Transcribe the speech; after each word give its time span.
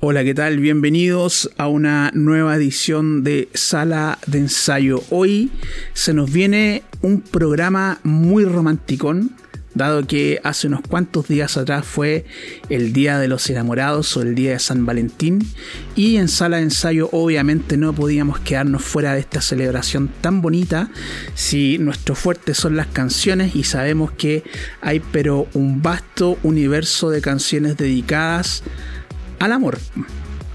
Hola, 0.00 0.22
¿qué 0.22 0.32
tal? 0.32 0.60
Bienvenidos 0.60 1.50
a 1.58 1.66
una 1.66 2.12
nueva 2.14 2.54
edición 2.54 3.24
de 3.24 3.48
Sala 3.52 4.20
de 4.28 4.38
Ensayo. 4.38 5.02
Hoy 5.10 5.50
se 5.92 6.14
nos 6.14 6.32
viene 6.32 6.84
un 7.02 7.20
programa 7.20 7.98
muy 8.04 8.44
romanticón, 8.44 9.32
dado 9.74 10.06
que 10.06 10.40
hace 10.44 10.68
unos 10.68 10.82
cuantos 10.82 11.26
días 11.26 11.56
atrás 11.56 11.84
fue 11.84 12.26
el 12.68 12.92
Día 12.92 13.18
de 13.18 13.26
los 13.26 13.50
Enamorados 13.50 14.16
o 14.16 14.22
el 14.22 14.36
Día 14.36 14.52
de 14.52 14.60
San 14.60 14.86
Valentín, 14.86 15.40
y 15.96 16.14
en 16.14 16.28
Sala 16.28 16.58
de 16.58 16.62
Ensayo 16.62 17.08
obviamente 17.10 17.76
no 17.76 17.92
podíamos 17.92 18.38
quedarnos 18.38 18.84
fuera 18.84 19.14
de 19.14 19.20
esta 19.20 19.40
celebración 19.40 20.10
tan 20.20 20.42
bonita 20.42 20.92
si 21.34 21.76
nuestro 21.78 22.14
fuerte 22.14 22.54
son 22.54 22.76
las 22.76 22.86
canciones 22.86 23.56
y 23.56 23.64
sabemos 23.64 24.12
que 24.12 24.44
hay 24.80 25.00
pero 25.00 25.48
un 25.54 25.82
vasto 25.82 26.38
universo 26.44 27.10
de 27.10 27.20
canciones 27.20 27.76
dedicadas 27.76 28.62
al 29.38 29.52
amor. 29.52 29.78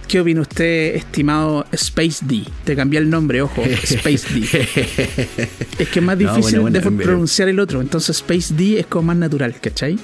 ¿Qué 0.07 0.19
opina 0.19 0.41
usted, 0.41 0.95
estimado 0.95 1.65
Space 1.71 2.23
D? 2.25 2.43
Te 2.65 2.75
cambié 2.75 2.99
el 2.99 3.09
nombre, 3.09 3.41
ojo, 3.41 3.63
Space 3.83 4.27
D. 4.33 5.39
es 5.79 5.89
que 5.89 5.99
es 5.99 6.05
más 6.05 6.17
No, 6.19 6.35
difícil 6.35 6.59
bueno, 6.59 6.79
bueno, 6.81 6.97
de 6.97 7.03
pronunciar 7.03 7.47
el 7.49 7.59
otro, 7.59 7.81
entonces 7.81 8.17
Space 8.17 8.53
D 8.53 8.79
es 8.79 8.85
como 8.85 9.07
más 9.07 9.17
natural, 9.17 9.55
¿cachai? 9.59 9.97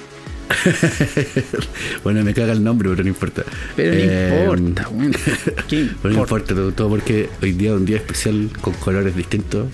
bueno, 2.02 2.24
me 2.24 2.34
caga 2.34 2.52
el 2.52 2.64
nombre, 2.64 2.88
pero 2.90 3.02
no 3.04 3.08
importa. 3.08 3.44
Pero 3.76 3.92
no 3.94 4.00
Eh, 4.00 4.40
importa, 4.42 4.88
bueno. 4.88 5.18
¿Qué 5.68 5.88
Pero 6.02 6.14
no 6.14 6.20
importa? 6.20 6.20
importa, 6.20 6.54
todo, 6.54 6.72
todo 6.72 6.88
porque 6.88 7.28
hoy 7.42 7.52
día 7.52 7.70
es 7.70 7.76
un 7.76 7.84
día 7.84 7.96
especial 7.98 8.50
con 8.60 8.72
colores 8.74 9.14
distintos, 9.14 9.66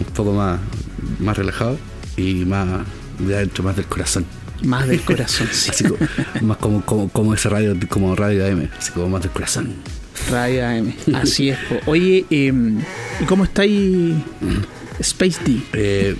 un 0.00 0.06
poco 0.14 0.32
más, 0.32 0.60
más 1.20 1.38
relajado 1.38 1.78
y 2.16 2.44
más 2.44 2.82
de 3.18 3.36
adentro, 3.36 3.64
más 3.64 3.76
del 3.76 3.86
corazón. 3.86 4.26
Más 4.64 4.86
del 4.88 5.00
corazón, 5.02 5.48
sí. 5.52 5.70
Así 5.70 5.84
como, 5.84 5.96
más 6.42 6.56
como, 6.58 6.84
como, 6.84 7.08
como 7.08 7.34
esa 7.34 7.48
radio, 7.48 7.76
como 7.88 8.14
radio 8.16 8.46
AM, 8.46 8.68
así 8.78 8.92
como 8.92 9.08
más 9.08 9.22
del 9.22 9.30
corazón. 9.30 9.74
Radio 10.30 10.66
AM. 10.66 10.92
Así 11.14 11.50
es. 11.50 11.58
po. 11.68 11.76
Oye, 11.86 12.24
eh, 12.30 12.52
¿y 13.20 13.24
cómo 13.24 13.44
estáis, 13.44 14.14
Space 15.00 15.38
D? 15.44 15.60
Eh, 15.74 16.16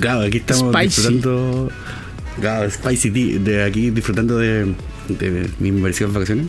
claro, 0.00 0.22
aquí 0.22 0.38
estamos 0.38 0.74
Spicy. 0.74 0.86
disfrutando. 0.86 1.70
Claro, 2.40 2.70
Spicy 2.70 3.10
Tea, 3.10 3.38
de 3.40 3.62
aquí 3.64 3.90
disfrutando 3.90 4.38
de, 4.38 4.74
de 5.08 5.50
mi 5.58 5.68
inversión 5.68 6.08
en 6.10 6.14
vacaciones. 6.14 6.46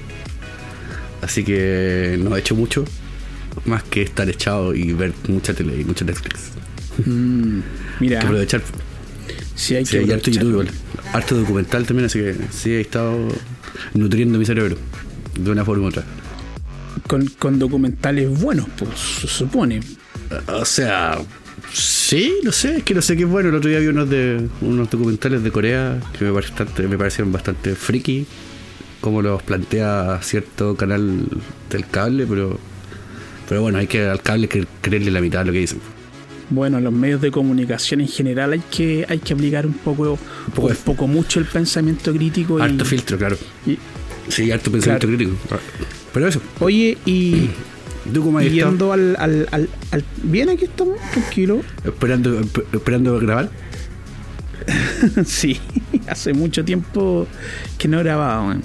Así 1.21 1.43
que 1.43 2.17
no 2.21 2.35
he 2.35 2.39
hecho 2.39 2.55
mucho 2.55 2.85
más 3.65 3.83
que 3.83 4.01
estar 4.01 4.29
echado 4.29 4.73
y 4.73 4.93
ver 4.93 5.13
mucha 5.27 5.53
tele 5.53 5.79
y 5.79 5.83
mucho 5.83 6.03
Netflix. 6.05 6.51
Mm, 7.05 7.59
Hay 7.59 7.63
mira, 7.99 8.19
que 8.19 8.25
aprovechar. 8.25 8.61
Sí 9.55 9.75
hay 9.75 9.85
Sí, 9.85 9.97
que 9.99 9.99
hay 9.99 10.11
harto. 10.11 10.31
YouTube 10.31 10.49
igual. 10.51 10.71
Harto 11.11 11.35
documental 11.35 11.85
también, 11.85 12.05
así 12.07 12.19
que 12.19 12.35
sí 12.51 12.71
he 12.71 12.81
estado 12.81 13.43
nutriendo 13.93 14.39
mi 14.39 14.45
cerebro 14.45 14.77
de 15.39 15.51
una 15.51 15.65
forma 15.65 15.85
u 15.85 15.89
otra. 15.89 16.05
con, 17.07 17.25
con 17.39 17.59
documentales 17.59 18.29
buenos, 18.39 18.67
pues 18.77 18.91
se 19.21 19.27
supone. 19.27 19.81
O 20.47 20.65
sea, 20.65 21.19
sí, 21.71 22.33
no 22.43 22.51
sé, 22.51 22.77
es 22.77 22.83
que 22.83 22.93
no 22.95 23.01
sé 23.01 23.15
qué 23.17 23.23
es 23.23 23.29
bueno. 23.29 23.49
El 23.49 23.55
otro 23.55 23.69
día 23.69 23.79
vi 23.79 23.87
unos 23.87 24.09
de 24.09 24.49
unos 24.61 24.89
documentales 24.89 25.43
de 25.43 25.51
Corea 25.51 25.99
que 26.17 26.25
me, 26.25 26.31
bastante, 26.31 26.87
me 26.87 26.97
parecieron 26.97 27.31
bastante 27.31 27.75
friki, 27.75 28.27
como 29.01 29.21
los 29.21 29.43
plantea 29.43 30.19
cierto 30.23 30.75
canal 30.77 31.27
del 31.69 31.89
cable, 31.89 32.25
pero 32.27 32.59
pero 33.47 33.61
bueno, 33.61 33.77
hay 33.79 33.87
que 33.87 34.05
al 34.07 34.21
cable 34.21 34.47
creerle 34.81 35.11
la 35.11 35.21
mitad 35.21 35.39
de 35.39 35.45
lo 35.45 35.51
que 35.53 35.59
dicen. 35.59 35.81
Bueno, 36.49 36.79
los 36.79 36.93
medios 36.93 37.21
de 37.21 37.31
comunicación 37.31 38.01
en 38.01 38.07
general 38.07 38.53
hay 38.53 38.61
que, 38.71 39.05
hay 39.09 39.19
que 39.19 39.33
aplicar 39.33 39.65
un 39.65 39.73
poco, 39.73 40.17
poco 40.53 40.67
un 40.67 40.75
poco 40.75 41.07
mucho 41.07 41.39
el 41.39 41.45
pensamiento 41.45 42.13
crítico. 42.13 42.59
y- 42.59 42.61
Harto 42.61 42.85
filtro, 42.85 43.17
claro. 43.17 43.37
y- 43.65 43.77
Sí, 44.29 44.51
harto 44.51 44.71
pensamiento 44.71 45.07
Claro. 45.07 45.17
crítico. 45.17 45.37
Pero 46.13 46.27
eso, 46.27 46.41
oye, 46.59 46.97
y 47.05 47.49
¿tú 48.13 48.39
yendo 48.39 48.93
al, 48.93 49.15
al, 49.19 49.47
al, 49.51 49.69
al- 49.91 50.03
Bien, 50.23 50.49
aquí 50.49 50.65
estamos, 50.65 50.97
tranquilo. 51.11 51.61
Esperando, 51.83 52.39
esp- 52.41 52.63
esperando 52.73 53.19
grabar. 53.19 53.49
sí, 55.25 55.59
hace 56.07 56.33
mucho 56.33 56.63
tiempo 56.63 57.27
que 57.77 57.87
no 57.87 57.99
grababa. 57.99 58.43
man. 58.45 58.61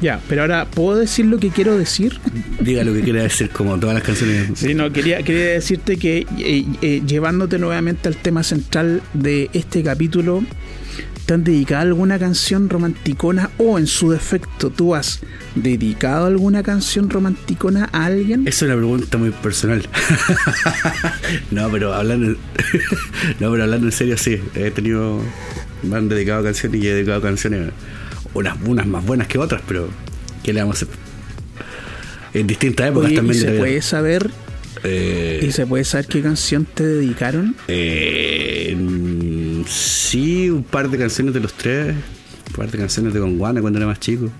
Ya, 0.00 0.20
pero 0.28 0.42
ahora, 0.42 0.66
¿puedo 0.66 0.98
decir 0.98 1.26
lo 1.26 1.38
que 1.38 1.50
quiero 1.50 1.76
decir? 1.76 2.18
Diga 2.60 2.84
lo 2.84 2.92
que 2.92 3.02
quiera 3.02 3.22
decir, 3.22 3.50
como 3.50 3.78
todas 3.78 3.94
las 3.94 4.02
canciones. 4.02 4.58
Sí, 4.58 4.74
no, 4.74 4.90
quería, 4.92 5.22
quería 5.22 5.46
decirte 5.46 5.98
que 5.98 6.26
eh, 6.38 6.64
eh, 6.80 7.02
llevándote 7.06 7.58
nuevamente 7.58 8.08
al 8.08 8.16
tema 8.16 8.42
central 8.42 9.02
de 9.12 9.50
este 9.52 9.82
capítulo, 9.82 10.42
¿te 11.26 11.34
han 11.34 11.44
dedicado 11.44 11.82
alguna 11.82 12.18
canción 12.18 12.70
romanticona 12.70 13.50
o 13.58 13.78
en 13.78 13.86
su 13.86 14.10
defecto 14.10 14.70
tú 14.70 14.94
has 14.94 15.20
dedicado 15.54 16.26
alguna 16.26 16.62
canción 16.62 17.10
romanticona 17.10 17.90
a 17.92 18.06
alguien? 18.06 18.48
Esa 18.48 18.64
es 18.64 18.70
una 18.70 18.76
pregunta 18.76 19.18
muy 19.18 19.30
personal. 19.30 19.82
no, 21.50 21.70
pero 21.70 21.92
hablando 21.92 22.36
No, 23.40 23.50
pero 23.50 23.64
hablando 23.64 23.86
en 23.86 23.92
serio, 23.92 24.16
sí. 24.16 24.40
He 24.54 24.70
tenido. 24.70 25.20
Me 25.82 25.96
han 25.96 26.08
dedicado 26.08 26.42
canciones 26.42 26.82
y 26.82 26.88
he 26.88 26.94
dedicado 26.94 27.20
canciones. 27.20 27.70
Unas, 28.34 28.56
unas 28.64 28.86
más 28.86 29.04
buenas 29.04 29.26
que 29.28 29.38
otras, 29.38 29.62
pero. 29.66 29.88
¿Qué 30.42 30.52
le 30.52 30.60
vamos 30.60 30.76
a 30.82 30.84
hacer? 30.84 30.94
En 32.32 32.46
distintas 32.46 32.88
épocas 32.88 33.06
Oye, 33.06 33.14
¿y 33.14 33.16
también 33.16 33.40
se 33.40 33.50
puede 33.52 33.82
saber 33.82 34.30
Eh, 34.84 35.44
y 35.46 35.50
se 35.52 35.66
puede 35.66 35.84
saber 35.84 36.06
qué 36.06 36.22
canción 36.22 36.64
te 36.64 36.84
dedicaron? 36.86 37.56
eh, 37.68 38.74
mm, 38.78 39.64
sí, 39.66 40.48
un 40.48 40.62
par 40.62 40.88
de 40.88 40.96
canciones 40.96 41.34
de 41.34 41.40
los 41.40 41.52
tres. 41.54 41.94
Un 42.48 42.54
par 42.56 42.70
de 42.70 42.78
canciones 42.78 43.12
de 43.12 43.20
Gonguana 43.20 43.60
cuando 43.60 43.78
era 43.78 43.86
más 43.86 44.00
chico. 44.00 44.30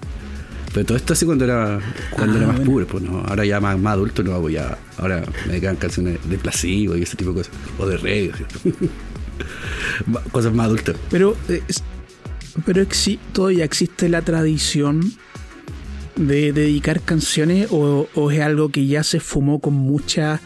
Pero 0.73 0.87
todo 0.87 0.97
esto 0.97 1.13
así 1.15 1.27
cuando 1.27 1.45
era 1.45 1.81
cuando 2.11 2.35
Ah, 2.35 2.39
era 2.39 2.47
más 2.47 2.57
bueno. 2.59 2.71
pobre, 2.71 2.87
pues 2.87 3.03
no. 3.03 3.19
Ahora 3.27 3.45
ya 3.45 3.59
más, 3.61 3.77
más 3.79 3.95
adulto 3.95 4.23
no 4.23 4.35
hago 4.35 4.49
ya. 4.49 4.79
Ahora 4.99 5.25
me 5.47 5.53
dedican 5.53 5.75
canciones 5.77 6.19
de 6.31 6.39
placebo 6.39 6.97
y 6.97 7.03
ese 7.03 7.17
tipo 7.17 7.33
de 7.33 7.39
cosas. 7.39 7.53
O 7.79 7.87
de 7.87 7.97
reggae. 7.97 8.31
cosas 10.33 10.53
más 10.53 10.67
adultas. 10.67 10.97
Pero, 11.11 11.37
eh, 11.49 11.63
pero 12.65 12.85
todavía 13.33 13.65
existe 13.65 14.09
la 14.09 14.23
tradición 14.23 15.13
de 16.17 16.53
dedicar 16.53 17.01
canciones 17.01 17.69
o, 17.71 18.07
es 18.31 18.41
algo 18.41 18.69
que 18.69 18.87
ya 18.87 19.03
se 19.03 19.21
fumó 19.21 19.61
con 19.61 19.75
muchas 19.75 20.41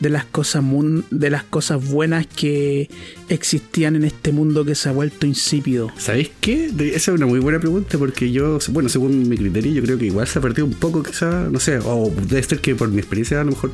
de 0.00 0.08
las 0.08 0.24
cosas 0.24 0.64
de 1.10 1.30
las 1.30 1.44
cosas 1.44 1.88
buenas 1.88 2.26
que 2.26 2.90
existían 3.28 3.94
en 3.94 4.04
este 4.04 4.32
mundo 4.32 4.64
que 4.64 4.74
se 4.74 4.88
ha 4.88 4.92
vuelto 4.92 5.26
insípido. 5.26 5.92
¿Sabéis 5.96 6.32
qué? 6.40 6.66
Esa 6.66 7.12
es 7.12 7.16
una 7.16 7.26
muy 7.26 7.38
buena 7.38 7.60
pregunta 7.60 7.98
porque 7.98 8.32
yo, 8.32 8.58
bueno, 8.70 8.88
según 8.88 9.28
mi 9.28 9.36
criterio, 9.36 9.72
yo 9.72 9.82
creo 9.82 9.98
que 9.98 10.06
igual 10.06 10.26
se 10.26 10.40
ha 10.40 10.42
perdido 10.42 10.66
un 10.66 10.74
poco, 10.74 11.04
quizá, 11.04 11.48
no 11.48 11.60
sé, 11.60 11.78
o 11.78 12.12
debe 12.28 12.42
ser 12.42 12.58
que 12.58 12.74
por 12.74 12.88
mi 12.88 12.98
experiencia 12.98 13.40
a 13.40 13.44
lo 13.44 13.52
mejor 13.52 13.70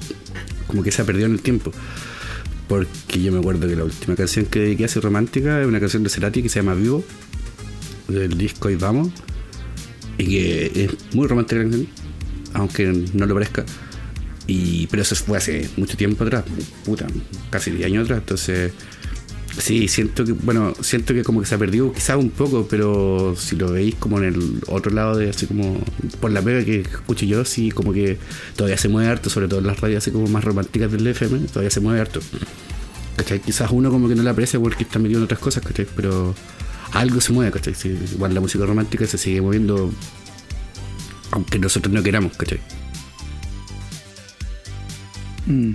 como 0.66 0.82
que 0.82 0.92
se 0.92 1.00
ha 1.00 1.06
perdido 1.06 1.26
en 1.26 1.32
el 1.32 1.40
tiempo. 1.40 1.72
Porque 2.68 3.22
yo 3.22 3.32
me 3.32 3.38
acuerdo 3.38 3.66
que 3.66 3.74
la 3.74 3.84
última 3.84 4.14
canción 4.14 4.44
que 4.44 4.60
dediqué 4.60 4.84
así 4.84 5.00
romántica 5.00 5.62
es 5.62 5.66
una 5.66 5.80
canción 5.80 6.02
de 6.02 6.10
Cerati 6.10 6.42
que 6.42 6.50
se 6.50 6.60
llama 6.60 6.74
Vivo, 6.74 7.02
del 8.08 8.36
disco 8.36 8.70
Y 8.70 8.76
Vamos, 8.76 9.10
y 10.16 10.26
que 10.26 10.84
es 10.84 11.14
muy 11.14 11.26
romántica 11.26 11.62
la 11.62 11.70
canción, 11.70 11.88
aunque 12.54 13.06
no 13.14 13.26
lo 13.26 13.34
parezca. 13.34 13.64
Y, 14.46 14.86
pero 14.86 15.02
eso 15.02 15.14
fue 15.14 15.38
hace 15.38 15.69
mucho 15.76 15.96
tiempo 15.96 16.24
atrás, 16.24 16.44
puta, 16.84 17.06
casi 17.50 17.70
10 17.70 17.86
años 17.86 18.04
atrás, 18.04 18.20
entonces 18.20 18.72
Sí, 19.58 19.88
siento 19.88 20.24
que, 20.24 20.32
bueno, 20.32 20.74
siento 20.80 21.14
que 21.14 21.24
como 21.24 21.41
que 21.41 21.46
se 21.46 21.54
ha 21.54 21.58
perdido 21.58 21.92
quizás 21.92 22.16
un 22.16 22.30
poco, 22.30 22.69
pero 22.69 23.34
si 23.36 23.56
lo 23.56 23.72
veis 23.72 23.94
como 23.96 24.19
en 24.19 24.25
el 24.25 24.60
otro 24.69 24.92
lado 24.92 25.16
de 25.16 25.30
así 25.30 25.46
como 25.46 25.78
por 26.20 26.30
la 26.30 26.42
pega 26.42 26.64
que 26.64 26.80
escucho 26.80 27.26
yo, 27.26 27.44
sí 27.44 27.70
como 27.70 27.92
que 27.92 28.19
todavía 28.56 28.76
se 28.78 28.88
mueve 28.88 29.10
harto, 29.10 29.30
sobre 29.30 29.48
todo 29.48 29.60
en 29.60 29.66
las 29.66 29.80
radios 29.80 30.04
así 30.04 30.10
como 30.12 30.28
más 30.28 30.44
románticas 30.44 30.92
del 30.92 31.06
FM, 31.06 31.40
todavía 31.48 31.70
se 31.70 31.80
mueve 31.80 32.00
harto. 32.00 32.20
¿Cachai? 33.16 33.40
Quizás 33.40 33.70
uno 33.72 33.90
como 33.90 34.08
que 34.08 34.14
no 34.14 34.22
la 34.22 34.30
aprecia 34.30 34.60
porque 34.60 34.84
está 34.84 35.00
metido 35.00 35.19
en 35.19 35.25
otras 35.25 35.40
cosas, 35.40 35.64
¿cachai? 35.64 35.86
Pero 35.96 36.34
algo 36.93 37.21
se 37.21 37.32
mueve, 37.32 37.50
¿cachai? 37.53 37.75
Igual 38.15 38.34
la 38.34 38.41
música 38.41 38.65
romántica 38.65 39.06
se 39.06 39.19
sigue 39.19 39.41
moviendo 39.41 39.93
aunque 41.31 41.58
nosotros 41.58 41.93
no 41.93 42.02
queramos, 42.02 42.37
¿cachai? 42.37 42.61
Mm. 45.46 45.73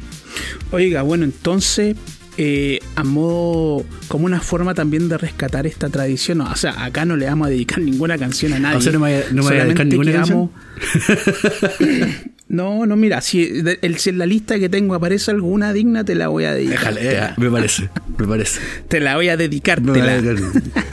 Oiga, 0.72 1.02
bueno, 1.02 1.24
entonces, 1.26 1.96
eh, 2.38 2.80
a 2.96 3.04
modo, 3.04 3.86
como 4.08 4.26
una 4.26 4.40
forma 4.40 4.74
también 4.74 5.10
de 5.10 5.18
rescatar 5.18 5.68
esta 5.68 5.90
tradición, 5.90 6.42
o 6.42 6.56
sea, 6.56 6.84
acá 6.84 7.06
no 7.06 7.16
le 7.16 7.26
vamos 7.26 7.48
a 7.48 7.50
dedicar 7.52 7.80
ninguna 7.80 8.18
canción 8.18 8.54
a 8.54 8.60
nadie. 8.60 8.78
O 8.78 8.82
sea, 8.82 8.92
no 8.92 9.00
me 9.00 9.24
no 9.32 9.44
me 9.44 9.50
vaya 9.50 9.62
a 9.62 9.66
dedicar 9.66 9.86
ninguna 9.86 10.12
quedamos- 10.12 10.50
No, 12.54 12.86
no, 12.86 12.96
mira, 12.96 13.20
si, 13.22 13.48
de- 13.64 13.80
el- 13.82 13.98
si 13.98 14.12
en 14.12 14.20
la 14.20 14.28
lista 14.28 14.60
que 14.60 14.70
tengo 14.70 14.94
aparece 14.94 15.32
alguna 15.32 15.74
digna, 15.74 16.04
te 16.06 16.14
la 16.14 16.28
voy 16.28 16.44
a 16.46 16.54
dedicar. 16.54 16.94
Déjale, 16.94 17.18
eh, 17.18 17.30
me 17.38 17.50
parece, 17.50 17.90
me 18.18 18.28
parece. 18.28 18.60
Te 18.88 19.00
la 19.00 19.16
voy 19.16 19.30
a 19.30 19.38
dedicar. 19.38 19.82
Me, 19.82 19.92
te 19.94 20.00
la- 20.00 20.22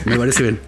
me 0.05 0.17
parece 0.17 0.41
bien. 0.41 0.59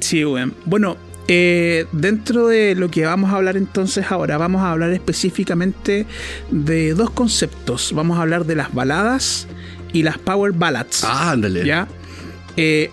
Sí, 0.00 0.24
weón. 0.24 0.54
Bueno, 0.64 0.96
eh, 1.26 1.86
dentro 1.92 2.46
de 2.46 2.74
lo 2.76 2.90
que 2.90 3.04
vamos 3.04 3.32
a 3.32 3.36
hablar 3.36 3.56
entonces 3.56 4.06
ahora, 4.10 4.38
vamos 4.38 4.62
a 4.62 4.70
hablar 4.70 4.92
específicamente 4.92 6.06
de 6.50 6.94
dos 6.94 7.10
conceptos. 7.10 7.92
Vamos 7.94 8.18
a 8.18 8.22
hablar 8.22 8.46
de 8.46 8.54
las 8.54 8.72
baladas 8.72 9.48
y 9.92 10.04
las 10.04 10.18
power 10.18 10.52
ballads. 10.52 11.02
Ah, 11.04 11.32
ándale. 11.32 11.64
¿Ya? 11.66 11.88
Eh, 12.56 12.90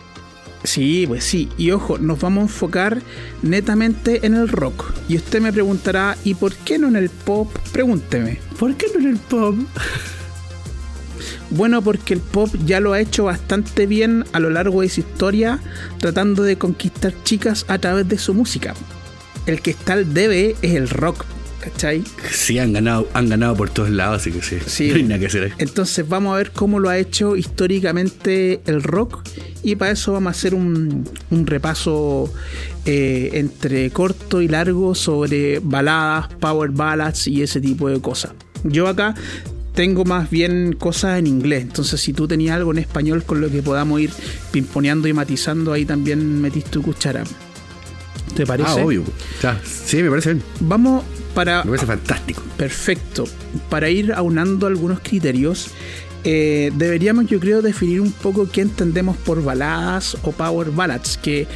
Sí, 0.65 1.05
pues 1.07 1.23
sí. 1.23 1.49
Y 1.57 1.71
ojo, 1.71 1.97
nos 1.97 2.19
vamos 2.19 2.41
a 2.41 2.45
enfocar 2.45 3.01
netamente 3.41 4.25
en 4.25 4.33
el 4.33 4.49
rock. 4.49 4.93
Y 5.07 5.15
usted 5.15 5.41
me 5.41 5.53
preguntará, 5.53 6.17
¿y 6.23 6.33
por 6.33 6.53
qué 6.53 6.77
no 6.77 6.87
en 6.87 6.95
el 6.95 7.09
pop? 7.09 7.49
Pregúnteme. 7.71 8.39
¿Por 8.59 8.75
qué 8.75 8.87
no 8.93 8.99
en 8.99 9.07
el 9.07 9.17
pop? 9.17 9.55
Bueno, 11.51 11.81
porque 11.81 12.15
el 12.15 12.19
pop 12.19 12.49
ya 12.65 12.79
lo 12.79 12.93
ha 12.93 12.99
hecho 12.99 13.25
bastante 13.25 13.85
bien 13.85 14.25
a 14.33 14.39
lo 14.39 14.49
largo 14.49 14.81
de 14.81 14.89
su 14.89 15.01
historia, 15.01 15.59
tratando 15.99 16.43
de 16.43 16.57
conquistar 16.57 17.13
chicas 17.23 17.65
a 17.67 17.77
través 17.77 18.07
de 18.09 18.17
su 18.17 18.33
música. 18.33 18.73
El 19.45 19.61
que 19.61 19.71
está 19.71 19.93
al 19.93 20.13
debe 20.13 20.55
es 20.61 20.73
el 20.73 20.89
rock, 20.89 21.23
¿cachai? 21.65 22.03
Sí, 22.31 22.59
han 22.59 22.73
ganado, 22.73 23.09
han 23.13 23.27
ganado 23.27 23.55
por 23.55 23.69
todos 23.69 23.89
lados, 23.89 24.21
así 24.21 24.31
que 24.31 24.41
sí. 24.41 24.57
Sí. 24.65 24.89
No 24.95 24.95
hay 24.95 25.03
nada 25.03 25.19
que 25.19 25.25
hacer 25.25 25.43
ahí. 25.45 25.51
Entonces 25.57 26.07
vamos 26.07 26.33
a 26.33 26.37
ver 26.37 26.51
cómo 26.51 26.79
lo 26.79 26.89
ha 26.89 26.97
hecho 26.97 27.35
históricamente 27.35 28.61
el 28.65 28.83
rock 28.83 29.27
y 29.63 29.75
para 29.75 29.91
eso 29.91 30.13
vamos 30.13 30.27
a 30.27 30.37
hacer 30.37 30.53
un, 30.53 31.09
un 31.31 31.47
repaso 31.47 32.31
eh, 32.85 33.31
entre 33.33 33.89
corto 33.89 34.41
y 34.41 34.47
largo 34.47 34.93
sobre 34.93 35.59
baladas, 35.59 36.27
power 36.39 36.69
ballads 36.69 37.27
y 37.27 37.41
ese 37.41 37.59
tipo 37.59 37.89
de 37.89 37.99
cosas. 37.99 38.31
Yo 38.63 38.87
acá 38.87 39.15
tengo 39.73 40.05
más 40.05 40.29
bien 40.29 40.73
cosas 40.73 41.19
en 41.19 41.27
inglés, 41.27 41.63
entonces 41.63 41.99
si 41.99 42.13
tú 42.13 42.27
tenías 42.27 42.55
algo 42.55 42.71
en 42.71 42.77
español 42.77 43.23
con 43.23 43.41
lo 43.41 43.49
que 43.49 43.61
podamos 43.61 43.99
ir 43.99 44.11
pimponeando 44.51 45.07
y 45.07 45.13
matizando, 45.13 45.73
ahí 45.73 45.83
también 45.85 46.41
metís 46.41 46.65
tu 46.65 46.81
cuchara. 46.81 47.23
¿Te 48.35 48.45
parece? 48.45 48.69
Ah, 48.69 48.75
obvio. 48.75 49.03
Sí, 49.63 50.01
me 50.03 50.09
parece 50.09 50.33
bien. 50.33 50.43
Vamos 50.61 51.03
para 51.35 51.63
Me 51.63 51.71
parece 51.71 51.85
fantástico. 51.85 52.41
Perfecto. 52.57 53.25
Para 53.69 53.89
ir 53.89 54.13
aunando 54.13 54.65
algunos 54.65 54.99
criterios, 55.01 55.69
eh, 56.23 56.71
deberíamos, 56.73 57.27
yo 57.27 57.39
creo, 57.39 57.61
definir 57.61 58.01
un 58.01 58.11
poco 58.11 58.49
qué 58.49 58.61
entendemos 58.61 59.15
por 59.17 59.43
baladas 59.43 60.17
o 60.23 60.31
power 60.31 60.71
ballads, 60.71 61.17
que 61.17 61.47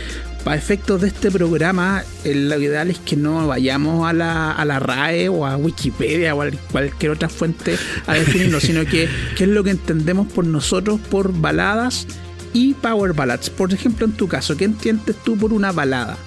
para 0.44 0.56
efectos 0.58 1.02
de 1.02 1.08
este 1.08 1.32
programa, 1.32 2.04
eh, 2.24 2.36
lo 2.36 2.60
ideal 2.60 2.92
es 2.92 3.00
que 3.00 3.16
no 3.16 3.48
vayamos 3.48 4.08
a 4.08 4.14
la, 4.14 4.52
a 4.52 4.66
la 4.66 4.80
RAE 4.80 5.28
o 5.30 5.46
a 5.46 5.58
Wikipedia 5.58 6.36
o 6.36 6.44
a 6.44 6.52
cualquier 6.72 7.12
otra 7.12 7.30
fuente 7.30 7.78
a 8.06 8.14
definirlo, 8.14 8.60
sino 8.62 8.86
que 8.86 9.10
qué 9.36 9.46
es 9.46 9.50
lo 9.50 9.64
que 9.64 9.72
entendemos 9.72 10.32
por 10.32 10.46
nosotros 10.46 11.00
por 11.10 11.34
baladas 11.34 12.06
y 12.54 12.74
power 12.76 13.14
ballads. 13.14 13.50
Por 13.50 13.74
ejemplo, 13.74 14.06
en 14.06 14.12
tu 14.12 14.28
caso, 14.28 14.56
¿qué 14.56 14.66
entiendes 14.66 15.16
tú 15.24 15.36
por 15.36 15.52
una 15.52 15.72
balada? 15.72 16.18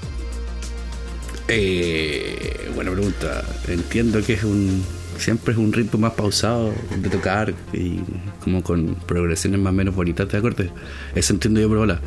Eh, 1.54 2.70
buena 2.74 2.90
pregunta. 2.92 3.44
Entiendo 3.68 4.22
que 4.24 4.34
es 4.34 4.44
un. 4.44 4.82
Siempre 5.18 5.52
es 5.52 5.58
un 5.58 5.72
ritmo 5.72 6.00
más 6.00 6.12
pausado 6.14 6.72
de 6.96 7.08
tocar 7.10 7.54
y 7.72 8.00
como 8.42 8.62
con 8.62 8.96
progresiones 9.06 9.60
más 9.60 9.70
o 9.70 9.74
menos 9.74 9.94
bonitas 9.94 10.28
de 10.28 10.38
acordes. 10.38 10.70
Eso 11.14 11.32
entiendo 11.34 11.60
yo 11.60 11.68
por 11.68 11.78
bola. 11.78 12.00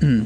Mm. 0.00 0.22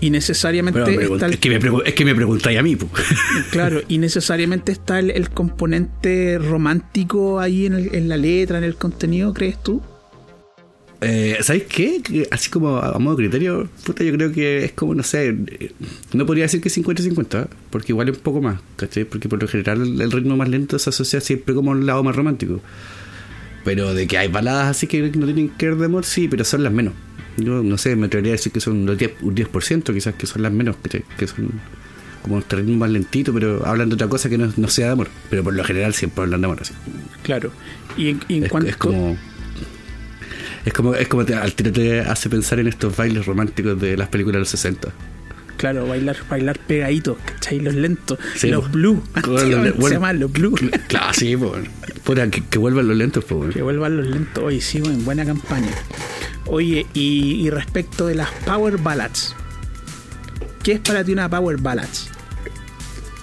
Y 0.00 0.10
necesariamente 0.10 0.80
Pero 0.84 1.14
está 1.14 1.26
el- 1.26 1.34
es, 1.34 1.38
que 1.38 1.48
me 1.48 1.60
pregu- 1.60 1.82
es 1.84 1.94
que 1.94 2.04
me 2.04 2.14
preguntáis 2.14 2.58
a 2.58 2.62
mí. 2.62 2.76
po. 2.76 2.88
Claro, 3.50 3.80
y 3.88 3.98
necesariamente 3.98 4.70
está 4.72 4.98
el, 4.98 5.10
el 5.10 5.30
componente 5.30 6.38
romántico 6.38 7.40
ahí 7.40 7.66
en, 7.66 7.74
el- 7.74 7.94
en 7.94 8.08
la 8.08 8.16
letra, 8.16 8.58
en 8.58 8.64
el 8.64 8.74
contenido, 8.76 9.32
¿crees 9.32 9.60
tú? 9.62 9.80
Eh, 11.02 11.38
¿Sabéis 11.42 11.64
qué? 11.64 12.28
Así 12.30 12.48
como 12.50 12.76
a, 12.76 12.90
a 12.94 12.98
modo 12.98 13.16
criterio, 13.16 13.68
puta, 13.84 14.04
yo 14.04 14.12
creo 14.12 14.32
que 14.32 14.64
es 14.64 14.72
como, 14.72 14.94
no 14.94 15.02
sé, 15.02 15.28
eh, 15.28 15.72
no 16.12 16.26
podría 16.26 16.44
decir 16.44 16.60
que 16.60 16.68
50-50, 16.68 17.44
¿eh? 17.44 17.46
porque 17.70 17.92
igual 17.92 18.08
es 18.08 18.16
un 18.16 18.22
poco 18.22 18.40
más, 18.40 18.60
¿cachai? 18.76 19.04
Porque 19.04 19.28
por 19.28 19.42
lo 19.42 19.48
general 19.48 20.00
el, 20.00 20.12
ritmo 20.12 20.36
más 20.36 20.48
lento 20.48 20.78
se 20.78 20.90
asocia 20.90 21.20
siempre 21.20 21.54
como 21.54 21.72
al 21.72 21.84
lado 21.84 22.02
más 22.02 22.14
romántico. 22.14 22.60
Pero 23.64 23.94
de 23.94 24.06
que 24.06 24.18
hay 24.18 24.28
baladas 24.28 24.68
así 24.68 24.86
que 24.86 25.02
no 25.02 25.24
tienen 25.26 25.48
que 25.50 25.66
ver 25.66 25.76
de 25.76 25.86
amor, 25.86 26.04
sí, 26.04 26.28
pero 26.28 26.44
son 26.44 26.62
las 26.62 26.72
menos. 26.72 26.94
Yo 27.36 27.62
no 27.62 27.78
sé, 27.78 27.96
me 27.96 28.06
atrevería 28.06 28.32
a 28.32 28.36
decir 28.36 28.52
que 28.52 28.60
son 28.60 28.88
un 28.88 28.98
10%, 28.98 29.12
un 29.22 29.34
10% 29.34 29.94
quizás 29.94 30.14
que 30.14 30.26
son 30.26 30.42
las 30.42 30.52
menos, 30.52 30.76
¿cachai? 30.82 31.04
Que 31.16 31.26
son 31.26 31.50
como 32.22 32.36
un 32.36 32.44
ritmo 32.48 32.76
más 32.76 32.90
lentito, 32.90 33.32
pero 33.32 33.66
hablan 33.66 33.88
de 33.88 33.94
otra 33.96 34.08
cosa 34.08 34.28
que 34.28 34.38
no, 34.38 34.52
no 34.56 34.68
sea 34.68 34.86
de 34.86 34.92
amor. 34.92 35.08
Pero 35.30 35.42
por 35.42 35.54
lo 35.54 35.64
general 35.64 35.94
siempre 35.94 36.22
hablan 36.24 36.40
de 36.40 36.44
amor, 36.46 36.58
así. 36.60 36.74
Claro. 37.22 37.50
Y 37.96 38.10
en, 38.10 38.20
y 38.28 38.36
en 38.38 38.44
Es, 38.44 38.50
cuanto. 38.50 38.68
es 38.70 38.76
como. 38.76 39.16
Es 40.64 40.72
como, 40.72 40.94
es 40.94 41.08
como 41.08 41.24
te, 41.24 41.34
al 41.34 41.52
tiro 41.54 41.72
te 41.72 42.00
hace 42.00 42.30
pensar 42.30 42.60
en 42.60 42.68
estos 42.68 42.96
bailes 42.96 43.26
románticos 43.26 43.80
de 43.80 43.96
las 43.96 44.08
películas 44.08 44.34
de 44.34 44.38
los 44.40 44.48
60. 44.50 44.88
Claro, 45.56 45.86
bailar, 45.86 46.16
bailar 46.28 46.58
pegaditos, 46.58 47.18
¿cachai? 47.24 47.60
Los 47.60 47.74
lentos. 47.74 48.18
Sí, 48.36 48.48
los 48.48 48.64
po. 48.64 48.70
blue. 48.70 49.02
Los- 49.26 49.42
se 49.88 49.94
llamaban 49.94 50.20
los 50.20 50.32
blue. 50.32 50.54
Claro, 50.88 51.12
sí, 51.14 51.36
pues. 51.36 51.68
Que, 52.30 52.42
que 52.50 52.58
vuelvan 52.58 52.88
los 52.88 52.96
lentos, 52.96 53.24
pues. 53.24 53.54
Que 53.54 53.62
vuelvan 53.62 53.96
los 53.96 54.06
lentos. 54.06 54.42
Oye, 54.42 54.60
sí, 54.60 54.78
en 54.78 55.04
buena 55.04 55.24
campaña. 55.24 55.70
Oye, 56.46 56.86
y, 56.94 57.46
y 57.46 57.50
respecto 57.50 58.06
de 58.06 58.16
las 58.16 58.30
power 58.44 58.76
ballads. 58.78 59.34
¿Qué 60.62 60.72
es 60.72 60.80
para 60.80 61.04
ti 61.04 61.12
una 61.12 61.28
power 61.28 61.58
ballads? 61.58 62.08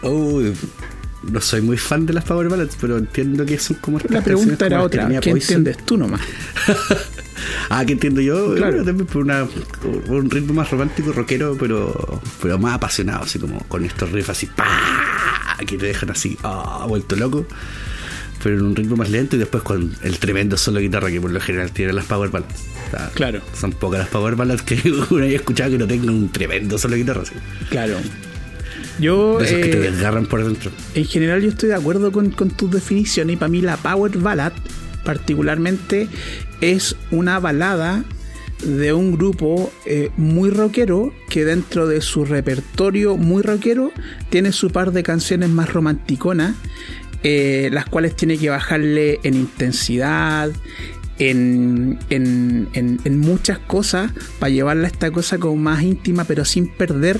Uy, 0.02 0.54
no 1.24 1.42
soy 1.42 1.62
muy 1.62 1.78
fan 1.78 2.06
de 2.06 2.14
las 2.14 2.24
Power 2.24 2.48
Ballads, 2.48 2.78
pero 2.80 2.98
entiendo 2.98 3.46
que 3.46 3.60
son 3.60 3.78
como 3.78 4.00
La 4.10 4.22
pregunta 4.24 4.66
era 4.66 4.82
otra. 4.82 5.10
¿Qué 5.20 5.32
entiendes 5.32 5.78
tú 5.86 5.98
nomás? 5.98 6.22
Ah, 7.70 7.86
que 7.86 7.94
entiendo 7.94 8.22
yo, 8.22 8.56
Claro. 8.56 8.72
claro. 8.74 8.84
también 8.86 9.08
por 9.08 9.24
una, 9.24 9.48
un 10.08 10.30
ritmo 10.30 10.54
más 10.54 10.70
romántico, 10.72 11.12
rockero, 11.12 11.56
pero, 11.60 12.22
pero 12.42 12.58
más 12.58 12.76
apasionado, 12.76 13.24
así 13.24 13.40
como 13.40 13.60
con 13.68 13.86
estos 13.86 14.12
riffs 14.12 14.30
así, 14.30 14.46
¡pah! 14.48 15.58
que 15.68 15.78
te 15.78 15.88
dejan 15.88 16.10
así, 16.12 16.38
ah, 16.44 16.86
vuelto 16.88 17.16
loco. 17.16 17.46
Pero 18.42 18.56
en 18.58 18.62
un 18.64 18.76
ritmo 18.76 18.96
más 18.96 19.10
lento 19.10 19.36
y 19.36 19.40
después 19.40 19.64
con 19.64 19.94
el 20.02 20.18
tremendo 20.18 20.56
solo 20.56 20.78
de 20.78 20.84
guitarra 20.84 21.10
que 21.12 21.20
por 21.20 21.30
lo 21.32 21.42
general 21.42 21.72
tienen 21.72 21.94
las 21.96 22.06
Power 22.06 22.30
Ballads. 22.30 22.56
O 22.88 22.92
sea, 22.92 23.10
Claro. 23.14 23.42
Son 23.60 23.74
pocas 23.74 24.00
las 24.00 24.08
Power 24.08 24.36
Ballads 24.38 24.62
que 24.62 24.80
uno 25.10 25.26
haya 25.26 25.36
escuchado 25.36 25.72
que 25.72 25.78
no 25.78 25.86
tengan 25.88 26.10
un 26.12 26.30
tremendo 26.32 26.78
solo 26.78 26.94
de 26.94 27.02
guitarra. 27.02 27.24
así. 27.24 27.34
Claro. 27.70 27.98
Yo, 28.98 29.40
De 29.40 29.46
esos 29.46 29.58
que 29.58 29.68
te 29.68 29.78
eh, 29.78 29.92
desgarran 29.92 30.26
por 30.26 30.42
dentro. 30.44 30.72
en 30.96 31.06
general, 31.06 31.42
yo 31.42 31.50
estoy 31.50 31.68
de 31.70 31.76
acuerdo 31.76 32.12
con, 32.14 32.32
con 32.32 32.50
tus 32.52 32.72
definiciones. 32.72 33.34
Y 33.34 33.38
para 33.38 33.50
mí, 33.50 33.60
la 33.62 33.76
Power 33.76 34.18
Ballad, 34.18 34.54
particularmente, 35.14 36.08
es 36.62 36.96
una 37.10 37.40
balada 37.40 38.04
de 38.64 38.94
un 38.94 39.12
grupo 39.18 39.72
eh, 39.88 40.12
muy 40.18 40.52
rockero 40.52 41.12
que 41.30 41.46
dentro 41.46 41.88
de 41.88 42.02
su 42.02 42.26
repertorio 42.26 43.18
muy 43.18 43.42
rockero 43.42 43.92
tiene 44.30 44.52
su 44.52 44.70
par 44.70 44.92
de 44.92 45.02
canciones 45.02 45.50
más 45.50 45.74
romanticonas, 45.74 46.54
eh, 47.24 47.70
las 47.72 47.86
cuales 47.88 48.16
tiene 48.16 48.38
que 48.38 48.50
bajarle 48.52 49.20
en 49.24 49.34
intensidad, 49.34 50.52
en, 51.18 51.98
en, 52.12 52.68
en- 52.74 53.00
en 53.04 53.20
muchas 53.20 53.58
cosas 53.58 54.12
para 54.38 54.52
llevarla 54.52 54.88
a 54.88 54.92
esta 54.92 55.10
cosa 55.10 55.40
como 55.40 55.56
más 55.56 55.82
íntima, 55.82 56.24
pero 56.24 56.46
sin 56.46 56.68
perder 56.70 57.18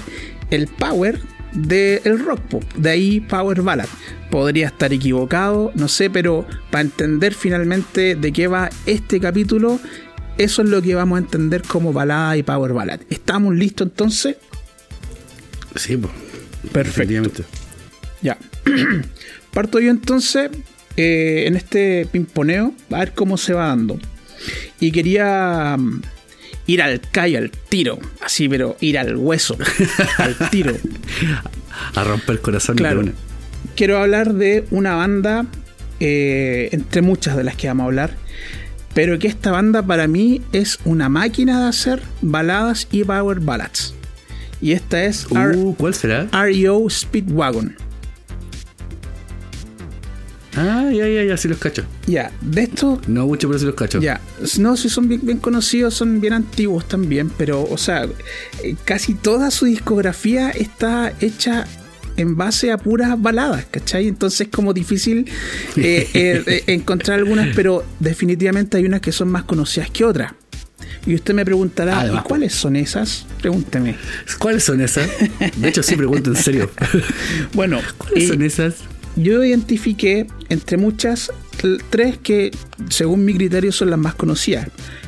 el 0.52 0.68
power 0.68 1.20
del 1.54 2.24
rock 2.24 2.40
pop. 2.42 2.64
De 2.76 2.90
ahí 2.90 3.20
Power 3.20 3.62
Ballad. 3.62 3.88
Podría 4.30 4.68
estar 4.68 4.94
equivocado, 4.94 5.72
no 5.76 5.88
sé, 5.88 6.10
pero 6.10 6.46
para 6.70 6.82
entender 6.82 7.34
finalmente 7.34 8.16
de 8.16 8.32
qué 8.32 8.48
va 8.48 8.70
este 8.86 9.20
capítulo, 9.20 9.80
eso 10.38 10.62
es 10.62 10.70
lo 10.70 10.82
que 10.82 10.96
vamos 10.96 11.18
a 11.18 11.22
entender 11.22 11.64
como 11.64 11.92
balada 11.92 12.38
y 12.38 12.44
Power 12.44 12.74
Ballad. 12.74 13.02
¿Estamos 13.10 13.56
listos 13.56 13.88
entonces? 13.88 14.38
Sí, 15.76 15.98
pues. 15.98 16.14
Perfecto. 16.72 17.44
Ya. 18.22 18.38
Parto 19.54 19.80
yo 19.80 19.90
entonces 19.90 20.52
eh, 20.98 21.46
en 21.48 21.56
este 21.56 22.08
pimponeo 22.12 22.74
a 22.92 23.00
ver 23.00 23.14
cómo 23.14 23.38
se 23.38 23.54
va 23.54 23.68
dando. 23.68 24.00
Y 24.80 24.92
quería 24.92 25.76
mm, 25.78 26.02
ir 26.72 26.82
al 26.82 27.02
callo, 27.02 27.38
al 27.40 27.52
tiro. 27.52 28.00
Así, 28.24 28.48
pero 28.50 28.78
ir 28.80 28.98
al 28.98 29.16
hueso, 29.16 29.58
al 30.18 30.36
tiro. 30.50 30.74
A 31.96 32.04
romper 32.04 32.42
corazón 32.42 32.76
Claro. 32.76 32.98
de 33.00 33.04
una. 33.06 33.14
Quiero 33.76 33.98
hablar 34.00 34.34
de 34.34 34.66
una 34.72 34.96
banda, 34.96 35.46
eh, 36.00 36.70
entre 36.72 37.02
muchas 37.02 37.38
de 37.38 37.44
las 37.44 37.56
que 37.56 37.68
vamos 37.68 37.84
a 37.84 37.88
hablar, 37.88 38.12
pero 38.94 39.18
que 39.20 39.28
esta 39.28 39.52
banda 39.52 39.82
para 39.84 40.08
mí 40.08 40.42
es 40.52 40.80
una 40.86 41.08
máquina 41.10 41.62
de 41.64 41.70
hacer 41.70 42.02
baladas 42.22 42.88
y 42.92 43.04
power 43.04 43.40
ballads. 43.40 43.94
Y 44.62 44.74
esta 44.74 45.04
es 45.06 45.26
R- 45.32 45.56
Uh, 45.58 45.76
¿cuál 45.76 45.94
será? 45.94 46.28
REO 46.34 46.90
Speedwagon. 46.90 47.76
Ah, 50.56 50.90
ya, 50.92 51.08
ya, 51.08 51.24
ya, 51.24 51.38
sí 51.38 51.48
los 51.48 51.60
cacho. 51.60 51.84
Ya, 52.08 52.32
de 52.42 52.64
esto 52.64 53.00
No 53.08 53.28
mucho, 53.28 53.48
pero 53.48 53.60
sí 53.60 53.66
los 53.66 53.76
cacho. 53.76 54.00
Ya, 54.00 54.20
no, 54.58 54.76
si 54.78 54.90
son 54.90 55.08
bien, 55.08 55.22
bien 55.24 55.38
conocidos, 55.38 55.94
son 55.94 56.20
bien 56.20 56.34
antiguos 56.34 56.88
también, 56.88 57.30
pero, 57.30 57.64
o 57.64 57.78
sea, 57.78 58.08
eh, 58.64 58.76
casi 58.84 59.14
toda 59.14 59.52
su 59.52 59.66
discografía 59.66 60.50
está 60.50 61.14
hecha 61.22 61.66
en 62.20 62.36
base 62.36 62.72
a 62.72 62.78
puras 62.78 63.20
baladas, 63.22 63.66
¿cachai? 63.72 64.08
Entonces 64.08 64.42
es 64.42 64.48
como 64.50 64.74
difícil 64.74 65.26
eh, 65.78 66.08
eh, 66.14 66.44
eh, 66.48 66.64
encontrar 66.68 67.20
algunas, 67.20 67.56
pero 67.56 67.86
definitivamente 68.00 68.78
hay 68.78 68.86
unas 68.86 69.02
que 69.02 69.12
son 69.12 69.30
más 69.30 69.44
conocidas 69.44 69.90
que 69.90 70.04
otras. 70.04 70.34
Y 71.06 71.16
usted 71.16 71.34
me 71.34 71.46
preguntará, 71.46 72.02
Además, 72.02 72.24
¿y 72.26 72.28
cuáles 72.28 72.54
son 72.54 72.76
esas? 72.76 73.26
Pregúnteme. 73.42 73.96
¿Cuáles 74.38 74.64
son 74.64 74.82
esas? 74.82 75.10
De 75.56 75.70
hecho, 75.70 75.82
sí 75.82 75.96
pregunto 75.96 76.32
en 76.32 76.36
serio. 76.36 76.70
Bueno, 77.54 77.80
¿Cuáles 77.98 78.26
eh, 78.26 78.28
son 78.28 78.42
esas? 78.42 78.76
Yo 79.16 79.44
identifiqué 79.44 80.28
entre 80.50 80.78
muchas 80.78 81.32
tres 81.90 82.18
que 82.18 82.52
según 82.90 83.26
mi 83.26 83.34
criterio 83.34 83.72
son 83.72 83.90
las 83.90 84.00
más 84.00 84.16
conocidas. 84.16 84.68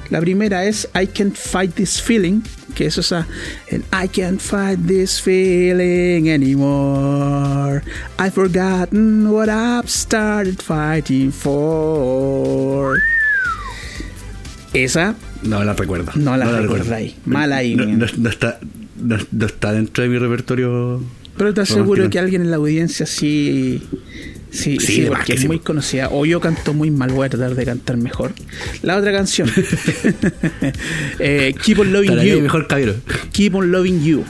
La 0.09 0.19
primera 0.19 0.65
es 0.65 0.89
I 0.93 1.07
Can't 1.07 1.35
Fight 1.35 1.73
This 1.73 2.01
Feeling 2.01 2.41
Que 2.75 2.87
es 2.87 2.97
esa. 2.97 3.25
And 3.71 3.83
I 3.93 4.07
can't 4.09 4.41
fight 4.41 4.79
this 4.85 5.21
feeling 5.21 6.29
anymore. 6.29 7.81
I've 8.19 8.33
forgotten 8.33 9.27
what 9.29 9.47
I've 9.49 9.89
started 9.89 10.61
fighting 10.61 11.31
for. 11.31 12.97
Esa 14.73 15.15
No 15.43 15.63
la 15.63 15.73
recuerdo. 15.73 16.11
no 16.15 16.35
la 16.37 16.45
recuerdo. 16.45 16.73
recordáis. 16.75 17.15
Mala 17.25 17.57
ahí. 17.57 17.75
No, 17.75 17.85
no- 17.85 18.05
no 18.17 18.29
está, 18.29 18.59
no 19.01 19.45
está 19.45 19.71
dentro 19.73 20.03
de 20.03 20.09
mi 20.09 20.17
repertorio. 20.17 21.01
Pero 21.37 21.53
te 21.53 21.61
aseguro 21.61 21.85
romántico. 21.85 22.09
que 22.11 22.19
alguien 22.19 22.41
en 22.41 22.51
la 22.51 22.57
audiencia 22.57 23.05
sí. 23.05 23.81
Sí, 24.51 24.77
Sí, 24.81 24.85
sí, 24.85 25.05
porque 25.07 25.23
que 25.27 25.33
es 25.39 25.45
muy 25.47 25.59
conocida. 25.59 26.09
O 26.11 26.25
yo 26.25 26.41
canto 26.41 26.73
muy 26.73 26.91
mal, 26.91 27.11
voy 27.13 27.25
a 27.27 27.29
tratar 27.29 27.55
de 27.55 27.63
cantar 27.65 27.95
mejor. 27.97 28.33
La 28.81 28.97
otra 28.97 29.11
canción. 29.13 29.49
Eh, 31.19 31.53
Keep 31.63 31.79
on 31.79 31.93
Loving 31.93 32.09
Tararía 32.09 32.35
You. 32.35 32.41
mejor. 32.41 32.67
Keep 33.31 33.55
on 33.55 33.71
Loving 33.71 34.03
You. 34.03 34.23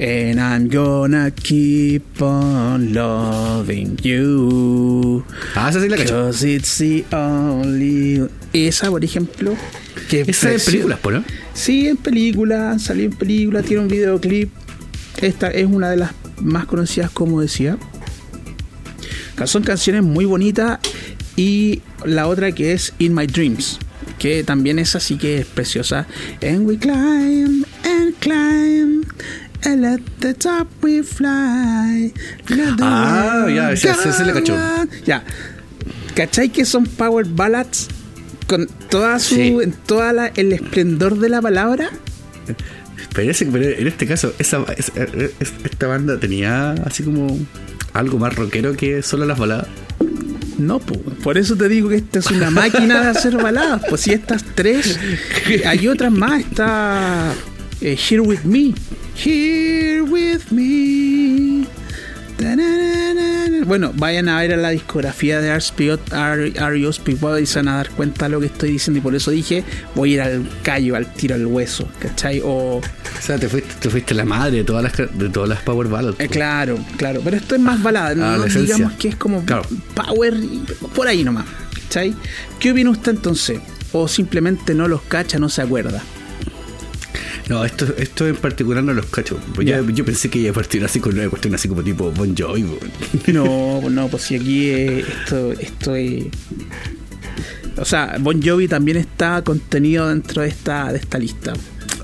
And 0.00 0.38
I'm 0.38 0.68
gonna 0.68 1.32
keep 1.32 2.22
on 2.22 2.94
loving 2.94 3.96
you. 3.96 5.24
Ah, 5.56 5.70
esa 5.70 5.80
sí 5.82 5.88
la 5.88 5.96
it's 5.98 6.78
the 6.78 7.04
only. 7.12 8.22
Esa, 8.52 8.90
por 8.90 9.04
ejemplo. 9.04 9.56
Que 10.08 10.20
Esa 10.20 10.52
es 10.52 10.62
precio- 10.62 10.70
películas, 10.70 10.98
¿por 11.00 11.12
no? 11.14 11.24
Sí, 11.52 11.88
en 11.88 11.96
película, 11.96 12.78
salido 12.78 13.10
en 13.10 13.16
película, 13.18 13.62
tiene 13.62 13.82
un 13.82 13.88
videoclip. 13.88 14.50
Esta 15.20 15.48
es 15.50 15.66
una 15.66 15.90
de 15.90 15.96
las 15.96 16.12
más 16.40 16.66
conocidas, 16.66 17.10
como 17.10 17.40
decía. 17.40 17.76
Son 19.44 19.62
canciones 19.62 20.02
muy 20.02 20.24
bonitas. 20.24 20.78
Y 21.36 21.82
la 22.04 22.26
otra 22.26 22.50
que 22.52 22.72
es 22.72 22.92
In 22.98 23.14
My 23.14 23.26
Dreams, 23.26 23.78
que 24.18 24.42
también 24.42 24.78
es 24.80 24.96
así 24.96 25.16
que 25.16 25.38
es 25.38 25.46
preciosa. 25.46 26.06
And 26.42 26.66
we 26.66 26.76
climb 26.78 27.64
and 27.84 28.14
climb. 28.20 29.04
And 29.64 29.84
at 29.84 30.00
the 30.20 30.34
top 30.34 30.66
we 30.82 31.02
fly. 31.02 32.12
Ah, 32.80 33.46
ya, 33.54 33.72
esa- 33.72 33.92
esa- 33.92 34.10
esa 34.10 34.24
la 34.24 34.32
go 34.32 34.38
cacho. 34.40 34.54
on. 34.54 34.88
Ya. 35.06 35.24
¿Cachai 36.14 36.48
que 36.50 36.64
son 36.64 36.84
power 36.86 37.24
ballads? 37.26 37.88
Con 38.48 38.66
toda 38.88 39.18
su, 39.20 39.34
Sí. 39.36 39.56
en 39.62 39.72
toda 39.72 40.12
la, 40.12 40.26
el 40.28 40.52
esplendor 40.52 41.18
de 41.18 41.28
la 41.28 41.40
palabra. 41.42 41.90
Pero, 43.14 43.30
ese- 43.30 43.46
pero 43.46 43.64
en 43.64 43.86
este 43.86 44.06
caso, 44.06 44.32
esa, 44.38 44.64
esta 45.64 45.86
banda 45.86 46.18
tenía 46.18 46.72
así 46.84 47.02
como 47.02 47.38
algo 47.92 48.18
más 48.18 48.34
rockero 48.34 48.74
que 48.74 49.02
solo 49.02 49.24
las 49.24 49.38
baladas. 49.38 49.66
No, 50.58 50.80
po. 50.80 50.94
por 51.22 51.38
eso 51.38 51.56
te 51.56 51.68
digo 51.68 51.88
que 51.88 51.96
esta 51.96 52.18
es 52.18 52.26
una 52.30 52.50
máquina 52.62 53.02
de 53.02 53.08
hacer 53.10 53.36
baladas. 53.36 53.82
Pues 53.88 54.00
si 54.02 54.12
estas 54.12 54.44
tres, 54.54 54.98
hay 55.64 55.86
otras 55.88 56.10
más. 56.12 56.40
Está 56.40 57.32
eh, 57.80 57.96
Here 57.96 58.20
With 58.20 58.40
Me. 58.44 58.74
Here 59.24 60.02
With 60.02 60.50
Me. 60.50 61.64
Bueno, 63.68 63.92
vayan 63.94 64.28
a 64.30 64.40
ver 64.40 64.54
a 64.54 64.56
la 64.56 64.70
discografía 64.70 65.40
de 65.42 65.48
R.E.O. 65.48 66.92
Speedwagon 66.92 67.42
y 67.42 67.46
se 67.46 67.58
van 67.58 67.68
a 67.68 67.76
dar 67.76 67.90
cuenta 67.90 68.24
de 68.24 68.30
lo 68.30 68.40
que 68.40 68.46
estoy 68.46 68.70
diciendo. 68.72 68.98
Y 68.98 69.02
por 69.02 69.14
eso 69.14 69.30
dije, 69.30 69.62
voy 69.94 70.12
a 70.12 70.14
ir 70.14 70.20
al 70.22 70.48
callo, 70.62 70.96
al 70.96 71.12
tiro 71.12 71.34
al 71.34 71.44
hueso. 71.46 71.86
¿Cachai? 71.98 72.40
O, 72.42 72.78
O 72.78 72.82
sea, 73.20 73.38
te 73.38 73.46
fuiste, 73.48 73.74
te 73.78 73.90
fuiste 73.90 74.14
la 74.14 74.24
madre 74.24 74.56
de 74.58 74.64
todas 74.64 74.82
las, 74.82 74.96
de 74.96 75.28
todas 75.28 75.48
las 75.50 75.60
Power 75.60 75.86
Ballads. 75.88 76.18
Eh, 76.18 76.28
claro, 76.28 76.78
claro, 76.96 77.20
pero 77.22 77.36
esto 77.36 77.54
es 77.56 77.60
más 77.60 77.82
balada, 77.82 78.34
Ah, 78.34 78.38
no 78.38 78.44
digamos 78.46 78.92
que 78.94 79.08
es 79.08 79.16
como 79.16 79.44
Claro. 79.44 79.62
power 79.94 80.34
y 80.34 80.62
por 80.94 81.06
ahí 81.06 81.22
nomás, 81.22 81.44
¿cachai? 81.84 82.14
¿Qué 82.58 82.72
opina 82.72 82.88
usted 82.90 83.12
entonces? 83.12 83.60
O 83.92 84.08
simplemente 84.08 84.74
no 84.74 84.88
los 84.88 85.02
cacha, 85.02 85.38
no 85.38 85.48
se 85.50 85.60
acuerda. 85.62 86.02
No, 87.48 87.64
esto, 87.64 87.86
esto 87.96 88.26
en 88.28 88.36
particular 88.36 88.82
no 88.84 88.92
los 88.92 89.06
cacho. 89.06 89.38
Pues 89.54 89.66
Ya. 89.66 89.80
ya- 89.80 89.90
yo 89.92 90.04
pensé 90.04 90.28
que 90.28 90.38
iba 90.38 90.50
a 90.50 90.54
partir 90.54 90.84
así 90.84 91.00
con 91.00 91.14
una 91.18 91.28
cuestión 91.28 91.54
así 91.54 91.68
como 91.68 91.82
tipo 91.82 92.10
Bon 92.12 92.34
Jovi. 92.36 92.64
No, 93.32 93.88
no, 93.88 94.08
pues 94.08 94.22
si 94.24 94.34
aquí 94.36 94.68
eh, 94.70 95.00
esto, 95.22 95.52
esto 95.52 95.94
es... 95.96 96.24
O 97.76 97.84
sea, 97.84 98.16
Bon 98.20 98.42
Jovi 98.42 98.68
también 98.68 98.96
está 98.96 99.42
contenido 99.42 100.08
dentro 100.08 100.42
de 100.42 100.48
esta, 100.48 100.92
de 100.92 100.98
esta 100.98 101.18
lista. 101.18 101.52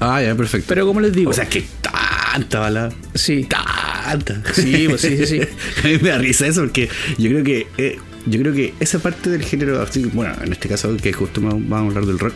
Ah, 0.01 0.23
ya, 0.23 0.35
perfecto. 0.35 0.67
Pero 0.69 0.87
como 0.87 1.01
les 1.01 1.13
digo, 1.13 1.31
o 1.31 1.35
sea, 1.35 1.47
que 1.49 1.65
tanta 1.83 2.61
balada. 2.61 2.93
sí, 3.15 3.47
Tanta. 3.49 4.41
Sí, 4.55 4.87
pues 4.89 5.01
sí, 5.01 5.17
sí, 5.19 5.27
sí. 5.27 5.41
a 5.85 5.87
mí 5.87 5.99
me 6.03 6.11
da 6.11 6.19
risa 6.19 6.47
eso 6.47 6.61
porque 6.63 6.89
yo 7.19 7.29
creo 7.31 7.43
que 7.45 7.67
eh, 7.79 7.99
yo 8.27 8.39
creo 8.41 8.53
que 8.53 8.75
esa 8.81 8.99
parte 8.99 9.31
del 9.31 9.43
género, 9.43 9.81
así, 9.83 10.05
bueno, 10.13 10.35
en 10.45 10.53
este 10.53 10.69
caso 10.69 10.95
que 10.97 11.13
justo 11.13 11.41
vamos 11.41 11.63
vamos 11.69 11.87
a 11.87 11.89
hablar 11.99 12.07
del 12.07 12.19
rock, 12.19 12.35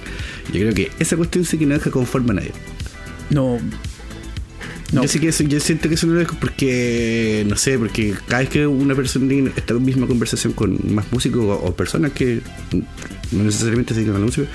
yo 0.53 0.61
creo 0.61 0.73
que 0.75 0.91
esa 0.99 1.17
cuestión 1.17 1.45
sí 1.45 1.59
que 1.59 1.67
no 1.67 1.75
deja 1.75 1.91
conforme 1.91 2.31
a 2.33 2.35
nadie. 2.35 2.53
No... 3.31 3.59
No, 4.91 5.05
Yo, 5.05 5.21
que 5.21 5.29
eso- 5.29 5.45
yo 5.45 5.61
siento 5.61 5.87
que 5.91 5.97
eso 5.97 6.07
no 6.07 6.15
lo 6.15 6.21
dejo 6.21 6.37
porque, 6.41 7.45
no 7.47 7.57
sé, 7.57 7.79
porque 7.79 8.15
cada 8.27 8.41
vez 8.41 8.49
que 8.49 8.67
una 8.67 8.95
persona 8.95 9.29
tiene 9.29 9.53
esta 9.55 9.75
misma 9.75 10.07
conversación 10.07 10.55
con 10.55 10.79
más 10.95 11.05
músicos 11.13 11.45
o, 11.45 11.53
o 11.63 11.77
personas 11.77 12.13
que 12.13 12.41
no 13.33 13.45
necesariamente 13.45 13.93
se 13.93 14.01
dedican 14.01 14.17
a 14.17 14.21
la 14.21 14.25
música, 14.25 14.47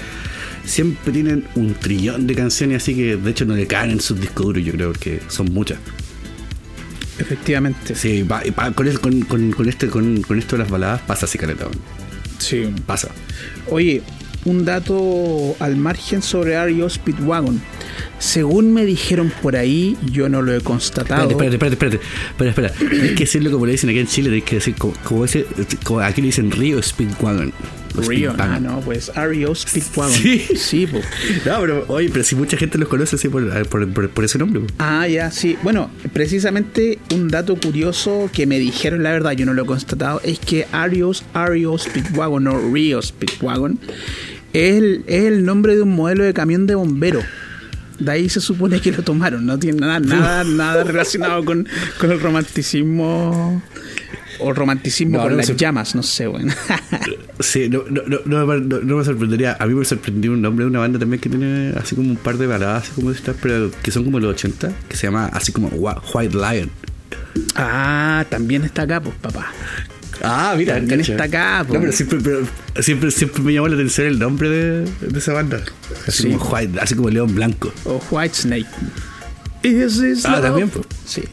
siempre 0.66 1.14
tienen 1.14 1.46
un 1.54 1.76
trillón 1.76 2.26
de 2.26 2.34
canciones 2.34 2.82
así 2.82 2.96
que 2.96 3.16
de 3.16 3.30
hecho 3.30 3.46
no 3.46 3.56
le 3.56 3.68
caen 3.68 3.92
en 3.92 4.02
sus 4.02 4.20
discos 4.20 4.48
duros, 4.48 4.64
yo 4.66 4.72
creo 4.74 4.94
que 4.94 5.20
son 5.28 5.54
muchas. 5.54 5.78
efectivamente. 7.20 7.96
Sí, 7.96 8.24
va- 8.24 8.42
pa- 8.56 8.72
con, 8.72 8.88
el- 8.88 9.00
con, 9.00 9.22
con, 9.22 9.52
con 9.52 9.70
este, 9.70 9.88
con, 9.88 10.22
con 10.24 10.40
esto 10.40 10.56
de 10.58 10.64
las 10.64 10.72
baladas 10.72 11.02
pasa 11.02 11.26
así 11.26 11.38
caleta, 11.38 11.66
weón. 11.66 11.78
Sí. 12.40 12.66
pasa. 12.88 13.10
Oye, 13.70 14.02
un 14.46 14.66
dato 14.66 15.56
al 15.60 15.76
margen 15.78 16.22
sobre 16.22 16.62
REO 16.64 16.90
Speedwagon. 16.90 17.62
Según 18.20 18.74
me 18.74 18.86
dijeron 18.86 19.32
por 19.42 19.56
ahí, 19.56 19.98
yo 20.12 20.30
no 20.30 20.42
lo 20.42 20.56
he 20.56 20.62
constatado. 20.62 21.30
Espérate, 21.30 21.56
espérate, 21.56 21.74
espérate, 21.76 21.96
espérate. 21.98 22.52
Espera, 22.52 22.68
espera. 22.68 22.90
Tienes 22.92 23.12
que 23.12 23.24
decirlo 23.26 23.52
como 23.52 23.66
le 23.66 23.74
dicen 23.74 23.90
aquí 23.90 24.00
en 24.00 24.08
Chile, 24.08 24.30
tienes 24.30 24.50
que 24.50 24.56
decir 24.56 24.76
como, 24.76 24.94
como 25.04 25.26
ese, 25.26 25.46
como 25.84 26.00
aquí 26.00 26.22
le 26.22 26.28
dicen 26.28 26.52
Río 26.52 26.82
Speedwagon. 26.82 27.54
Río, 28.08 28.34
ah, 28.40 28.60
no, 28.60 28.80
pues 28.80 29.12
REO 29.16 29.54
Speedwagon. 29.54 30.12
Sí. 30.14 30.40
sí 30.56 30.88
po. 30.88 31.00
No, 31.46 31.60
pero 31.62 31.86
oye, 31.90 32.10
pero 32.12 32.24
si 32.24 32.36
mucha 32.36 32.58
gente 32.58 32.80
los 32.80 32.88
conoce 32.88 33.18
así 33.18 33.30
por, 33.30 33.48
por, 33.68 33.88
por- 33.94 34.10
por 34.10 34.24
ese 34.24 34.40
nombre. 34.40 34.62
po. 34.62 34.68
Ah, 34.80 35.08
ya, 35.08 35.30
sí. 35.30 35.58
Bueno, 35.62 35.92
precisamente 36.12 36.98
un 37.14 37.28
dato 37.28 37.56
curioso 37.56 38.30
que 38.34 38.48
me 38.48 38.58
dijeron, 38.58 39.04
la 39.04 39.12
verdad, 39.12 39.34
yo 39.34 39.46
no 39.46 39.54
lo 39.54 39.62
he 39.64 39.66
constatado, 39.68 40.22
es 40.24 40.40
que 40.40 40.66
Arios, 40.72 41.24
REO 41.36 41.78
Speedwagon 41.78 42.48
o 42.48 42.72
Rio 42.74 43.00
Speedwagon 43.02 43.80
es 44.54 44.76
el, 44.76 45.04
es 45.08 45.24
el 45.26 45.46
nombre 45.46 45.76
de 45.76 45.82
un 45.82 45.96
modelo 45.96 46.24
de 46.24 46.34
camión 46.34 46.66
de 46.68 46.76
bombero. 46.76 47.22
De 48.00 48.12
ahí 48.12 48.30
se 48.30 48.42
supone 48.42 48.82
que 48.82 48.92
lo 48.92 49.04
tomaron, 49.04 49.46
no 49.46 49.58
tiene 49.60 49.80
nada, 49.80 50.00
nada, 50.00 50.44
nada 50.46 50.84
relacionado 50.84 51.44
con, 51.46 51.68
con 52.00 52.12
el 52.12 52.20
romanticismo 52.20 53.62
o 54.40 54.52
romanticismo 54.52 55.18
No, 55.18 55.24
con 55.24 55.32
no, 55.34 55.38
las 55.38 55.56
llamas, 55.56 55.94
no 55.96 56.04
sé, 56.04 56.28
bueno. 56.28 56.54
Sí, 57.40 57.68
no, 57.70 57.84
no, 57.90 58.46
me- 58.98 59.04
sorprendería. 59.06 59.58
A 59.60 59.66
mí 59.66 59.74
me 59.74 59.84
sorprendió 59.86 60.32
un 60.32 60.42
nombre 60.42 60.64
de 60.66 60.70
una 60.70 60.80
banda 60.80 60.98
también 61.00 61.20
que 61.20 61.30
tiene 61.30 61.74
así 61.78 61.96
como 61.96 62.10
un 62.10 62.16
par 62.16 62.38
de 62.38 62.48
baladas, 62.48 62.84
así 62.84 62.92
como 62.94 63.12
estas, 63.12 63.36
pero 63.42 63.70
que 63.84 63.92
son 63.92 64.04
como 64.06 64.20
los 64.20 64.32
80, 64.36 64.72
que 64.88 64.96
se 64.96 65.08
llama 65.08 65.28
así 65.34 65.52
como 65.52 65.68
White 65.70 66.36
Lion. 66.36 66.70
ah, 67.56 68.24
también 68.30 68.64
está 68.64 68.84
acá, 68.84 69.02
pues, 69.02 69.16
papá. 69.22 69.52
Ah, 70.22 70.54
mira, 70.58 70.76
También 70.76 71.02
está 71.02 71.24
acá, 71.24 71.66
po. 71.68 71.74
No, 71.74 71.80
pero 71.80 71.92
siempre, 71.92 72.20
pero 72.24 72.46
siempre, 72.84 73.12
siempre 73.12 73.42
me 73.42 73.54
llamó 73.54 73.68
la 73.68 73.76
atención 73.76 74.08
el 74.08 74.20
nombre 74.20 74.50
de, 74.50 74.82
de 75.02 75.20
esa 75.20 75.34
banda. 75.34 75.62
Así 76.08 76.24
Sí. 76.24 76.32
como 76.32 76.46
White, 76.52 76.80
así 76.80 76.96
como 76.96 77.10
León 77.10 77.34
Blanco. 77.34 77.74
O 77.86 78.02
White 78.12 78.36
Snake. 78.36 78.68
Ah, 80.26 80.42
también, 80.42 80.70
pues. 80.70 80.86
Sí. 81.06 81.24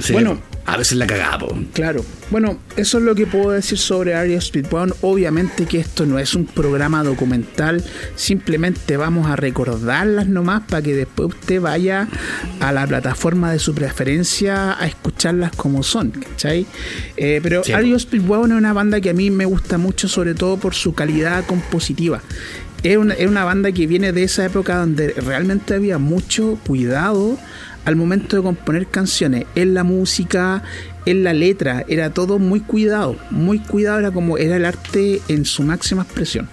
Sí, 0.00 0.12
Bueno, 0.12 0.40
a 0.70 0.76
veces 0.76 0.96
la 0.98 1.06
cagamos. 1.06 1.52
Claro. 1.72 2.04
Bueno, 2.30 2.58
eso 2.76 2.98
es 2.98 3.04
lo 3.04 3.16
que 3.16 3.26
puedo 3.26 3.50
decir 3.50 3.76
sobre 3.76 4.14
Area 4.14 4.40
Speedwagon. 4.40 4.94
Obviamente 5.00 5.66
que 5.66 5.80
esto 5.80 6.06
no 6.06 6.18
es 6.20 6.34
un 6.34 6.46
programa 6.46 7.02
documental, 7.02 7.82
simplemente 8.14 8.96
vamos 8.96 9.28
a 9.28 9.34
recordarlas 9.34 10.28
nomás 10.28 10.62
para 10.68 10.80
que 10.82 10.94
después 10.94 11.30
usted 11.30 11.60
vaya 11.60 12.06
a 12.60 12.72
la 12.72 12.86
plataforma 12.86 13.50
de 13.50 13.58
su 13.58 13.74
preferencia 13.74 14.80
a 14.80 14.86
escucharlas 14.86 15.50
como 15.56 15.82
son, 15.82 16.10
¿cachai? 16.10 16.66
Eh, 17.16 17.40
pero 17.42 17.64
Sí. 17.64 17.72
Area 17.72 17.98
Speedwagon 17.98 18.52
es 18.52 18.58
una 18.58 18.72
banda 18.72 19.00
que 19.00 19.10
a 19.10 19.14
mí 19.14 19.30
me 19.30 19.44
gusta 19.44 19.76
mucho, 19.76 20.08
sobre 20.08 20.34
todo 20.34 20.56
por 20.56 20.74
su 20.74 20.94
calidad 20.94 21.44
compositiva. 21.46 22.22
Es 22.82 22.96
una, 22.96 23.14
es 23.14 23.26
una 23.28 23.44
banda 23.44 23.72
que 23.72 23.86
viene 23.86 24.12
de 24.12 24.22
esa 24.22 24.46
época 24.46 24.76
donde 24.76 25.08
realmente 25.08 25.74
había 25.74 25.98
mucho 25.98 26.58
cuidado 26.66 27.36
al 27.84 27.96
momento 27.96 28.36
de 28.36 28.42
componer 28.42 28.86
canciones, 28.86 29.46
en 29.54 29.74
la 29.74 29.84
música, 29.84 30.62
en 31.06 31.24
la 31.24 31.32
letra, 31.32 31.84
era 31.88 32.10
todo 32.10 32.38
muy 32.38 32.60
cuidado, 32.60 33.16
muy 33.30 33.58
cuidado, 33.58 33.98
era 33.98 34.10
como 34.10 34.38
era 34.38 34.56
el 34.56 34.64
arte 34.64 35.20
en 35.28 35.44
su 35.44 35.62
máxima 35.62 36.02
expresión. 36.02 36.48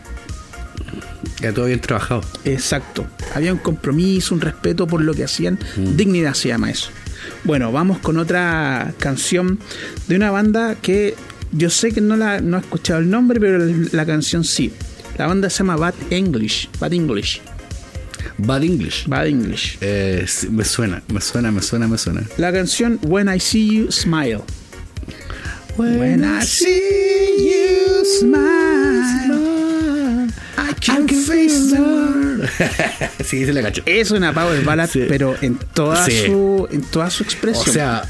Ya 1.42 1.54
todo 1.54 1.66
bien 1.66 1.80
trabajado. 1.80 2.22
Exacto, 2.46 3.06
había 3.36 3.54
un 3.54 3.60
compromiso, 3.60 4.34
un 4.34 4.42
respeto 4.42 4.88
por 4.88 5.02
lo 5.02 5.14
que 5.14 5.24
hacían, 5.24 5.60
dignidad 5.96 6.34
se 6.34 6.50
llama 6.50 6.72
eso. 6.72 6.90
Bueno, 7.44 7.72
vamos 7.72 8.00
con 8.00 8.18
otra 8.18 8.94
canción 9.00 9.60
de 10.08 10.16
una 10.16 10.32
banda 10.32 10.76
que 10.76 11.16
yo 11.52 11.70
sé 11.70 11.92
que 11.92 12.02
no 12.02 12.16
la 12.16 12.42
no 12.42 12.58
he 12.58 12.60
escuchado 12.60 13.00
el 13.00 13.10
nombre, 13.10 13.40
pero 13.40 13.58
la, 13.60 13.74
la 13.92 14.06
canción 14.06 14.44
sí. 14.44 14.72
La 15.18 15.28
banda 15.28 15.50
se 15.50 15.60
llama 15.60 15.76
Bad 15.78 15.96
English, 16.10 16.70
Bad 16.80 16.94
English. 16.94 17.42
Bad 18.38 18.64
English. 18.64 19.08
Bad 19.08 19.28
English. 19.28 19.78
Eh, 19.82 20.26
sí, 20.28 20.50
me 20.50 20.66
suena, 20.66 21.02
me 21.14 21.22
suena, 21.22 21.52
me 21.52 21.62
suena, 21.62 21.88
me 21.88 21.98
suena. 21.98 22.24
La 22.38 22.52
canción 22.52 23.00
When 23.04 23.34
I 23.34 23.40
See 23.40 23.68
You 23.78 23.92
Smile. 23.92 24.42
When 25.78 26.24
I 26.24 26.42
see 26.44 27.38
you 27.38 28.04
smile, 28.04 29.38
I 30.58 30.74
can 30.80 31.08
face 31.08 31.72
the 31.76 31.80
world. 31.82 32.50
sí, 33.24 33.46
se 33.46 33.54
la 33.54 33.62
cacho. 33.62 33.84
Es 33.86 34.10
una 34.12 34.34
power 34.34 34.64
ballad, 34.64 34.90
Sí. 34.90 35.06
pero 35.08 35.36
en 35.42 35.58
toda 35.76 36.04
Sí. 36.06 36.24
su 36.26 36.68
en 36.72 36.82
toda 36.82 37.10
su 37.12 37.24
O 37.24 37.28
expresión. 37.28 37.74
sea, 37.74 38.04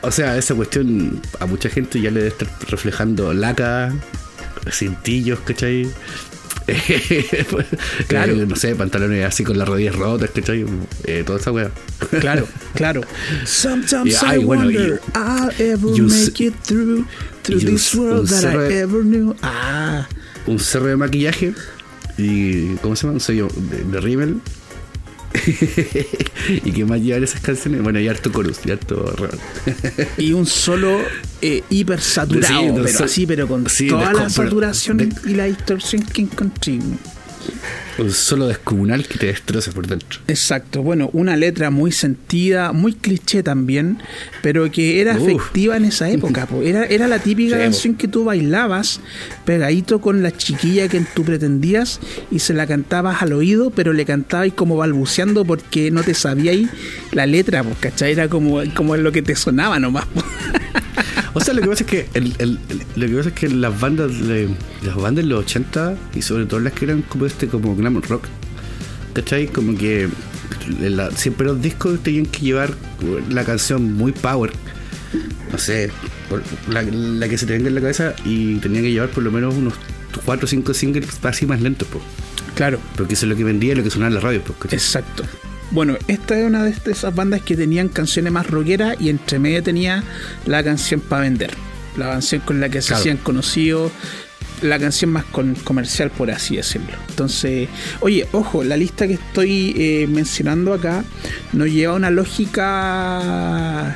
o 0.00 0.10
sea, 0.10 0.38
esa 0.38 0.54
cuestión 0.54 1.20
a 1.40 1.46
mucha 1.46 1.68
gente 1.68 2.00
ya 2.00 2.10
le 2.10 2.20
debe 2.20 2.28
estar 2.28 2.48
reflejando 2.68 3.34
laca, 3.34 3.92
cintillos, 4.70 5.40
¿cachai? 5.40 5.86
Claro. 8.08 8.32
Eh, 8.34 8.46
no 8.46 8.56
sé, 8.56 8.74
pantalones 8.74 9.24
así 9.24 9.44
con 9.44 9.58
las 9.58 9.68
rodillas 9.68 9.94
rotas, 9.94 10.30
¿cachai? 10.30 10.64
Eh, 11.04 11.22
toda 11.26 11.38
esa 11.38 11.52
weá. 11.52 11.70
claro, 12.20 12.46
claro. 12.74 13.02
Sometimes 13.44 14.22
I 14.22 14.38
bueno, 14.38 14.70
y- 14.70 14.98
I'll 15.14 15.50
ever 15.58 15.90
make 16.02 16.44
it 16.44 16.54
through 16.64 17.04
through 17.42 17.60
this 17.60 17.94
world 17.94 18.28
that 18.28 18.40
cerro 18.40 18.64
I 18.66 18.68
de- 18.68 18.80
ever 18.80 19.02
knew. 19.04 19.34
Ah, 19.42 20.06
Un 20.46 20.58
cerro 20.58 20.86
de 20.86 20.96
maquillaje 20.96 21.54
y. 22.18 22.74
¿Cómo 22.76 22.96
se 22.96 23.02
llama? 23.02 23.14
Un 23.14 23.20
sello 23.20 23.48
de, 23.70 23.84
de 23.84 24.00
rímel. 24.00 24.40
y 26.64 26.72
que 26.72 26.84
más 26.84 27.00
llevan 27.00 27.24
esas 27.24 27.40
canciones. 27.40 27.82
Bueno, 27.82 28.00
y 28.00 28.08
harto 28.08 28.30
chorus, 28.30 28.58
y 28.64 28.70
harto. 28.70 29.14
y 30.18 30.32
un 30.32 30.46
solo 30.46 31.00
eh, 31.42 31.62
hiper 31.70 32.00
saturado, 32.00 32.60
Sí, 32.62 32.70
pero 32.74 32.88
sol- 32.98 33.04
así, 33.06 33.26
pero 33.26 33.48
con 33.48 33.68
sí, 33.68 33.88
toda 33.88 34.12
la 34.12 34.30
saturación 34.30 34.96
de- 34.98 35.12
y 35.26 35.34
la 35.34 35.44
distorsión 35.44 36.02
que 36.02 36.22
encontré. 36.22 36.78
Un 37.98 38.10
solo 38.12 38.46
descomunal 38.48 39.06
que 39.06 39.18
te 39.18 39.26
destroza 39.26 39.70
por 39.72 39.86
dentro. 39.86 40.20
Exacto, 40.26 40.82
bueno, 40.82 41.10
una 41.12 41.36
letra 41.36 41.70
muy 41.70 41.92
sentida, 41.92 42.72
muy 42.72 42.92
cliché 42.94 43.42
también, 43.42 43.98
pero 44.42 44.70
que 44.70 45.00
era 45.00 45.12
efectiva 45.16 45.76
en 45.76 45.84
esa 45.84 46.10
época. 46.10 46.46
po. 46.46 46.62
Era, 46.62 46.84
era 46.86 47.06
la 47.08 47.18
típica 47.20 47.50
Sí, 47.50 47.56
po. 47.56 47.62
canción 47.62 47.94
que 47.94 48.08
tú 48.08 48.24
bailabas 48.24 49.00
pegadito 49.44 50.00
con 50.00 50.22
la 50.22 50.36
chiquilla 50.36 50.88
que 50.88 51.00
tú 51.14 51.24
pretendías 51.24 52.00
y 52.30 52.40
se 52.40 52.52
la 52.54 52.66
cantabas 52.66 53.22
al 53.22 53.32
oído, 53.32 53.70
pero 53.70 53.92
le 53.92 54.04
cantabas 54.04 54.52
como 54.54 54.76
balbuceando 54.76 55.44
porque 55.44 55.90
no 55.90 56.02
te 56.02 56.14
sabías 56.14 56.68
la 57.12 57.26
letra, 57.26 57.62
po, 57.62 57.70
¿cachai? 57.80 58.12
Era 58.12 58.28
como, 58.28 58.60
como 58.74 58.96
lo 58.96 59.12
que 59.12 59.22
te 59.22 59.36
sonaba 59.36 59.78
nomás. 59.78 60.06
po. 60.06 60.22
O 61.36 61.40
sea, 61.40 61.52
lo 61.52 61.62
que 61.62 61.66
pasa 61.68 61.82
es 61.82 61.90
que 61.90 62.08
el, 62.14 62.32
el- 62.38 62.58
lo 62.94 63.06
que 63.08 63.14
pasa 63.16 63.28
es 63.30 63.34
que 63.34 63.48
las 63.48 63.80
bandas 63.80 64.24
de, 64.24 64.48
las 64.82 64.94
bandas 64.94 65.24
de 65.24 65.30
los 65.30 65.40
80 65.44 65.96
y 66.14 66.22
sobre 66.22 66.46
todo 66.46 66.60
las 66.60 66.72
que 66.74 66.84
eran 66.84 67.02
como 67.02 67.26
este 67.26 67.48
como 67.48 67.74
glam 67.90 68.02
rock, 68.02 68.24
¿cachai? 69.12 69.46
Como 69.46 69.76
que 69.76 70.08
la- 70.80 71.10
siempre 71.12 71.46
los 71.46 71.60
discos 71.60 72.02
tenían 72.02 72.26
que 72.26 72.40
llevar 72.40 72.74
la 73.30 73.44
canción 73.44 73.92
muy 73.94 74.12
power. 74.12 74.52
No 75.52 75.58
sé, 75.58 75.90
la, 76.68 76.82
la 76.82 77.28
que 77.28 77.38
se 77.38 77.46
te 77.46 77.52
venga 77.52 77.68
en 77.68 77.74
la 77.76 77.80
cabeza 77.80 78.14
y 78.24 78.56
tenía 78.56 78.80
que 78.82 78.90
llevar 78.90 79.10
por 79.10 79.22
lo 79.22 79.30
menos 79.30 79.54
unos 79.54 79.74
4 80.24 80.44
o 80.44 80.48
5 80.48 80.74
singles 80.74 81.06
así 81.22 81.46
más 81.46 81.60
lentos, 81.60 81.86
pues. 81.90 82.02
Claro, 82.56 82.78
Porque 82.96 83.14
eso 83.14 83.26
es 83.26 83.30
lo 83.30 83.36
que 83.36 83.44
vendía 83.44 83.72
y 83.72 83.76
lo 83.76 83.82
que 83.84 83.90
sonaba 83.90 84.08
en 84.08 84.14
la 84.14 84.20
radio, 84.20 84.42
pues, 84.42 84.58
¿cachai? 84.58 84.78
Exacto. 84.78 85.24
Bueno, 85.70 85.96
esta 86.08 86.38
es 86.38 86.46
una 86.46 86.62
de 86.64 86.74
esas 86.86 87.14
bandas 87.14 87.42
que 87.42 87.56
tenían 87.56 87.88
canciones 87.88 88.32
más 88.32 88.46
rockeras 88.48 88.96
y 89.00 89.08
entre 89.08 89.38
medio 89.38 89.62
tenía 89.62 90.04
la 90.46 90.62
canción 90.62 91.00
para 91.00 91.22
vender. 91.22 91.52
La 91.96 92.06
canción 92.10 92.40
con 92.42 92.60
la 92.60 92.68
que 92.68 92.80
se 92.82 92.88
Claro. 92.88 93.00
hacían 93.00 93.16
conocidos, 93.18 93.90
la 94.64 94.78
canción 94.78 95.10
más 95.12 95.24
con- 95.24 95.54
comercial, 95.54 96.10
por 96.10 96.30
así 96.30 96.56
decirlo. 96.56 96.92
Entonces, 97.08 97.68
oye, 98.00 98.26
ojo, 98.32 98.64
la 98.64 98.76
lista 98.76 99.06
que 99.06 99.14
estoy 99.14 99.74
eh, 99.76 100.06
mencionando 100.08 100.72
acá 100.72 101.04
nos 101.52 101.68
lleva 101.70 101.94
una 101.94 102.10
lógica. 102.84 103.94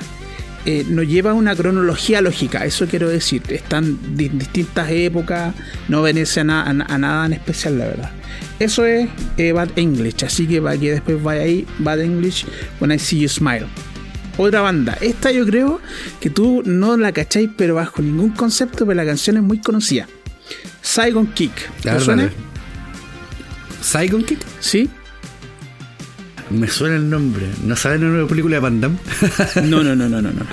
eh, 0.67 0.85
nos 0.89 1.07
lleva 1.07 1.33
una 1.33 1.55
cronología 1.57 2.21
lógica, 2.21 2.65
eso 2.65 2.87
quiero 2.87 3.09
decir. 3.09 3.43
Están 3.49 3.99
di- 4.17 4.29
distintas 4.29 4.91
épocas, 4.91 5.55
no 5.89 6.03
obedece 6.03 6.41
a 6.41 6.45
nada 6.45 7.25
en 7.27 7.33
especial, 7.33 7.79
la 7.79 7.87
verdad. 7.87 8.11
Eso 8.59 8.85
es 8.85 9.09
eh, 9.39 9.53
Bad 9.53 9.71
English, 9.77 10.25
así 10.25 10.47
que 10.47 10.61
para 10.61 10.77
que 10.77 10.91
después 10.93 11.23
vaya 11.23 11.43
ahí, 11.43 11.65
Bad 11.79 12.01
English, 12.01 12.45
When 12.81 12.93
I 12.93 12.99
See 12.99 13.21
You 13.21 13.29
Smile. 13.29 13.67
Otra 14.37 14.61
banda, 14.61 14.97
esta 15.01 15.33
yo 15.33 15.45
creo 15.47 15.81
que 16.21 16.29
tú 16.31 16.63
no 16.65 16.97
la 16.97 17.13
cacháis, 17.13 17.51
pero 17.57 17.75
bajo 17.77 18.03
ningún 18.03 18.31
concepto, 18.31 18.85
pero 18.87 18.95
la 18.95 19.05
canción 19.07 19.37
es 19.37 19.43
muy 19.43 19.59
conocida. 19.59 20.07
Saigon 20.89 21.27
Kick. 21.35 21.53
¿Te 21.83 21.91
ver, 21.91 22.01
suena? 22.01 22.31
Saigon 23.83 24.25
Kick. 24.25 24.39
¿Sí? 24.59 24.89
Me 26.49 26.67
suena 26.67 26.97
el 26.97 27.11
nombre. 27.11 27.47
¿No 27.63 27.77
saben 27.77 28.01
la 28.01 28.07
nueva 28.09 28.27
película 28.27 28.57
de 28.57 28.61
Van 28.61 28.81
Damme? 28.81 28.97
No, 29.65 29.83
no, 29.85 29.95
no, 29.95 30.09
no, 30.09 30.23
no, 30.23 30.31
no. 30.33 30.47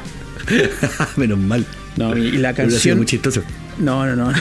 Menos 1.15 1.37
mal. 1.39 1.65
No, 1.95 2.17
y 2.17 2.33
la 2.33 2.51
Hubiera 2.51 2.53
sido 2.53 2.67
canción. 2.67 2.97
muy 2.97 3.05
chistoso. 3.05 3.43
No, 3.79 4.05
no, 4.05 4.13
no. 4.17 4.33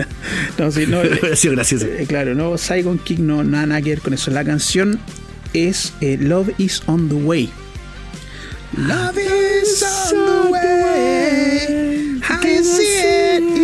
no, 0.58 0.70
sí, 0.72 0.86
no. 0.86 1.00
Hubiera 1.02 1.36
sido 1.36 1.52
gracioso. 1.52 1.84
Eh, 1.88 2.06
claro, 2.08 2.34
no, 2.34 2.56
Saigon 2.56 2.96
Kick 2.96 3.18
no, 3.18 3.44
nada, 3.44 3.66
nada 3.66 3.82
que 3.82 3.90
ver 3.90 4.00
con 4.00 4.14
eso. 4.14 4.30
La 4.30 4.46
canción 4.46 4.98
es 5.52 5.92
eh, 6.00 6.16
Love 6.18 6.52
is 6.56 6.82
on 6.86 7.10
the 7.10 7.16
way. 7.16 7.50
Love 8.78 9.18
is 9.18 9.84
on 10.10 10.46
the 10.46 10.50
way. 10.50 12.20
I 12.30 12.62
see 12.62 13.36
it 13.36 13.63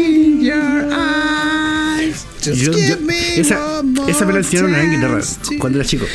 Yo- 2.54 2.72
yo- 2.72 2.96
esa, 3.36 3.82
esa 4.08 4.26
me 4.26 4.32
la 4.32 4.38
enseñaron 4.38 4.74
en 4.74 4.90
guitarra 4.92 5.20
cuando 5.58 5.78
era 5.80 5.88
chico. 5.88 6.06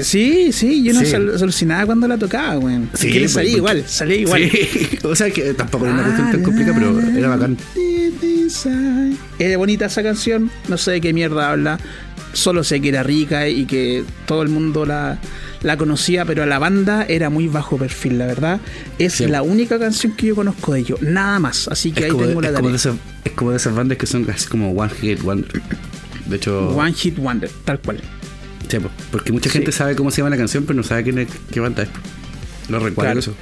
Sí, 0.00 0.52
sí, 0.52 0.82
yo 0.82 0.94
no 0.94 1.00
Sí. 1.04 1.14
alucinaba 1.14 1.84
cuando 1.86 2.08
la 2.08 2.16
tocaba, 2.16 2.58
weón. 2.58 2.88
Sí, 2.94 3.08
que 3.08 3.14
le 3.14 3.20
pues, 3.20 3.32
salía 3.32 3.50
porque- 3.52 3.58
igual, 3.58 3.84
salía 3.86 4.16
igual. 4.16 4.50
Sí. 4.50 4.98
O 5.02 5.14
sea 5.14 5.30
que 5.30 5.52
tampoco 5.54 5.84
era 5.84 5.94
una 5.94 6.02
cuestión 6.04 6.30
tan 6.32 6.42
complicada, 6.42 6.78
pero 6.78 7.00
era 7.18 7.28
bacán. 7.28 7.56
Era 9.38 9.56
bonita 9.56 9.86
esa 9.86 10.02
canción, 10.02 10.50
no 10.68 10.78
sé 10.78 10.92
de 10.92 11.00
qué 11.00 11.12
mierda 11.12 11.50
habla. 11.50 11.78
Solo 12.32 12.64
sé 12.64 12.80
que 12.80 12.88
era 12.88 13.02
rica 13.02 13.48
y 13.48 13.66
que 13.66 14.04
todo 14.26 14.42
el 14.42 14.48
mundo 14.48 14.86
la, 14.86 15.18
la 15.62 15.76
conocía, 15.76 16.24
pero 16.24 16.42
a 16.42 16.46
la 16.46 16.58
banda 16.58 17.04
era 17.08 17.28
muy 17.28 17.46
bajo 17.48 17.76
perfil, 17.76 18.18
la 18.18 18.26
verdad. 18.26 18.60
Es 18.98 19.14
Sí. 19.14 19.26
la 19.26 19.42
única 19.42 19.78
canción 19.78 20.12
que 20.16 20.28
yo 20.28 20.34
conozco 20.34 20.72
de 20.72 20.80
ellos, 20.80 21.02
nada 21.02 21.38
más. 21.38 21.68
Así 21.68 21.92
que 21.92 22.00
Es 22.00 22.04
ahí 22.06 22.10
como, 22.12 22.24
tengo 22.26 22.40
la 22.40 22.48
es, 22.48 22.54
como 22.56 22.70
es 22.74 23.32
como 23.36 23.50
de 23.50 23.56
esas 23.58 23.74
bandas 23.74 23.98
que 23.98 24.06
son 24.06 24.24
casi 24.24 24.48
como 24.48 24.70
One 24.72 24.92
Hit 25.00 25.20
Wonder. 25.22 25.60
De 26.26 26.36
hecho, 26.36 26.70
One 26.70 26.92
Hit 26.94 27.18
Wonder, 27.18 27.50
tal 27.64 27.78
cual. 27.80 28.00
sí, 28.68 28.78
porque 29.10 29.32
mucha 29.32 29.50
Sí. 29.50 29.58
gente 29.58 29.72
sabe 29.72 29.94
cómo 29.94 30.10
se 30.10 30.18
llama 30.18 30.30
la 30.30 30.38
canción, 30.38 30.64
pero 30.64 30.76
no 30.78 30.82
sabe 30.82 31.02
quién 31.02 31.18
es, 31.18 31.28
qué 31.52 31.60
banda 31.60 31.82
es. 31.82 31.88
Lo 32.70 32.78
recuerdo 32.78 33.02
Claro. 33.12 33.18
eso. 33.20 33.34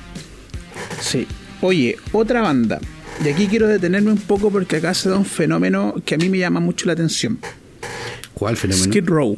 Sí. 1.00 1.26
Oye, 1.60 1.96
otra 2.12 2.40
banda. 2.40 2.80
Y 3.24 3.28
aquí 3.28 3.46
quiero 3.46 3.68
detenerme 3.68 4.10
un 4.10 4.18
poco 4.18 4.50
porque 4.50 4.76
acá 4.76 4.94
se 4.94 5.10
da 5.10 5.16
un 5.16 5.26
fenómeno 5.26 5.94
que 6.04 6.14
a 6.14 6.18
mí 6.18 6.28
me 6.28 6.38
llama 6.38 6.58
mucho 6.58 6.86
la 6.86 6.94
atención. 6.94 7.38
¿Cuál 8.40 8.56
fenómeno? 8.56 8.84
Skid 8.90 9.06
Row. 9.06 9.36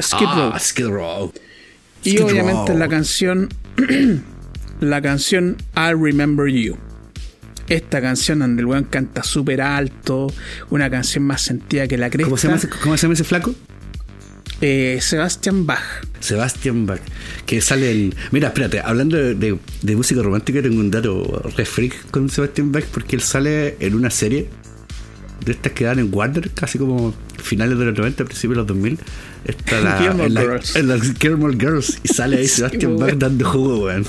Skid 0.00 0.26
Row. 0.26 0.50
ah, 0.54 0.58
Skid 0.60 0.86
Row. 0.86 1.32
Y 2.04 2.10
Skid 2.12 2.22
obviamente 2.22 2.70
Row. 2.70 2.78
la 2.78 2.88
canción, 2.88 3.48
la 4.80 5.02
canción 5.02 5.56
I 5.76 5.92
Remember 6.00 6.46
You. 6.48 6.76
Esta 7.68 8.00
canción 8.00 8.38
donde 8.38 8.60
el 8.60 8.66
weón 8.66 8.84
canta 8.84 9.24
súper 9.24 9.60
alto, 9.60 10.32
una 10.70 10.88
canción 10.88 11.24
más 11.24 11.42
sentida 11.42 11.88
que 11.88 11.98
la 11.98 12.08
cresta. 12.10 12.26
¿Cómo 12.26 12.36
se, 12.38 12.46
llama 12.46 12.56
ese, 12.58 12.68
¿Cómo 12.68 12.96
se 12.96 13.02
llama 13.02 13.14
ese 13.14 13.24
flaco? 13.24 13.54
Eh, 14.60 14.98
Sebastian 15.02 15.66
Bach. 15.66 15.82
Sebastian 16.20 16.86
Bach, 16.86 17.00
que 17.44 17.60
sale 17.60 17.90
en... 17.90 18.14
Mira, 18.30 18.48
espérate, 18.48 18.80
hablando 18.80 19.16
de, 19.16 19.34
de- 19.34 19.58
de 19.82 19.96
música 19.96 20.22
romántica, 20.22 20.62
tengo 20.62 20.78
un 20.80 20.90
dato 20.92 21.42
re 21.56 21.64
freak 21.64 22.10
con 22.12 22.30
Sebastian 22.30 22.70
Bach 22.72 22.84
porque 22.86 23.16
él 23.16 23.22
sale 23.22 23.76
en 23.80 23.94
una 23.94 24.10
serie 24.10 24.48
de 25.44 25.52
estas 25.52 25.72
que 25.72 25.84
dan 25.84 25.98
en 25.98 26.08
Warner, 26.12 26.50
casi 26.50 26.78
como 26.78 27.14
finales 27.42 27.78
de 27.78 27.84
los 27.86 27.96
90, 27.96 28.24
principios 28.24 28.54
de 28.54 28.56
los 28.58 28.66
2000. 28.66 28.98
Está 29.44 29.80
la, 29.80 30.04
en 30.26 30.34
la- 30.34 30.40
Girls. 30.40 30.76
en 30.76 31.60
Girls 31.60 31.98
y 32.02 32.08
sale 32.08 32.38
ahí 32.38 32.46
Sí, 32.48 32.56
Sebastian. 32.56 32.98
Bach 32.98 33.14
dando 33.14 33.48
jugo, 33.48 33.84
weón. 33.84 34.04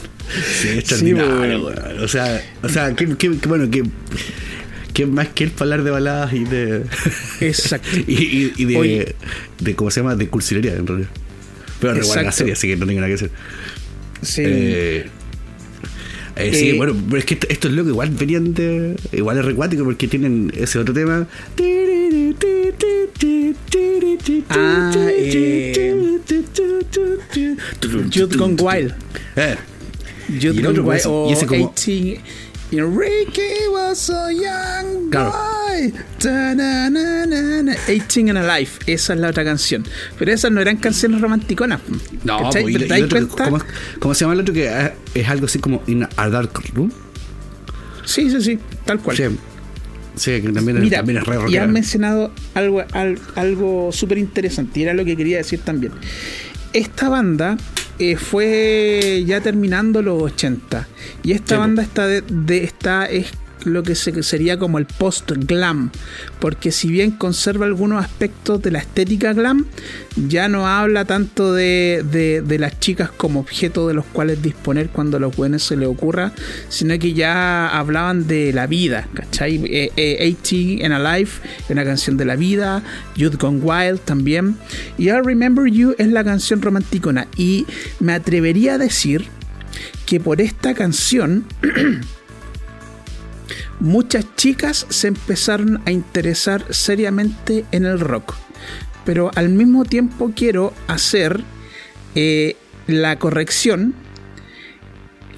Sí, 0.61 0.69
extraordinario, 0.69 1.39
weón. 1.39 1.63
weón. 1.65 2.03
O 2.03 2.07
sea, 2.07 2.41
o 2.63 2.69
sea, 2.69 2.95
¿qué, 2.95 3.05
qué- 3.17 3.37
qué- 3.37 3.47
bueno, 3.47 3.69
que 3.69 3.83
¿Quién 4.93 5.13
más 5.13 5.29
que 5.29 5.45
él 5.45 5.51
para 5.51 5.63
hablar 5.65 5.83
de 5.83 5.91
baladas 5.91 6.33
y 6.33 6.43
de. 6.45 6.83
Exacto. 7.41 7.87
y, 8.07 8.13
y- 8.13 8.53
y 8.57 8.65
de, 8.65 8.75
Oye. 8.77 9.15
de. 9.59 9.75
¿Cómo 9.75 9.91
se 9.91 10.01
llama? 10.01 10.15
De 10.15 10.27
cursilería, 10.27 10.75
en 10.75 10.87
realidad. 10.87 11.09
Pero 11.79 11.93
recuerda 11.93 12.23
la 12.23 12.31
serie, 12.33 12.53
así 12.53 12.67
que 12.67 12.75
no 12.75 12.85
tengo 12.85 12.99
nada 12.99 13.07
que 13.07 13.13
hacer. 13.15 13.31
Sí. 14.21 14.41
Eh, 14.45 15.09
eh, 16.39 16.53
sí, 16.53 16.69
Eh, 16.69 16.73
bueno, 16.77 16.95
pero 17.07 17.17
es 17.19 17.25
que 17.25 17.33
esto- 17.35 17.47
estos 17.49 17.71
locos 17.71 17.91
igual 17.91 18.09
venían 18.11 18.53
de. 18.53 18.95
Igual 19.11 19.37
es 19.39 19.45
recuático 19.45 19.83
porque 19.83 20.07
tienen 20.07 20.51
ese 20.55 20.79
otro 20.79 20.93
tema. 20.93 21.27
Ah, 24.49 24.91
eh, 25.07 25.95
Youth 28.09 28.35
Gone 28.35 28.55
Wild. 28.61 28.93
Eh, 29.35 29.55
el 30.29 30.39
Gone 30.61 30.67
Wild. 30.69 30.83
pues, 30.83 31.05
O 31.05 31.27
y 31.29 31.33
ese 31.33 31.45
como- 31.45 31.73
18, 31.75 32.21
Ricky 32.71 33.67
was 33.73 34.09
a 34.09 34.31
young 34.31 35.09
Claro. 35.09 35.31
boy. 35.31 35.93
Ta-na-na-na-na. 36.19 37.75
18 37.87 38.29
and 38.29 38.37
Alive. 38.37 38.69
Esa 38.85 39.13
es 39.13 39.19
la 39.19 39.29
otra 39.29 39.43
canción. 39.43 39.83
Pero 40.17 40.31
esas 40.31 40.51
no 40.51 40.61
eran 40.61 40.77
canciones 40.77 41.21
romanticonas. 41.21 41.79
No, 42.23 42.39
pues, 42.51 42.65
te 42.65 42.87
das 42.87 43.01
que- 43.03 43.27
¿cómo, 43.27 43.59
cómo 43.99 44.13
se 44.13 44.21
llama 44.21 44.33
el 44.33 44.41
otro? 44.41 44.53
Que 44.53 44.67
es, 44.67 44.91
es 45.15 45.27
algo 45.29 45.45
así 45.45 45.59
como 45.59 45.81
In 45.87 46.07
a 46.15 46.29
Dark 46.29 46.51
Room. 46.73 46.91
Sí, 48.05 48.29
sí, 48.29 48.41
sí. 48.41 48.59
Tal 48.85 48.99
cual. 48.99 49.17
Sí, 49.17 49.23
sí 50.15 50.41
que 50.41 50.49
también, 50.51 50.79
Mira, 50.81 50.97
también 50.97 51.19
es 51.19 51.25
re 51.25 51.37
y 51.51 51.57
has 51.57 51.69
mencionado 51.69 52.31
algo, 52.55 52.83
al- 52.91 53.19
algo 53.35 53.91
súper 53.91 54.17
interesante, 54.17 54.79
y 54.79 54.83
era 54.83 54.93
lo 54.93 55.05
que 55.05 55.15
quería 55.15 55.37
decir 55.37 55.59
también. 55.61 55.93
Esta 56.73 57.09
banda 57.09 57.57
eh, 57.99 58.15
fue 58.15 59.23
ya 59.25 59.41
terminando 59.41 60.01
los 60.01 60.21
80, 60.23 60.87
y 61.23 61.33
esta 61.33 61.55
Sí, 61.55 61.59
banda 61.59 61.83
está, 61.83 62.07
de, 62.07 62.21
de- 62.21 62.63
está 62.63 63.05
es 63.05 63.27
lo 63.65 63.83
que 63.83 63.95
se- 63.95 64.23
sería 64.23 64.57
como 64.57 64.77
el 64.77 64.85
post-glam, 64.85 65.91
porque 66.39 66.71
si 66.71 66.89
bien 66.89 67.11
conserva 67.11 67.65
algunos 67.65 68.03
aspectos 68.03 68.61
de 68.61 68.71
la 68.71 68.79
estética 68.79 69.33
glam, 69.33 69.65
ya 70.15 70.47
no 70.47 70.67
habla 70.67 71.05
tanto 71.05 71.53
de 71.53 72.55
las 72.59 72.79
chicas 72.79 73.09
como 73.11 73.39
objeto 73.39 73.87
de 73.87 73.93
los 73.93 74.05
cuales 74.05 74.41
disponer 74.41 74.89
cuando 74.89 75.17
a 75.17 75.19
los 75.19 75.35
buenos 75.35 75.63
se 75.63 75.75
les 75.77 75.87
ocurra, 75.87 76.31
sino 76.69 76.97
que 76.99 77.13
ya 77.13 77.67
hablaban 77.69 78.27
de 78.27 78.53
la 78.53 78.67
vida, 78.67 79.07
¿cachai? 79.13 79.55
Eh, 79.65 79.91
eh, 79.95 80.35
18 80.43 80.85
and 80.85 80.93
Alive, 80.93 81.29
una 81.69 81.83
canción 81.83 82.17
de 82.17 82.25
la 82.25 82.35
vida, 82.35 82.83
Youth 83.15 83.35
Gone 83.39 83.59
Wild 83.61 83.99
también, 84.01 84.55
y 84.97 85.09
I 85.09 85.19
Remember 85.23 85.65
You 85.71 85.95
es 85.97 86.07
la 86.07 86.23
canción 86.23 86.61
romanticona, 86.61 87.27
y 87.37 87.65
me 87.99 88.13
atrevería 88.13 88.75
a 88.75 88.77
decir 88.77 89.25
que 90.05 90.19
por 90.19 90.41
esta 90.41 90.73
canción 90.73 91.45
muchas 93.79 94.25
chicas 94.35 94.85
se 94.89 95.07
empezaron 95.07 95.81
a 95.85 95.91
interesar 95.91 96.65
seriamente 96.73 97.65
en 97.71 97.85
el 97.85 97.99
rock. 97.99 98.35
Pero 99.05 99.31
al 99.35 99.49
mismo 99.49 99.85
tiempo 99.85 100.31
quiero 100.35 100.73
hacer 100.87 101.41
eh, 102.15 102.55
la 102.87 103.17
corrección 103.17 103.93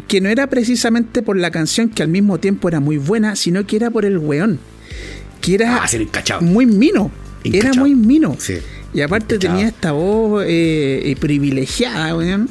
que 0.07 0.19
no 0.19 0.29
era 0.29 0.47
precisamente 0.47 1.21
por 1.21 1.37
la 1.37 1.51
canción 1.51 1.89
que 1.89 2.03
al 2.03 2.09
mismo 2.09 2.39
tiempo 2.39 2.67
era 2.67 2.79
muy 2.79 2.97
buena, 2.97 3.35
sino 3.35 3.65
que 3.65 3.77
era 3.77 3.89
por 3.91 4.03
el 4.03 4.17
weón. 4.17 4.59
Que 5.39 5.55
era 5.55 5.83
Ah, 5.83 5.87
muy 6.41 6.65
mino. 6.65 7.11
Era 7.43 7.73
muy 7.73 7.95
mino. 7.95 8.35
Sí. 8.37 8.55
Y 8.93 9.01
aparte 9.01 9.37
tenía 9.39 9.67
esta 9.69 9.93
voz 9.93 10.43
eh, 10.45 11.11
eh, 11.11 11.15
privilegiada, 11.17 12.15
weón. 12.15 12.49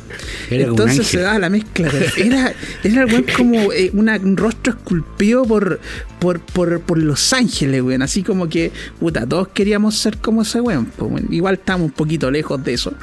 Era 0.50 0.64
Entonces 0.68 1.06
se 1.06 1.20
daba 1.20 1.38
la 1.38 1.50
mezcla. 1.50 1.90
Era, 2.16 2.54
era 2.82 3.02
el 3.02 3.06
weón 3.12 3.26
como 3.36 3.72
eh, 3.72 3.90
una- 3.92 4.16
un 4.16 4.36
rostro 4.36 4.72
esculpido 4.72 5.44
por, 5.44 5.80
por, 6.18 6.40
por, 6.40 6.80
por 6.80 6.96
Los 6.98 7.32
Ángeles, 7.34 7.82
weón. 7.82 8.00
Así 8.02 8.22
como 8.22 8.48
que, 8.48 8.72
puta, 8.98 9.26
todos 9.26 9.48
queríamos 9.48 9.96
ser 9.96 10.16
como 10.18 10.42
ese 10.42 10.60
weón. 10.62 10.90
weón. 10.98 11.26
Igual 11.30 11.54
estamos 11.54 11.86
un 11.86 11.92
poquito 11.92 12.30
lejos 12.30 12.62
de 12.64 12.72
eso. 12.72 12.94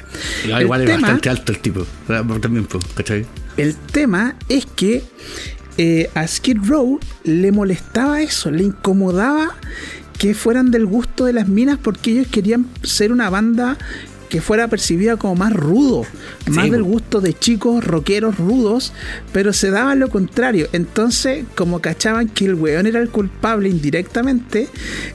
Igual, 0.45 0.81
es 0.81 0.89
bastante 1.01 1.29
alto 1.29 1.51
el 1.51 1.59
tipo. 1.59 1.85
También, 2.41 2.65
pues, 2.65 2.83
¿cachai? 2.95 3.25
El 3.55 3.75
tema 3.75 4.35
es 4.49 4.65
que 4.65 5.03
eh, 5.77 6.09
a 6.15 6.25
Skid 6.27 6.57
Row 6.65 6.99
le 7.23 7.51
molestaba 7.51 8.19
eso, 8.21 8.49
le 8.49 8.63
incomodaba 8.63 9.55
que 10.17 10.33
fueran 10.33 10.71
del 10.71 10.85
gusto 10.85 11.25
de 11.25 11.33
las 11.33 11.47
minas 11.47 11.77
porque 11.81 12.11
ellos 12.11 12.27
querían 12.27 12.67
ser 12.83 13.11
una 13.11 13.29
banda 13.29 13.77
que 14.29 14.41
fuera 14.41 14.67
percibida 14.67 15.17
como 15.17 15.35
más 15.35 15.53
rudo, 15.53 16.03
más 16.47 16.65
Sí, 16.65 16.71
del 16.71 16.83
gusto 16.83 17.21
de 17.21 17.33
chicos 17.33 17.83
rockeros 17.83 18.37
rudos, 18.37 18.93
pero 19.31 19.53
se 19.53 19.69
daba 19.71 19.95
lo 19.95 20.09
contrario. 20.09 20.67
Entonces, 20.73 21.45
como 21.55 21.79
cachaban 21.81 22.27
que 22.29 22.45
el 22.45 22.55
weón 22.55 22.87
era 22.87 22.99
el 22.99 23.09
culpable 23.09 23.69
indirectamente, 23.69 24.67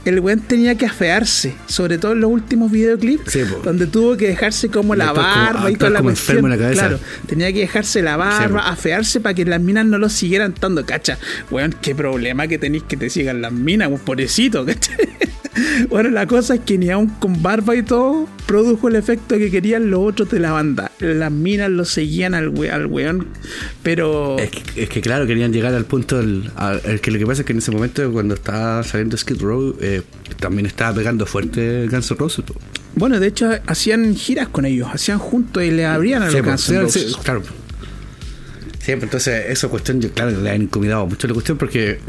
el 0.04 0.20
weón 0.20 0.40
tenía 0.40 0.76
que 0.76 0.86
afearse, 0.86 1.54
sobre 1.66 1.98
todo 1.98 2.12
en 2.12 2.20
los 2.20 2.30
últimos 2.30 2.70
videoclips, 2.70 3.32
Sí, 3.32 3.40
donde 3.64 3.86
tuvo 3.86 4.16
que 4.16 4.28
dejarse 4.28 4.68
como 4.68 4.94
la 4.94 5.08
como 5.08 5.20
barba 5.22 5.70
y 5.70 5.76
toda 5.76 5.90
la 5.90 6.02
cuestión. 6.02 6.48
la. 6.48 6.56
Claro, 6.72 6.98
tenía 7.26 7.52
que 7.52 7.60
dejarse 7.60 8.02
la 8.02 8.16
barba, 8.16 8.62
Sí, 8.62 8.70
afearse 8.72 9.20
para 9.20 9.34
que 9.34 9.44
las 9.44 9.60
minas 9.60 9.86
no 9.86 9.98
lo 9.98 10.08
siguieran 10.08 10.52
tanto, 10.54 10.84
cacha. 10.86 11.18
Weón, 11.50 11.74
qué 11.80 11.94
problema 11.94 12.46
que 12.48 12.58
tenéis 12.58 12.84
que 12.84 12.96
te 12.96 13.10
sigan 13.10 13.42
las 13.42 13.52
minas, 13.52 13.90
pobrecito, 14.04 14.64
cacha. 14.64 14.92
Bueno, 15.90 16.08
la 16.10 16.26
cosa 16.26 16.54
es 16.54 16.60
que 16.60 16.78
ni 16.78 16.88
aún 16.90 17.08
con 17.08 17.42
barba 17.42 17.76
y 17.76 17.82
todo 17.82 18.26
produjo 18.46 18.88
el 18.88 18.96
efecto 18.96 19.36
que 19.36 19.50
querían 19.50 19.90
los 19.90 20.00
otros 20.00 20.30
de 20.30 20.38
la 20.40 20.52
banda. 20.52 20.90
Las 21.00 21.30
minas 21.30 21.70
lo 21.70 21.84
seguían 21.84 22.34
al, 22.34 22.48
we- 22.48 22.70
al 22.70 22.86
weón, 22.86 23.26
pero... 23.82 24.38
Es 24.38 24.50
que, 24.50 24.82
es 24.84 24.88
que, 24.88 25.00
claro, 25.00 25.26
querían 25.26 25.52
llegar 25.52 25.74
al 25.74 25.84
punto 25.84 26.16
del. 26.18 26.50
el 26.84 27.00
que 27.00 27.10
lo 27.10 27.18
que 27.18 27.26
pasa 27.26 27.42
es 27.42 27.46
que 27.46 27.52
en 27.52 27.58
ese 27.58 27.70
momento, 27.70 28.10
cuando 28.12 28.34
estaba 28.34 28.82
saliendo 28.82 29.16
Skid 29.16 29.40
Row, 29.42 29.76
eh, 29.80 30.02
también 30.40 30.66
estaba 30.66 30.94
pegando 30.96 31.26
fuerte 31.26 31.86
Guns 31.90 32.10
N' 32.10 32.16
Roses. 32.18 32.44
Bueno, 32.94 33.20
de 33.20 33.26
hecho 33.26 33.50
hacían 33.66 34.14
giras 34.16 34.48
con 34.48 34.64
ellos, 34.64 34.88
hacían 34.92 35.18
juntos 35.18 35.62
y 35.62 35.70
le 35.70 35.84
abrían 35.86 36.22
a 36.22 36.26
los 36.26 36.34
Sí, 36.34 36.40
po, 36.42 36.48
Guns 36.50 36.68
N' 36.70 36.88
sí, 36.90 36.98
sí, 37.00 37.04
Roses. 37.06 37.16
claro. 37.24 37.42
Siempre, 38.80 39.06
entonces, 39.06 39.44
esa 39.48 39.68
cuestión, 39.68 40.00
yo, 40.00 40.10
claro, 40.12 40.32
le 40.40 40.50
han 40.50 40.62
incomodado 40.62 41.06
mucho 41.06 41.28
la 41.28 41.34
cuestión 41.34 41.56
porque 41.56 42.00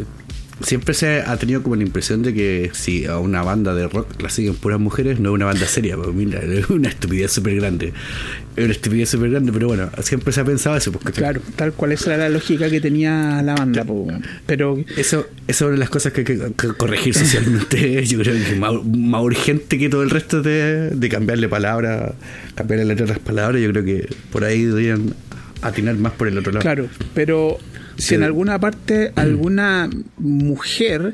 siempre 0.64 0.94
se 0.94 1.22
ha 1.22 1.38
tenido 1.38 1.62
como 1.64 1.76
la 1.76 1.84
impresión 1.84 2.22
de 2.24 2.34
que 2.34 2.72
si 2.74 3.06
a 3.06 3.18
una 3.20 3.42
banda 3.44 3.74
de 3.76 3.88
rock 3.88 4.22
la 4.22 4.30
siguen 4.30 4.56
puras 4.56 4.80
mujeres, 4.80 5.20
no 5.20 5.30
es 5.30 5.36
una 5.36 5.46
banda 5.46 5.66
seria. 5.68 5.96
Pues 5.98 6.14
mira, 6.14 6.40
es 6.40 6.70
una 6.70 6.90
estupidez 6.90 7.32
súper 7.32 7.56
grande. 7.56 7.94
Es 8.56 8.64
una 8.64 8.74
estupidez 8.74 9.10
súper 9.10 9.32
grande, 9.32 9.52
pero 9.52 9.68
bueno, 9.68 9.90
siempre 10.02 10.32
se 10.34 10.42
ha 10.42 10.46
pensado 10.46 10.76
eso. 10.76 10.92
Porque 10.92 11.12
Claro, 11.12 11.42
tal 11.56 11.74
cual 11.74 11.92
esa 11.92 12.14
era 12.16 12.24
la 12.24 12.30
lógica 12.30 12.70
que 12.70 12.82
tenía 12.82 13.42
la 13.44 13.56
banda, 13.56 13.84
weón. 13.84 14.24
pero 14.46 14.78
Eso, 14.98 15.20
eso 15.20 15.28
es 15.48 15.62
una 15.62 15.72
de 15.72 15.78
las 15.78 15.90
cosas 15.90 16.14
que 16.14 16.22
hay 16.22 16.26
que, 16.26 16.38
que 16.58 16.68
corregir 16.78 17.14
socialmente. 17.14 18.04
Yo 18.06 18.20
creo 18.20 18.34
que 18.34 18.52
es 18.54 18.58
más, 18.58 18.74
más 18.86 19.22
urgente 19.22 19.78
que 19.78 19.90
todo 19.90 20.04
el 20.04 20.10
resto 20.10 20.42
de, 20.42 20.92
de 20.92 21.10
cambiarle 21.10 21.50
palabras, 21.50 22.14
cambiarle 22.56 22.86
letras 22.86 23.10
las 23.10 23.20
palabras. 23.20 23.62
Yo 23.62 23.70
creo 23.72 23.84
que 23.84 24.08
por 24.32 24.44
ahí 24.44 24.64
deberían 24.66 25.14
atinar 25.62 25.96
más 25.96 26.14
por 26.14 26.28
el 26.28 26.38
otro 26.38 26.52
lado. 26.52 26.62
Claro, 26.62 26.88
pero 27.14 27.58
si 27.98 28.16
en 28.16 28.24
alguna 28.24 28.60
parte 28.60 29.12
alguna 29.16 29.90
mujer 30.18 31.14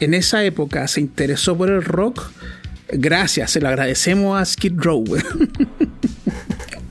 en 0.00 0.14
esa 0.14 0.44
época 0.44 0.86
se 0.88 1.00
interesó 1.00 1.56
por 1.56 1.68
el 1.70 1.82
rock, 1.82 2.30
gracias, 2.92 3.50
se 3.52 3.60
lo 3.60 3.68
agradecemos 3.68 4.40
a 4.40 4.44
Skid 4.44 4.74
Row. 4.76 5.04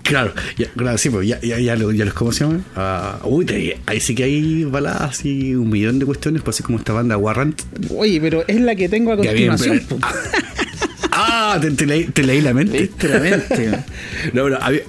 Claro, 0.03 0.33
ya, 0.57 0.65
claro, 0.75 0.97
sí, 0.97 1.11
pues 1.11 1.27
ya, 1.27 1.39
ya, 1.41 1.59
ya, 1.59 1.75
lo- 1.75 1.91
ya 1.91 2.03
los, 2.03 2.15
¿cómo 2.15 2.31
se 2.31 2.43
llaman? 2.43 2.65
Ah, 2.75 3.19
uy, 3.25 3.75
ahí 3.85 3.99
sí 3.99 4.15
que 4.15 4.23
hay 4.23 4.63
baladas 4.63 5.23
y 5.23 5.53
un 5.53 5.69
millón 5.69 5.99
de 5.99 6.07
cuestiones, 6.07 6.41
pues 6.41 6.55
así 6.55 6.63
como 6.63 6.79
esta 6.79 6.93
banda 6.93 7.15
Warrant. 7.15 7.61
Oye, 7.95 8.19
pero 8.19 8.43
es 8.47 8.59
la 8.59 8.73
que 8.73 8.89
tengo 8.89 9.11
a 9.11 9.17
bien, 9.17 9.27
continuación. 9.49 9.83
pero- 9.87 9.99
po. 10.01 10.07
Ah, 11.21 11.57
te, 11.61 11.71
te 11.71 11.85
leí, 11.85 12.05
te 12.05 12.23
leí 12.23 12.39
la 12.41 12.53
mente. 12.53 12.79
Literalmente. 12.81 13.71
No, 14.33 14.43
pero 14.43 14.61
había- 14.61 14.81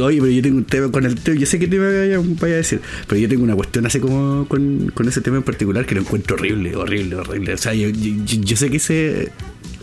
oye, 0.00 0.20
pero 0.20 0.28
yo 0.28 0.42
tengo 0.42 0.56
un 0.58 0.64
tema 0.64 0.90
con 0.90 1.04
el 1.04 1.14
tema, 1.16 1.38
yo 1.38 1.46
sé 1.46 1.58
que 1.58 1.66
te 1.68 1.78
vaya, 1.78 2.18
vaya 2.40 2.54
a 2.54 2.56
decir, 2.58 2.80
pero 3.06 3.20
yo 3.20 3.28
tengo 3.28 3.42
una 3.44 3.54
cuestión 3.54 3.84
así 3.86 3.98
como 4.00 4.46
con, 4.48 4.90
con 4.94 5.08
ese 5.08 5.20
tema 5.20 5.36
en 5.38 5.42
particular 5.42 5.84
que 5.86 5.94
lo 5.94 6.00
encuentro 6.02 6.36
horrible, 6.36 6.74
horrible, 6.76 7.16
horrible. 7.16 7.54
O 7.54 7.58
sea, 7.58 7.74
yo, 7.74 7.88
yo, 7.90 8.12
yo- 8.24 8.40
yo 8.42 8.56
sé 8.56 8.70
que 8.70 8.76
ese, 8.78 9.30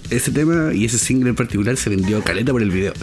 ese 0.09 0.31
tema 0.31 0.73
y 0.73 0.85
ese 0.85 0.97
single 0.97 1.29
en 1.29 1.35
particular 1.35 1.75
se 1.77 1.89
vendió 1.89 2.21
caleta 2.23 2.51
por 2.51 2.61
el 2.61 2.71
video. 2.71 2.93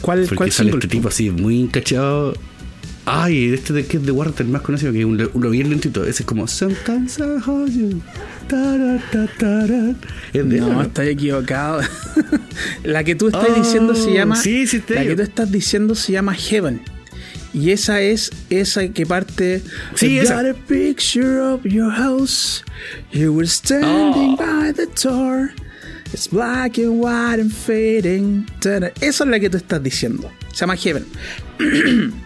¿Cuál, 0.00 0.20
Porque 0.22 0.34
cuál 0.36 0.52
sale 0.52 0.70
single? 0.70 0.84
este 0.84 0.88
tipo 0.96 1.08
así, 1.08 1.30
muy 1.30 1.60
encachado. 1.62 2.34
Ay, 3.06 3.52
este 3.54 3.72
de 3.72 3.86
que 3.86 3.96
es 3.96 4.04
de 4.06 4.12
Warren, 4.12 4.34
el 4.38 4.48
más 4.48 4.62
conocido, 4.62 4.92
que 4.92 5.00
es 5.00 5.04
un, 5.04 5.30
uno 5.32 5.50
bien 5.50 5.70
lentito. 5.70 6.04
Ese 6.04 6.22
es 6.22 6.26
como 6.26 6.46
Sometimes 6.46 7.18
I 7.18 7.22
hold 7.44 7.72
you. 7.72 8.00
Tara, 8.46 9.02
ta, 9.10 9.26
tara. 9.38 9.94
Es 10.32 10.48
de 10.48 10.60
No, 10.60 10.72
¿no? 10.74 10.82
estoy 10.82 11.08
equivocado. 11.08 11.80
la 12.84 13.02
que 13.04 13.14
tú 13.14 13.28
estás 13.28 13.46
Oh, 13.50 13.54
diciendo 13.54 13.94
se 13.94 14.12
llama. 14.12 14.36
sí, 14.36 14.66
sí, 14.66 14.80
te 14.80 14.94
La 14.94 15.00
digo. 15.02 15.12
que 15.12 15.16
tú 15.16 15.22
estás 15.22 15.50
diciendo 15.50 15.94
se 15.94 16.12
llama 16.12 16.34
Heaven. 16.34 16.80
Y 17.52 17.70
esa 17.72 18.00
es 18.00 18.30
esa 18.48 18.86
que 18.88 19.06
parte. 19.06 19.60
Sí, 19.96 20.06
I 20.14 20.18
esa. 20.20 20.36
got 20.42 20.46
a 20.50 20.54
picture 20.68 21.40
of 21.40 21.64
your 21.64 21.90
house. 21.90 22.62
You 23.12 23.32
were 23.32 23.48
standing 23.48 24.34
Oh. 24.34 24.36
by 24.36 24.72
the 24.72 24.86
door. 25.02 25.50
It's 26.12 26.28
black 26.28 26.78
and 26.78 27.00
white 27.02 27.40
and 27.40 27.50
fading. 27.52 28.46
Esa 29.00 29.24
es 29.24 29.30
la 29.30 29.40
que 29.40 29.48
tú 29.50 29.56
estás 29.56 29.82
diciendo. 29.82 30.30
Se 30.52 30.60
llama 30.60 30.76
Heaven. 30.76 31.04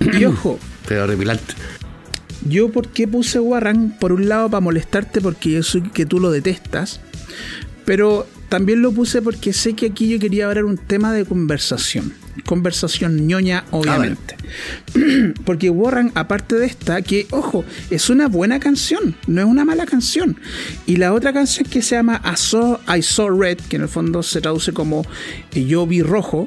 y 0.00 0.24
ojo, 0.26 0.58
Pero 0.88 1.04
horripilante. 1.04 1.54
yo 2.48 2.70
por 2.70 2.88
qué 2.88 3.06
puse 3.08 3.38
Warren, 3.40 3.90
por 3.98 4.12
un 4.12 4.28
lado 4.28 4.50
para 4.50 4.60
molestarte 4.60 5.20
porque 5.20 5.50
yo 5.52 5.62
sé 5.62 5.82
que 5.92 6.06
tú 6.06 6.20
lo 6.20 6.30
detestas, 6.30 7.00
pero 7.84 8.26
también 8.48 8.82
lo 8.82 8.92
puse 8.92 9.22
porque 9.22 9.52
sé 9.52 9.74
que 9.74 9.86
aquí 9.86 10.08
yo 10.08 10.18
quería 10.18 10.46
hablar 10.46 10.64
un 10.64 10.78
tema 10.78 11.12
de 11.12 11.24
conversación. 11.24 12.12
Conversación 12.44 13.26
ñoña, 13.26 13.64
obviamente. 13.70 14.36
porque 15.44 15.70
Warren, 15.70 16.12
aparte 16.14 16.54
de 16.56 16.66
esta, 16.66 17.00
que, 17.02 17.26
ojo, 17.30 17.64
es 17.90 18.10
una 18.10 18.28
buena 18.28 18.60
canción, 18.60 19.16
no 19.26 19.40
es 19.40 19.46
una 19.46 19.64
mala 19.64 19.86
canción. 19.86 20.38
Y 20.86 20.96
la 20.96 21.12
otra 21.14 21.32
canción 21.32 21.66
que 21.68 21.80
se 21.82 21.96
llama 21.96 22.20
I 22.24 22.36
Saw, 22.36 22.78
I 22.94 23.02
Saw 23.02 23.30
Red, 23.30 23.58
que 23.68 23.76
en 23.76 23.82
el 23.82 23.88
fondo 23.88 24.22
se 24.22 24.40
traduce 24.42 24.72
como 24.72 25.04
eh, 25.54 25.64
Yo 25.64 25.86
vi 25.86 26.02
rojo, 26.02 26.46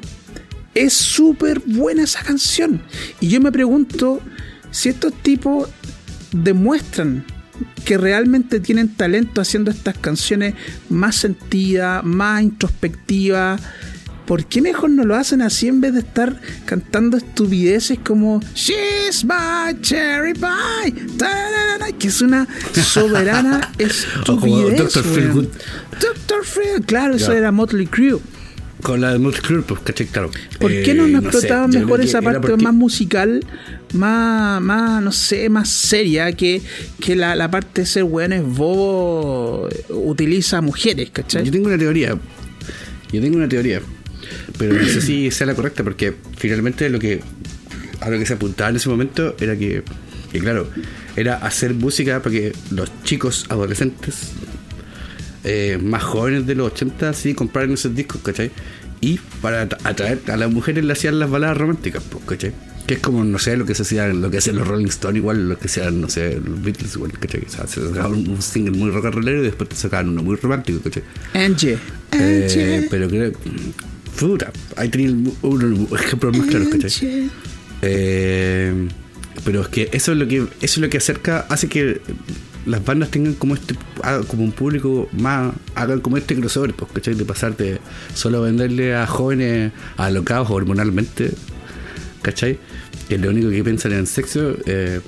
es 0.74 0.92
súper 0.92 1.60
buena 1.60 2.04
esa 2.04 2.22
canción. 2.22 2.82
Y 3.20 3.28
yo 3.28 3.40
me 3.40 3.52
pregunto 3.52 4.20
si 4.70 4.88
estos 4.88 5.12
tipos 5.22 5.68
demuestran 6.32 7.24
que 7.84 7.98
realmente 7.98 8.60
tienen 8.60 8.88
talento 8.88 9.40
haciendo 9.40 9.70
estas 9.70 9.98
canciones 9.98 10.54
más 10.88 11.16
sentidas, 11.16 12.04
más 12.04 12.42
introspectivas. 12.42 13.60
¿Por 14.26 14.46
qué 14.46 14.62
mejor 14.62 14.90
no 14.90 15.04
lo 15.04 15.16
hacen 15.16 15.42
así 15.42 15.66
en 15.66 15.80
vez 15.80 15.92
de 15.92 16.00
estar 16.00 16.40
cantando 16.64 17.16
estupideces 17.16 17.98
como 17.98 18.40
She's 18.54 19.24
my 19.24 19.80
cherry 19.80 20.34
pie? 20.34 20.94
Que 21.98 22.08
es 22.08 22.22
una 22.22 22.46
soberana 22.72 23.72
estupidez. 23.78 24.94
Dr. 24.94 25.04
weón. 25.04 25.14
Feelgood. 25.14 25.46
Dr. 26.00 26.44
Phil, 26.44 26.86
claro, 26.86 27.16
eso 27.16 27.32
era 27.32 27.50
Motley 27.50 27.86
Crue. 27.86 28.20
Con 28.82 29.00
la 29.00 29.12
de 29.12 29.18
Multiclure, 29.18 29.62
pues, 29.62 29.80
caché, 29.80 30.06
claro. 30.06 30.30
¿Por 30.58 30.70
qué 30.70 30.90
Eh, 30.90 30.94
no 30.94 31.06
nos 31.06 31.22
sé, 31.22 31.28
explotaban 31.28 31.70
mejor 31.70 32.00
esa 32.00 32.22
parte 32.22 32.40
porque- 32.40 32.62
más 32.64 32.74
musical, 32.74 33.44
más, 33.92 34.60
más, 34.62 35.02
no 35.02 35.12
sé, 35.12 35.48
más 35.48 35.68
seria 35.68 36.32
que, 36.32 36.62
que 37.00 37.16
la, 37.16 37.34
la 37.36 37.50
parte 37.50 37.82
de 37.82 37.86
ser 37.86 38.04
weones 38.04 38.42
bobo 38.44 39.68
eh, 39.70 39.84
utiliza 39.90 40.60
mujeres, 40.60 41.10
¿cachai? 41.10 41.44
Yo 41.44 41.52
tengo 41.52 41.66
una 41.68 41.78
teoría. 41.78 42.16
Yo 43.12 43.20
tengo 43.20 43.36
una 43.36 43.48
teoría. 43.48 43.80
Pero 44.58 44.74
no 44.74 44.84
sé 44.86 45.00
si 45.00 45.30
sea 45.30 45.46
la 45.46 45.54
correcta, 45.54 45.82
porque 45.84 46.14
finalmente 46.36 46.88
lo 46.88 46.98
que 46.98 47.20
a 48.00 48.08
lo 48.10 48.18
que 48.18 48.24
se 48.26 48.34
apuntaba 48.34 48.70
en 48.70 48.76
ese 48.76 48.88
momento 48.88 49.34
era 49.40 49.56
que, 49.56 49.82
que 50.32 50.38
claro, 50.38 50.68
era 51.16 51.36
hacer 51.36 51.74
música 51.74 52.20
para 52.22 52.30
que 52.30 52.52
los 52.70 52.90
chicos 53.04 53.44
adolescentes 53.48 54.30
eh, 55.44 55.78
más 55.82 56.02
jóvenes 56.02 56.46
de 56.46 56.54
los 56.54 56.72
80 56.72 57.12
sí 57.14 57.34
compraran 57.34 57.72
esos 57.72 57.94
discos, 57.94 58.20
¿cachai? 58.22 58.50
Y 59.00 59.18
para 59.40 59.66
atra- 59.68 59.78
atraer 59.84 60.20
a 60.28 60.36
las 60.36 60.50
mujeres 60.52 60.84
le 60.84 60.92
hacían 60.92 61.18
las 61.18 61.30
baladas 61.30 61.56
románticas, 61.56 62.02
pues, 62.10 62.24
¿cachai? 62.26 62.52
Que 62.86 62.94
es 62.94 63.00
como, 63.00 63.24
no 63.24 63.38
sé, 63.38 63.56
lo 63.56 63.64
que 63.64 63.74
se 63.74 63.82
hacía, 63.82 64.08
lo 64.08 64.30
que 64.30 64.38
hacían 64.38 64.56
los 64.56 64.66
Rolling 64.68 64.86
Stones, 64.88 65.16
igual 65.18 65.48
lo 65.48 65.58
que 65.58 65.66
hacían, 65.68 66.00
no 66.00 66.08
sé, 66.08 66.40
los 66.44 66.62
Beatles, 66.62 66.94
igual, 66.96 67.12
¿cachai? 67.18 67.42
O 67.46 67.50
sea, 67.50 67.66
se 67.66 67.86
sacaban 67.88 68.12
un 68.14 68.28
un 68.28 68.42
single 68.42 68.72
muy 68.76 68.90
rock 68.90 69.06
and 69.06 69.14
rollero 69.14 69.40
y 69.40 69.44
después 69.44 69.68
te 69.70 69.76
sacaban 69.76 70.08
uno 70.08 70.22
muy 70.22 70.36
romántico, 70.36 70.80
¿cachai? 70.80 71.02
Angie. 71.34 71.78
Eh, 72.12 72.42
Angie. 72.48 72.88
pero 72.90 73.08
creo 73.08 73.32
puta, 74.18 74.52
ahí 74.76 74.88
tenía 74.90 75.14
uno 75.42 75.88
ejemplos 75.96 76.36
más 76.36 76.46
claros, 76.48 76.68
¿cachai? 76.68 77.30
Eh, 77.82 78.88
pero 79.44 79.62
es 79.62 79.68
que 79.68 79.88
eso 79.92 80.12
es 80.12 80.18
lo 80.18 80.28
que 80.28 80.36
eso 80.38 80.48
es 80.60 80.78
lo 80.78 80.90
que 80.90 80.98
acerca, 80.98 81.46
hace 81.48 81.68
que 81.68 82.00
las 82.70 82.84
bandas 82.84 83.10
tengan 83.10 83.34
como 83.34 83.54
este 83.54 83.74
ah, 84.02 84.20
como 84.26 84.44
un 84.44 84.52
público 84.52 85.08
más 85.12 85.52
hagan 85.74 86.00
como 86.00 86.16
este 86.16 86.36
crossover, 86.36 86.72
pues, 86.74 86.90
¿cachai? 86.92 87.14
De 87.14 87.24
pasar 87.24 87.56
de 87.56 87.80
solo 88.14 88.42
venderle 88.42 88.94
a 88.94 89.06
jóvenes 89.06 89.72
alocados 89.96 90.50
hormonalmente, 90.50 91.32
¿cachai? 92.22 92.58
Que 93.08 93.18
lo 93.18 93.30
único 93.30 93.50
que 93.50 93.64
piensan 93.64 93.92
en 93.92 94.06
sexo, 94.06 94.56
eh, 94.66 95.00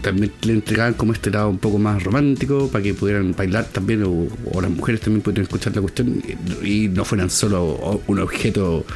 también 0.00 0.32
le 0.42 0.54
entregaban 0.54 0.94
como 0.94 1.12
este 1.12 1.30
lado 1.30 1.50
un 1.50 1.58
poco 1.58 1.78
más 1.78 2.02
romántico 2.02 2.68
para 2.68 2.82
que 2.82 2.94
pudieran 2.94 3.34
bailar 3.36 3.66
también 3.66 4.04
o, 4.04 4.60
las 4.60 4.70
mujeres 4.70 5.00
también 5.00 5.22
pudieran 5.22 5.44
escuchar 5.44 5.74
la 5.74 5.82
cuestión 5.82 6.22
y, 6.62 6.88
no 6.88 7.04
fueran 7.04 7.28
solo 7.28 8.00
un 8.06 8.18
objeto 8.20 8.86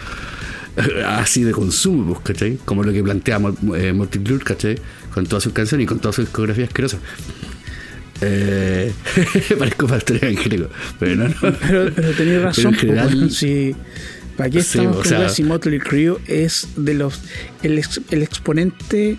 eh, 0.77 1.05
así 1.05 1.42
de 1.42 1.53
consumo, 1.53 2.14
pues, 2.14 2.20
¿cachai? 2.20 2.59
Como 2.64 2.83
lo 2.85 2.92
que 2.92 3.03
plantea 3.03 3.38
eh, 3.77 3.92
Multiclure, 3.92 4.44
¿cachai? 4.44 4.79
Con 5.12 5.27
todas 5.27 5.42
sus 5.42 5.53
canciones 5.53 5.85
y 5.85 5.87
con 5.87 5.99
toda 5.99 6.12
su 6.12 6.20
discografía 6.23 6.64
asquerosa. 6.66 6.99
Eh, 8.23 8.92
parezco 9.59 9.87
pastor 9.87 10.18
evangélico, 10.23 10.68
pero 10.99 11.16
no, 11.16 11.29
no. 11.29 11.35
Pero, 11.40 11.90
pero 11.94 12.12
tenéis 12.12 12.42
razón, 12.42 12.75
general- 12.75 13.14
weón, 13.14 13.31
si, 13.31 13.75
¿Para 14.37 14.51
qué 14.51 14.62
Sí, 14.62 14.79
estamos 14.79 14.96
o 14.96 15.01
con 15.01 15.09
sea- 15.09 15.29
si 15.31 15.42
Motley 15.42 15.79
Crue 15.79 16.16
es 16.27 16.68
de 16.77 16.94
los 16.94 17.20
el, 17.62 17.79
ex- 17.79 18.01
el 18.11 18.23
exponente 18.23 19.16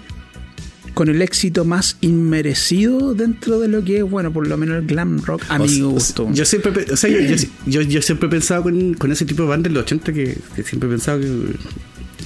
con 0.93 1.10
el 1.10 1.21
éxito 1.21 1.63
más 1.65 1.97
inmerecido 2.01 3.13
dentro 3.15 3.60
de 3.60 3.67
lo 3.69 3.84
que 3.84 3.99
es, 3.99 4.04
bueno, 4.04 4.32
por 4.34 4.45
lo 4.47 4.58
menos 4.58 4.77
el 4.82 4.86
glam 4.88 5.23
rock 5.23 5.41
a 5.49 5.58
mi 5.58 5.80
gusto. 5.82 6.30
Yo 6.34 6.45
siempre, 6.45 6.86
o 6.91 6.97
sea, 6.97 7.10
yo, 7.10 7.19
yo- 7.21 7.47
yo- 7.65 7.82
yo 7.82 8.01
siempre 8.01 8.27
he 8.27 8.30
pensado 8.32 8.63
con, 8.63 8.93
con 8.95 9.12
ese 9.12 9.25
tipo 9.25 9.43
de 9.43 9.49
bandas 9.49 9.69
en 9.69 9.73
los 9.75 9.84
80 9.84 10.13
que, 10.13 10.38
que 10.56 10.63
siempre 10.63 10.89
he 10.89 10.91
pensado 10.91 11.19
que, 11.21 11.27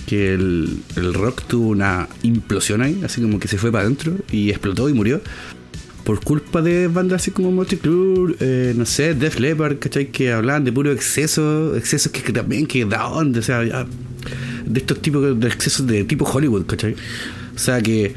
que 0.05 0.33
el, 0.33 0.79
el 0.95 1.13
rock 1.13 1.43
tuvo 1.47 1.69
una 1.69 2.07
implosión 2.23 2.81
ahí, 2.81 3.01
así 3.03 3.21
como 3.21 3.39
que 3.39 3.47
se 3.47 3.57
fue 3.57 3.71
para 3.71 3.83
adentro 3.83 4.13
y 4.31 4.49
explotó 4.49 4.89
y 4.89 4.93
murió. 4.93 5.21
Por 6.03 6.23
culpa 6.23 6.61
de 6.61 6.87
bandas 6.87 7.23
así 7.23 7.31
como 7.31 7.51
Multiclure, 7.51 8.35
eh, 8.39 8.73
no 8.77 8.85
sé, 8.85 9.15
Def 9.15 9.39
Leppard, 9.39 9.79
¿cachai? 9.79 10.11
Que 10.11 10.31
hablaban 10.31 10.63
de 10.63 10.71
puro 10.71 10.91
exceso, 10.91 11.75
excesos 11.75 12.11
que, 12.11 12.31
también 12.31 12.67
que 12.67 12.85
o 12.85 13.41
sea, 13.41 13.59
de 14.65 14.79
estos 14.79 15.01
tipos 15.01 15.39
de 15.39 15.47
excesos 15.47 15.87
de 15.87 16.03
tipo 16.03 16.25
Hollywood, 16.25 16.67
¿cachai? 16.67 16.95
O 17.55 17.59
sea 17.59 17.81
que 17.81 18.13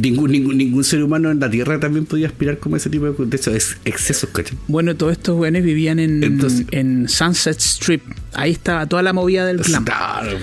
ningún, 0.00 0.30
ningún, 0.32 0.56
ningún 0.58 0.84
ser 0.84 1.02
humano 1.02 1.30
en 1.30 1.40
la 1.40 1.50
Tierra 1.50 1.78
también 1.80 2.06
podía 2.06 2.26
aspirar 2.26 2.58
como 2.58 2.76
ese 2.76 2.90
tipo 2.90 3.06
de, 3.10 3.26
de 3.26 3.36
esos 3.36 3.54
ex- 3.54 3.76
excesos, 3.84 4.30
¿cachai? 4.30 4.56
Bueno, 4.68 4.96
todos 4.96 5.12
estos 5.12 5.38
weones 5.38 5.64
vivían 5.64 5.98
en, 5.98 6.22
Entonces- 6.22 6.66
en 6.70 7.08
Sunset 7.08 7.58
Strip. 7.60 8.02
Ahí 8.34 8.52
estaba 8.52 8.86
toda 8.86 9.02
la 9.02 9.12
movida 9.12 9.44
del 9.46 9.58
glam. 9.58 9.84
Claro, 9.84 10.38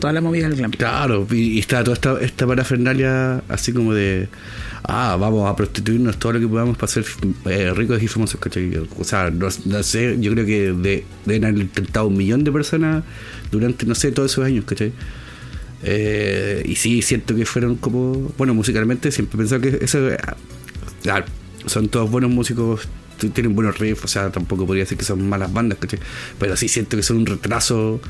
Toda 0.00 0.12
la 0.12 0.20
movida 0.20 0.48
del 0.48 0.56
glam. 0.58 0.70
claro. 0.72 1.26
Y, 1.30 1.52
y 1.52 1.58
está 1.58 1.82
toda 1.82 1.94
esta, 1.94 2.20
esta 2.20 2.46
parafernalia 2.46 3.42
así 3.48 3.72
como 3.72 3.94
de, 3.94 4.28
ah, 4.84 5.16
vamos 5.18 5.48
a 5.48 5.56
prostituirnos 5.56 6.18
todo 6.18 6.34
lo 6.34 6.40
que 6.40 6.46
podamos 6.48 6.76
para 6.76 6.92
ser 6.92 7.04
eh, 7.46 7.72
ricos 7.74 8.02
y 8.02 8.06
famosos, 8.08 8.38
¿cachai? 8.38 8.72
O 8.98 9.04
sea, 9.04 9.30
no, 9.30 9.48
no 9.64 9.82
sé, 9.82 10.18
yo 10.20 10.32
creo 10.32 10.44
que 10.44 10.72
de, 10.72 11.04
deben 11.24 11.44
haber 11.46 11.60
intentado 11.62 12.08
un 12.08 12.16
millón 12.16 12.44
de 12.44 12.52
personas 12.52 13.04
durante, 13.50 13.86
no 13.86 13.94
sé, 13.94 14.12
todos 14.12 14.30
esos 14.32 14.44
años, 14.44 14.64
¿cachai? 14.66 14.92
Eh, 15.88 16.64
y 16.66 16.74
sí, 16.74 17.00
siento 17.00 17.36
que 17.36 17.46
fueron 17.46 17.76
como, 17.76 18.32
bueno, 18.36 18.54
musicalmente 18.54 19.12
siempre 19.12 19.36
he 19.36 19.38
pensado 19.38 19.60
que 19.60 19.84
eso, 19.84 20.00
ah, 21.08 21.24
son 21.64 21.88
todos 21.88 22.10
buenos 22.10 22.28
músicos, 22.32 22.88
tienen 23.32 23.54
buenos 23.54 23.78
riffs, 23.78 24.02
o 24.04 24.08
sea, 24.08 24.30
tampoco 24.30 24.66
podría 24.66 24.82
decir 24.82 24.98
que 24.98 25.04
son 25.04 25.28
malas 25.28 25.52
bandas, 25.52 25.78
¿cachai? 25.78 26.00
Pero 26.40 26.56
sí 26.56 26.68
siento 26.68 26.96
que 26.96 27.04
son 27.04 27.18
un 27.18 27.26
retraso 27.26 28.00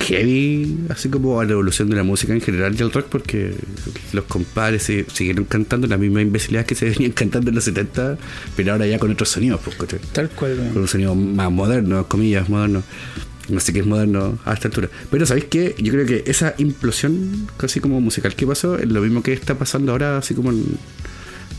heavy, 0.00 0.78
así 0.88 1.10
como 1.10 1.40
a 1.40 1.44
la 1.44 1.52
evolución 1.52 1.90
de 1.90 1.96
la 1.96 2.04
música 2.04 2.32
en 2.32 2.40
general 2.40 2.74
y 2.78 2.82
el 2.82 2.90
rock, 2.90 3.08
porque 3.10 3.54
los 4.14 4.24
compadres 4.24 4.84
se, 4.84 5.04
siguieron 5.12 5.44
cantando 5.44 5.86
la 5.88 5.98
misma 5.98 6.22
imbecilidad 6.22 6.64
que 6.64 6.74
se 6.74 6.88
venían 6.88 7.12
cantando 7.12 7.50
en 7.50 7.54
los 7.54 7.64
70, 7.64 8.16
pero 8.56 8.72
ahora 8.72 8.86
ya 8.86 8.98
con 8.98 9.10
otros 9.10 9.28
sonidos, 9.28 9.60
pues, 9.62 9.76
¿cachai? 9.76 10.00
Tal 10.12 10.30
cual, 10.30 10.70
con 10.72 10.82
un 10.82 10.88
sonido 10.88 11.14
más 11.14 11.52
moderno, 11.52 12.08
comillas, 12.08 12.48
moderno. 12.48 12.82
No 13.48 13.60
sé 13.60 13.72
qué 13.72 13.80
es 13.80 13.86
moderno 13.86 14.38
a 14.44 14.52
esta 14.52 14.68
altura. 14.68 14.88
Pero 15.10 15.24
¿sabéis 15.24 15.46
qué? 15.46 15.74
Yo 15.78 15.92
creo 15.92 16.06
que 16.06 16.24
esa 16.26 16.54
implosión, 16.58 17.48
casi 17.56 17.80
como 17.80 18.00
musical 18.00 18.34
que 18.34 18.46
pasó, 18.46 18.78
es 18.78 18.88
lo 18.88 19.00
mismo 19.00 19.22
que 19.22 19.32
está 19.32 19.56
pasando 19.56 19.92
ahora, 19.92 20.18
así 20.18 20.34
como 20.34 20.50
en 20.50 20.64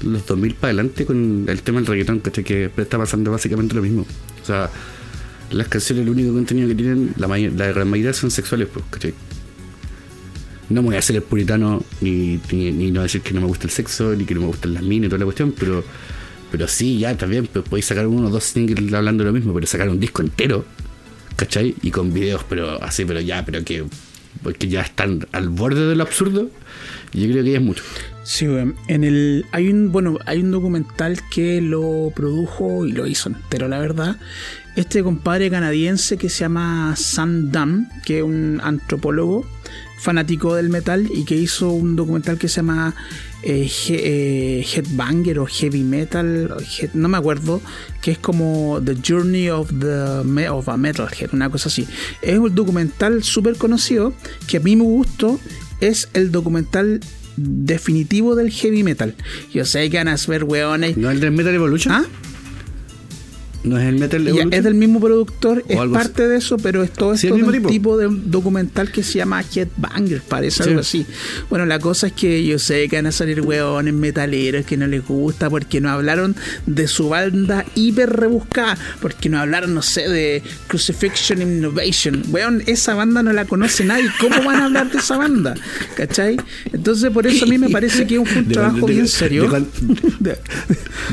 los 0.04 0.26
2000 0.26 0.56
para 0.56 0.72
adelante 0.72 1.06
con 1.06 1.46
el 1.48 1.62
tema 1.62 1.80
del 1.80 1.88
reggaetón, 1.88 2.20
¿cachai? 2.20 2.44
Que 2.44 2.72
está 2.78 2.98
pasando 2.98 3.32
básicamente 3.32 3.74
lo 3.76 3.82
mismo. 3.82 4.06
O 4.42 4.46
sea, 4.46 4.70
las 5.52 5.68
canciones, 5.68 6.06
el 6.06 6.12
único 6.12 6.32
contenido 6.34 6.68
que 6.68 6.76
tienen, 6.76 7.14
la, 7.18 7.28
la 7.28 7.68
gran 7.68 7.90
mayoría 7.90 8.14
son 8.14 8.30
sexuales, 8.30 8.68
pues, 8.72 8.86
¿cachai? 8.90 9.14
No 10.70 10.84
me 10.84 10.90
voy 10.90 10.96
a 10.98 11.00
hacer 11.00 11.16
el 11.16 11.24
puritano, 11.24 11.84
ni, 12.02 12.40
ni, 12.52 12.72
ni 12.72 12.92
no 12.92 13.02
decir 13.02 13.22
que 13.22 13.34
no 13.34 13.42
me 13.42 13.48
gusta 13.48 13.66
el 13.66 13.72
sexo, 13.72 14.16
ni 14.16 14.26
que 14.26 14.36
no 14.36 14.42
me 14.42 14.48
gustan 14.48 14.76
las 14.76 14.84
minas 14.84 15.08
y 15.08 15.10
toda 15.10 15.20
la 15.20 15.26
cuestión, 15.26 15.54
pero 15.58 15.84
pero 16.52 16.68
sí, 16.68 16.98
ya 16.98 17.16
también, 17.16 17.48
pues 17.48 17.66
podéis 17.68 17.86
sacar 17.86 18.08
uno 18.08 18.28
o 18.28 18.30
dos 18.30 18.44
singles 18.44 18.94
hablando 18.94 19.24
de 19.24 19.30
lo 19.30 19.34
mismo, 19.34 19.54
pero 19.54 19.68
sacar 19.68 19.90
un 19.90 20.00
disco 20.00 20.22
entero, 20.22 20.66
¿cachai? 21.40 21.74
Y 21.82 21.92
con 21.92 22.14
videos, 22.14 22.44
pero 22.50 22.84
así, 22.84 23.06
pero 23.06 23.22
ya, 23.22 23.46
pero 23.46 23.64
que, 23.64 23.86
porque 24.44 24.68
ya 24.68 24.82
están 24.82 25.26
al 25.32 25.48
borde 25.48 25.88
de 25.88 25.96
lo 25.96 26.04
absurdo, 26.04 26.50
yo 27.14 27.32
creo 27.32 27.44
que 27.44 27.56
es 27.56 27.62
mucho. 27.62 27.84
Sí. 28.24 28.46
En 28.46 29.04
el, 29.06 29.46
hay 29.54 29.70
un, 29.70 29.92
bueno, 29.92 30.18
hay 30.26 30.40
un 30.40 30.52
documental 30.52 31.20
que 31.32 31.62
lo 31.62 32.12
produjo 32.14 32.86
y 32.86 32.92
lo 32.92 33.08
hizo 33.08 33.30
entero, 33.30 33.70
la 33.70 33.80
verdad. 33.80 34.18
Este 34.76 35.02
compadre 35.02 35.50
canadiense 35.50 36.18
que 36.18 36.30
se 36.30 36.42
llama 36.42 36.94
Sam 36.98 37.52
Dunn, 37.52 37.88
que 38.06 38.18
es 38.18 38.24
un 38.24 38.60
antropólogo 38.62 39.46
fanático 40.00 40.56
del 40.56 40.70
metal 40.70 41.10
y 41.14 41.26
que 41.26 41.36
hizo 41.36 41.70
un 41.70 41.96
documental 41.96 42.38
que 42.38 42.48
se 42.48 42.58
llama 42.58 42.96
eh, 43.44 43.70
He- 43.88 44.60
eh, 44.60 44.66
Headbanger 44.74 45.40
o 45.40 45.46
Heavy 45.46 45.84
Metal, 45.84 46.52
Head- 46.80 46.92
no 46.94 47.08
me 47.10 47.18
acuerdo, 47.18 47.62
que 48.02 48.12
es 48.12 48.18
como 48.18 48.82
The 48.84 48.96
Journey 49.06 49.50
of 49.50 49.72
the 49.80 50.48
of 50.50 50.68
a 50.70 50.78
Metalhead, 50.78 51.30
una 51.34 51.50
cosa 51.50 51.70
así. 51.70 51.86
Es 52.22 52.38
un 52.38 52.54
documental 52.56 53.24
súper 53.24 53.56
conocido 53.58 54.14
que 54.48 54.58
a 54.58 54.60
mí 54.60 54.76
me 54.76 54.84
gustó, 54.84 55.40
es 55.82 56.10
el 56.14 56.32
documental 56.32 57.00
definitivo 57.38 58.36
del 58.36 58.52
heavy 58.52 58.84
metal. 58.84 59.16
Yo 59.54 59.64
sé 59.66 59.90
que 59.90 59.98
van 59.98 60.10
a 60.10 60.16
ver 60.28 60.44
weones. 60.44 60.98
¿No 60.98 61.10
el 61.10 61.20
de 61.20 61.32
Metal 61.32 61.54
Evolution? 61.56 61.94
¿Ah? 61.94 62.06
¿No 63.64 63.78
es 63.78 63.88
el 63.88 63.96
Metal 64.00 64.22
Evolution? 64.26 64.54
es 64.54 64.64
del 64.64 64.74
mismo 64.76 65.00
productor, 65.02 65.64
es 65.68 65.78
parte 65.92 66.28
de 66.28 66.38
eso, 66.38 66.58
pero 66.58 66.82
es 66.84 66.92
todo 66.92 67.14
esto 67.14 67.36
tipo. 67.36 67.68
tipo 67.70 67.98
de 67.98 68.08
documental 68.10 68.92
que 68.92 69.04
se 69.04 69.18
llama 69.20 69.42
Headbanger, 69.44 70.22
parece 70.22 70.64
Sí. 70.64 70.70
algo 70.70 70.82
así. 70.82 71.06
Bueno, 71.50 71.66
la 71.66 71.78
cosa 71.80 72.08
es 72.08 72.14
que 72.14 72.46
yo 72.46 72.58
sé 72.58 72.88
que 72.88 72.96
van 72.96 73.08
a 73.08 73.12
salir 73.12 73.42
hueones 73.42 73.94
metaleros 73.94 74.66
que 74.66 74.78
no 74.78 74.88
les 74.88 75.06
gusta 75.06 75.50
porque 75.50 75.82
no 75.82 75.90
hablaron 75.90 76.36
de 76.68 76.88
su 76.88 77.10
banda 77.10 77.66
hiper 77.76 78.10
rebuscada, 78.12 78.78
porque 79.02 79.28
no 79.30 79.40
hablaron, 79.40 79.74
no 79.74 79.82
sé, 79.82 80.08
de 80.08 80.42
Crucifixion 80.68 81.42
Innovation. 81.42 82.24
Weón, 82.30 82.64
esa 82.66 82.94
banda 82.96 83.24
no 83.24 83.34
la 83.34 83.46
conoce 83.46 83.84
nadie. 83.84 84.06
¿Cómo 84.22 84.42
van 84.44 84.62
a 84.62 84.66
hablar 84.66 84.90
de 84.92 85.00
esa 85.00 85.18
banda? 85.18 85.54
¿Cachai? 85.98 86.38
Entonces, 86.72 87.12
por 87.12 87.28
eso 87.28 87.44
a 87.46 87.48
mí 87.48 87.58
me 87.58 87.70
parece 87.70 88.08
que 88.08 88.14
es 88.16 88.20
un, 88.22 88.26
fue 88.26 88.42
un 88.42 88.48
De 88.48 88.54
trabajo 88.54 88.72
cuando- 88.80 88.88
de- 88.88 88.94
bien 88.94 89.08
serio. 89.08 89.50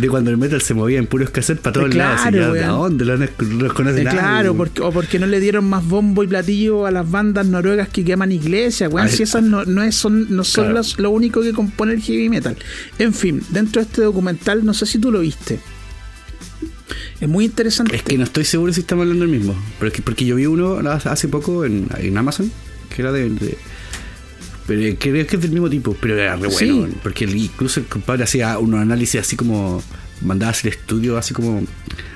de 0.01 0.09
cuando 0.09 0.31
el 0.31 0.37
metal 0.37 0.61
se 0.63 0.75
movía 0.75 0.99
en 0.99 1.07
puros 1.07 1.31
cassettes 1.31 1.61
para 1.63 1.75
todos 1.75 1.91
Claro, 1.91 2.11
lados. 2.15 2.27
Y 2.37 2.43
ya, 2.43 2.53
¿De 2.53 2.61
weón. 2.61 2.99
dónde? 2.99 3.05
Lo, 3.05 3.17
los 3.17 3.73
conoce 3.73 4.01
Eh, 4.01 4.05
nadie, 4.05 4.19
claro, 4.19 4.55
porque, 4.57 4.81
o 4.83 4.91
porque 4.93 5.19
no 5.19 5.27
le 5.27 5.41
dieron 5.41 5.65
más 5.69 5.87
bombo 5.87 6.23
y 6.25 6.27
platillo 6.27 6.87
a 6.87 6.91
las 6.91 7.11
bandas 7.11 7.47
noruegas 7.47 7.89
que 7.89 8.05
queman 8.05 8.33
iglesias, 8.33 8.93
weón. 8.93 9.07
Ay. 9.09 9.13
Si 9.17 9.23
esas 9.23 9.43
no, 9.43 9.65
no, 9.65 9.83
es- 9.83 9.97
son, 9.97 10.27
no 10.35 10.45
son 10.45 10.65
Claro. 10.65 10.75
las- 10.79 10.99
lo 10.99 11.11
único 11.11 11.43
que 11.43 11.53
compone 11.53 11.95
el 11.95 12.03
heavy 12.03 12.29
metal. 12.29 12.57
En 12.99 13.13
fin, 13.15 13.43
dentro 13.51 13.81
de 13.83 13.87
este 13.89 14.03
documental, 14.03 14.65
no 14.65 14.75
sé 14.75 14.87
si 14.87 14.99
tú 14.99 15.11
lo 15.13 15.21
viste. 15.21 15.61
Es 17.21 17.29
muy 17.29 17.47
interesante. 17.47 17.97
Es 17.97 18.03
que 18.03 18.17
no 18.19 18.25
estoy 18.25 18.45
seguro 18.45 18.73
si 18.73 18.81
estamos 18.81 19.03
hablando 19.03 19.25
del 19.27 19.35
mismo. 19.37 19.57
Pero 19.79 19.89
es 19.89 19.95
que, 19.95 20.03
porque 20.03 20.25
yo 20.25 20.37
vi 20.37 20.47
uno 20.47 20.79
hace 20.89 21.29
poco 21.29 21.65
en, 21.65 21.89
en 21.99 22.17
Amazon, 22.17 22.51
que 22.95 23.03
era 23.03 23.11
de, 23.13 23.31
de- 23.31 23.59
Pero 24.67 24.97
creo 24.99 25.27
que 25.27 25.37
es 25.37 25.43
del 25.43 25.51
mismo 25.53 25.71
tipo, 25.71 25.97
pero 26.01 26.15
era 26.17 26.37
re 26.37 26.49
bueno. 26.49 26.87
Sí. 26.87 26.93
Porque 27.03 27.25
el- 27.25 27.37
incluso 27.37 27.81
el 27.81 27.87
compadre 27.87 28.25
hacía 28.25 28.59
un 28.59 28.75
análisis 28.75 29.21
así 29.21 29.37
como. 29.37 29.83
Mandaba 30.23 30.49
a 30.49 30.53
hacer 30.53 30.73
estudios 30.73 31.19
así 31.19 31.35
como 31.35 31.63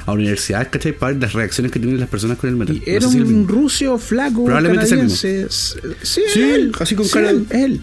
a 0.06 0.12
universidades, 0.12 0.68
¿cachai? 0.68 0.92
Para 0.92 1.12
ver 1.12 1.22
las 1.22 1.32
reacciones 1.32 1.72
que 1.72 1.78
tienen 1.78 2.00
las 2.00 2.08
personas 2.08 2.38
con 2.38 2.50
el 2.50 2.56
metal. 2.56 2.76
Y 2.76 2.80
No 2.80 2.84
era 2.86 3.00
sé 3.06 3.10
si 3.12 3.18
el 3.18 3.24
un 3.24 3.48
ruso 3.48 3.98
flaco 3.98 4.44
Probablemente 4.44 4.88
canadiense. 4.88 5.46
Sí, 5.50 6.20
Sí, 6.32 6.40
él, 6.42 6.72
así 6.78 6.94
con 6.94 7.04
sí, 7.06 7.12
cara- 7.12 7.30
él, 7.30 7.46
él. 7.50 7.80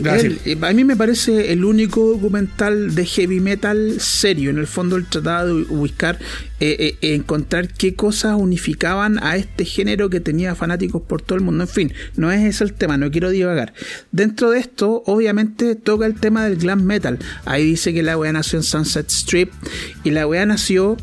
Gracias. 0.00 0.24
Él. 0.24 0.40
Eh, 0.44 0.58
A 0.62 0.72
mí 0.72 0.84
me 0.84 0.96
parece 0.96 1.52
el 1.52 1.64
único 1.64 2.10
documental 2.12 2.94
de 2.94 3.06
heavy 3.06 3.40
metal 3.40 3.94
serio. 4.00 4.50
En 4.50 4.58
el 4.58 4.66
fondo, 4.66 4.96
él 4.96 5.06
trataba 5.08 5.44
de 5.46 5.52
buscar, 5.64 6.18
eh, 6.60 6.96
eh, 7.02 7.14
encontrar 7.14 7.68
qué 7.68 7.94
cosas 7.94 8.36
unificaban 8.38 9.18
a 9.22 9.36
este 9.36 9.64
género 9.64 10.08
que 10.10 10.20
tenía 10.20 10.54
fanáticos 10.54 11.02
por 11.02 11.20
todo 11.20 11.36
el 11.36 11.44
mundo. 11.44 11.64
En 11.64 11.68
fin, 11.68 11.92
no 12.16 12.30
es 12.30 12.42
ese 12.42 12.64
el 12.64 12.72
tema, 12.74 12.96
no 12.96 13.10
quiero 13.10 13.30
divagar. 13.30 13.74
Dentro 14.12 14.50
de 14.50 14.60
esto, 14.60 15.02
obviamente, 15.06 15.74
toca 15.74 16.06
el 16.06 16.14
tema 16.14 16.44
del 16.44 16.56
glam 16.56 16.82
metal. 16.84 17.18
Ahí 17.44 17.64
dice 17.64 17.92
que 17.92 18.02
la 18.02 18.16
weá 18.16 18.32
nació 18.32 18.58
en 18.58 18.62
Sunset 18.62 19.10
Strip 19.10 19.50
y 20.04 20.10
la 20.10 20.26
weá 20.26 20.46
nació 20.46 20.96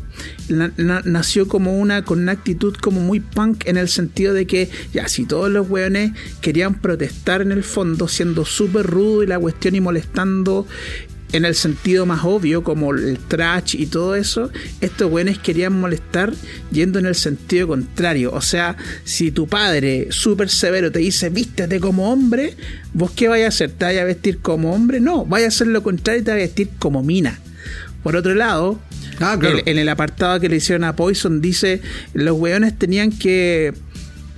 na- 0.48 0.72
na- 0.76 1.02
nació 1.04 1.46
como 1.48 1.78
una 1.78 2.02
con 2.04 2.20
una 2.20 2.32
actitud 2.32 2.74
como 2.76 3.00
muy 3.00 3.20
punk 3.20 3.66
en 3.66 3.76
el 3.76 3.88
sentido 3.88 4.32
de 4.34 4.46
que 4.46 4.70
ya 4.92 5.08
si 5.08 5.26
todos 5.26 5.50
los 5.50 5.68
weones 5.68 6.12
querían 6.40 6.74
protestar 6.80 7.42
en 7.42 7.52
el 7.52 7.62
fondo 7.62 8.08
siendo 8.08 8.44
súper 8.44 8.86
rudo 8.86 9.22
y 9.22 9.26
la 9.26 9.38
cuestión 9.38 9.74
y 9.74 9.80
molestando 9.80 10.66
en 11.32 11.44
el 11.44 11.54
sentido 11.54 12.04
más 12.06 12.24
obvio 12.24 12.62
como 12.62 12.92
el 12.92 13.18
trash 13.18 13.74
y 13.78 13.86
todo 13.86 14.14
eso 14.14 14.50
estos 14.80 15.10
weones 15.10 15.38
querían 15.38 15.72
molestar 15.80 16.32
yendo 16.70 16.98
en 16.98 17.06
el 17.06 17.14
sentido 17.14 17.68
contrario 17.68 18.32
o 18.32 18.40
sea 18.42 18.76
si 19.04 19.30
tu 19.32 19.46
padre 19.46 20.08
súper 20.10 20.48
severo 20.50 20.92
te 20.92 20.98
dice 20.98 21.30
vístete 21.30 21.80
como 21.80 22.12
hombre 22.12 22.54
vos 22.92 23.10
qué 23.12 23.28
vayas 23.28 23.46
a 23.46 23.48
hacer 23.56 23.70
te 23.70 23.84
vayas 23.86 24.02
a 24.02 24.06
vestir 24.06 24.38
como 24.40 24.74
hombre 24.74 25.00
no 25.00 25.24
vaya 25.24 25.46
a 25.46 25.48
hacer 25.48 25.68
lo 25.68 25.82
contrario 25.82 26.20
y 26.20 26.24
te 26.24 26.30
vayas 26.32 26.44
a 26.44 26.48
vestir 26.48 26.68
como 26.78 27.02
mina 27.02 27.40
por 28.02 28.14
otro 28.16 28.34
lado 28.34 28.80
Ah, 29.20 29.36
claro. 29.38 29.58
el- 29.58 29.68
en 29.68 29.78
el 29.78 29.88
apartado 29.88 30.40
que 30.40 30.48
le 30.48 30.56
hicieron 30.56 30.84
a 30.84 30.96
Poison 30.96 31.40
dice 31.40 31.80
los 32.14 32.36
weones 32.38 32.76
tenían 32.78 33.10
que 33.12 33.72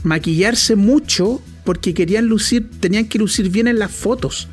maquillarse 0.02 0.76
mucho 0.76 1.40
porque 1.64 1.94
querían 1.94 2.26
lucir, 2.26 2.68
tenían 2.80 3.06
que 3.06 3.18
lucir 3.18 3.48
bien 3.48 3.68
en 3.68 3.78
las 3.78 3.90
fotos. 3.90 4.48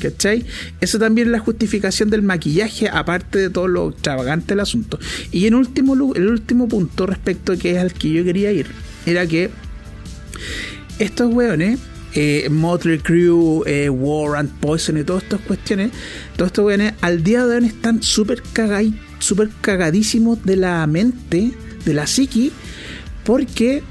¿Cachai? 0.00 0.44
Eso 0.80 0.98
también 0.98 1.28
es 1.28 1.32
la 1.32 1.38
justificación 1.40 2.10
del 2.10 2.22
maquillaje, 2.22 2.88
aparte 2.88 3.38
de 3.38 3.50
todo 3.50 3.66
lo 3.66 3.90
extravagante 3.90 4.48
del 4.48 4.60
asunto. 4.60 4.98
Y 5.32 5.46
en 5.46 5.54
último, 5.54 5.94
el 6.14 6.28
último 6.28 6.68
punto 6.68 7.06
respecto 7.06 7.56
que 7.58 7.72
es 7.72 7.78
al 7.78 7.92
que 7.92 8.10
yo 8.10 8.24
quería 8.24 8.52
ir, 8.52 8.66
era 9.06 9.26
que 9.26 9.50
estos 10.98 11.32
weones, 11.32 11.78
eh, 12.14 12.48
Motley 12.50 12.98
Crue, 12.98 13.62
eh, 13.66 13.88
Warrant, 13.88 14.50
Poison 14.60 14.98
y 14.98 15.04
todas 15.04 15.24
estas 15.24 15.40
cuestiones, 15.40 15.90
todos 16.36 16.48
estos 16.48 16.64
weones 16.64 16.94
al 17.00 17.22
día 17.22 17.44
de 17.46 17.56
hoy 17.56 17.66
están 17.66 18.02
súper 18.02 18.42
súper 19.18 19.50
cagadísimos 19.60 20.44
de 20.44 20.56
la 20.56 20.86
mente, 20.86 21.52
de 21.84 21.94
la 21.94 22.06
psiqui, 22.06 22.52
porque 23.24 23.82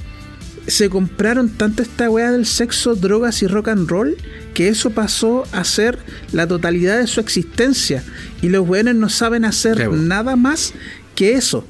se 0.68 0.90
compraron 0.90 1.50
tanto 1.50 1.82
esta 1.82 2.10
weá 2.10 2.32
del 2.32 2.46
sexo, 2.46 2.96
drogas 2.96 3.42
y 3.42 3.48
rock 3.48 3.70
and 3.70 3.90
roll 3.90 4.18
que 4.58 4.70
eso 4.70 4.90
pasó 4.90 5.44
a 5.52 5.64
ser 5.64 6.00
la 6.32 6.48
totalidad 6.48 6.98
de 6.98 7.06
su 7.06 7.20
existencia. 7.20 8.04
Y 8.42 8.50
los 8.50 8.68
weones 8.68 8.96
no 8.96 9.08
saben 9.08 9.46
hacer 9.46 9.78
Sí, 9.78 9.84
po. 9.84 9.96
nada 9.96 10.36
más 10.36 10.74
que 11.14 11.34
eso. 11.34 11.64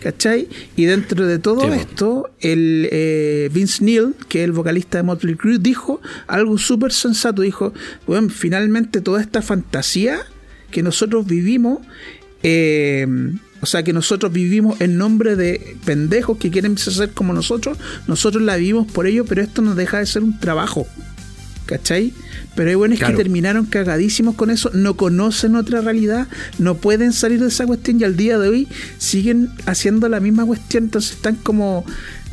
¿Cachai? 0.00 0.48
Y 0.74 0.86
dentro 0.86 1.24
de 1.24 1.38
todo 1.38 1.60
Sí, 1.60 1.66
po. 1.68 1.72
esto, 1.74 2.30
el 2.40 2.88
eh, 2.90 3.48
Vince 3.52 3.84
Neil, 3.84 4.16
que 4.28 4.40
es 4.40 4.44
el 4.46 4.50
vocalista 4.50 4.98
de 4.98 5.04
Motley 5.04 5.36
Crue, 5.36 5.58
dijo 5.60 6.00
algo 6.26 6.58
súper 6.58 6.92
sensato. 6.92 7.42
Dijo, 7.42 7.72
bueno, 8.08 8.28
finalmente 8.28 9.00
toda 9.00 9.20
esta 9.20 9.40
fantasía 9.40 10.18
que 10.72 10.82
nosotros 10.82 11.24
vivimos, 11.24 11.78
eh, 12.42 13.06
o 13.60 13.66
sea, 13.66 13.84
que 13.84 13.92
nosotros 13.92 14.32
vivimos 14.32 14.80
en 14.80 14.98
nombre 14.98 15.36
de 15.36 15.76
pendejos 15.84 16.38
que 16.38 16.50
quieren 16.50 16.76
ser 16.76 17.12
como 17.12 17.34
nosotros, 17.34 17.78
nosotros 18.08 18.42
la 18.42 18.56
vivimos 18.56 18.90
por 18.90 19.06
ello, 19.06 19.24
pero 19.26 19.42
esto 19.42 19.62
nos 19.62 19.76
deja 19.76 20.00
de 20.00 20.06
ser 20.06 20.24
un 20.24 20.40
trabajo. 20.40 20.88
¿Cachai? 21.66 22.12
Pero 22.54 22.70
hay 22.70 22.74
buenos 22.74 22.98
Claro. 22.98 23.16
que 23.16 23.22
terminaron 23.22 23.66
cagadísimos 23.66 24.34
con 24.34 24.50
eso, 24.50 24.70
no 24.74 24.96
conocen 24.96 25.56
otra 25.56 25.80
realidad, 25.80 26.28
no 26.58 26.76
pueden 26.76 27.12
salir 27.12 27.40
de 27.40 27.48
esa 27.48 27.66
cuestión 27.66 28.00
y 28.00 28.04
al 28.04 28.16
día 28.16 28.38
de 28.38 28.48
hoy 28.48 28.68
siguen 28.98 29.50
haciendo 29.66 30.08
la 30.08 30.20
misma 30.20 30.44
cuestión, 30.44 30.84
entonces 30.84 31.12
están 31.12 31.36
como 31.36 31.86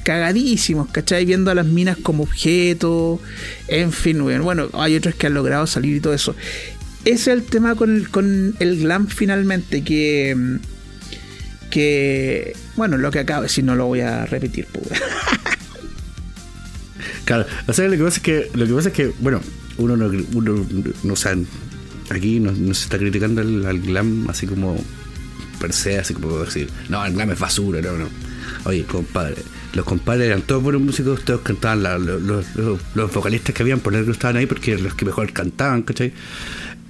cagadísimos, 0.03 0.89
¿cachai? 0.89 1.25
Viendo 1.25 1.51
a 1.51 1.55
las 1.55 1.65
minas 1.67 1.97
como 2.01 2.23
objetos, 2.23 3.19
en 3.67 3.91
fin, 3.91 4.21
bueno, 4.23 4.43
bueno, 4.43 4.69
hay 4.73 4.95
otros 4.95 5.13
que 5.15 5.27
han 5.27 5.35
logrado 5.35 5.67
salir 5.67 5.97
y 5.97 5.99
todo 5.99 6.13
eso. 6.13 6.35
Ese 7.05 7.13
es 7.13 7.27
el 7.27 7.43
tema 7.43 7.75
con 7.75 7.95
el, 7.95 8.09
con 8.09 8.55
el 8.59 8.79
glam 8.79 9.07
finalmente, 9.07 9.83
que... 9.83 10.35
que 11.69 12.55
bueno, 12.75 12.97
lo 12.97 13.11
que 13.11 13.19
acabo 13.19 13.41
de 13.41 13.47
decir 13.47 13.63
no 13.63 13.75
lo 13.75 13.85
voy 13.85 14.01
a 14.01 14.25
repetir, 14.25 14.65
pues. 14.71 14.87
Claro, 17.25 17.45
o 17.67 17.73
sea, 17.73 17.85
lo 17.87 17.97
que 17.97 18.03
pasa 18.03 18.17
es 18.17 18.23
que, 18.23 18.49
lo 18.53 18.65
que, 18.67 18.73
pasa 18.73 18.89
es 18.89 18.95
que 18.95 19.11
bueno, 19.19 19.41
uno 19.77 19.95
no, 19.97 20.11
uno, 20.33 20.65
no 21.03 21.13
o 21.13 21.15
aquí 22.09 22.39
no, 22.39 22.51
no 22.51 22.73
se 22.73 22.83
está 22.83 22.97
criticando 22.97 23.41
al, 23.41 23.79
glam 23.81 24.29
así 24.29 24.47
como 24.47 24.83
per 25.59 25.73
se, 25.73 25.99
así 25.99 26.13
como 26.13 26.37
decir, 26.39 26.69
no, 26.89 27.05
el 27.05 27.13
glam 27.13 27.31
es 27.31 27.39
basura, 27.39 27.81
no, 27.81 27.97
no. 27.97 28.07
Oye, 28.65 28.83
compadre, 28.83 29.35
los 29.73 29.85
compadres 29.85 30.27
eran 30.27 30.41
todos 30.41 30.63
buenos 30.63 30.81
músicos, 30.81 31.23
todos 31.23 31.41
cantaban, 31.41 31.83
los, 31.83 32.45
los- 32.55 33.13
vocalistas 33.13 33.53
que 33.53 33.63
habían, 33.63 33.79
por 33.79 33.95
algo 33.95 34.11
estaban 34.11 34.37
ahí 34.37 34.45
porque 34.45 34.77
los 34.77 34.93
que 34.95 35.05
mejor 35.05 35.31
cantaban, 35.33 35.83
¿cachai? 35.83 36.13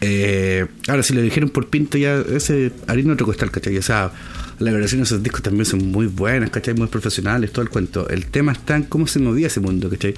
Eh, 0.01 0.65
ahora, 0.87 1.03
si 1.03 1.13
lo 1.13 1.21
dijeron 1.21 1.49
por 1.49 1.67
pinto, 1.67 1.97
ya 1.97 2.15
ese 2.33 2.71
harina 2.87 3.13
otro 3.13 3.25
costal, 3.25 3.51
¿cachai? 3.51 3.77
O 3.77 3.81
sea, 3.81 4.11
las 4.59 4.73
versiones 4.73 5.09
de 5.09 5.15
esos 5.15 5.23
discos 5.23 5.41
también 5.41 5.65
son 5.65 5.91
muy 5.91 6.07
buenas, 6.07 6.49
¿cachai? 6.49 6.73
Muy 6.73 6.87
profesionales, 6.87 7.51
todo 7.51 7.61
el 7.63 7.69
cuento. 7.69 8.09
El 8.09 8.25
tema 8.25 8.51
está 8.51 8.75
en 8.75 8.83
cómo 8.83 9.07
se 9.07 9.19
movía 9.19 9.47
ese 9.47 9.59
mundo, 9.59 9.89
¿cachai? 9.89 10.13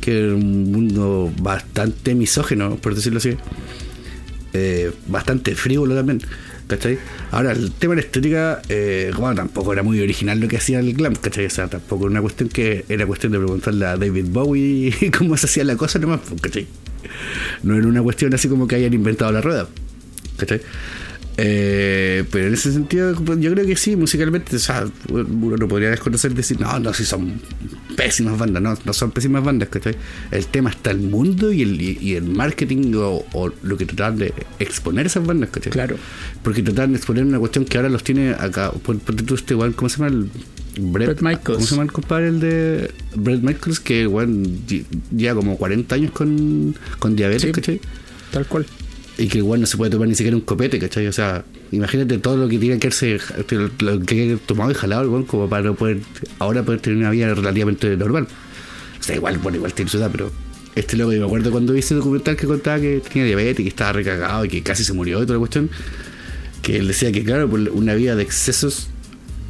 Que 0.00 0.18
era 0.24 0.34
un 0.34 0.70
mundo 0.70 1.32
bastante 1.40 2.14
misógeno, 2.14 2.76
por 2.76 2.94
decirlo 2.94 3.18
así. 3.18 3.36
Eh, 4.52 4.92
bastante 5.06 5.54
frívolo 5.54 5.94
también, 5.94 6.20
¿cachai? 6.66 6.98
Ahora, 7.30 7.52
el 7.52 7.72
tema 7.72 7.94
de 7.94 8.02
la 8.02 8.06
estética, 8.06 8.62
eh, 8.68 9.10
bueno, 9.16 9.34
tampoco 9.34 9.72
era 9.72 9.82
muy 9.82 10.00
original 10.00 10.38
lo 10.38 10.48
que 10.48 10.58
hacía 10.58 10.80
el 10.80 10.94
glam, 10.94 11.14
¿cachai? 11.14 11.46
O 11.46 11.50
sea, 11.50 11.68
tampoco 11.68 12.04
era 12.04 12.12
una 12.12 12.20
cuestión 12.20 12.50
que 12.50 12.84
era 12.88 13.06
cuestión 13.06 13.32
de 13.32 13.38
preguntarle 13.38 13.86
a 13.86 13.96
David 13.96 14.26
Bowie 14.28 14.94
cómo 15.18 15.36
se 15.36 15.46
hacía 15.46 15.64
la 15.64 15.76
cosa 15.76 15.98
nomás, 15.98 16.20
¿cachai? 16.40 16.66
No 17.62 17.76
era 17.76 17.86
una 17.86 18.02
cuestión 18.02 18.34
así 18.34 18.48
como 18.48 18.66
que 18.68 18.76
hayan 18.76 18.92
inventado 18.92 19.32
la 19.32 19.40
rueda, 19.40 19.66
¿cachai? 20.36 20.60
Eh, 21.40 22.24
pero 22.32 22.48
en 22.48 22.54
ese 22.54 22.72
sentido, 22.72 23.14
pues, 23.24 23.38
yo 23.38 23.52
creo 23.52 23.64
que 23.64 23.76
sí, 23.76 23.94
musicalmente, 23.94 24.56
o 24.56 24.58
sea, 24.58 24.86
uno 25.08 25.56
no 25.56 25.68
podría 25.68 25.90
desconocer 25.90 26.34
decir, 26.34 26.60
no, 26.60 26.78
no, 26.80 26.92
si 26.92 27.04
son 27.04 27.40
pésimas 27.96 28.36
bandas, 28.36 28.60
no, 28.60 28.76
no 28.84 28.92
son 28.92 29.12
pésimas 29.12 29.44
bandas, 29.44 29.68
¿cachai? 29.68 29.94
El 30.32 30.46
tema 30.46 30.70
está 30.70 30.90
el 30.90 30.98
mundo 30.98 31.52
y 31.52 31.62
el, 31.62 31.80
y 31.80 32.14
el 32.16 32.24
marketing 32.24 32.92
o, 32.96 33.24
o 33.32 33.52
lo 33.62 33.76
que 33.76 33.86
tratan 33.86 34.18
de 34.18 34.34
exponer 34.58 35.06
esas 35.06 35.24
bandas, 35.24 35.50
¿cachai? 35.50 35.70
Claro. 35.72 35.96
Porque 36.42 36.60
tratan 36.62 36.90
de 36.90 36.96
exponer 36.98 37.24
una 37.24 37.38
cuestión 37.38 37.64
que 37.64 37.76
ahora 37.78 37.88
los 37.88 38.02
tiene 38.02 38.30
acá, 38.30 38.72
pon- 38.72 38.98
ponte 38.98 39.22
tú 39.22 39.36
este 39.36 39.54
weón, 39.54 39.74
¿cómo 39.74 39.88
se 39.88 39.98
llama? 39.98 40.08
El 40.08 40.30
Bret 40.80 41.20
Michaels. 41.22 41.42
¿Cómo 41.44 41.60
se 41.60 41.70
llama 41.70 41.84
el 41.84 41.92
compadre? 41.92 42.28
El 42.28 42.40
de 42.40 42.90
Brett 43.14 43.42
Michaels, 43.42 43.78
que 43.80 44.06
lle- 44.08 44.84
lleva 45.16 45.36
como 45.36 45.56
40 45.56 45.94
años 45.94 46.10
con, 46.10 46.74
con 46.98 47.14
diabetes, 47.14 47.42
Sí. 47.42 47.52
¿cachai? 47.52 47.80
Tal 48.32 48.44
cual. 48.46 48.66
Y 49.18 49.26
que 49.26 49.38
igual 49.38 49.60
no 49.60 49.66
se 49.66 49.76
puede 49.76 49.90
tomar 49.90 50.06
ni 50.06 50.14
siquiera 50.14 50.36
un 50.36 50.42
copete, 50.42 50.78
¿cachai? 50.78 51.08
O 51.08 51.12
sea, 51.12 51.44
imagínate 51.72 52.18
todo 52.18 52.36
lo 52.36 52.48
que 52.48 52.56
tiene 52.56 52.78
que 52.78 52.86
hacerse, 52.86 53.18
lo 53.80 54.00
que 54.00 54.14
hay 54.14 54.36
tomado 54.46 54.70
y 54.70 54.74
jalado 54.74 55.18
el 55.18 55.26
como 55.26 55.48
para 55.48 55.64
no 55.64 55.74
poder, 55.74 55.98
ahora 56.38 56.62
poder 56.62 56.80
tener 56.80 56.98
una 56.98 57.10
vida 57.10 57.34
relativamente 57.34 57.96
normal. 57.96 58.28
O 58.98 59.02
sea, 59.02 59.16
igual, 59.16 59.38
bueno, 59.38 59.56
igual 59.56 59.74
tiene 59.74 59.90
su 59.90 59.98
edad, 59.98 60.08
pero 60.12 60.30
este 60.76 60.96
loco, 60.96 61.12
yo 61.12 61.18
me 61.18 61.26
acuerdo 61.26 61.50
cuando 61.50 61.72
vi 61.72 61.80
ese 61.80 61.96
documental 61.96 62.36
que 62.36 62.46
contaba 62.46 62.78
que 62.78 63.00
tenía 63.00 63.24
diabetes, 63.26 63.64
que 63.64 63.68
estaba 63.68 63.92
recagado 63.92 64.44
y 64.44 64.48
que 64.48 64.62
casi 64.62 64.84
se 64.84 64.92
murió 64.92 65.20
y 65.20 65.26
toda 65.26 65.34
la 65.34 65.40
cuestión, 65.40 65.68
que 66.62 66.76
él 66.76 66.86
decía 66.86 67.10
que, 67.10 67.24
claro, 67.24 67.50
por 67.50 67.58
una 67.58 67.94
vida 67.94 68.14
de 68.14 68.22
excesos, 68.22 68.88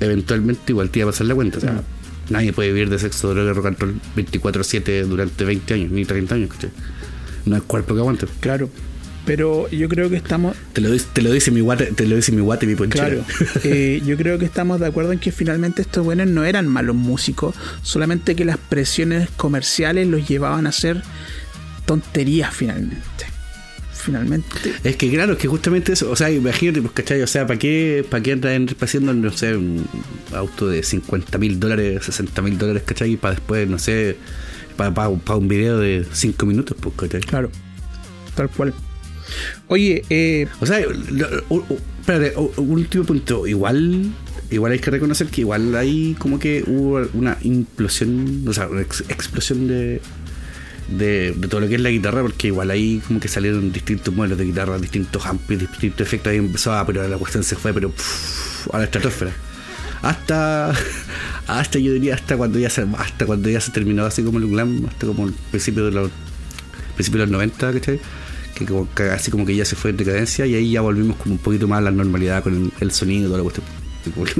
eventualmente 0.00 0.62
igual 0.72 0.88
te 0.88 1.00
iba 1.00 1.10
a 1.10 1.12
pasar 1.12 1.26
la 1.26 1.34
cuenta. 1.34 1.58
O 1.58 1.60
sea, 1.60 1.82
nadie 2.30 2.54
puede 2.54 2.72
vivir 2.72 2.88
de 2.88 2.98
sexo, 2.98 3.34
droga 3.34 3.50
y 3.50 3.52
rock 3.52 3.66
and 3.66 3.78
roll 3.78 4.00
24-7 4.16 5.04
durante 5.04 5.44
20 5.44 5.74
años, 5.74 5.90
ni 5.90 6.06
30 6.06 6.34
años, 6.34 6.50
¿cachai? 6.54 6.70
No 7.44 7.56
es 7.56 7.62
cuerpo 7.64 7.92
que 7.92 8.00
aguanta. 8.00 8.26
Claro. 8.40 8.70
Pero 9.28 9.68
yo 9.70 9.88
creo 9.88 10.10
que 10.10 10.16
estamos. 10.16 10.56
Te 10.72 10.80
lo, 10.80 10.90
dice- 10.90 11.06
te 11.12 11.22
lo 11.22 11.30
dice 11.32 11.50
mi 11.50 11.60
guate, 11.60 11.86
te 11.86 12.06
lo 12.06 12.16
dice 12.16 12.32
mi 12.32 12.40
guate 12.40 12.66
mi 12.66 12.74
ponchera. 12.74 13.08
Claro. 13.08 13.24
Eh, 13.64 14.02
yo 14.04 14.16
creo 14.16 14.38
que 14.38 14.44
estamos 14.44 14.80
de 14.80 14.86
acuerdo 14.86 15.12
en 15.12 15.18
que 15.18 15.30
finalmente 15.32 15.82
estos 15.82 16.04
buenos 16.04 16.26
no 16.28 16.44
eran 16.44 16.66
malos 16.68 16.96
músicos, 16.96 17.54
solamente 17.82 18.34
que 18.34 18.44
las 18.44 18.56
presiones 18.58 19.28
comerciales 19.36 20.06
los 20.08 20.26
llevaban 20.28 20.66
a 20.66 20.70
hacer 20.70 21.02
tonterías 21.86 22.54
finalmente. 22.54 23.04
Finalmente. 23.92 24.48
Es 24.84 24.96
que 24.96 25.10
claro, 25.10 25.32
es 25.34 25.38
que 25.38 25.48
justamente 25.48 25.92
eso, 25.92 26.10
o 26.10 26.16
sea, 26.16 26.30
imagínate, 26.30 26.80
pues, 26.80 26.92
¿cachai? 26.94 27.20
O 27.22 27.26
sea, 27.26 27.46
¿para 27.46 27.58
qué, 27.58 28.06
para 28.08 28.22
qué 28.22 28.32
andan 28.32 28.66
haciendo, 28.80 29.12
no 29.12 29.30
sé, 29.32 29.54
un 29.56 29.86
auto 30.32 30.68
de 30.68 30.82
50 30.82 31.36
mil 31.38 31.60
dólares, 31.60 32.04
60 32.04 32.40
mil 32.42 32.56
dólares, 32.56 32.84
¿cachai? 32.86 33.12
Y 33.12 33.16
para 33.16 33.34
después, 33.34 33.68
no 33.68 33.78
sé, 33.78 34.16
para 34.76 35.08
un 35.08 35.48
video 35.48 35.78
de 35.78 36.06
5 36.10 36.46
minutos, 36.46 36.76
pues, 36.80 36.94
¿cachai? 36.96 37.20
Claro. 37.20 37.50
Tal 38.34 38.48
cual. 38.48 38.72
Oye, 39.68 40.02
eh, 40.10 40.46
O 40.60 40.66
sea, 40.66 40.78
un 42.56 42.70
último 42.70 43.04
punto. 43.04 43.46
Igual, 43.46 44.12
igual 44.50 44.72
hay 44.72 44.78
que 44.78 44.90
reconocer 44.90 45.28
que 45.28 45.42
igual 45.42 45.74
hay 45.76 46.14
como 46.18 46.38
que 46.38 46.64
hubo 46.66 47.06
una 47.14 47.36
implosión, 47.42 48.44
o 48.46 48.52
sea, 48.52 48.66
una 48.68 48.80
ex- 48.82 49.04
explosión 49.08 49.68
de, 49.68 50.00
de, 50.88 51.34
todo 51.48 51.60
lo 51.60 51.68
que 51.68 51.74
es 51.74 51.80
la 51.80 51.90
guitarra, 51.90 52.22
porque 52.22 52.48
igual 52.48 52.70
ahí 52.70 53.02
como 53.06 53.20
que 53.20 53.28
salieron 53.28 53.72
distintos 53.72 54.14
modelos 54.14 54.38
de 54.38 54.44
guitarra, 54.44 54.78
distintos 54.78 55.26
amplios, 55.26 55.62
distintos 55.62 56.00
efectos. 56.06 56.30
Ahí 56.30 56.38
empezó 56.38 56.72
pero 56.86 57.06
la 57.06 57.18
cuestión 57.18 57.44
se 57.44 57.56
fue, 57.56 57.72
pero 57.74 57.92
a 58.72 58.78
la 58.78 58.84
estratosfera. 58.84 59.32
Hasta, 60.00 60.72
hasta 61.46 61.78
yo 61.78 61.92
diría, 61.92 62.14
hasta 62.14 62.36
cuando 62.36 62.58
ya 62.58 62.70
se, 62.70 62.86
hasta 62.96 63.26
cuando 63.26 63.50
ya 63.50 63.60
se 63.60 63.72
terminó 63.72 64.04
así 64.04 64.22
como 64.22 64.38
el 64.38 64.46
glam, 64.48 64.86
hasta 64.86 65.06
como 65.06 65.26
el 65.26 65.32
principio 65.50 65.84
de 65.86 65.90
los 65.90 66.10
principios 66.94 67.20
de 67.20 67.26
los 67.26 67.32
90, 67.32 67.72
¿cachai? 67.74 68.00
Que 68.58 68.64
como, 68.66 68.92
que 68.94 69.04
así 69.04 69.30
como 69.30 69.46
que 69.46 69.54
ya 69.54 69.64
se 69.64 69.76
fue 69.76 69.90
en 69.90 69.96
decadencia 69.96 70.44
y 70.46 70.54
ahí 70.54 70.70
ya 70.72 70.80
volvimos 70.80 71.16
como 71.16 71.34
un 71.36 71.38
poquito 71.38 71.68
más 71.68 71.78
a 71.78 71.82
la 71.82 71.90
normalidad 71.92 72.42
con 72.42 72.54
el, 72.54 72.72
el 72.80 72.90
sonido 72.90 73.22
y 73.22 73.26
toda 73.26 73.38
la 73.38 73.44
cuestión. 73.44 73.66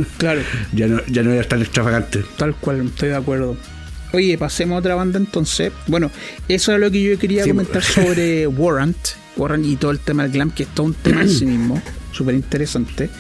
Claro, 0.19 0.41
ya 0.73 0.87
no, 0.87 1.01
ya 1.07 1.23
no 1.23 1.33
era 1.33 1.47
tan 1.47 1.61
extravagante. 1.61 2.25
tal 2.37 2.55
cual, 2.57 2.87
estoy 2.87 3.11
de 3.11 3.17
acuerdo. 3.17 3.57
Oye, 4.13 4.39
pasemos 4.39 4.77
a 4.77 4.79
otra 4.79 4.95
banda 4.95 5.19
entonces. 5.19 5.73
Bueno, 5.87 6.11
eso 6.49 6.73
es 6.73 6.81
lo 6.81 6.91
que 6.91 7.03
yo 7.03 7.19
quería 7.19 7.45
Sí, 7.45 7.51
comentar 7.51 7.83
sobre 7.83 8.47
Warrant. 8.47 8.97
Warrant 9.37 9.67
y 9.67 9.77
todo 9.77 9.91
el 9.91 9.99
tema 9.99 10.23
del 10.23 10.33
glam, 10.33 10.51
que 10.51 10.63
es 10.63 10.69
todo 10.71 10.87
un 10.87 10.95
tema 10.95 11.21
en 11.23 11.29
sí 11.29 11.45
mismo. 11.45 11.81
Súper 12.13 12.35
interesante. 12.35 13.11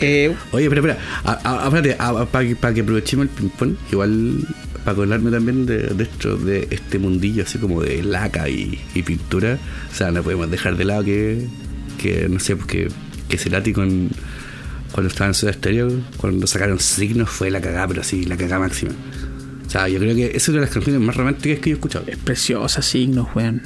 Eh, 0.00 0.34
Oye, 0.50 0.68
pero 0.68 0.80
espera, 0.80 0.98
a- 1.24 1.62
a- 1.62 1.66
espérate, 1.68 2.26
para 2.30 2.46
que, 2.48 2.56
pa' 2.56 2.74
que 2.74 2.80
aprovechemos 2.80 3.26
el 3.26 3.30
ping-pong, 3.30 3.76
igual 3.92 4.40
para 4.84 4.92
acordarme 4.92 5.30
también 5.30 5.64
de, 5.66 5.78
de 5.78 6.04
esto, 6.04 6.36
de 6.36 6.68
este 6.70 6.98
mundillo 6.98 7.44
así 7.44 7.58
como 7.58 7.82
de 7.82 8.02
laca 8.02 8.48
y, 8.48 8.78
y 8.94 9.02
pintura. 9.02 9.58
O 9.90 9.94
sea, 9.94 10.10
no 10.10 10.22
podemos 10.22 10.50
dejar 10.50 10.76
de 10.76 10.84
lado 10.84 11.04
que, 11.04 11.46
que 11.98 12.28
no 12.28 12.38
sé, 12.38 12.54
pues 12.56 12.68
que, 12.68 12.88
que 13.28 13.38
Cerati 13.38 13.72
con, 13.72 14.10
cuando 14.92 15.08
estaba 15.08 15.28
en 15.28 15.34
Soda 15.34 15.52
Stereo, 15.52 15.90
cuando 16.18 16.46
sacaron 16.46 16.78
signos, 16.78 17.30
fue 17.30 17.50
la 17.50 17.60
cagada, 17.60 17.88
pero 17.88 18.02
así, 18.02 18.24
la 18.24 18.36
cagada 18.36 18.60
máxima. 18.60 18.92
O 19.66 19.70
sea, 19.70 19.88
yo 19.88 19.98
creo 19.98 20.14
que 20.14 20.26
esa 20.26 20.36
es 20.36 20.48
una 20.50 20.58
de 20.58 20.66
las 20.66 20.74
canciones 20.74 21.00
más 21.00 21.16
románticas 21.16 21.58
que 21.60 21.70
yo 21.70 21.74
he 21.74 21.78
escuchado. 21.78 22.04
es 22.06 22.18
preciosa, 22.18 22.82
signos, 22.82 23.28
weón. 23.34 23.62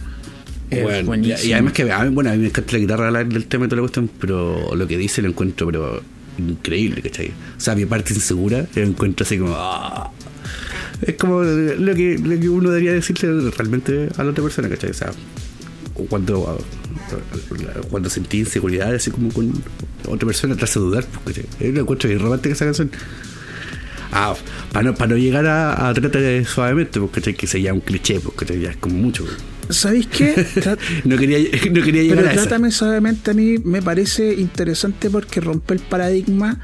Es 0.70 0.82
Bueno, 0.82 1.16
y, 1.16 1.34
y 1.46 1.52
además 1.52 1.72
que 1.72 1.90
a 1.90 2.04
mí, 2.04 2.14
bueno, 2.14 2.30
a 2.30 2.34
mí 2.34 2.38
me 2.38 2.46
encanta 2.46 2.72
la 2.72 2.78
guitarra 2.78 3.24
del 3.24 3.46
tema 3.46 3.64
y 3.64 3.68
toda 3.68 3.76
la 3.76 3.82
cuestión, 3.82 4.08
pero 4.20 4.74
lo 4.74 4.86
que 4.86 4.96
dice 4.96 5.20
lo 5.20 5.28
encuentro 5.28 5.66
pero 5.66 6.02
increíble, 6.38 7.02
¿cachai? 7.02 7.28
O 7.56 7.60
sea, 7.60 7.74
mi 7.74 7.84
parte 7.84 8.14
insegura 8.14 8.66
lo 8.74 8.82
encuentro 8.82 9.24
así 9.24 9.38
como... 9.38 9.54
ah. 9.56 10.12
Es 11.03 11.14
como 11.14 11.42
lo 11.42 11.94
que, 11.94 12.18
lo 12.18 12.40
que 12.40 12.49
uno 12.49 12.70
debería 12.70 12.92
decirle 12.92 13.51
realmente 13.51 14.09
a 14.16 14.24
la 14.24 14.30
otra 14.30 14.42
persona, 14.42 14.68
¿cachai? 14.68 14.90
O 14.90 14.94
sea, 14.94 15.11
cuando, 16.09 16.59
cuando 17.90 18.11
sentí 18.11 18.40
inseguridad 18.40 18.94
así 18.94 19.11
como 19.11 19.32
con 19.32 19.53
otra 20.09 20.26
persona 20.26 20.57
te 20.57 20.64
hace 20.64 20.78
dudar, 20.78 21.05
¿cachai? 21.24 21.44
Yo 21.61 21.72
lo 21.72 21.80
encuentro 21.82 22.09
bien 22.09 22.20
romántica 22.20 22.55
esa 22.55 22.64
canción. 22.64 22.90
Ah, 24.11 24.34
para 24.72 24.84
no, 24.84 24.94
para 24.94 25.11
no 25.11 25.16
llegar 25.18 25.44
a, 25.46 25.88
a 25.88 25.92
tratar 25.94 26.22
suavemente, 26.46 26.99
porque 26.99 27.34
que 27.34 27.46
sería 27.46 27.74
un 27.74 27.80
cliché, 27.80 28.20
porque 28.20 28.59
ya 28.59 28.70
es 28.70 28.76
como 28.78 28.96
mucho. 28.96 29.24
pues. 29.24 29.76
¿Sabéis 29.76 30.07
qué? 30.07 30.46
No 31.05 31.18
quería, 31.18 31.38
no 31.70 31.82
quería 31.82 32.03
llegar 32.03 32.16
Pero 32.18 32.28
a 32.28 32.32
eso. 32.32 32.40
trátame 32.42 32.70
suavemente 32.70 33.30
a 33.32 33.34
mí 33.34 33.59
me 33.62 33.82
parece 33.82 34.32
interesante 34.34 35.11
porque 35.11 35.40
rompe 35.42 35.74
el 35.74 35.80
paradigma 35.80 36.59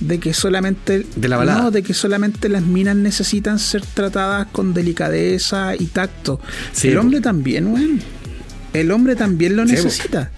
de 0.00 0.20
que 0.20 0.34
solamente 0.34 1.06
De 1.16 1.28
la 1.28 1.36
balada. 1.38 1.62
no, 1.62 1.70
de 1.70 1.82
que 1.82 1.94
solamente 1.94 2.48
las 2.48 2.62
minas 2.62 2.96
necesitan 2.96 3.58
ser 3.58 3.82
tratadas 3.86 4.46
con 4.52 4.74
delicadeza 4.74 5.74
y 5.76 5.86
tacto. 5.86 6.40
Sí, 6.72 6.88
el 6.88 6.98
hombre 6.98 7.20
también, 7.20 7.66
weón. 7.68 8.00
El 8.72 8.90
hombre 8.90 9.16
también 9.16 9.56
lo 9.56 9.64
Sí, 9.66 9.72
necesita. 9.72 10.30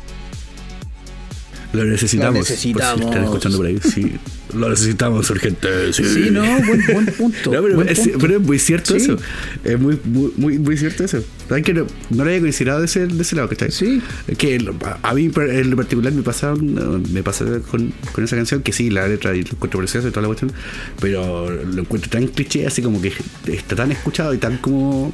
Lo 1.72 1.84
necesitamos. 1.84 2.34
Lo 2.34 2.40
necesitamos. 2.40 2.94
Por 3.00 3.02
si 3.02 3.09
están 3.09 3.24
escuchando 3.24 3.56
por 3.59 3.66
ahí. 3.66 3.78
Sí. 3.82 4.12
Lo 4.55 4.70
necesitamos 4.70 5.28
urgente. 5.30 5.92
Sí, 5.92 6.05
Sí, 6.05 6.28
no, 6.30 6.42
buen, 6.42 6.84
buen 6.92 7.07
punto. 7.07 7.53
No, 7.53 7.62
pero, 7.62 7.74
buen 7.76 7.88
es, 7.88 7.99
punto. 8.01 8.18
pero 8.18 8.36
es 8.36 8.40
muy 8.42 8.59
cierto 8.59 8.94
Sí. 8.99 9.03
eso. 9.05 9.16
Es 9.64 9.78
muy, 9.78 9.99
muy, 10.05 10.32
muy, 10.36 10.59
muy 10.59 10.76
cierto 10.76 11.05
eso. 11.05 11.22
¿Saben 11.49 11.62
que 11.64 11.74
no, 11.74 11.86
no 12.11 12.24
lo 12.24 12.30
había 12.30 12.40
considerado 12.40 12.80
de 12.80 12.86
ese, 12.86 13.07
de 13.07 13.22
ese 13.22 13.36
lado, 13.36 13.49
¿cachai? 13.49 13.70
Sí. 13.70 14.01
Que 14.38 14.59
a 15.03 15.14
mí 15.14 15.30
en 15.36 15.70
lo 15.70 15.76
particular 15.76 16.12
me 16.12 16.22
pasa, 16.22 16.55
me 16.55 17.22
pasa 17.22 17.44
con, 17.70 17.92
con 18.12 18.24
esa 18.24 18.36
canción 18.36 18.62
que 18.62 18.72
sí, 18.72 18.88
la 18.90 19.07
letra 19.07 19.34
y 19.36 19.42
lo 19.42 19.51
encuentro 19.53 19.78
preciosa 19.80 20.09
y 20.09 20.11
toda 20.11 20.22
la 20.22 20.28
cuestión, 20.28 20.53
pero 21.01 21.51
lo 21.51 21.82
encuentro 21.82 22.11
tan 22.11 22.26
cliché, 22.28 22.66
así 22.66 22.80
como 22.82 23.01
que 23.03 23.12
está 23.46 23.76
tan 23.76 23.92
escuchado 23.92 24.32
y 24.34 24.38
tan 24.38 24.57
como 24.59 25.12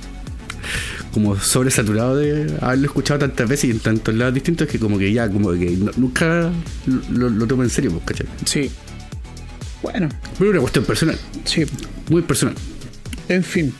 como 1.12 1.39
sobresaturado 1.39 2.16
de 2.16 2.53
haberlo 2.61 2.87
escuchado 2.87 3.20
tantas 3.20 3.49
veces 3.49 3.66
y 3.66 3.70
en 3.70 3.78
tantos 3.78 4.14
lados 4.14 4.35
distintos 4.35 4.66
que 4.66 4.78
como 4.80 4.99
que 4.99 5.12
ya 5.12 5.28
como 5.30 5.53
que 5.53 5.70
no- 5.72 5.93
nunca 5.97 6.51
lo, 7.12 7.30
lo 7.30 7.47
tomo 7.47 7.62
en 7.62 7.70
serio, 7.70 7.93
pues, 7.93 8.05
¿cachai? 8.05 8.26
Sí. 8.45 8.70
Bueno, 9.85 10.09
Pero 10.39 10.51
una 10.51 10.61
cuestión 10.61 10.85
personal, 10.87 11.18
sí. 11.45 11.64
muy 12.09 12.22
personal. 12.22 12.55
En 13.28 13.45
fin. 13.45 13.72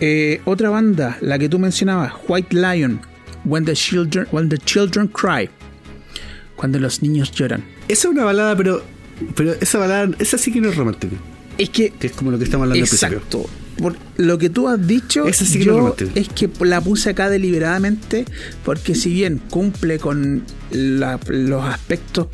Eh, 0.00 0.40
otra 0.44 0.68
banda, 0.68 1.16
la 1.20 1.38
que 1.38 1.48
tú 1.48 1.58
mencionabas, 1.60 2.12
White 2.26 2.54
Lion, 2.56 3.00
When 3.44 3.64
the 3.64 3.74
Children, 3.74 4.26
When 4.32 4.48
the 4.48 4.58
Children 4.58 5.06
Cry. 5.08 5.48
Cuando 6.56 6.80
los 6.80 7.02
niños 7.02 7.30
lloran. 7.30 7.64
Esa 7.86 8.08
es 8.08 8.12
una 8.14 8.24
balada, 8.24 8.56
pero 8.56 8.82
pero 9.36 9.52
esa 9.60 9.78
balada, 9.78 10.10
esa 10.18 10.38
sí 10.38 10.52
que 10.52 10.60
no 10.60 10.68
es 10.70 10.76
romántica, 10.76 11.16
Es 11.56 11.70
que 11.70 11.90
que 11.90 12.08
es 12.08 12.12
como 12.12 12.30
lo 12.32 12.38
que 12.38 12.44
estamos 12.44 12.64
hablando 12.64 12.84
al 12.84 12.88
principio. 12.88 13.18
Exacto. 13.18 13.46
Por 13.80 13.94
lo 14.16 14.38
que 14.38 14.50
tú 14.50 14.66
has 14.68 14.84
dicho, 14.84 15.24
sí 15.32 15.60
yo 15.62 15.94
es 16.16 16.28
que 16.30 16.50
la 16.64 16.80
puse 16.80 17.10
acá 17.10 17.30
deliberadamente 17.30 18.24
porque 18.64 18.96
si 18.96 19.12
bien 19.12 19.40
cumple 19.50 20.00
con 20.00 20.42
la- 20.72 21.20
los 21.28 21.64
aspectos 21.64 22.26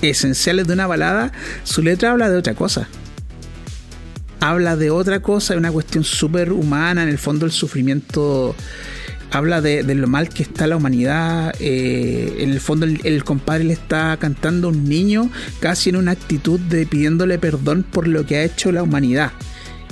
esenciales 0.00 0.66
de 0.66 0.74
una 0.74 0.86
balada, 0.86 1.32
su 1.64 1.82
letra 1.82 2.12
habla 2.12 2.30
de 2.30 2.36
otra 2.36 2.54
cosa. 2.54 2.88
Habla 4.40 4.76
de 4.76 4.90
otra 4.90 5.20
cosa, 5.20 5.54
de 5.54 5.58
una 5.58 5.70
cuestión 5.70 6.04
súper 6.04 6.52
humana, 6.52 7.02
en 7.02 7.08
el 7.08 7.18
fondo 7.18 7.46
el 7.46 7.52
sufrimiento 7.52 8.56
habla 9.30 9.60
de, 9.60 9.82
lo 9.94 10.08
mal 10.08 10.28
que 10.28 10.42
está 10.42 10.66
la 10.66 10.76
humanidad. 10.76 11.54
eh, 11.58 12.36
en 12.38 12.50
el 12.50 12.60
fondo, 12.60 12.86
el, 12.86 13.00
el 13.04 13.24
compadre 13.24 13.64
le 13.64 13.72
está 13.72 14.16
cantando 14.18 14.68
a 14.68 14.70
un 14.70 14.88
niño 14.88 15.30
casi 15.60 15.90
en 15.90 15.96
una 15.96 16.10
actitud 16.12 16.60
de 16.60 16.86
pidiéndole 16.86 17.38
perdón 17.38 17.82
por 17.82 18.06
lo 18.06 18.26
que 18.26 18.36
ha 18.36 18.44
hecho 18.44 18.72
la 18.72 18.82
humanidad. 18.82 19.32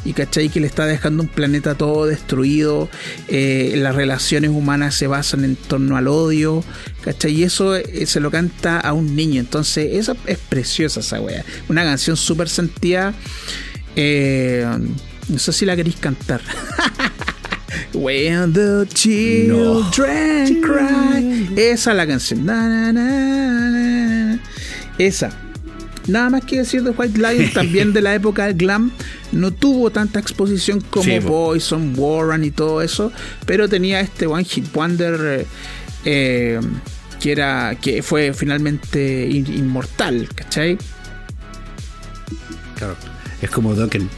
Y 0.05 0.15
cachai 0.15 0.49
que 0.49 0.61
le 0.61 0.67
está 0.67 0.87
dejando 0.87 1.23
un 1.23 1.29
planeta 1.29 1.75
todo 1.75 2.07
destruido. 2.07 2.89
eh, 3.29 3.75
las 3.77 3.95
relaciones 3.95 4.51
humanas 4.51 4.95
se 4.95 5.07
basan 5.07 5.45
en 5.45 5.57
torno 5.57 5.97
al 5.97 6.09
odio. 6.09 6.65
¿cachai? 7.03 7.33
Y 7.33 7.43
eso 7.45 7.77
eh, 7.77 8.07
se 8.07 8.21
lo 8.21 8.31
canta 8.31 8.81
a 8.81 8.93
un 8.93 9.15
niño. 9.15 9.41
Entonces, 9.41 9.91
esa 9.95 10.17
es 10.27 10.39
preciosa 10.39 11.01
esa 11.01 11.21
wea. 11.21 11.45
Una 11.69 11.85
canción 11.85 12.17
súper 12.17 12.49
sentida. 12.49 13.13
Eh, 13.97 14.67
no 15.29 15.39
sé 15.39 15.53
si 15.53 15.65
la 15.67 15.77
queréis 15.77 15.97
cantar. 15.97 16.41
When 17.95 18.53
the 18.53 18.87
children 18.95 20.61
cry. 20.63 21.51
Esa 21.57 21.91
es 21.91 21.97
la 21.97 22.07
canción. 22.07 22.45
Na, 22.47 22.69
na, 22.69 22.93
na, 22.93 23.71
na. 23.71 24.41
Esa. 24.99 25.31
Nada 26.07 26.31
más 26.31 26.45
que 26.45 26.59
decir 26.59 26.83
de 26.83 26.91
White 26.91 27.19
Lion, 27.19 27.51
también 27.55 27.93
de 27.93 28.01
la 28.03 28.15
época 28.15 28.47
del 28.47 28.57
glam. 28.57 28.91
No 29.33 29.51
tuvo 29.53 29.91
tanta 29.91 30.19
exposición 30.21 30.81
como 30.81 31.05
Sí, 31.05 31.21
po. 31.21 31.29
Poison, 31.47 31.93
Warren 31.97 32.45
y 32.45 32.51
todo 32.51 32.83
eso. 32.83 33.13
Pero 33.47 33.69
tenía 33.69 34.01
este 34.01 34.27
One 34.27 34.45
Hit 34.45 34.73
Wonder. 34.73 35.41
eh, 35.41 35.47
eh, 36.05 36.61
que 37.21 37.33
era 37.33 37.75
que 37.79 38.03
fue 38.03 38.33
finalmente 38.33 39.29
in- 39.29 39.53
inmortal, 39.53 40.27
¿cachai? 40.35 40.79
Claro. 42.77 42.97
Es 43.43 43.51
como 43.51 43.75
Dokken, 43.75 44.09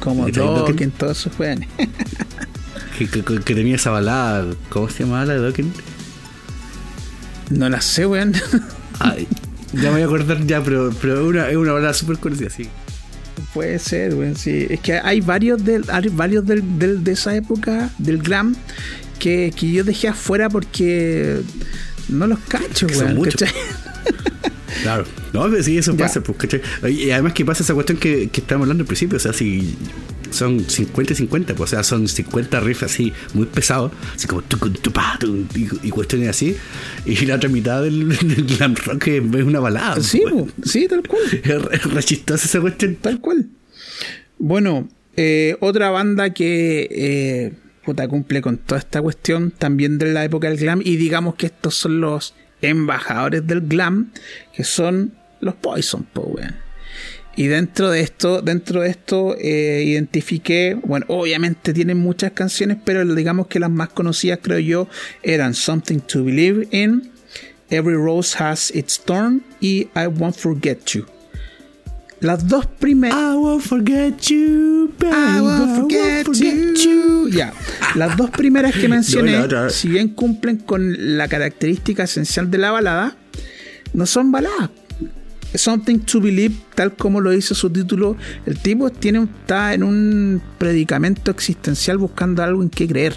Como 0.00 0.24
¿Cachai, 0.24 0.42
Dokken, 0.46 0.90
todos 0.92 1.18
esos 1.20 1.34
juegos. 1.34 1.66
que, 2.98 3.08
que- 3.08 3.22
que 3.22 3.54
tenía 3.54 3.76
esa 3.76 3.90
balada. 3.90 4.46
¿Cómo 4.70 4.88
se 4.88 5.04
llamaba 5.04 5.26
la 5.26 5.34
de 5.34 5.40
Dokken? 5.40 5.72
no 7.50 7.68
la 7.68 7.80
sé, 7.82 8.06
weón. 8.06 8.32
Ay, 9.00 9.28
ya 9.82 9.90
me 9.90 9.90
voy 9.90 10.02
a 10.02 10.04
acordar 10.06 10.44
ya, 10.46 10.62
pero, 10.62 10.92
pero 11.00 11.20
es 11.22 11.26
una, 11.26 11.50
es 11.50 11.56
una 11.56 11.72
balada 11.72 11.94
súper 11.94 12.18
conocida, 12.18 12.50
sí. 12.50 12.68
Puede 13.52 13.78
ser, 13.78 14.14
weón, 14.14 14.36
sí. 14.36 14.66
Es 14.70 14.80
que 14.80 14.94
hay 14.98 15.20
varios, 15.20 15.64
del, 15.64 15.84
hay 15.88 16.08
varios 16.08 16.44
del, 16.46 16.78
del- 16.78 17.04
de 17.04 17.12
esa 17.12 17.34
época, 17.36 17.90
del 17.98 18.18
glam, 18.18 18.54
que, 19.18 19.52
que 19.56 19.70
yo 19.72 19.84
dejé 19.84 20.08
afuera 20.08 20.48
porque 20.48 21.40
no 22.08 22.26
los 22.26 22.38
cacho, 22.40 22.86
Que 22.86 22.94
son 22.94 23.18
weón. 23.18 23.30
Claro. 24.82 25.04
No, 25.32 25.48
pero 25.50 25.62
sí, 25.62 25.78
eso 25.78 25.92
Ya. 25.92 26.04
pasa, 26.06 26.20
pues, 26.20 26.38
¿cachai? 26.38 26.60
Y 26.92 27.10
además 27.10 27.32
que 27.32 27.44
pasa 27.44 27.62
esa 27.62 27.74
cuestión 27.74 27.98
que, 27.98 28.28
que 28.28 28.40
estábamos 28.40 28.66
hablando 28.66 28.82
al 28.82 28.86
principio, 28.86 29.16
o 29.16 29.20
sea, 29.20 29.32
si 29.32 29.76
son 30.30 30.60
50 30.68 31.12
y 31.12 31.16
50, 31.16 31.54
pues, 31.54 31.70
o 31.72 31.76
sea, 31.76 31.82
son 31.82 32.08
50 32.08 32.60
riffs 32.60 32.82
así, 32.82 33.12
muy 33.34 33.46
pesados, 33.46 33.92
así 34.14 34.26
como 34.26 34.42
tucun, 34.42 34.72
tupá, 34.74 35.16
tun, 35.20 35.48
y, 35.54 35.86
y 35.86 35.90
cuestiones 35.90 36.28
así, 36.28 36.56
y 37.04 37.16
la 37.26 37.36
otra 37.36 37.48
mitad 37.48 37.82
del, 37.82 38.08
del 38.22 38.44
glam 38.46 38.74
rock 38.74 39.08
es 39.08 39.20
una 39.22 39.60
balada. 39.60 40.00
Sí, 40.00 40.22
pues. 40.22 40.34
po, 40.34 40.48
sí, 40.64 40.86
tal 40.88 41.02
cual. 41.06 41.22
Es 41.72 41.84
re- 41.84 42.02
chistosa 42.02 42.46
esa 42.46 42.60
cuestión. 42.60 42.96
Tal 42.96 43.20
cual. 43.20 43.46
Bueno, 44.38 44.88
eh, 45.16 45.56
otra 45.60 45.90
banda 45.90 46.30
que 46.34 46.88
eh, 46.90 47.52
puta, 47.84 48.06
cumple 48.08 48.40
con 48.42 48.58
toda 48.58 48.78
esta 48.78 49.00
cuestión, 49.00 49.50
también 49.50 49.98
de 49.98 50.12
la 50.12 50.24
época 50.24 50.48
del 50.48 50.58
glam, 50.58 50.80
y 50.84 50.96
digamos 50.96 51.36
que 51.36 51.46
estos 51.46 51.74
son 51.74 52.00
los 52.00 52.34
embajadores 52.62 53.46
del 53.46 53.60
glam, 53.62 54.12
que 54.54 54.64
son 54.64 55.14
los 55.40 55.54
Poison, 55.54 56.02
po, 56.12 56.22
weón. 56.22 56.56
Y 57.36 57.48
dentro 57.48 57.90
de 57.90 58.00
esto, 58.00 58.40
dentro 58.40 58.80
de 58.80 58.88
esto, 58.88 59.36
eh, 59.38 59.84
identifiqué, 59.86 60.78
bueno, 60.82 61.04
obviamente 61.08 61.74
tienen 61.74 61.98
muchas 61.98 62.32
canciones, 62.32 62.78
pero 62.82 63.04
digamos 63.14 63.46
que 63.46 63.60
las 63.60 63.70
más 63.70 63.90
conocidas, 63.90 64.38
creo 64.42 64.58
yo, 64.58 64.88
eran 65.22 65.52
Something 65.52 65.98
to 65.98 66.24
Believe 66.24 66.66
in, 66.70 67.10
Every 67.68 67.96
Rose 67.96 68.42
Has 68.42 68.74
Its 68.74 69.00
Thorn 69.00 69.42
y 69.60 69.88
I 69.94 70.06
Won't 70.06 70.36
Forget 70.36 70.84
You. 70.86 71.04
Las 72.20 72.48
dos 72.48 72.66
primeras. 72.66 73.18
I 73.18 73.36
won't 73.36 73.62
forget 73.62 74.18
you, 74.30 74.90
baby. 74.98 75.14
I 75.14 75.40
won't 75.40 75.76
forget 75.76 76.26
you. 76.82 77.28
Ya. 77.28 77.52
Las 77.94 78.16
dos 78.16 78.30
primeras 78.30 78.74
que 78.74 78.88
mencioné, 78.88 79.46
No, 79.46 79.68
si 79.68 79.88
bien 79.88 80.08
cumplen 80.08 80.56
con 80.56 81.18
la 81.18 81.28
característica 81.28 82.04
esencial 82.04 82.50
de 82.50 82.56
la 82.58 82.70
balada, 82.70 83.16
no 83.92 84.06
son 84.06 84.32
baladas. 84.32 84.70
Something 85.56 85.98
to 86.00 86.20
Believe, 86.20 86.54
tal 86.74 86.94
como 86.94 87.20
lo 87.20 87.30
dice 87.30 87.54
su 87.54 87.70
título, 87.70 88.16
el 88.46 88.58
tipo 88.58 88.90
tiene, 88.90 89.24
está 89.24 89.74
en 89.74 89.82
un 89.82 90.42
predicamento 90.58 91.30
existencial 91.30 91.98
buscando 91.98 92.42
algo 92.42 92.62
en 92.62 92.70
qué 92.70 92.86
creer. 92.86 93.16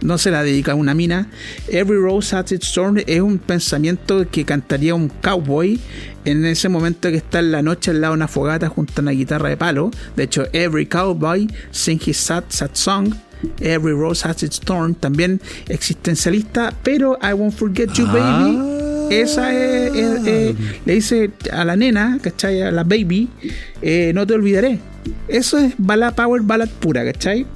No 0.00 0.16
se 0.16 0.30
la 0.30 0.42
dedica 0.42 0.72
a 0.72 0.74
una 0.76 0.94
mina. 0.94 1.28
Every 1.68 2.00
Rose 2.00 2.36
Has 2.36 2.52
Its 2.52 2.72
Thorn 2.72 3.02
es 3.04 3.20
un 3.20 3.38
pensamiento 3.38 4.28
que 4.30 4.44
cantaría 4.44 4.94
un 4.94 5.08
cowboy 5.08 5.80
en 6.24 6.44
ese 6.44 6.68
momento 6.68 7.08
que 7.08 7.16
está 7.16 7.40
en 7.40 7.50
la 7.50 7.62
noche 7.62 7.90
al 7.90 8.00
lado 8.00 8.12
de 8.12 8.18
una 8.18 8.28
fogata 8.28 8.68
junto 8.68 8.92
a 8.96 9.02
una 9.02 9.10
guitarra 9.10 9.48
de 9.48 9.56
palo. 9.56 9.90
De 10.14 10.24
hecho, 10.24 10.46
Every 10.52 10.86
Cowboy 10.86 11.48
Sing 11.72 12.00
His 12.04 12.16
Sad 12.16 12.44
Sad 12.48 12.70
Song. 12.74 13.12
Every 13.60 13.92
Rose 13.92 14.28
Has 14.28 14.42
Its 14.42 14.60
Thorn, 14.60 14.94
también 14.94 15.40
existencialista, 15.68 16.74
pero 16.82 17.18
I 17.22 17.32
Won't 17.34 17.54
Forget 17.54 17.92
You 17.92 18.06
Baby. 18.06 18.77
Ah. 19.10 19.14
Esa 19.14 19.52
es, 19.54 19.94
es- 19.94 20.26
es- 20.26 20.54
le 20.84 20.94
dice 20.94 21.30
a 21.52 21.64
la 21.64 21.76
nena, 21.76 22.18
¿cachai? 22.22 22.62
A 22.62 22.70
la 22.70 22.84
baby, 22.84 23.28
eh, 23.82 24.12
no 24.14 24.26
te 24.26 24.34
olvidaré. 24.34 24.78
Eso 25.28 25.58
es 25.58 25.74
bala 25.78 26.14
power 26.14 26.42
ballad 26.42 26.68
pura, 26.80 27.04
¿cachai? 27.04 27.46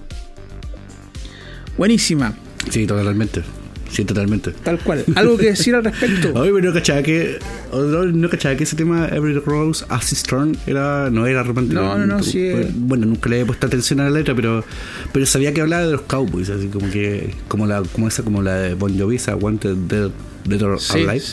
Buenísima, 1.76 2.34
Sí, 2.70 2.86
totalmente. 2.86 3.42
Sí, 3.90 4.05
totalmente. 4.07 4.53
tal 4.53 4.78
cual. 4.78 5.05
¿Algo 5.16 5.36
que 5.36 5.46
decir 5.46 5.74
al 5.74 5.84
respecto? 5.84 6.32
Oye, 6.40 6.50
pero 6.55 6.68
no 6.68 6.72
cachaba 6.72 7.03
que. 7.03 7.38
o 7.72 7.82
No, 7.82 8.05
no 8.07 8.30
cachaba 8.30 8.57
que 8.57 8.64
ese 8.64 8.74
tema 8.74 9.07
Every 9.09 9.34
Rose 9.34 9.84
As 9.90 10.11
Its 10.12 10.22
Thorn 10.22 10.57
era, 10.66 11.11
no 11.11 11.26
era 11.26 11.42
romántico. 11.42 11.78
No, 11.82 11.98
no, 11.98 12.07
no, 12.07 12.22
sí. 12.22 12.50
Bueno, 12.74 13.05
nunca 13.05 13.28
le 13.28 13.36
había 13.36 13.46
puesto 13.46 13.66
atención 13.66 14.00
a 14.00 14.05
la 14.05 14.11
letra, 14.11 14.34
pero, 14.34 14.64
pero 15.12 15.26
sabía 15.26 15.53
que 15.53 15.61
hablaba 15.61 15.84
de 15.84 15.92
los 15.92 16.03
cowboys, 16.03 16.48
así 16.48 16.68
como 16.68 16.88
que. 16.90 17.34
Como 17.48 17.66
la, 17.66 17.82
como 17.92 18.09
esa, 18.09 18.22
como 18.22 18.40
la 18.40 18.55
de 18.55 18.74
Bon 18.74 18.98
Jovi, 18.98 19.16
esa 19.16 19.36
Wanted 19.36 19.74
Dead, 19.88 20.11
Dead 20.45 20.62
or 20.62 20.80
Sí. 20.80 20.99
Alive. 20.99 21.24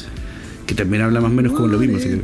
Que 0.66 0.76
también 0.76 1.04
habla 1.04 1.20
más 1.20 1.32
o 1.32 1.34
menos 1.34 1.54
como 1.54 1.68
lo 1.68 1.80
mismo. 1.80 1.98
Así 1.98 2.10
que, 2.10 2.22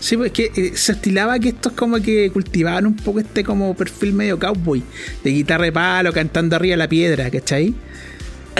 Sí, 0.00 0.16
pues 0.16 0.32
que 0.32 0.50
eh, 0.56 0.72
se 0.74 0.92
estilaba 0.92 1.38
que 1.38 1.50
estos 1.50 1.72
como 1.72 2.00
que 2.00 2.30
cultivaban 2.30 2.86
un 2.86 2.96
poco 2.96 3.20
este 3.20 3.44
como 3.44 3.74
perfil 3.74 4.12
medio 4.12 4.38
cowboy, 4.38 4.82
de 5.24 5.30
guitarra 5.30 5.64
de 5.64 5.72
palo, 5.72 6.12
cantando 6.12 6.56
arriba 6.56 6.72
de 6.72 6.76
la 6.78 6.88
piedra, 6.88 7.30
¿cachai? 7.30 7.74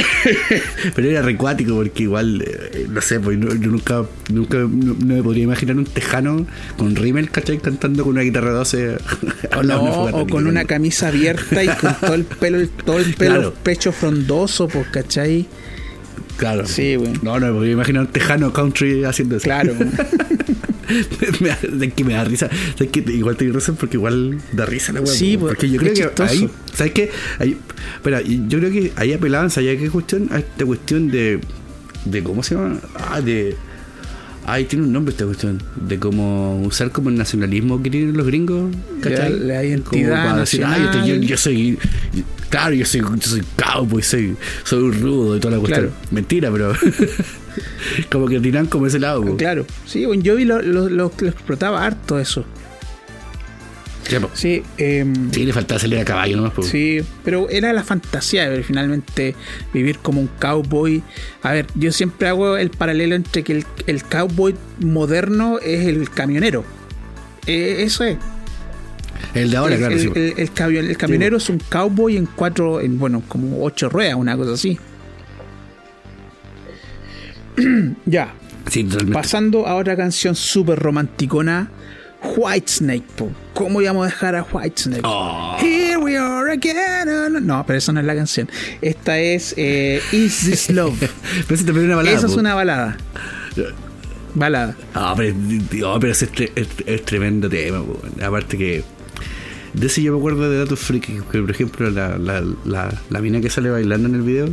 pero 0.94 1.08
era 1.08 1.22
recuático 1.22 1.74
porque 1.74 2.04
igual, 2.04 2.42
eh, 2.46 2.86
no 2.88 3.00
sé, 3.00 3.20
pues 3.20 3.38
no- 3.38 3.54
yo 3.54 3.70
nunca, 3.70 4.04
nunca 4.30 4.58
no, 4.58 4.68
no 4.98 5.14
me 5.14 5.22
podría 5.22 5.44
imaginar 5.44 5.76
un 5.76 5.84
tejano 5.84 6.46
con 6.76 6.94
rímel, 6.96 7.30
¿cachai? 7.30 7.58
Cantando 7.58 8.02
con 8.04 8.12
una 8.12 8.22
guitarra 8.22 8.50
12. 8.52 8.96
O, 9.56 9.60
al 9.60 9.66
lado 9.68 10.06
de 10.06 10.12
no, 10.12 10.18
o 10.18 10.26
con 10.26 10.46
una 10.46 10.64
camisa 10.64 11.08
abierta 11.08 11.62
y 11.64 11.68
con 11.68 11.94
todo 12.00 12.14
el 12.14 12.24
pelo, 12.24 12.68
todo 12.84 12.98
el 12.98 13.14
pelo, 13.14 13.34
Claro. 13.34 13.54
pecho 13.62 13.92
frondoso, 13.92 14.68
pues, 14.68 14.86
¿cachai? 14.88 15.46
Claro. 16.36 16.66
Sí, 16.66 16.94
güey. 16.96 17.12
No, 17.22 17.40
no 17.40 17.46
me 17.46 17.52
podría 17.52 17.72
imaginar 17.72 18.02
un 18.02 18.12
tejano 18.12 18.52
country 18.52 19.04
haciendo 19.04 19.36
eso. 19.36 19.44
Claro. 19.44 19.74
me, 21.40 21.86
es 21.86 21.92
que 21.94 22.04
me 22.04 22.14
da 22.14 22.24
risa. 22.24 22.48
¿Sabes 22.76 22.88
qué? 22.92 23.04
Igual 23.12 23.36
te 23.36 23.50
razón 23.52 23.76
porque 23.76 23.96
igual 23.96 24.38
da 24.52 24.66
risa 24.66 24.92
la 24.92 25.00
weá. 25.00 25.12
Sí, 25.12 25.34
po, 25.36 25.40
pues, 25.42 25.54
porque 25.54 25.70
yo 25.70 25.78
creo 25.78 25.92
que 25.94 26.00
chistoso. 26.02 26.30
ahí, 26.32 26.48
¿sabes 26.74 26.92
qué? 26.92 27.10
Ahí, 27.38 27.56
espera, 27.96 28.20
yo 28.22 28.58
creo 28.58 28.70
que 28.70 28.92
ahí 28.96 29.12
apelaban, 29.12 29.50
¿sabes 29.50 29.78
qué 29.78 29.90
cuestión? 29.90 30.28
A 30.32 30.38
esta 30.38 30.64
cuestión 30.64 31.10
de, 31.10 31.40
de 32.04 32.22
¿cómo 32.22 32.42
se 32.42 32.54
llama? 32.54 32.78
Ah, 32.96 33.20
de. 33.20 33.56
Ay, 34.46 34.64
tiene 34.64 34.86
un 34.86 34.92
nombre 34.94 35.12
esta 35.12 35.26
cuestión. 35.26 35.62
De 35.76 35.98
cómo 35.98 36.58
usar 36.62 36.90
como 36.90 37.10
el 37.10 37.16
nacionalismo 37.16 37.82
que 37.82 37.90
tienen 37.90 38.16
los 38.16 38.26
gringos. 38.26 38.74
¿cachai? 39.02 39.30
La- 39.38 39.54
la 39.56 39.64
identidad 39.64 39.84
Como 39.90 40.08
para 40.08 40.40
decir, 40.40 40.64
"Ay, 40.64 40.80
yo, 40.80 40.86
nacional". 40.86 41.20
yo 41.22 41.36
soy. 41.36 41.78
Claro, 42.50 42.74
yo 42.74 42.84
soy, 42.86 43.00
yo 43.00 43.16
soy 43.20 43.42
cowboy, 43.56 44.02
soy, 44.02 44.36
soy 44.64 44.82
un 44.82 45.00
rudo 45.00 45.36
y 45.36 45.40
toda 45.40 45.54
la 45.56 45.60
cuestión. 45.60 45.86
Claro. 45.88 46.00
Mentira, 46.10 46.50
pero. 46.50 46.72
como 48.10 48.26
que 48.28 48.40
tiran 48.40 48.66
como 48.66 48.86
ese 48.86 48.98
lado. 48.98 49.36
claro. 49.36 49.66
Sí, 49.86 50.06
bueno, 50.06 50.22
yo 50.22 50.36
vi 50.36 50.44
lo, 50.44 50.62
lo- 50.62 50.88
lo- 50.88 51.12
lo 51.18 51.28
explotaba 51.28 51.84
harto 51.84 52.18
eso. 52.18 52.44
Sí, 54.32 54.62
em, 54.78 55.30
Sí, 55.32 55.44
le 55.44 55.52
faltaba 55.52 55.78
salir 55.78 55.98
a 55.98 56.04
caballo 56.04 56.38
nomás. 56.38 56.52
po. 56.54 56.62
Sí, 56.62 57.00
pero 57.24 57.50
era 57.50 57.74
la 57.74 57.84
fantasía 57.84 58.44
de 58.44 58.48
ver 58.48 58.64
finalmente 58.64 59.34
vivir 59.74 59.98
como 59.98 60.22
un 60.22 60.28
cowboy. 60.40 61.02
A 61.42 61.52
ver, 61.52 61.66
yo 61.74 61.92
siempre 61.92 62.26
hago 62.28 62.56
el 62.56 62.70
paralelo 62.70 63.14
entre 63.16 63.42
que 63.42 63.52
el, 63.52 63.66
el 63.86 64.02
cowboy 64.04 64.54
moderno 64.80 65.58
es 65.62 65.86
el 65.86 66.08
camionero. 66.08 66.64
Eh, 67.46 67.82
eso 67.82 68.02
es. 68.04 68.16
El 69.34 69.50
de 69.50 69.56
ahora, 69.56 69.74
el, 69.74 69.80
claro, 69.80 69.94
el- 69.94 70.00
sí. 70.00 70.10
el- 70.14 70.34
el 70.38 70.50
camion- 70.54 70.88
el 70.88 70.96
camionero 70.96 71.36
es 71.36 71.48
un 71.48 71.58
cowboy 71.70 72.16
en 72.16 72.26
cuatro, 72.26 72.80
en 72.80 72.98
bueno, 72.98 73.22
como 73.28 73.62
ocho 73.64 73.88
ruedas, 73.88 74.14
una 74.16 74.36
cosa 74.36 74.52
así. 74.54 74.78
ya, 78.06 78.34
Sí, 78.70 78.86
pasando 79.12 79.66
a 79.66 79.76
otra 79.76 79.96
canción 79.96 80.34
súper 80.34 80.78
romanticona. 80.78 81.70
Whitesnake, 82.36 83.04
po. 83.16 83.30
¿Cómo 83.54 83.80
íbamos 83.80 84.02
a 84.02 84.10
dejar 84.10 84.34
a 84.34 84.42
Whitesnake? 84.42 85.02
Oh. 85.04 85.56
Here 85.60 85.96
we 85.96 86.18
are 86.18 86.52
again. 86.52 87.46
No, 87.46 87.64
pero 87.66 87.78
esa 87.78 87.92
no 87.92 88.00
es 88.00 88.06
la 88.06 88.14
canción. 88.16 88.50
Esta 88.82 89.18
es 89.20 89.54
eh, 89.56 90.02
Is 90.12 90.40
This 90.40 90.70
Love. 90.70 90.98
Pero 91.46 91.54
ese 91.54 91.64
también 91.64 91.84
es 91.84 91.88
una 91.88 91.96
balada. 91.96 92.16
Esa 92.16 92.26
es 92.26 92.34
una 92.34 92.54
balada. 92.54 92.96
Balada. 94.34 94.76
Ah, 94.94 95.14
pero, 95.16 95.34
oh, 95.86 95.98
pero 96.00 96.12
es, 96.12 96.22
es- 96.22 96.68
es 96.86 97.04
tremendo 97.04 97.48
tema. 97.48 97.82
po. 97.82 98.00
Aparte 98.22 98.58
que. 98.58 98.84
De 99.74 99.86
ese 99.86 100.02
yo 100.02 100.12
me 100.12 100.18
acuerdo 100.18 100.50
de 100.50 100.58
datos 100.58 100.78
freaks. 100.78 101.08
Que 101.30 101.40
por 101.40 101.50
ejemplo, 101.50 101.90
la, 101.90 102.18
la, 102.18 102.42
la, 102.64 103.00
la 103.10 103.20
mina 103.20 103.40
que 103.40 103.50
sale 103.50 103.70
bailando 103.70 104.08
en 104.08 104.14
el 104.14 104.22
video 104.22 104.48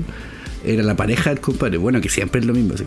era 0.66 0.84
la 0.84 0.95
pareja 0.95 1.30
del 1.30 1.39
compadre. 1.39 1.78
Bueno, 1.78 2.01
que 2.01 2.09
siempre 2.09 2.39
es 2.41 2.45
lo 2.47 2.53
mismo. 2.53 2.74
Así 2.74 2.84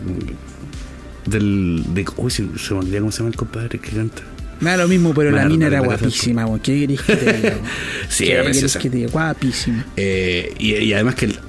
del. 1.25 1.83
De, 1.93 2.05
uy, 2.17 2.31
se, 2.31 2.45
se 2.57 2.73
me 2.73 2.79
olvidó 2.81 2.99
cómo 2.99 3.11
se 3.11 3.17
llama 3.19 3.29
el 3.29 3.35
compadre 3.35 3.79
que 3.79 3.89
canta. 3.91 4.21
Me 4.61 4.71
da 4.71 4.77
lo 4.77 4.87
mismo, 4.89 5.13
pero 5.13 5.31
la 5.31 5.45
mina 5.47 5.67
era 5.67 5.79
guapísima, 5.79 6.45
weón. 6.45 6.59
¿Qué 6.59 6.79
querés 6.81 7.01
que 7.01 7.15
te 7.15 7.33
diga? 7.33 7.57
Sí, 8.09 8.25
¿Qué 8.25 8.31
era 8.33 8.41
querés 8.41 8.57
preciosa. 8.59 8.79
que 8.79 8.89
te 8.89 8.97
diga? 8.97 9.09
Guapísima. 9.11 9.85
Eh, 9.95 10.53
y, 10.59 10.75
y 10.75 10.93
además 10.93 11.15
que 11.15 11.25
el- 11.25 11.39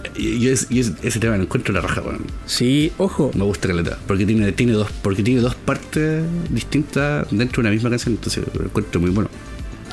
yo, 0.40 0.52
es- 0.52 0.68
yo 0.68 0.80
es- 0.80 0.92
ese 1.02 1.18
tema 1.18 1.36
lo 1.36 1.42
encuentro 1.42 1.74
la 1.74 1.80
raja. 1.80 2.02
Sí, 2.46 2.92
ojo. 2.98 3.32
Me 3.34 3.42
gusta 3.42 3.66
caleta. 3.66 3.98
Porque 4.06 4.24
tiene, 4.26 4.52
tiene 4.52 4.72
dos, 4.74 4.88
porque 5.02 5.24
tiene 5.24 5.40
dos 5.40 5.56
partes 5.56 6.22
distintas 6.50 7.26
dentro 7.32 7.62
de 7.62 7.68
una 7.68 7.74
misma 7.74 7.90
canción, 7.90 8.14
entonces 8.14 8.44
lo 8.56 8.64
encuentro 8.66 9.00
muy 9.00 9.10
bueno. 9.10 9.28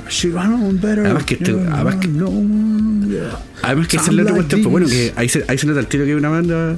Además 0.09 1.23
que 1.25 1.33
este- 1.35 1.51
además 1.51 1.95
que-. 1.95 2.09
Además 3.63 3.87
que 3.87 3.97
esa 3.97 4.09
es 4.09 4.13
la 4.15 4.21
otra 4.23 4.35
cuestión, 4.35 4.61
pues 4.61 4.71
bueno, 4.71 4.87
que 4.87 5.13
ahí 5.15 5.29
se, 5.29 5.45
ahí 5.47 5.57
se 5.57 5.67
nota 5.67 5.79
el 5.79 5.87
tiro 5.87 6.05
que 6.05 6.11
es 6.11 6.17
una 6.17 6.29
banda. 6.29 6.77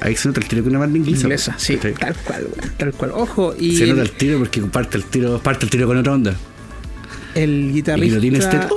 Ahí 0.00 0.16
se 0.16 0.28
nota 0.28 0.40
el 0.40 0.48
tiro 0.48 0.62
que 0.62 0.68
es 0.68 0.70
una 0.70 0.78
banda 0.80 0.98
inglesa. 0.98 1.22
Inglesa, 1.22 1.52
pues, 1.52 1.62
sí, 1.62 1.76
¿cachai? 1.76 1.94
tal 1.94 2.14
cual, 2.24 2.46
tal 2.78 2.92
cual. 2.92 3.10
Ojo, 3.14 3.54
y 3.58 3.76
Se 3.76 3.86
nota 3.86 4.02
el, 4.02 4.10
tiro 4.10 4.38
porque 4.38 4.60
parte 4.62 4.96
el 4.98 5.04
tiro, 5.04 5.38
parte 5.40 5.64
el 5.64 5.70
tiro 5.70 5.86
con 5.86 5.96
otra 5.96 6.12
onda. 6.12 6.34
el 7.34 7.70
Y 7.74 7.80
no 7.82 7.84
tiene 7.94 8.06
este. 8.38 8.56
guitarrista. 8.56 8.68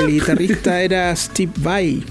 El 0.00 0.06
guitarrista 0.12 0.82
era 0.82 1.16
Steve 1.16 1.52
Vai. 1.58 2.02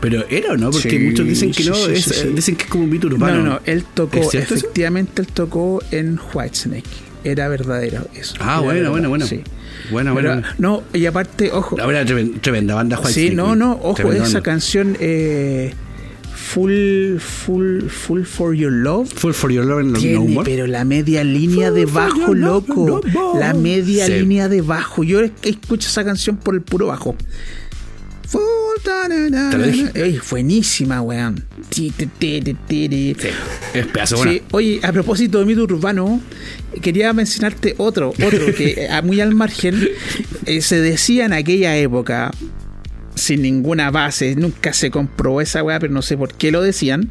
Pero 0.00 0.24
era 0.28 0.52
o 0.52 0.56
no, 0.56 0.70
porque 0.72 0.90
Sí, 0.90 0.98
muchos 0.98 1.26
dicen 1.26 1.52
que 1.52 1.64
no, 1.64 1.74
sí, 1.76 1.92
es- 1.92 2.04
sí, 2.04 2.28
dicen 2.34 2.56
que 2.56 2.64
es 2.64 2.70
como 2.70 2.82
un 2.84 2.90
mito 2.90 3.08
No, 3.08 3.14
urbano. 3.14 3.36
no, 3.38 3.44
no, 3.50 3.60
él 3.64 3.84
tocó, 3.94 4.18
efectivamente 4.32 5.22
él 5.22 5.28
tocó 5.28 5.80
en 5.92 6.18
Whitesnake. 6.34 7.11
Era 7.24 7.48
verdadero 7.48 8.06
eso. 8.14 8.34
Ah, 8.40 8.54
Era 8.54 8.60
bueno, 8.60 8.74
verdad, 8.78 8.90
bueno, 8.90 9.08
bueno. 9.10 9.26
Sí. 9.26 9.40
Buena, 9.90 10.14
Pero, 10.14 10.28
buena. 10.32 10.54
no, 10.58 10.82
y 10.92 11.06
aparte, 11.06 11.50
ojo. 11.52 11.76
Ahora 11.80 12.04
tremen- 12.04 12.40
tremenda 12.40 12.74
banda 12.74 12.98
White 12.98 13.12
Sí, 13.12 13.30
no, 13.30 13.56
no, 13.56 13.72
ojo, 13.82 13.94
Tremenda 13.94 14.24
esa 14.26 14.40
canción 14.42 14.96
eh, 15.00 15.72
Full, 16.34 17.18
Full, 17.18 17.88
Full 17.88 18.22
for 18.24 18.54
Your 18.54 18.72
Love. 18.72 19.08
Full 19.14 19.32
for 19.32 19.50
Your 19.50 19.64
Love 19.64 19.84
No 19.84 19.98
Tiene, 19.98 20.18
More. 20.34 20.48
pero 20.50 20.66
la 20.66 20.84
media 20.84 21.24
línea 21.24 21.68
Full 21.70 21.78
de 21.78 21.86
bajo, 21.86 22.34
loco. 22.34 23.00
no. 23.12 23.38
La 23.38 23.54
media 23.54 24.06
Sí. 24.06 24.12
línea 24.20 24.48
de 24.48 24.60
bajo. 24.60 25.02
Yo 25.04 25.20
es- 25.20 25.32
escucho 25.42 25.88
esa 25.88 26.04
canción 26.04 26.36
por 26.36 26.54
el 26.54 26.62
puro 26.62 26.88
bajo. 26.88 27.16
Full, 28.32 29.50
Te 29.50 29.58
lo 29.58 29.66
dije. 29.66 29.90
Ey, 29.94 30.18
buenísima, 30.30 31.02
weón. 31.02 31.44
Sí, 31.70 31.92
es 33.74 33.86
pedazo 33.86 34.16
buena. 34.16 34.32
Sí, 34.32 34.42
oye, 34.52 34.80
a 34.82 34.90
propósito 34.92 35.38
de 35.38 35.44
mito 35.44 35.62
urbano, 35.62 36.20
quería 36.80 37.12
mencionarte 37.12 37.74
otro, 37.76 38.10
otro 38.10 38.54
que 38.54 38.88
muy 39.04 39.20
al 39.20 39.34
margen 39.34 39.86
eh, 40.46 40.62
se 40.62 40.80
decía 40.80 41.26
en 41.26 41.34
aquella 41.34 41.76
época, 41.76 42.30
sin 43.14 43.42
ninguna 43.42 43.90
base, 43.90 44.34
nunca 44.34 44.72
se 44.72 44.90
comprobó 44.90 45.40
esa 45.42 45.62
weá, 45.62 45.78
pero 45.78 45.92
no 45.92 46.00
sé 46.00 46.16
por 46.16 46.32
qué 46.34 46.50
lo 46.50 46.62
decían, 46.62 47.10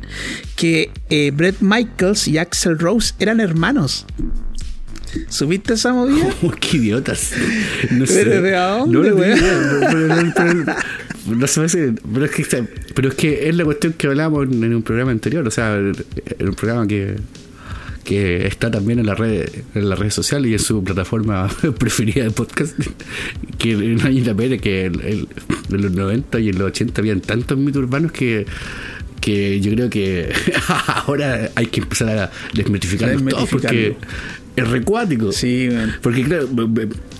que 0.55 0.89
eh, 1.09 1.31
Brett 1.31 1.57
Michaels 1.59 2.27
y 2.27 2.39
Axel 2.39 2.79
Rose 2.79 3.13
eran 3.19 3.39
hermanos. 3.39 4.05
¿Subiste 5.27 5.73
esa 5.73 5.93
movida? 5.93 6.25
Oh, 6.43 6.51
qué 6.59 6.77
idiotas. 6.77 7.31
No 7.91 8.05
Pero 8.05 8.07
sé. 8.07 8.25
¿de 8.25 8.51
dónde, 8.51 8.97
no, 8.97 9.03
no, 9.03 9.15
güey? 9.15 9.33
No 11.27 11.47
se 11.47 11.59
me 11.59 11.65
hace- 11.67 11.93
pero 12.13 12.25
es 12.25 12.31
que 12.31 12.63
pero 12.95 13.09
es 13.09 13.15
que 13.15 13.49
es 13.49 13.55
la 13.55 13.63
cuestión 13.65 13.93
que 13.93 14.07
hablábamos 14.07 14.47
en 14.51 14.73
un 14.73 14.83
programa 14.83 15.11
anterior, 15.11 15.45
o 15.47 15.51
sea, 15.51 15.75
en 15.77 16.47
un 16.47 16.53
programa 16.55 16.87
que 16.87 17.15
que 18.03 18.47
está 18.47 18.71
también 18.71 18.97
en 18.97 19.05
la 19.05 19.13
red 19.13 19.47
en 19.75 19.87
las 19.87 19.99
redes 19.99 20.15
sociales 20.15 20.49
y 20.49 20.53
en 20.53 20.59
su 20.59 20.83
plataforma 20.83 21.47
preferida 21.77 22.23
de 22.23 22.31
podcast 22.31 22.75
que 23.59 23.75
no 23.75 24.03
hay 24.07 24.21
la 24.21 24.33
pena 24.33 24.57
que 24.57 24.85
en 24.85 25.27
los 25.69 25.91
90 25.91 26.39
y 26.39 26.49
en 26.49 26.57
los 26.57 26.67
80 26.69 26.99
habían 26.99 27.21
tantos 27.21 27.57
mitos 27.59 27.83
urbanos 27.83 28.11
que 28.11 28.47
que 29.21 29.59
yo 29.61 29.71
creo 29.73 29.89
que 29.91 30.31
ahora 31.05 31.51
hay 31.53 31.67
que 31.67 31.81
empezar 31.81 32.17
a 32.17 32.31
desmitificarlos 32.53 33.23
todos 33.29 33.49
porque. 33.49 33.95
Es 34.55 34.67
recuático 34.69 35.31
Sí, 35.31 35.69
weón. 35.69 35.93
porque 36.01 36.23
claro, 36.23 36.47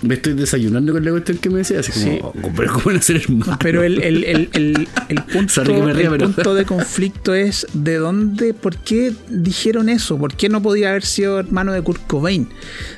me, 0.01 0.13
estoy 0.15 0.33
desayunando 0.33 0.93
con 0.93 1.05
la 1.05 1.11
cuestión 1.11 1.37
que 1.37 1.49
me 1.49 1.59
decía, 1.59 1.79
así 1.79 1.91
como, 1.91 2.05
Sí. 2.05 2.19
oh, 2.21 2.33
pero 2.55 2.73
¿cómo 2.73 2.85
van 2.85 2.97
a 2.97 3.01
ser 3.01 3.17
hermanos? 3.17 3.57
Pero 3.61 3.83
el, 3.83 4.01
el, 4.01 4.23
el, 4.23 4.49
el, 4.53 4.87
el 5.09 5.23
punto, 5.31 5.63
ría, 5.63 5.77
el 5.77 5.93
pero- 6.09 6.17
punto 6.31 6.55
de 6.55 6.65
conflicto 6.65 7.33
es 7.33 7.67
de 7.73 7.95
dónde, 7.97 8.53
por 8.53 8.75
qué 8.77 9.13
dijeron 9.29 9.89
eso, 9.89 10.17
por 10.17 10.35
qué 10.35 10.49
no 10.49 10.61
podía 10.61 10.89
haber 10.89 11.03
sido 11.05 11.39
hermano 11.39 11.71
de 11.73 11.81
Kurt 11.81 12.05
Cobain. 12.07 12.49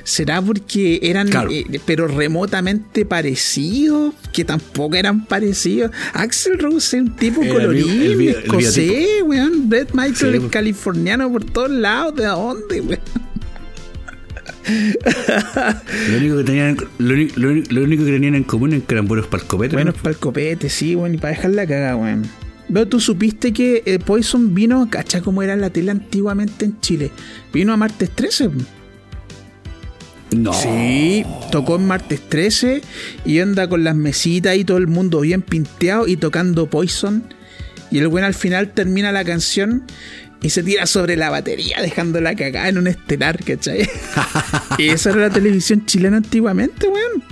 ¿Será 0.04 0.40
porque 0.42 0.98
eran, 1.02 1.28
Claro. 1.28 1.50
eh, 1.50 1.80
pero 1.86 2.08
remotamente 2.08 3.04
parecidos? 3.06 4.14
Que 4.32 4.44
tampoco 4.44 4.96
eran 4.96 5.26
parecidos. 5.26 5.90
Axel 6.12 6.58
Rose 6.58 6.96
es 6.96 7.02
un 7.04 7.16
tipo 7.16 7.40
colorido, 7.40 7.88
escocés, 8.30 9.22
weón. 9.24 9.68
Brett 9.68 9.92
Michael 9.94 10.38
Sí, 10.40 10.44
es 10.44 10.50
californiano 10.50 11.30
por 11.30 11.44
todos 11.44 11.70
lados. 11.70 12.14
¿De 12.16 12.24
dónde, 12.24 12.80
weón? 12.80 13.00
Lo 16.10 16.16
único 16.18 16.36
que 16.38 16.44
tenían, 16.44 16.76
lo, 16.98 17.14
único- 17.14 17.38
lo 17.40 17.48
único- 17.50 17.72
lo 17.72 17.82
único 17.82 18.04
que 18.04 18.10
tenían 18.12 18.34
en 18.34 18.44
común 18.44 18.72
es 18.72 18.82
que 18.84 18.94
eran 18.94 19.06
buenos 19.06 19.26
¿no? 19.26 20.02
para 20.02 20.10
el 20.12 20.16
copete, 20.18 20.68
sí, 20.70 20.94
bueno, 20.94 21.14
y 21.14 21.18
para 21.18 21.34
dejar 21.34 21.50
la 21.52 21.66
cagada, 21.66 21.96
weón. 21.96 22.22
Pero 22.72 22.88
tú 22.88 22.98
supiste 22.98 23.52
que 23.52 23.82
eh, 23.84 23.98
Poison 23.98 24.54
vino, 24.54 24.88
cacha 24.90 25.20
cómo 25.20 25.42
era 25.42 25.54
la 25.54 25.68
tele 25.70 25.90
antiguamente 25.90 26.64
en 26.64 26.80
Chile. 26.80 27.10
Vino 27.52 27.72
a 27.74 27.76
martes 27.76 28.10
13. 28.10 28.50
No. 30.36 30.52
Sí, 30.52 31.24
tocó 31.52 31.76
en 31.76 31.86
martes 31.86 32.20
13 32.28 32.80
y 33.24 33.38
anda 33.38 33.68
con 33.68 33.84
las 33.84 33.94
mesitas 33.94 34.56
y 34.56 34.64
todo 34.64 34.78
el 34.78 34.88
mundo 34.88 35.20
bien 35.20 35.42
pinteado 35.42 36.08
y 36.08 36.16
tocando 36.16 36.66
Poison. 36.68 37.22
Y 37.90 37.98
el 37.98 38.08
buen 38.08 38.24
al 38.24 38.34
final 38.34 38.72
termina 38.72 39.12
la 39.12 39.24
canción 39.24 39.84
y 40.42 40.50
se 40.50 40.62
tira 40.62 40.86
sobre 40.86 41.16
la 41.16 41.30
batería 41.30 41.80
dejando 41.80 42.20
la 42.20 42.34
cagada 42.34 42.68
en 42.68 42.78
un 42.78 42.86
estelar, 42.86 43.42
¿cachai? 43.44 43.88
y 44.78 44.88
esa 44.88 45.10
era 45.10 45.20
la 45.20 45.30
televisión 45.30 45.86
chilena 45.86 46.18
antiguamente, 46.18 46.86
weón. 46.88 47.22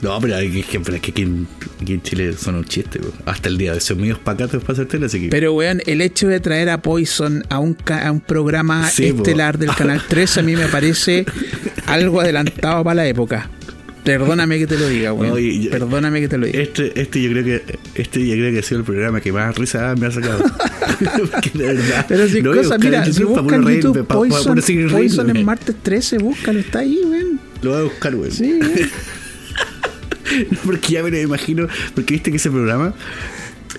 No, 0.00 0.20
pero 0.20 0.36
es 0.38 0.66
que, 0.66 0.78
pero 0.78 0.96
es 0.96 1.02
que 1.02 1.10
aquí, 1.10 1.22
en, 1.22 1.48
aquí 1.82 1.94
en 1.94 2.02
Chile 2.02 2.32
son 2.34 2.54
un 2.54 2.64
chiste. 2.64 3.00
bro. 3.00 3.12
Hasta 3.26 3.48
el 3.48 3.58
día 3.58 3.72
de 3.74 3.80
son 3.80 4.00
medios 4.00 4.20
pacatos 4.20 4.62
para 4.62 4.74
hacer 4.74 4.86
tele, 4.86 5.06
así 5.06 5.20
que. 5.22 5.28
Pero, 5.28 5.54
weón, 5.54 5.82
el 5.86 6.00
hecho 6.00 6.28
de 6.28 6.38
traer 6.38 6.70
a 6.70 6.80
Poison 6.80 7.42
a 7.48 7.58
un, 7.58 7.74
ca- 7.74 8.06
a 8.06 8.12
un 8.12 8.20
programa 8.20 8.88
Sí, 8.88 9.10
po. 9.12 9.18
estelar 9.18 9.58
del 9.58 9.74
Canal 9.74 10.00
13 10.08 10.38
a 10.38 10.42
mí 10.44 10.54
me 10.54 10.68
parece 10.68 11.26
algo 11.86 12.20
adelantado 12.20 12.84
para 12.84 12.94
la 12.94 13.06
época. 13.08 13.50
Perdóname 14.12 14.58
que 14.58 14.66
te 14.66 14.78
lo 14.78 14.88
diga, 14.88 15.12
weón. 15.12 15.32
No, 15.34 15.38
y- 15.38 15.66
y- 15.66 15.68
Perdóname 15.68 16.20
que 16.20 16.28
te 16.28 16.38
lo 16.38 16.46
diga. 16.46 16.60
Este, 16.60 17.00
este 17.00 17.22
yo 17.22 17.30
creo 17.30 17.44
que 17.44 17.78
este 17.94 18.26
yo 18.26 18.34
creo 18.34 18.52
que 18.52 18.58
ha 18.60 18.62
sido 18.62 18.78
el 18.80 18.84
programa 18.84 19.20
que 19.20 19.32
más 19.32 19.56
risa 19.56 19.94
me 19.96 20.06
ha 20.06 20.10
sacado. 20.10 20.38
Porque 21.32 21.50
de 21.54 21.66
verdad. 21.74 22.06
Pero 22.08 22.28
si 22.28 22.40
lo 22.40 22.50
voy 22.50 22.58
a 22.58 22.62
cosas, 22.62 22.78
buscar 22.78 22.90
mira, 23.02 23.12
si 23.12 23.24
buscan 23.24 23.62
YouTube 23.62 24.06
Poison, 24.06 24.60
Poison 24.90 25.36
en 25.36 25.44
martes 25.44 25.76
13, 25.82 26.18
búscalo, 26.18 26.58
está 26.60 26.80
ahí, 26.80 26.98
weón. 27.04 27.40
Lo 27.62 27.70
voy 27.72 27.80
a 27.80 27.84
buscar, 27.84 28.14
güey. 28.16 28.30
Sí, 28.30 28.58
weón. 28.60 28.72
Porque 30.64 30.92
ya 30.92 31.02
me 31.02 31.10
lo 31.10 31.18
imagino, 31.18 31.66
porque 31.94 32.14
viste 32.14 32.30
que 32.30 32.36
ese 32.36 32.50
programa 32.50 32.92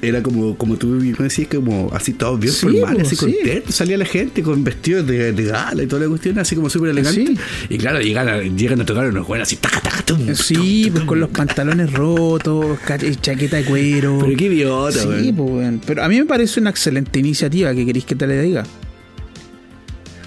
era 0.01 0.21
como, 0.23 0.55
como 0.57 0.77
tú 0.77 0.87
mismo 0.87 1.23
decías, 1.23 1.47
como 1.49 1.89
así 1.93 2.13
todos 2.13 2.39
bien 2.39 2.53
Sí, 2.53 2.59
formales, 2.61 3.03
pues, 3.03 3.07
así 3.07 3.15
sí. 3.15 3.25
contentos. 3.25 3.75
Salía 3.75 3.97
la 3.97 4.05
gente 4.05 4.41
con 4.43 4.63
vestidos 4.63 5.05
de, 5.07 5.33
de 5.33 5.43
gala 5.45 5.83
y 5.83 5.87
toda 5.87 6.03
la 6.03 6.07
cuestión, 6.09 6.39
así 6.39 6.55
como 6.55 6.69
súper 6.69 6.91
elegante. 6.91 7.25
Sí. 7.25 7.37
Y 7.69 7.77
claro, 7.77 7.99
llegan 8.01 8.27
a, 8.27 8.41
llegan 8.41 8.81
a 8.81 8.85
tocar 8.85 9.07
unos 9.09 9.27
buenos 9.27 9.47
así, 9.47 9.55
taca, 9.57 9.81
taca, 9.81 10.01
tum, 10.03 10.33
Sí, 10.35 10.83
tum, 10.85 10.93
pues 10.93 11.03
con 11.05 11.19
los 11.19 11.29
pantalones 11.29 11.91
rotos, 11.93 12.77
chaqueta 13.21 13.57
de 13.57 13.65
cuero. 13.65 14.19
Pero 14.21 14.37
qué 14.37 14.45
idiota, 14.45 14.99
Sí, 15.19 15.33
pues. 15.33 15.73
Pero 15.85 16.03
a 16.03 16.09
mí 16.09 16.17
me 16.19 16.25
parece 16.25 16.59
una 16.59 16.69
excelente 16.69 17.19
iniciativa, 17.19 17.73
que 17.73 17.85
queréis 17.85 18.05
que 18.05 18.15
te 18.15 18.27
le 18.27 18.41
diga? 18.41 18.63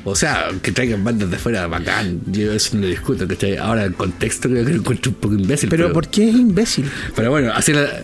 O 0.04 0.16
sea, 0.16 0.48
que 0.62 0.72
traigan 0.72 1.04
bandas 1.04 1.30
de 1.30 1.36
afuera, 1.36 1.66
bacán. 1.68 2.20
Yo 2.26 2.52
eso 2.52 2.74
no 2.76 2.82
lo 2.82 2.88
discuto, 2.88 3.28
¿cachai? 3.28 3.56
Ahora 3.56 3.84
el 3.84 3.94
contexto 3.94 4.48
creo 4.48 4.64
que 4.64 4.72
lo 4.72 4.78
encuentro 4.80 5.10
un 5.12 5.16
poco 5.18 5.34
imbécil. 5.34 5.68
Pero, 5.68 5.92
¿por 5.92 6.08
qué 6.08 6.28
es 6.28 6.34
imbécil? 6.34 6.86
Pero 7.14 7.30
bueno, 7.30 7.52
así 7.54 7.72
la, 7.72 8.02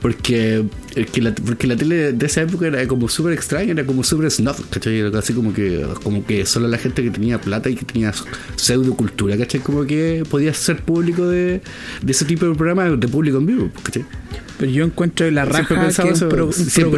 porque, 0.00 0.64
es 0.94 1.10
que 1.10 1.20
la, 1.20 1.34
porque 1.34 1.66
la 1.66 1.76
tele 1.76 2.12
de 2.12 2.26
esa 2.26 2.42
época 2.42 2.68
era 2.68 2.86
como 2.86 3.08
súper 3.08 3.32
extraña, 3.32 3.72
era 3.72 3.84
como 3.84 4.04
súper 4.04 4.30
snuff, 4.30 4.60
¿cachai? 4.70 5.00
Era 5.00 5.18
así 5.18 5.32
como 5.32 5.52
que, 5.52 5.84
como 6.04 6.24
que 6.24 6.46
solo 6.46 6.68
la 6.68 6.78
gente 6.78 7.02
que 7.02 7.10
tenía 7.10 7.40
plata 7.40 7.68
y 7.68 7.74
que 7.74 7.84
tenía 7.84 8.12
pseudocultura, 8.56 9.36
¿cachai? 9.36 9.60
Como 9.60 9.84
que 9.84 10.22
podía 10.30 10.54
ser 10.54 10.76
público 10.82 11.26
de, 11.26 11.60
de 12.02 12.12
ese 12.12 12.24
tipo 12.24 12.46
de 12.46 12.54
programas 12.54 13.00
de 13.00 13.08
público 13.08 13.38
en 13.38 13.46
vivo, 13.46 13.70
¿cachai? 13.82 14.04
Pero 14.58 14.70
yo 14.70 14.84
encuentro 14.84 15.28
la 15.30 15.44
raja 15.44 15.74
pensado 15.86 16.08
que 16.08 16.14
un, 16.24 16.30
pro- 16.30 16.46
un 16.46 16.52
siempre. 16.52 16.90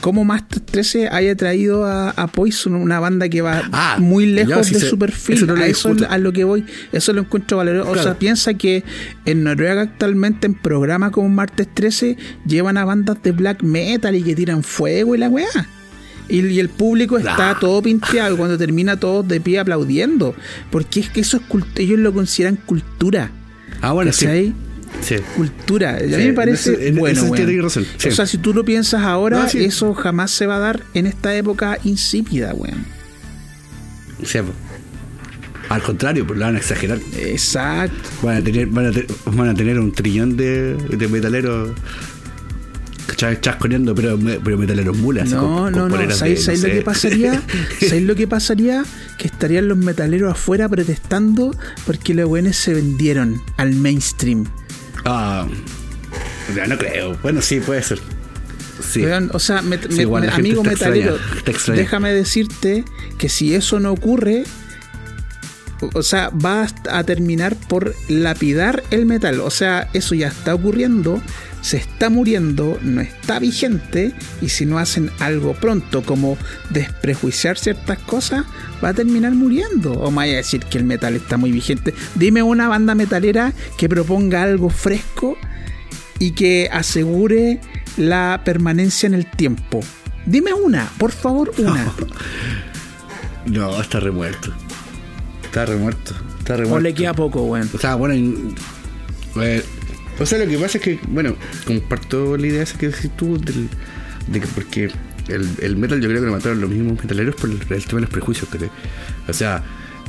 Como 0.00 0.24
Master 0.24 0.60
13 0.60 1.08
haya 1.08 1.34
traído 1.36 1.84
a, 1.84 2.10
a 2.10 2.26
Poison, 2.28 2.74
una 2.74 3.00
banda 3.00 3.28
que 3.28 3.40
va 3.42 3.62
Ah, 3.72 3.96
muy 3.98 4.26
lejos 4.26 4.70
de 4.70 4.80
su 4.80 4.98
perfil. 4.98 5.36
Eso 5.36 5.46
no 5.46 5.54
lo 5.56 5.62
a 5.62 5.66
eso 5.66 5.88
lo 6.18 6.32
que 6.32 6.44
voy. 6.44 6.64
Eso 6.92 7.12
lo 7.12 7.20
encuentro 7.22 7.58
valioso. 7.58 7.90
O 7.90 7.94
sea, 7.94 8.02
Claro. 8.02 8.18
piensa 8.18 8.54
que 8.54 8.84
en 9.24 9.44
Noruega 9.44 9.82
actualmente 9.82 10.46
en 10.46 10.54
programas 10.54 11.10
como 11.10 11.28
Martes 11.28 11.68
13 11.72 12.16
llevan 12.46 12.76
a 12.78 12.84
bandas 12.84 13.22
de 13.22 13.32
black 13.32 13.62
metal 13.62 14.14
y 14.14 14.22
que 14.22 14.34
tiran 14.34 14.62
fuego 14.62 15.14
y 15.14 15.18
la 15.18 15.28
weá. 15.28 15.46
Y, 16.28 16.46
y 16.46 16.60
el 16.60 16.68
público 16.68 17.16
está 17.18 17.50
Ah. 17.50 17.56
todo 17.58 17.80
pinteado 17.82 18.34
y 18.34 18.36
cuando 18.36 18.58
termina 18.58 18.98
todos 19.00 19.26
de 19.26 19.40
pie 19.40 19.58
aplaudiendo. 19.60 20.34
Porque 20.70 21.00
es 21.00 21.10
que 21.10 21.20
eso 21.20 21.38
es 21.38 21.42
ellos 21.82 21.98
lo 21.98 22.12
consideran 22.12 22.56
cultura. 22.56 23.30
Ah, 23.80 23.92
bueno, 23.92 24.12
sí. 24.12 24.54
Sí. 25.00 25.16
cultura. 25.36 25.96
A 25.96 26.00
mí 26.02 26.08
Sí, 26.14 26.16
me 26.28 26.32
parece 26.32 26.70
en 26.70 26.76
ese- 26.76 26.88
en 26.88 26.96
bueno. 26.96 27.20
ese 27.24 27.30
tienes 27.46 27.62
razón, 27.62 27.86
sí. 27.96 28.08
O 28.08 28.12
sea, 28.12 28.26
si 28.26 28.38
tú 28.38 28.52
lo 28.54 28.64
piensas 28.64 29.02
ahora, 29.02 29.40
No, 29.52 29.60
eso 29.60 29.94
jamás 29.94 30.30
se 30.30 30.46
va 30.46 30.56
a 30.56 30.60
dar 30.60 30.82
en 30.94 31.06
esta 31.06 31.34
época 31.36 31.78
insípida, 31.84 32.52
weón. 32.54 32.84
Al 35.68 35.82
contrario, 35.82 36.26
pues 36.26 36.38
lo 36.38 36.46
van 36.46 36.54
a 36.56 36.58
exagerar. 36.58 36.98
Exacto. 37.18 38.08
Van 38.22 38.38
a 38.38 38.42
tener, 38.42 38.66
van 38.68 38.86
a, 38.86 38.90
te- 38.90 39.06
van 39.26 39.48
a 39.50 39.54
tener 39.54 39.78
un 39.78 39.92
trillón 39.92 40.36
de, 40.36 40.74
de 40.76 41.08
metaleros. 41.08 41.70
Chasconeando, 43.16 43.94
pero, 43.96 44.16
pero 44.44 44.56
metaleros 44.56 44.96
mulas. 44.96 45.28
No, 45.30 45.40
con- 45.40 45.72
con 45.72 45.90
no, 45.90 46.02
no. 46.04 46.10
¿Sabéis 46.12 46.46
no 46.46 46.54
lo 46.68 46.74
que 46.74 46.82
pasaría? 46.82 47.42
¿Sabéis 47.80 48.04
lo 48.06 48.14
que 48.14 48.28
pasaría? 48.28 48.84
Que 49.18 49.26
estarían 49.26 49.66
los 49.66 49.76
metaleros 49.76 50.30
afuera 50.32 50.68
protestando 50.68 51.50
porque 51.84 52.14
los 52.14 52.28
buenos 52.28 52.56
se 52.56 52.74
vendieron 52.74 53.42
al 53.56 53.74
mainstream. 53.74 54.44
Ah, 55.04 55.46
ya 56.54 56.66
no 56.66 56.76
creo. 56.78 57.16
Bueno, 57.22 57.40
sí, 57.42 57.60
puede 57.60 57.82
ser. 57.82 57.98
Sí. 58.86 59.02
Weón, 59.02 59.30
o 59.32 59.38
sea, 59.38 59.62
Sí, 59.90 60.02
igual 60.02 60.28
amigo 60.30 60.62
metalero, 60.62 61.18
déjame 61.74 62.12
decirte 62.12 62.84
que 63.18 63.28
si 63.28 63.54
eso 63.54 63.80
no 63.80 63.90
ocurre, 63.92 64.44
o- 65.80 65.90
o 65.98 66.02
sea, 66.02 66.30
va 66.30 66.66
a 66.90 67.04
terminar 67.04 67.56
por 67.68 67.94
lapidar 68.08 68.82
el 68.90 69.04
metal. 69.06 69.40
O 69.40 69.50
sea, 69.50 69.88
eso 69.94 70.14
ya 70.14 70.28
está 70.28 70.54
ocurriendo, 70.54 71.20
se 71.68 71.76
está 71.76 72.08
muriendo, 72.08 72.78
no 72.82 73.02
está 73.02 73.38
vigente, 73.38 74.12
y 74.40 74.48
si 74.48 74.64
no 74.64 74.78
hacen 74.78 75.10
algo 75.18 75.52
pronto, 75.52 76.02
como 76.02 76.38
desprejuiciar 76.70 77.58
ciertas 77.58 77.98
cosas, 77.98 78.46
va 78.82 78.88
a 78.88 78.94
terminar 78.94 79.32
muriendo. 79.32 79.92
O 79.92 80.10
me 80.10 80.16
vaya 80.18 80.32
a 80.32 80.36
decir 80.36 80.60
que 80.64 80.78
el 80.78 80.84
metal 80.84 81.14
está 81.16 81.36
muy 81.36 81.52
vigente. 81.52 81.92
Dime 82.14 82.42
una 82.42 82.68
banda 82.68 82.94
metalera 82.94 83.52
que 83.76 83.86
proponga 83.86 84.42
algo 84.44 84.70
fresco 84.70 85.36
y 86.18 86.30
que 86.30 86.70
asegure 86.72 87.60
la 87.98 88.40
permanencia 88.46 89.06
en 89.06 89.12
el 89.14 89.26
tiempo. 89.30 89.80
Dime 90.24 90.54
una, 90.54 90.88
por 90.98 91.12
favor, 91.12 91.52
una. 91.58 91.92
No, 93.46 93.80
está 93.80 94.00
remuerto. 94.00 94.52
Está 95.44 95.64
remuerto. 95.66 96.14
Está 96.38 96.54
o 96.54 96.56
remuerto. 96.58 96.80
le 96.82 96.94
queda 96.94 97.14
poco, 97.14 97.42
weón. 97.44 97.68
O 97.74 97.78
sea, 97.78 97.94
bueno, 97.94 98.14
en- 98.14 98.54
eh, 99.40 99.62
o 100.18 100.26
sea, 100.26 100.38
lo 100.38 100.48
que 100.48 100.58
pasa 100.58 100.78
es 100.78 100.84
que, 100.84 100.98
bueno, 101.08 101.36
comparto 101.66 102.36
la 102.36 102.46
idea 102.46 102.62
esa 102.62 102.78
que 102.78 102.88
decís 102.88 103.10
tú 103.16 103.38
de 103.38 104.40
que 104.40 104.46
porque 104.48 104.90
el, 105.28 105.48
el 105.60 105.76
metal 105.76 106.00
yo 106.00 106.08
creo 106.08 106.20
que 106.20 106.26
lo 106.26 106.32
mataron 106.32 106.60
los 106.60 106.70
mismos 106.70 106.98
metaleros 107.00 107.34
por 107.36 107.50
el, 107.50 107.56
el 107.56 107.84
tema 107.84 107.96
de 107.96 108.00
los 108.00 108.10
prejuicios, 108.10 108.48
¿cachai? 108.48 108.70
O 109.28 109.32
sea, 109.32 109.62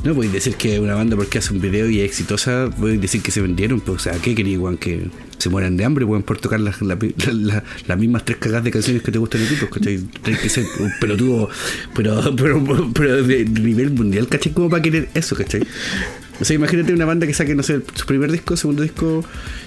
no 0.04 0.14
podéis 0.14 0.32
decir 0.32 0.54
que 0.54 0.78
una 0.80 0.94
banda 0.94 1.16
porque 1.16 1.38
hace 1.38 1.52
un 1.52 1.60
video 1.60 1.88
y 1.88 2.00
es 2.00 2.06
exitosa, 2.06 2.70
podéis 2.78 3.00
decir 3.00 3.22
que 3.22 3.30
se 3.30 3.40
vendieron, 3.40 3.80
pues, 3.80 3.96
o 3.96 3.98
sea, 3.98 4.12
¿qué 4.20 4.34
queréis, 4.34 4.58
weón? 4.58 4.78
Que 4.78 5.08
se 5.38 5.48
mueran 5.50 5.76
de 5.76 5.84
hambre, 5.84 6.04
weón, 6.04 6.22
por 6.22 6.38
tocar 6.38 6.60
las, 6.60 6.80
la- 6.82 6.96
la- 7.26 7.32
la- 7.32 7.64
las 7.86 7.98
mismas 7.98 8.24
tres 8.24 8.38
cagadas 8.38 8.64
de 8.64 8.70
canciones 8.70 9.02
que 9.02 9.12
te 9.12 9.18
gustan 9.18 9.42
a 9.42 9.48
ti, 9.48 9.54
pues, 9.58 9.70
¿cachai? 9.70 9.98
Tienes 10.22 10.42
que 10.42 10.48
ser 10.48 10.64
un 10.78 10.90
pelotudo, 11.00 11.48
pero, 11.94 12.34
pero, 12.36 12.64
pero 12.94 13.22
de 13.22 13.44
nivel 13.44 13.90
mundial, 13.90 14.26
¿cachai? 14.28 14.52
Como 14.52 14.70
para 14.70 14.82
querer 14.82 15.08
eso, 15.14 15.36
¿cachai? 15.36 15.62
O 16.40 16.44
sea, 16.44 16.56
imagínate 16.56 16.94
una 16.94 17.04
banda 17.04 17.26
que 17.26 17.34
saque, 17.34 17.54
no 17.54 17.62
sé, 17.62 17.80
su 17.94 18.06
primer 18.06 18.32
disco, 18.32 18.56
segundo 18.56 18.82
disco 18.82 19.22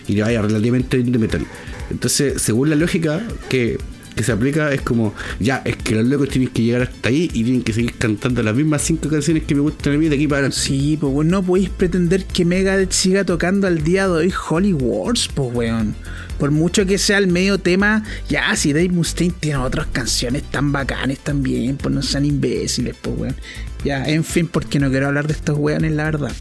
y 0.08 0.20
vaya 0.20 0.42
relativamente 0.42 0.98
de 1.04 1.20
metal. 1.20 1.46
Entonces, 1.92 2.42
según 2.42 2.72
la 2.72 2.76
lógica 2.76 3.22
que, 3.50 3.78
que 4.14 4.24
se 4.24 4.32
aplica, 4.32 4.72
es 4.72 4.82
como, 4.82 5.14
ya, 5.40 5.62
es 5.66 5.76
que 5.78 5.96
los 5.96 6.06
locos 6.06 6.30
tienen 6.30 6.50
que 6.50 6.64
llegar 6.64 6.84
hasta 6.84 7.10
ahí 7.10 7.30
y 7.34 7.44
tienen 7.44 7.64
que 7.64 7.74
seguir 7.74 7.94
cantando 7.98 8.42
las 8.44 8.56
mismas 8.56 8.82
cinco 8.82 9.10
canciones 9.10 9.44
que 9.44 9.56
me 9.56 9.62
gustan 9.62 9.94
a 9.94 9.98
mí 9.98 10.10
de 10.10 10.16
aquí 10.16 10.28
para 10.28 10.40
adelante. 10.40 10.58
Sí, 10.58 10.98
pues 11.00 11.28
no 11.28 11.44
podéis 11.44 11.70
pretender 11.70 12.26
que 12.26 12.46
Megadeth 12.46 12.92
siga 12.92 13.24
tocando 13.24 13.68
al 13.68 13.84
día 13.84 14.08
de 14.08 14.14
hoy 14.14 14.34
Holy 14.50 14.74
Wars, 14.74 15.30
pues 15.34 15.54
weón. 15.54 15.96
Por 16.40 16.52
mucho 16.52 16.86
que 16.86 16.98
sea 16.98 17.18
el 17.20 17.28
medio 17.28 17.58
tema, 17.58 18.04
ya, 18.28 18.56
si 18.56 18.74
Dave 18.74 18.90
Mustaine 18.90 19.34
tiene 19.40 19.58
otras 19.58 19.88
canciones 19.88 20.44
tan 20.44 20.72
bacanes 20.72 21.20
también, 21.20 21.78
pues 21.78 21.94
no 21.94 22.02
sean 22.02 22.26
imbéciles, 22.26 22.96
pues 23.02 23.18
weón. 23.18 23.36
Ya, 23.84 24.06
en 24.06 24.24
fin, 24.24 24.48
porque 24.48 24.80
no 24.80 24.90
quiero 24.90 25.08
hablar 25.08 25.28
de 25.28 25.34
estos 25.34 25.58
weones, 25.58 25.92
la 25.92 26.06
verdad. 26.06 26.32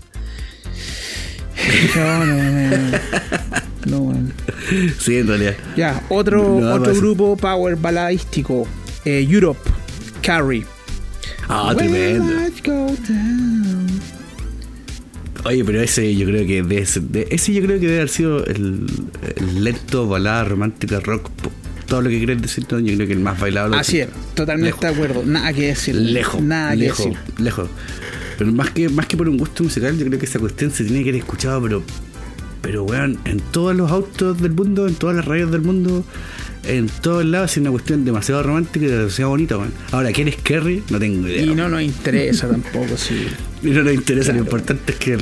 No, 1.97 2.25
no, 2.27 2.37
no. 2.37 2.77
no. 2.77 2.99
No, 3.87 3.99
weón. 3.99 4.33
Sí, 5.01 5.17
en 5.19 5.27
realidad. 5.29 5.55
Ya, 5.77 6.03
otro, 6.09 6.61
Nada 6.61 6.75
otro 6.77 6.95
grupo 6.95 7.37
power 7.37 7.77
baladístico. 7.77 8.67
eh, 9.05 9.27
Europe, 9.29 9.59
Carrie. 10.23 10.65
Ah, 11.49 11.73
When 11.77 11.89
tremendo. 11.89 12.33
Oye, 15.45 15.65
pero 15.65 15.81
ese 15.81 16.15
yo 16.15 16.27
creo 16.27 16.47
que 16.47 16.63
de 16.63 16.79
ese, 16.79 17.01
de- 17.01 17.27
ese 17.31 17.53
yo 17.53 17.63
creo 17.63 17.81
que 17.81 17.87
debe 17.87 17.97
haber 17.99 18.09
sido 18.09 18.45
el, 18.47 18.87
el 19.37 19.65
lento, 19.65 20.07
balada, 20.07 20.45
romántica, 20.45 21.01
rock, 21.01 21.31
todo 21.87 22.01
lo 22.03 22.09
que 22.11 22.19
quieras 22.19 22.41
decir, 22.41 22.65
¿no? 22.71 22.79
yo 22.79 22.95
creo 22.95 23.09
que 23.09 23.13
el 23.15 23.19
más 23.21 23.41
bailado. 23.41 23.75
Así 23.75 23.99
es, 23.99 24.09
totalmente 24.35 24.67
Lejos. 24.69 24.81
de 24.81 24.89
acuerdo. 24.89 25.23
Nada 25.27 25.53
que 25.53 25.67
decir. 25.67 25.97
Lejos, 25.97 26.41
Nada 26.41 26.77
lejos, 26.77 26.99
que 27.07 27.11
decir. 27.11 27.19
lejos. 27.39 27.69
Pero 28.39 28.53
más 28.53 28.71
que, 28.71 28.89
más 28.89 29.07
que 29.07 29.17
por 29.17 29.29
un 29.29 29.37
gusto 29.37 29.63
musical, 29.65 29.97
yo 29.99 30.07
creo 30.07 30.19
que 30.19 30.27
esa 30.27 30.39
cuestión 30.39 30.71
se 30.71 30.85
tiene 30.85 31.03
que 31.03 31.11
haber 31.11 31.21
escuchado, 31.23 31.63
pero, 31.63 31.83
pero 32.61 32.85
weón, 32.85 33.19
en 33.25 33.41
todos 33.41 33.75
los 33.77 33.91
autos 33.91 34.41
del 34.41 34.53
mundo, 34.53 34.87
en 34.89 34.95
todas 34.95 35.17
las 35.17 35.25
radios 35.25 35.51
del 35.51 35.63
mundo, 35.63 36.05
en 36.65 36.89
todos 36.89 37.25
lados, 37.25 37.53
es 37.53 37.57
una 37.59 37.71
cuestión 37.71 38.05
demasiado 38.05 38.43
romántica 38.43 38.87
y 38.87 38.89
demasiado 38.89 39.31
bonita, 39.31 39.59
weón. 39.59 39.73
Ahora, 39.91 40.13
¿quién 40.13 40.29
es 40.29 40.37
Kerry? 40.37 40.83
No 40.91 40.99
tengo 40.99 41.27
idea. 41.29 41.43
Y 41.43 41.47
weón. 41.47 41.57
no 41.57 41.69
nos 41.69 41.83
interesa 41.83 42.49
tampoco, 42.51 42.97
sí. 42.97 43.27
Y 43.63 43.71
no 43.71 43.83
nos 43.83 43.95
interesa, 43.95 44.27
Claro. 44.33 44.39
lo 44.41 44.45
importante 44.45 44.93
es 44.93 44.99
que 44.99 45.13
el, 45.15 45.21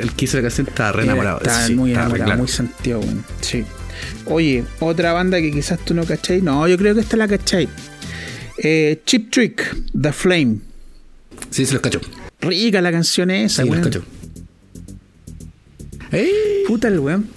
el 0.00 0.12
que 0.12 0.24
hizo 0.24 0.36
la 0.36 0.42
canción 0.44 0.66
estaba 0.68 0.92
re 0.92 1.04
enamorado. 1.04 1.38
Está 1.38 1.66
sí, 1.66 1.74
muy 1.74 1.90
re 1.90 2.00
enamorado, 2.00 2.24
claro. 2.24 2.38
muy 2.40 2.48
sentido, 2.48 3.00
weón. 3.00 3.24
Sí. 3.40 3.64
Oye, 4.26 4.64
otra 4.80 5.12
banda 5.12 5.40
que 5.40 5.50
quizás 5.50 5.78
tú 5.84 5.94
no 5.94 6.04
cacháis. 6.04 6.42
No, 6.42 6.66
yo 6.68 6.76
creo 6.76 6.94
que 6.94 7.00
esta 7.00 7.16
la 7.16 7.26
cacháis. 7.26 7.68
Eh, 8.58 9.00
Chip 9.06 9.30
Trick, 9.30 9.74
The 9.98 10.12
Flame. 10.12 10.56
Sí, 11.50 11.64
se 11.64 11.74
los 11.74 11.82
cacho. 11.82 12.00
Rica 12.40 12.80
la 12.80 12.92
canción 12.92 13.30
esa, 13.30 13.62
Sí, 13.62 13.68
weón. 13.68 14.04
¡Ey! 16.12 16.30
Puta 16.66 16.88
el 16.88 17.00
weón. 17.00 17.28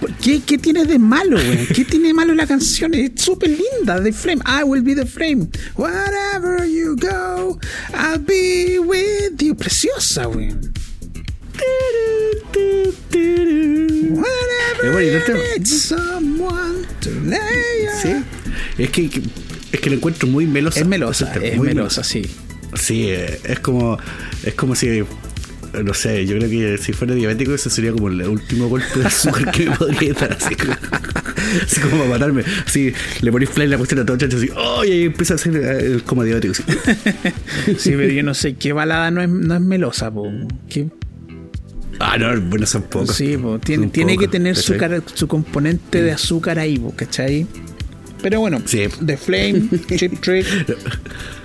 ¿Por 0.00 0.12
¿Qué, 0.14 0.40
¿Qué 0.40 0.58
tiene 0.58 0.84
de 0.84 0.98
malo, 0.98 1.36
weón? 1.36 1.66
¿Qué 1.74 1.84
tiene 1.90 2.08
de 2.08 2.14
malo 2.14 2.34
la 2.34 2.46
canción? 2.46 2.94
Es 2.94 3.12
súper 3.16 3.50
linda, 3.50 4.02
The 4.02 4.12
Flame. 4.12 4.42
I 4.46 4.64
will 4.64 4.82
be 4.82 4.94
the 4.94 5.06
flame. 5.06 5.48
Wherever 5.76 6.66
you 6.66 6.96
go, 6.96 7.58
I'll 7.92 8.18
be 8.18 8.78
with 8.78 9.38
you. 9.38 9.54
Preciosa, 9.54 10.28
weón. 10.28 10.72
Es 14.82 14.90
Sí. 18.02 18.24
Es 18.78 18.90
que, 18.90 19.22
es 19.72 19.80
que 19.80 19.90
lo 19.90 19.96
encuentro 19.96 20.28
muy 20.28 20.46
melosa. 20.46 20.80
Es 20.80 20.86
melosa, 20.86 21.32
tema, 21.32 21.46
es 21.46 21.56
muy 21.56 21.68
melosa, 21.68 22.04
sí. 22.04 22.22
Sí, 22.74 23.08
eh, 23.08 23.40
es 23.44 23.60
como 23.60 23.98
es 24.44 24.54
como 24.54 24.74
si 24.74 25.04
no 25.82 25.94
sé, 25.94 26.24
yo 26.26 26.36
creo 26.36 26.48
que 26.48 26.78
si 26.78 26.92
fuera 26.92 27.14
diabético 27.14 27.54
eso 27.54 27.68
sería 27.68 27.92
como 27.92 28.08
el 28.08 28.22
último 28.22 28.68
golpe 28.68 28.98
de 28.98 29.06
azúcar 29.06 29.50
que 29.50 29.68
me 29.70 29.76
podría 29.76 30.14
dar 30.14 30.32
así 30.32 30.54
como, 30.54 30.72
así 31.62 31.80
como 31.80 31.96
para 31.98 32.10
matarme. 32.10 32.44
Así 32.66 32.92
le 33.20 33.32
ponís 33.32 33.50
play 33.50 33.66
la 33.68 33.76
cuestión 33.76 34.00
a 34.00 34.06
todo 34.06 34.16
chacho 34.16 34.36
así, 34.36 34.50
¡oh! 34.56 34.84
y 34.84 34.92
ahí 34.92 35.02
empieza 35.04 35.34
a 35.34 35.38
ser 35.38 35.56
eh, 35.56 36.00
como 36.04 36.22
diabético. 36.22 36.52
así. 36.52 36.62
Sí, 37.78 37.90
pero 37.96 38.08
yo 38.08 38.22
no 38.22 38.34
sé 38.34 38.54
qué 38.54 38.72
balada 38.72 39.10
no 39.10 39.22
es, 39.22 39.28
no 39.28 39.54
es 39.54 39.60
melosa, 39.60 40.12
po. 40.12 40.30
¿Qué? 40.68 40.88
Ah, 41.98 42.18
no, 42.18 42.40
bueno, 42.42 42.66
son 42.66 42.82
pocos. 42.82 43.16
Sí, 43.16 43.36
po. 43.36 43.58
Tiene, 43.58 44.16
que 44.16 44.28
tener 44.28 44.56
su, 44.56 44.74
su 45.14 45.28
componente 45.28 46.02
de 46.02 46.12
azúcar 46.12 46.58
ahí, 46.58 46.78
po, 46.78 46.92
¿cachai? 46.94 47.46
Pero 48.22 48.40
bueno, 48.40 48.62
Sí. 48.64 48.84
The 49.04 49.16
Flame, 49.16 49.68
Chip 49.96 50.20
Trick. 50.20 50.46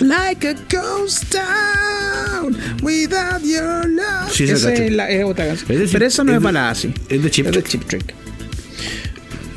Like 0.00 0.44
a 0.48 0.54
ghost 0.68 1.30
town 1.32 2.56
without 2.82 3.42
your 3.44 3.86
love. 3.88 4.30
Sí, 4.32 4.44
Esa 4.44 4.72
es, 4.72 4.90
la- 4.92 5.10
es 5.10 5.24
otra 5.24 5.46
canción. 5.46 5.82
Es 5.82 5.90
Pero 5.92 6.06
eso 6.06 6.24
no 6.24 6.32
es 6.32 6.38
es, 6.38 6.42
balada, 6.42 6.74
sí. 6.74 6.92
es 7.08 7.22
de 7.22 7.30
Chip 7.30 7.50
Trick. 7.50 7.66
Chip 7.68 7.84
Trick. 7.86 8.14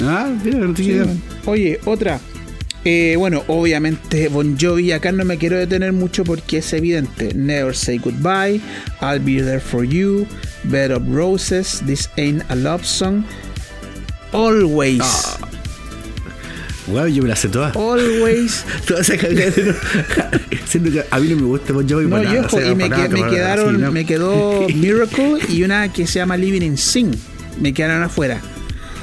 Ah, 0.02 0.30
mira, 0.44 0.60
no 0.60 0.76
Sí, 0.76 0.92
bueno. 0.94 1.18
Oye, 1.46 1.80
otra. 1.86 2.20
Eh, 2.88 3.16
bueno, 3.18 3.44
obviamente 3.48 4.28
Bon 4.28 4.56
Jovi, 4.60 4.92
acá 4.92 5.12
no 5.12 5.26
me 5.26 5.38
quiero 5.40 5.58
detener 5.58 5.92
mucho 5.94 6.24
porque 6.24 6.58
es 6.60 6.72
evidente. 6.74 7.34
Never 7.34 7.76
Say 7.76 7.98
Goodbye, 7.98 8.62
I'll 9.02 9.20
Be 9.20 9.42
There 9.42 9.60
For 9.60 9.84
You, 9.86 10.28
Bed 10.66 10.92
of 10.92 11.02
Roses, 11.10 11.82
This 11.88 12.10
Ain't 12.18 12.44
a 12.50 12.56
Love 12.56 12.86
Song, 12.86 13.24
Always, 14.34 15.02
Ah. 15.02 15.38
Wow, 16.88 17.08
yo 17.08 17.24
me 17.24 17.30
la 17.30 17.36
sé 17.36 17.50
todas. 17.50 17.76
Always. 17.76 18.64
Todas 18.88 19.10
esas. 19.10 19.30
Siendo 20.68 20.92
que 20.92 21.04
a 21.10 21.20
mí 21.20 21.30
no 21.30 21.36
me 21.38 21.42
gusta 21.44 21.74
Bon 21.74 21.88
Jovi 21.88 22.04
No, 22.06 22.12
para 22.12 22.24
yo 22.24 22.42
nada, 22.42 22.48
o 22.48 22.50
sea, 22.50 22.72
y 22.72 22.76
me, 22.76 22.90
para 22.90 22.96
que- 22.96 23.10
nada, 23.10 23.14
me 23.14 23.20
nada, 23.22 23.32
quedaron, 23.34 23.76
sí, 23.76 23.82
no. 23.82 23.92
me 23.92 24.06
quedó 24.06 24.68
Miracle 24.76 25.38
y 25.50 25.64
una 25.64 25.92
que 25.92 26.06
se 26.08 26.20
llama 26.20 26.38
Living 26.38 26.62
in 26.62 26.78
Sin. 26.78 27.12
Me 27.60 27.74
quedaron 27.74 28.04
afuera. 28.04 28.40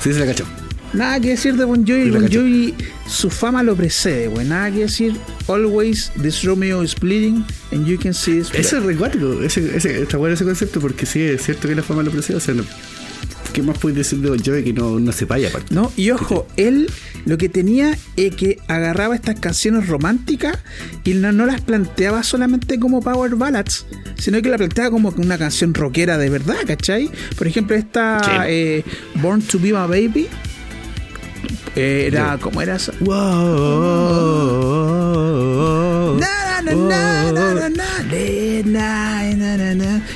Sí, 0.00 0.12
se 0.12 0.20
la 0.20 0.26
cacho. 0.26 0.44
Nada 0.92 1.18
que 1.20 1.30
decir 1.30 1.56
de 1.56 1.64
Bon 1.64 1.84
Jovi. 1.86 2.10
Bon. 2.10 2.28
Jovi, 2.30 2.74
su 3.08 3.30
fama 3.30 3.62
lo 3.62 3.74
precede, 3.74 4.28
güey. 4.28 4.46
Nada 4.46 4.70
que 4.70 4.80
decir. 4.80 5.16
Always, 5.48 6.12
this 6.22 6.44
Romeo 6.44 6.82
is 6.82 6.94
bleeding 6.94 7.44
and 7.72 7.86
you 7.86 7.98
can 7.98 8.12
see 8.14 8.34
this. 8.38 8.50
Eso 8.54 8.76
es 8.76 8.82
recuático, 8.84 9.42
ese, 9.42 9.74
ese, 9.76 10.02
está 10.02 10.18
bueno 10.18 10.34
ese 10.34 10.44
concepto 10.44 10.80
porque 10.80 11.06
sí, 11.06 11.20
es 11.22 11.42
cierto 11.42 11.66
que 11.66 11.74
la 11.74 11.82
fama 11.82 12.02
lo 12.02 12.10
precede. 12.10 12.36
O 12.36 12.40
sea, 12.40 12.54
no- 12.54 12.64
¿qué 13.52 13.62
más 13.62 13.78
puedes 13.78 13.96
decir 13.98 14.18
de 14.20 14.28
Bon 14.30 14.38
Jovi 14.42 14.64
que 14.64 14.72
no, 14.72 14.98
no 14.98 15.12
se 15.12 15.24
vaya 15.24 15.48
aparte? 15.48 15.74
No, 15.74 15.92
y 15.96 16.10
ojo, 16.10 16.46
él 16.56 16.90
lo 17.26 17.38
que 17.38 17.48
tenía 17.48 17.96
es 18.16 18.34
que 18.34 18.58
agarraba 18.68 19.14
estas 19.14 19.38
canciones 19.38 19.86
románticas 19.88 20.58
y 21.04 21.14
no, 21.14 21.32
no 21.32 21.46
las 21.46 21.60
planteaba 21.60 22.22
solamente 22.22 22.78
como 22.80 23.00
power 23.00 23.36
ballads, 23.36 23.86
sino 24.18 24.40
que 24.42 24.48
la 24.48 24.56
planteaba 24.58 24.90
como 24.90 25.10
una 25.16 25.38
canción 25.38 25.74
rockera 25.74 26.18
de 26.18 26.30
verdad, 26.30 26.56
¿cachai? 26.66 27.10
Por 27.36 27.46
ejemplo, 27.46 27.76
esta 27.76 28.20
Sí. 28.22 28.30
eh, 28.48 28.84
Born 29.16 29.42
to 29.42 29.58
Be 29.58 29.72
My 29.72 29.86
Baby. 29.88 30.28
Eh, 31.74 32.04
era, 32.08 32.34
Yo. 32.36 32.40
¿cómo 32.40 32.60
era 32.62 32.76
esa? 32.76 32.92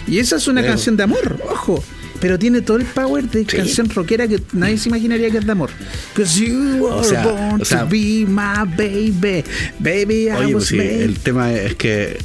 Y 0.07 0.19
esa 0.19 0.37
es 0.37 0.49
una 0.49 0.65
canción 0.65 0.97
de 0.97 1.03
amor, 1.03 1.39
ojo. 1.51 1.83
Pero 2.27 2.41
tiene 2.41 2.61
todo 2.61 2.79
el 2.79 2.85
power 2.87 3.31
de 3.31 3.45
canción 3.45 3.89
rockera 3.89 4.27
que 4.27 4.43
nadie 4.53 4.77
se 4.79 4.89
imaginaría 4.89 5.31
que 5.31 5.39
es 5.39 5.47
de 5.47 5.53
amor. 5.53 5.71
Cause 6.13 6.41
you 6.45 6.89
are 6.89 7.07
sea, 7.07 7.23
born 7.25 7.63
o 7.63 7.65
sea- 7.65 7.85
to 7.85 7.89
be 7.89 8.25
my 8.27 8.67
baby. 8.77 9.45
Baby, 9.79 10.25
I 10.25 10.31
Oye, 10.31 10.45
was 10.47 10.53
pues 10.55 10.67
sí, 10.67 10.77
made. 10.77 11.05
el 11.05 11.19
tema 11.21 11.53
es 11.53 11.77
que 11.77 12.19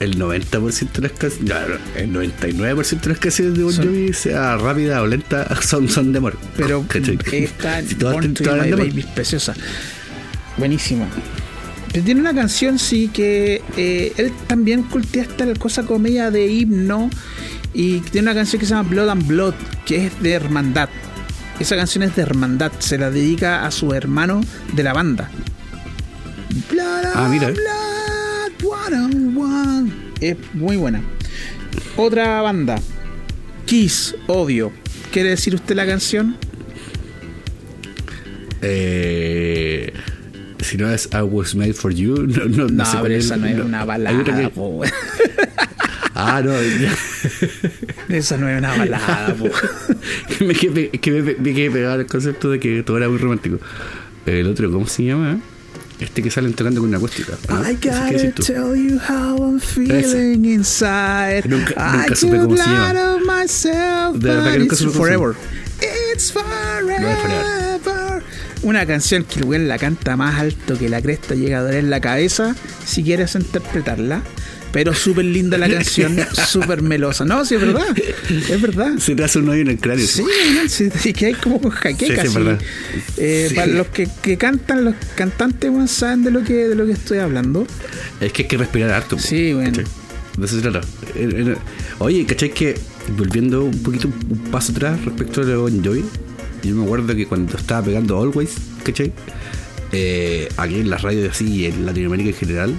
el 0.00 0.18
90% 0.18 0.92
de 0.92 1.08
las 1.08 1.12
canciones, 1.12 1.78
el 1.94 2.10
99% 2.10 3.00
de 3.02 3.08
las 3.10 3.18
canciones 3.18 3.58
de 3.58 3.64
Bon 3.64 3.76
Jovi, 3.76 4.14
sea 4.14 4.56
rápida 4.56 5.02
o 5.02 5.06
lenta, 5.06 5.46
son, 5.60 5.90
son 5.90 6.10
de 6.12 6.18
amor. 6.20 6.38
Pero 6.56 6.82
esta 7.32 7.82
Si 7.82 7.94
Born 7.96 8.32
to 8.32 8.44
be 8.44 8.62
my 8.62 8.70
baby 8.70 9.00
es 9.00 9.06
preciosa. 9.08 9.52
Buenísima. 10.56 11.06
Pero 11.92 12.02
tiene 12.02 12.22
una 12.22 12.34
canción, 12.34 12.78
sí, 12.78 13.10
que 13.12 13.60
eh, 13.76 14.14
él 14.16 14.32
también 14.46 14.84
cultiva 14.84 15.22
esta 15.24 15.52
cosa 15.56 15.82
comedia 15.82 16.30
de 16.30 16.46
himno. 16.46 17.10
Y 17.74 17.98
tiene 18.00 18.30
una 18.30 18.34
canción 18.34 18.60
que 18.60 18.66
se 18.66 18.74
llama 18.74 18.88
Blood 18.88 19.08
and 19.08 19.26
Blood, 19.26 19.54
que 19.84 20.06
es 20.06 20.22
de 20.22 20.32
hermandad. 20.32 20.88
Esa 21.58 21.76
canción 21.76 22.04
es 22.04 22.14
de 22.16 22.22
hermandad, 22.22 22.72
se 22.78 22.98
la 22.98 23.10
dedica 23.10 23.66
a 23.66 23.70
su 23.70 23.92
hermano 23.94 24.40
de 24.72 24.82
la 24.82 24.92
banda. 24.92 25.28
Blood 26.70 27.04
Ah, 27.14 27.28
mira. 27.30 27.48
and 27.48 27.56
Blood, 27.56 28.72
one 28.72 28.96
on 28.96 29.36
one. 29.36 29.92
Es 30.20 30.36
muy 30.54 30.76
buena. 30.76 31.02
Otra 31.96 32.40
banda, 32.42 32.76
Kiss, 33.66 34.14
Odio. 34.28 34.72
¿Quiere 35.12 35.30
decir 35.30 35.54
usted 35.54 35.74
la 35.76 35.86
canción? 35.86 36.36
Eh, 38.62 39.92
si 40.60 40.76
no 40.76 40.90
es 40.90 41.08
I 41.12 41.22
was 41.22 41.54
made 41.54 41.74
for 41.74 41.92
you, 41.92 42.26
no, 42.26 42.44
no, 42.46 42.64
no, 42.64 42.68
No, 42.68 42.84
sé 42.84 42.98
pero 43.02 43.14
es 43.14 43.26
esa 43.26 43.36
no 43.36 43.46
es 43.46 43.58
una 43.60 43.84
balada. 43.84 44.24
que-. 44.24 44.50
Ah, 46.16 46.40
no. 46.44 46.52
Esa 48.08 48.36
no 48.36 48.48
es 48.48 48.58
una 48.58 48.76
balada, 48.76 49.34
po. 49.34 49.48
que 50.38 50.44
me 50.44 50.54
quedé, 50.54 50.90
que 50.90 51.10
me, 51.10 51.22
me 51.34 51.54
quedé 51.54 51.70
pegado 51.70 51.94
al 51.94 52.06
concepto 52.06 52.50
de 52.50 52.60
que 52.60 52.82
todo 52.82 52.96
era 52.98 53.08
muy 53.08 53.18
romántico. 53.18 53.58
El 54.26 54.46
otro, 54.46 54.70
¿cómo 54.70 54.86
se 54.86 55.04
llama? 55.04 55.38
Este 56.00 56.22
que 56.22 56.30
salen 56.30 56.54
tocando 56.54 56.80
con 56.80 56.88
una 56.88 56.98
acústica. 56.98 57.34
¿no? 57.48 57.68
I 57.70 57.74
gotta 57.74 58.06
decís 58.06 58.34
tú. 58.34 58.42
tell 58.42 58.74
you 58.74 58.98
how 59.08 59.36
I'm 59.38 59.60
feeling 59.60 60.44
inside. 60.44 61.44
Nunca- 61.48 62.06
I 62.10 62.14
supe 62.16 62.38
cómo 62.38 62.56
se 62.56 62.62
llama. 62.64 63.18
myself, 63.24 64.16
De 64.20 64.28
verdad 64.30 64.52
que 64.52 64.58
nunca 64.58 64.76
supe 64.76 64.90
forever. 64.96 65.34
It's 66.14 66.32
forever. 66.32 68.22
Una 68.62 68.86
canción 68.86 69.24
que 69.24 69.40
el 69.40 69.68
la 69.68 69.78
canta 69.78 70.16
más 70.16 70.40
alto 70.40 70.78
que 70.78 70.88
la 70.88 71.02
cresta 71.02 71.34
llega 71.34 71.58
a 71.58 71.62
doler 71.62 71.84
la 71.84 72.00
cabeza 72.00 72.56
si 72.86 73.02
quieres 73.04 73.34
interpretarla. 73.34 74.22
Pero 74.74 74.92
súper 74.92 75.24
linda 75.24 75.56
la 75.56 75.68
canción, 75.68 76.18
súper 76.48 76.82
melosa. 76.82 77.24
No, 77.24 77.44
sí, 77.44 77.54
es 77.54 77.60
verdad. 77.60 77.96
Es 77.96 78.60
verdad. 78.60 78.98
Se 78.98 79.14
te 79.14 79.22
hace 79.22 79.38
un 79.38 79.48
hoyo 79.48 79.62
en 79.62 79.68
el 79.68 79.78
cráneo. 79.78 80.04
Sí, 80.04 80.24
sí, 80.66 80.88
sí, 80.90 81.12
que 81.12 81.26
hay 81.26 81.34
como 81.34 81.60
con 81.60 81.70
jaqueca. 81.70 82.22
Sí, 82.22 82.28
sí. 82.28 82.38
Eh. 83.16 83.52
Para 83.54 83.68
los 83.68 83.86
que, 83.86 84.08
que 84.20 84.36
cantan, 84.36 84.84
los 84.84 84.96
cantantes 85.14 85.70
weón, 85.70 85.86
saben 85.86 86.24
de 86.24 86.32
lo 86.32 86.42
que 86.42 86.66
de 86.66 86.74
lo 86.74 86.86
que 86.86 86.92
estoy 86.92 87.18
hablando. 87.18 87.68
Es 88.20 88.32
que 88.32 88.42
hay 88.42 88.48
que 88.48 88.56
respirar 88.56 88.90
harto. 88.90 89.16
Sí, 89.16 89.52
bueno. 89.52 89.70
¿cachai? 89.70 89.84
De 90.38 90.46
eso 90.46 90.56
se 90.56 90.62
trata. 90.62 90.80
Eh, 91.14 91.30
eh, 91.32 91.54
Oye, 92.00 92.26
¿cachai? 92.26 92.50
Que 92.50 92.74
volviendo 93.16 93.66
un 93.66 93.80
poquito 93.80 94.08
un 94.08 94.38
paso 94.50 94.72
atrás 94.72 95.04
respecto 95.04 95.42
a 95.42 95.44
lo 95.44 95.68
Jovi, 95.68 96.04
yo 96.64 96.74
me 96.74 96.82
acuerdo 96.82 97.14
que 97.14 97.26
cuando 97.26 97.56
estaba 97.56 97.86
pegando 97.86 98.20
Always, 98.20 98.56
¿cachai? 98.82 99.12
Eh, 99.92 100.48
aquí 100.56 100.80
en 100.80 100.90
las 100.90 101.02
radios 101.02 101.30
así 101.30 101.46
y 101.46 101.66
en 101.66 101.86
Latinoamérica 101.86 102.30
en 102.30 102.34
general, 102.34 102.74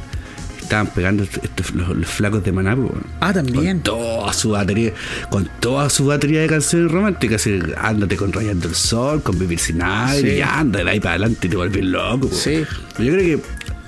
estaban 0.66 0.88
pegando 0.88 1.24
estos, 1.24 1.74
los, 1.74 1.90
los 1.96 2.08
flacos 2.08 2.44
de 2.44 2.52
Maná, 2.52 2.78
Ah, 3.20 3.32
también. 3.34 3.80
Con 3.80 3.84
toda 3.84 4.34
su 4.34 4.50
batería, 4.50 4.92
con 5.30 5.50
toda 5.60 5.90
su 5.90 6.06
batería 6.06 6.42
de 6.42 6.48
canciones 6.48 6.92
románticas. 6.92 7.42
así, 7.42 7.60
Ándate 7.78 8.16
con 8.18 8.34
Rayando 8.34 8.68
el 8.68 8.76
Sol, 8.76 9.24
con 9.24 9.40
Vivir 9.40 9.60
sin 9.60 9.82
aire, 9.82 10.32
Sí. 10.32 10.38
y 10.38 10.42
anda 10.42 10.84
de 10.84 10.90
ahí 10.90 11.00
para 11.00 11.12
adelante 11.12 11.48
y 11.48 11.50
te 11.50 11.56
vuelves 11.56 11.84
loco. 11.86 12.30
Sí. 12.32 12.64
Yo 13.00 13.14
creo 13.14 13.18
que. 13.18 13.40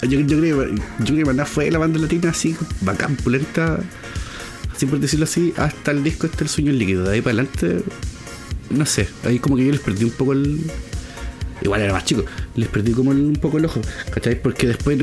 Yo, 0.08 0.20
yo 0.20 0.38
creo, 0.40 0.60
que- 0.60 0.76
yo 0.76 1.06
creo 1.06 1.18
que 1.18 1.26
Maná 1.26 1.46
fue 1.46 1.70
la 1.72 1.80
banda 1.80 2.00
latina 2.00 2.30
así, 2.30 2.56
bacán, 2.82 3.16
pulenta, 3.16 3.80
así 4.76 4.86
por 4.86 5.00
decirlo 5.00 5.24
así, 5.26 5.54
hasta 5.58 5.90
el 5.92 6.04
disco 6.04 6.28
este 6.28 6.44
El 6.44 6.50
Sueño 6.50 6.72
Líquido. 6.72 7.04
De 7.04 7.16
ahí 7.16 7.22
para 7.22 7.34
adelante, 7.34 7.84
no 8.70 8.86
sé, 8.86 9.08
ahí 9.26 9.40
como 9.40 9.56
que 9.58 9.66
yo 9.66 9.72
les 9.72 9.82
perdí 9.82 10.04
un 10.06 10.12
poco 10.12 10.34
el. 10.34 10.62
Igual 11.64 11.82
era 11.82 11.94
más 11.94 12.06
chico, 12.06 12.24
les 12.56 12.70
perdí 12.70 12.92
como 12.92 13.12
el- 13.12 13.22
un 13.22 13.36
poco 13.38 13.58
el 13.58 13.66
ojo, 13.66 13.82
¿cachai? 14.14 14.40
Porque 14.40 14.68
después 14.68 15.00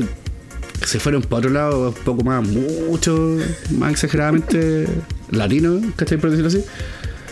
se 0.83 0.99
fueron 0.99 1.21
para 1.23 1.39
otro 1.39 1.51
lado, 1.51 1.89
un 1.89 2.03
poco 2.03 2.23
más, 2.23 2.47
mucho 2.47 3.37
más 3.71 3.91
exageradamente 3.91 4.87
latino, 5.31 5.79
¿cachai? 5.95 6.17
Por 6.17 6.31
decirlo 6.31 6.49
así. 6.49 6.63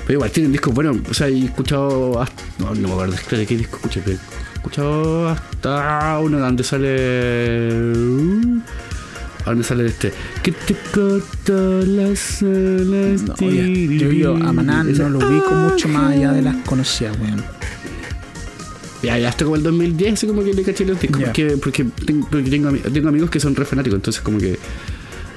Pero 0.06 0.18
igual 0.18 0.32
tienen 0.32 0.52
discos 0.52 0.74
buenos, 0.74 0.98
o 1.10 1.14
sea, 1.14 1.28
he 1.28 1.46
escuchado 1.46 2.22
hasta. 2.22 2.44
No, 2.60 2.76
no 2.76 2.88
me 2.88 2.94
acuerdo 2.94 3.38
de 3.38 3.46
qué 3.46 3.58
disco 3.58 3.78
escuché, 3.78 4.02
pero 4.04 4.18
he 4.18 4.58
escuchado 4.58 5.30
hasta 5.30 6.20
uno 6.20 6.40
donde 6.40 6.64
sale. 6.64 7.70
¿A 9.46 9.50
dónde 9.50 9.64
sale 9.64 9.86
este? 9.86 10.14
Que 10.42 10.52
te 10.52 10.76
cortó 10.94 11.86
las 11.86 12.42
alas. 12.42 13.24
No, 13.24 13.34
oye, 13.46 13.98
yo, 13.98 14.12
yo 14.12 14.36
a 14.36 14.54
Maná 14.54 14.84
no 14.84 15.10
lo 15.10 15.20
ubico 15.20 15.52
mucho 15.52 15.88
más 15.90 16.14
allá 16.14 16.32
de 16.32 16.42
las 16.42 16.56
conocidas, 16.66 17.18
weón. 17.20 17.44
Ya, 19.04 19.18
ya 19.18 19.30
hasta 19.30 19.44
como 19.44 19.56
el 19.58 19.64
2010, 19.64 20.14
así 20.14 20.28
como 20.28 20.44
que 20.44 20.54
le 20.54 20.64
caché 20.64 20.86
los 20.86 21.00
discos. 21.00 21.22
Porque, 21.24 21.58
porque, 21.62 21.84
tengo, 22.06 22.28
porque 22.30 22.50
tengo, 22.50 22.72
tengo 22.72 23.10
amigos 23.10 23.30
que 23.30 23.40
son 23.40 23.56
re 23.56 23.66
fanáticos, 23.66 23.98
entonces 23.98 24.22
como 24.22 24.38
que. 24.40 24.58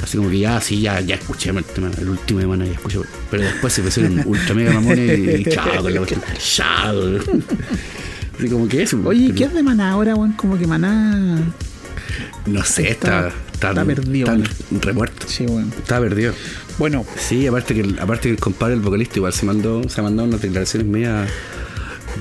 Así 0.03 0.19
como 0.19 0.29
que 0.31 0.39
ya, 0.39 0.61
sí, 0.61 0.81
ya, 0.81 1.01
ya 1.01 1.14
escuché 1.17 1.51
el, 1.51 1.64
tema, 1.64 1.91
el 1.99 2.09
último 2.09 2.39
de 2.41 2.47
Maná, 2.47 2.67
ya 2.67 2.73
escuché. 2.73 3.01
Pero 3.31 3.43
después 3.45 3.73
se 3.73 3.83
pusieron 3.83 4.23
ultra 4.27 4.55
mega 4.55 4.73
mamones 4.75 5.19
y, 5.19 5.31
y 5.31 5.45
chao 5.45 5.83
con 5.83 5.93
la 5.93 5.99
cuestión. 6.01 6.21
Chao. 6.39 6.95
Así 8.39 8.49
como 8.51 8.69
que 8.69 8.83
eso. 8.83 9.01
Oye, 9.05 9.33
¿qué 9.35 9.45
es 9.45 9.55
de 9.55 9.62
Maná 9.62 9.93
ahora, 9.93 10.14
weón? 10.14 10.33
Como 10.33 10.59
que 10.59 10.67
Maná. 10.67 11.39
No 12.47 12.62
sé, 12.64 12.91
Está- 12.91 13.29
está, 13.29 13.33
está, 13.53 13.69
está 13.71 13.85
perdido, 13.85 14.33
Está 14.35 14.51
remuerto. 14.87 15.27
Sí, 15.29 15.47
weón. 15.47 15.73
Está 15.77 15.99
perdido. 16.01 16.35
Bueno, 16.79 17.05
Sí, 17.19 17.47
aparte 17.47 17.75
que 17.75 17.95
aparte 17.99 18.29
que 18.29 18.35
el 18.35 18.39
compadre, 18.41 18.75
el 18.75 18.81
vocalista, 18.81 19.17
igual 19.17 19.33
se 19.33 19.47
mandó, 19.47 19.89
se 19.89 20.01
ha 20.01 20.05
mandado 20.05 20.29
unas 20.29 20.43
declaraciones 20.43 20.87
medias, 20.87 21.29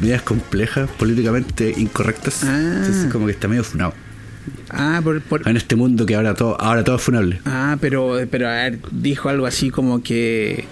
medias 0.01 0.21
complejas, 0.21 0.89
políticamente 0.97 1.73
incorrectas. 1.77 2.43
Ah. 2.43 2.57
Entonces 2.77 3.11
como 3.11 3.25
que 3.27 3.31
está 3.33 3.47
medio 3.47 3.63
funado. 3.63 3.93
ah, 4.69 5.01
por, 5.03 5.21
por- 5.21 5.47
En 5.47 5.57
este 5.57 5.75
mundo 5.75 6.05
que 6.05 6.15
ahora 6.15 6.33
todo, 6.33 6.59
ahora 6.59 6.83
todo 6.83 6.95
es 6.97 7.01
funable. 7.01 7.39
ah, 7.45 7.77
pero, 7.81 8.17
pero 8.29 8.47
a 8.49 8.53
ver, 8.53 8.79
dijo 8.91 9.29
algo 9.29 9.45
así 9.45 9.69
como 9.69 10.01
que 10.03 10.65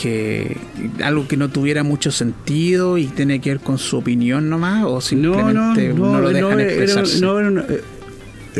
que 0.00 0.56
algo 1.04 1.28
que 1.28 1.36
no 1.36 1.50
tuviera 1.50 1.84
mucho 1.84 2.10
sentido 2.10 2.98
y 2.98 3.06
tiene 3.06 3.40
que 3.40 3.50
ver 3.50 3.60
con 3.60 3.78
su 3.78 3.96
opinión 3.98 4.50
nomás 4.50 4.82
o 4.82 4.86
No, 4.88 4.94
no, 4.94 5.00
simplemente 5.00 5.88
no, 5.94 6.12
no, 6.14 6.20
lo 6.20 6.32
no, 6.32 6.48
dejan 6.48 6.60
expresarse. 6.60 7.20
no, 7.20 7.38
era 7.38 7.48
eh, 7.68 7.80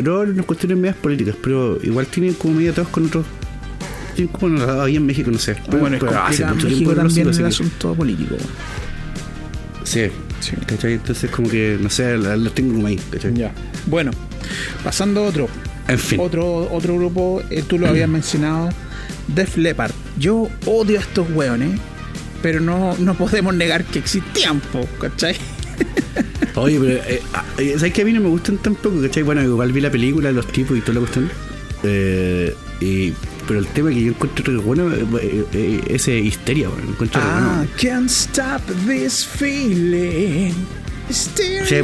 no, 0.01 0.21
eran 0.21 0.33
unas 0.33 0.45
cuestiones 0.45 0.77
medias 0.77 0.95
políticas, 0.95 1.35
pero 1.43 1.77
igual 1.83 2.07
tienen 2.07 2.35
como 2.35 2.53
medio 2.53 2.71
todos 2.73 2.87
con 2.87 3.07
otros. 3.07 3.25
Tienen 4.15 4.31
como 4.33 4.57
no, 4.57 4.81
ahí 4.81 4.95
en 4.95 5.05
México, 5.05 5.29
no 5.29 5.37
sé. 5.37 5.57
Pero, 5.65 5.79
bueno, 5.79 5.97
es 5.97 6.03
pero 6.05 6.17
hace 6.23 6.45
mucho 6.45 6.55
México 6.67 6.69
tiempo 6.77 6.91
no 7.03 7.07
también 7.09 7.27
el 7.27 7.45
asunto 7.45 7.93
político. 7.95 8.35
Sí, 9.85 10.09
Sí. 10.41 10.55
¿cachai? 10.67 10.93
Entonces 10.93 11.31
como 11.31 11.49
que, 11.49 11.77
no 11.79 11.89
sé, 11.89 12.17
las 12.17 12.53
tengo 12.53 12.73
como 12.73 12.87
ahí, 12.87 12.99
¿cachai? 13.11 13.33
Ya. 13.33 13.53
Bueno, 13.85 14.11
pasando 14.83 15.21
a 15.23 15.27
otro. 15.27 15.47
En 15.87 15.99
fin. 15.99 16.19
Otro, 16.19 16.71
otro 16.71 16.95
grupo, 16.95 17.41
eh, 17.49 17.63
tú 17.65 17.79
lo 17.79 17.87
habías 17.87 18.09
mencionado, 18.19 18.69
Def 19.27 19.57
Leppard. 19.57 19.91
Yo 20.17 20.49
odio 20.65 20.99
a 20.99 21.01
estos 21.01 21.29
hueones, 21.31 21.79
pero 22.41 22.59
no, 22.59 22.97
no 22.97 23.15
podemos 23.15 23.53
negar 23.53 23.85
que 23.85 23.99
existían, 23.99 24.59
po, 24.59 24.85
¿cachai? 24.99 25.35
Oye, 26.55 26.79
pero 26.79 26.93
eh, 27.07 27.21
ah, 27.33 27.43
eh, 27.57 27.73
¿sabes 27.77 27.93
que 27.93 28.01
a 28.01 28.05
mí 28.05 28.13
no 28.13 28.21
me 28.21 28.29
gustan 28.29 28.57
tampoco? 28.57 29.01
¿Cachai? 29.01 29.23
Bueno, 29.23 29.43
igual 29.43 29.71
vi 29.71 29.81
la 29.81 29.91
película, 29.91 30.31
los 30.31 30.47
tipos 30.51 30.77
y 30.77 30.81
toda 30.81 30.95
la 30.95 30.99
cuestión. 31.01 31.29
Eh, 31.83 32.55
y, 32.81 33.13
pero 33.47 33.59
el 33.59 33.67
tema 33.67 33.89
que 33.89 34.01
yo 34.03 34.09
encuentro 34.09 34.61
bueno 34.61 34.91
eh, 34.93 35.45
eh, 35.53 35.81
ese 35.89 36.17
histeria, 36.17 36.69
bueno, 36.69 36.89
encuentro 36.89 37.21
Ah, 37.23 37.65
bueno. 37.65 37.71
can't 37.81 38.09
stop 38.09 38.61
this 38.87 39.25
feeling. 39.25 40.53
Hysteria. 41.09 41.65
Sí. 41.65 41.75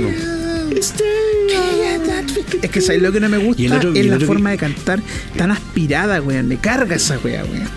Es 2.62 2.70
que 2.72 2.82
¿sabes 2.82 3.02
lo 3.02 3.12
que 3.12 3.20
no 3.20 3.30
me 3.30 3.38
gusta? 3.38 3.62
El 3.64 3.74
otro- 3.74 3.94
es 3.94 4.06
la 4.06 4.18
que- 4.18 4.26
forma 4.26 4.52
de 4.52 4.58
cantar 4.58 5.02
tan 5.38 5.52
aspirada, 5.52 6.22
weón. 6.22 6.48
Me 6.48 6.58
carga 6.58 6.96
esa 6.96 7.18
wea, 7.20 7.44
weón. 7.46 7.68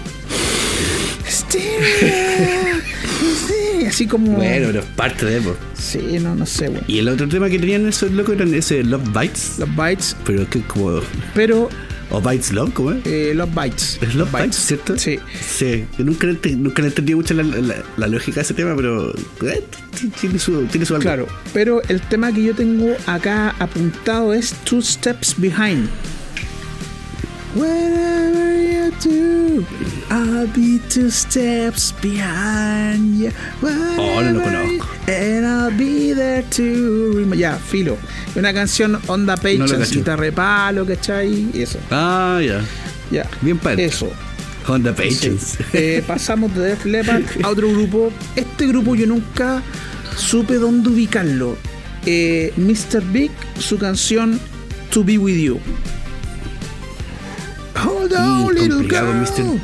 Así 3.89 4.07
como. 4.07 4.33
Bueno, 4.33 4.67
pero 4.69 4.81
es 4.81 4.87
parte 4.87 5.27
de 5.27 5.39
eso. 5.39 5.57
Sí, 5.79 6.19
no, 6.21 6.35
no 6.35 6.47
sé, 6.47 6.69
weón. 6.69 6.85
Y 6.89 6.99
el 6.99 7.09
otro 7.09 7.29
tema 7.29 7.49
que 7.49 7.59
tenían 7.59 7.87
esos 7.87 8.11
locos 8.13 8.35
eran 8.35 8.53
ese 8.55 8.83
Love 8.83 9.05
Bites. 9.19 9.55
Los 9.59 9.75
bytes. 9.77 10.17
Pero 10.25 10.43
es 10.43 10.49
que 10.49 10.61
como. 10.63 11.01
Pero 11.35 11.69
¿O 12.15 12.21
Bites 12.21 12.53
Love? 12.53 12.73
¿Cómo 12.75 12.93
es? 12.93 13.05
Eh, 13.07 13.33
Love 13.35 13.51
Bites. 13.61 13.99
¿Es 14.01 14.15
Love 14.15 14.31
Bites, 14.33 14.57
cierto? 14.57 14.97
Sí. 14.99 15.19
Sí. 15.41 15.85
Yo 15.99 16.05
nunca, 16.05 16.27
nunca 16.57 16.83
entendí 16.83 17.15
mucho 17.15 17.35
la, 17.35 17.43
la- 17.43 17.83
la 17.97 18.07
lógica 18.07 18.37
de 18.37 18.43
ese 18.43 18.55
tema, 18.55 18.77
pero 18.77 19.11
eh, 19.43 19.65
tiene 20.21 20.39
su, 20.39 20.63
tiene 20.67 20.87
su 20.87 20.95
algo. 20.95 21.03
Claro, 21.03 21.27
pero 21.53 21.83
el 21.89 22.01
tema 22.03 22.33
que 22.33 22.45
yo 22.45 22.55
tengo 22.55 22.95
acá 23.07 23.55
apuntado 23.59 24.33
es 24.33 24.53
Two 24.65 24.81
Steps 24.81 25.35
Behind. 25.39 25.89
Whatever 27.55 28.57
you 28.61 28.91
do, 29.01 29.65
I'll 30.11 30.47
be 30.49 30.81
two 30.89 31.09
steps 31.11 31.93
behind 32.03 33.17
you. 33.19 33.31
Oh, 33.63 34.21
no 34.21 34.33
lo 34.33 34.41
conozco. 34.43 34.87
And 35.07 35.47
I'll 35.47 35.71
be 35.71 36.13
there 36.15 36.43
to 36.51 37.33
Ya, 37.37 37.57
filo. 37.59 37.97
Una 38.37 38.53
canción 38.53 38.99
Onda 39.07 39.37
No 39.37 39.43
Patience, 39.43 39.77
cacho. 39.77 39.95
guitarra 40.01 40.33
palo, 40.33 40.85
¿cachai? 40.85 41.51
Y 41.55 41.63
eso. 41.63 41.79
Ah, 41.91 42.41
ya. 42.45 42.61
Ya. 43.11 43.29
Bien 43.41 43.59
padre. 43.59 43.85
Eso. 43.85 44.11
Honda 44.67 44.95
Sí. 44.97 45.03
Patience. 45.03 45.59
Eh, 45.75 46.03
pasamos 46.07 46.55
de 46.57 46.71
Def 46.71 46.85
Leppard 46.87 47.23
a 47.45 47.49
otro 47.51 47.69
grupo. 47.71 48.11
Este 48.35 48.67
grupo 48.67 48.95
yo 48.97 49.07
nunca 49.07 49.63
supe 50.17 50.55
dónde 50.55 50.89
ubicarlo. 50.89 51.57
Eh, 52.07 52.53
Mr. 52.57 53.01
Big, 53.13 53.31
su 53.59 53.79
canción 53.79 54.41
To 54.91 55.05
Be 55.05 55.19
With 55.19 55.37
You. 55.39 55.61
Complicado 58.09 59.07
con 59.09 59.21
Mr. 59.21 59.61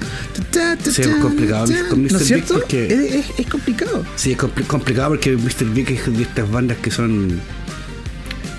Sí, 0.93 1.03
es 1.03 1.09
complicado 1.17 1.67
con 1.89 2.03
Mr. 2.03 2.13
¿No 2.13 2.19
es 2.19 2.19
Big 2.19 2.27
cierto? 2.29 2.55
porque- 2.55 2.87
Es, 2.87 3.15
es- 3.31 3.39
es 3.39 3.47
complicado. 3.47 4.05
Sí, 4.17 4.33
es 4.33 4.39
compli- 4.39 4.67
complicado 4.67 5.11
porque 5.11 5.37
Mr. 5.37 5.65
Big 5.73 5.91
es 5.91 6.17
de 6.17 6.23
estas 6.23 6.51
bandas 6.51 6.79
que 6.79 6.91
son 6.91 7.41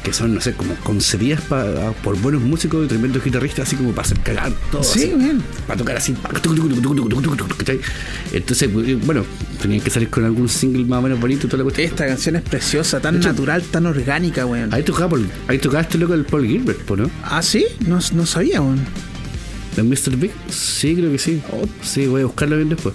que 0.04 0.12
son, 0.14 0.34
no 0.34 0.42
sé, 0.42 0.54
como 0.54 0.74
concebidas 0.78 1.42
pa- 1.42 1.94
por 2.04 2.18
buenos 2.20 2.42
músicos 2.42 2.86
y 2.86 2.88
tremendos 2.88 3.24
guitarristas, 3.24 3.68
así 3.68 3.76
como 3.76 3.92
para 3.92 4.08
hacer 4.08 4.18
cagar 4.22 4.52
todo. 4.72 4.82
Sí, 4.84 5.14
bien. 5.16 5.44
Para 5.68 5.78
tocar 5.78 5.98
así. 5.98 6.16
Entonces, 8.34 8.70
eh, 8.74 8.98
bueno, 9.06 9.24
tenían 9.62 9.82
que 9.82 9.90
salir 9.92 10.10
con 10.10 10.26
algún 10.26 10.50
single 10.50 10.86
más 10.86 11.00
o 11.00 11.02
menos 11.04 11.20
bonito 11.20 11.48
toda 11.48 11.60
la 11.60 11.64
cuestión. 11.66 11.88
Esta 11.88 12.08
canción 12.08 12.36
es 12.38 12.42
preciosa, 12.42 13.00
tan 13.00 13.18
hecho- 13.18 13.30
natural, 13.30 13.62
tan 13.64 13.86
orgánica, 13.86 14.46
weón. 14.48 14.74
Ahí 14.74 14.82
tocaba, 14.84 15.18
ahí 15.48 15.60
tocaba 15.60 15.82
este 15.82 16.00
loco 16.00 16.16
el 16.16 16.26
Paul 16.26 16.48
Gilbert, 16.48 16.90
¿no? 16.90 17.10
Ah, 17.24 17.44
sí, 17.44 17.66
no, 17.88 18.00
no 18.14 18.26
sabía, 18.26 18.60
weón. 18.62 18.80
¿El 19.78 19.84
Mr. 19.86 20.18
Big? 20.18 20.32
Sí, 20.50 20.96
creo 20.96 21.12
que 21.12 21.18
sí. 21.18 21.42
Oh. 21.52 21.66
Sí, 21.82 22.08
voy 22.08 22.22
a 22.22 22.26
buscarlo 22.26 22.58
bien 22.58 22.70
después. 22.70 22.94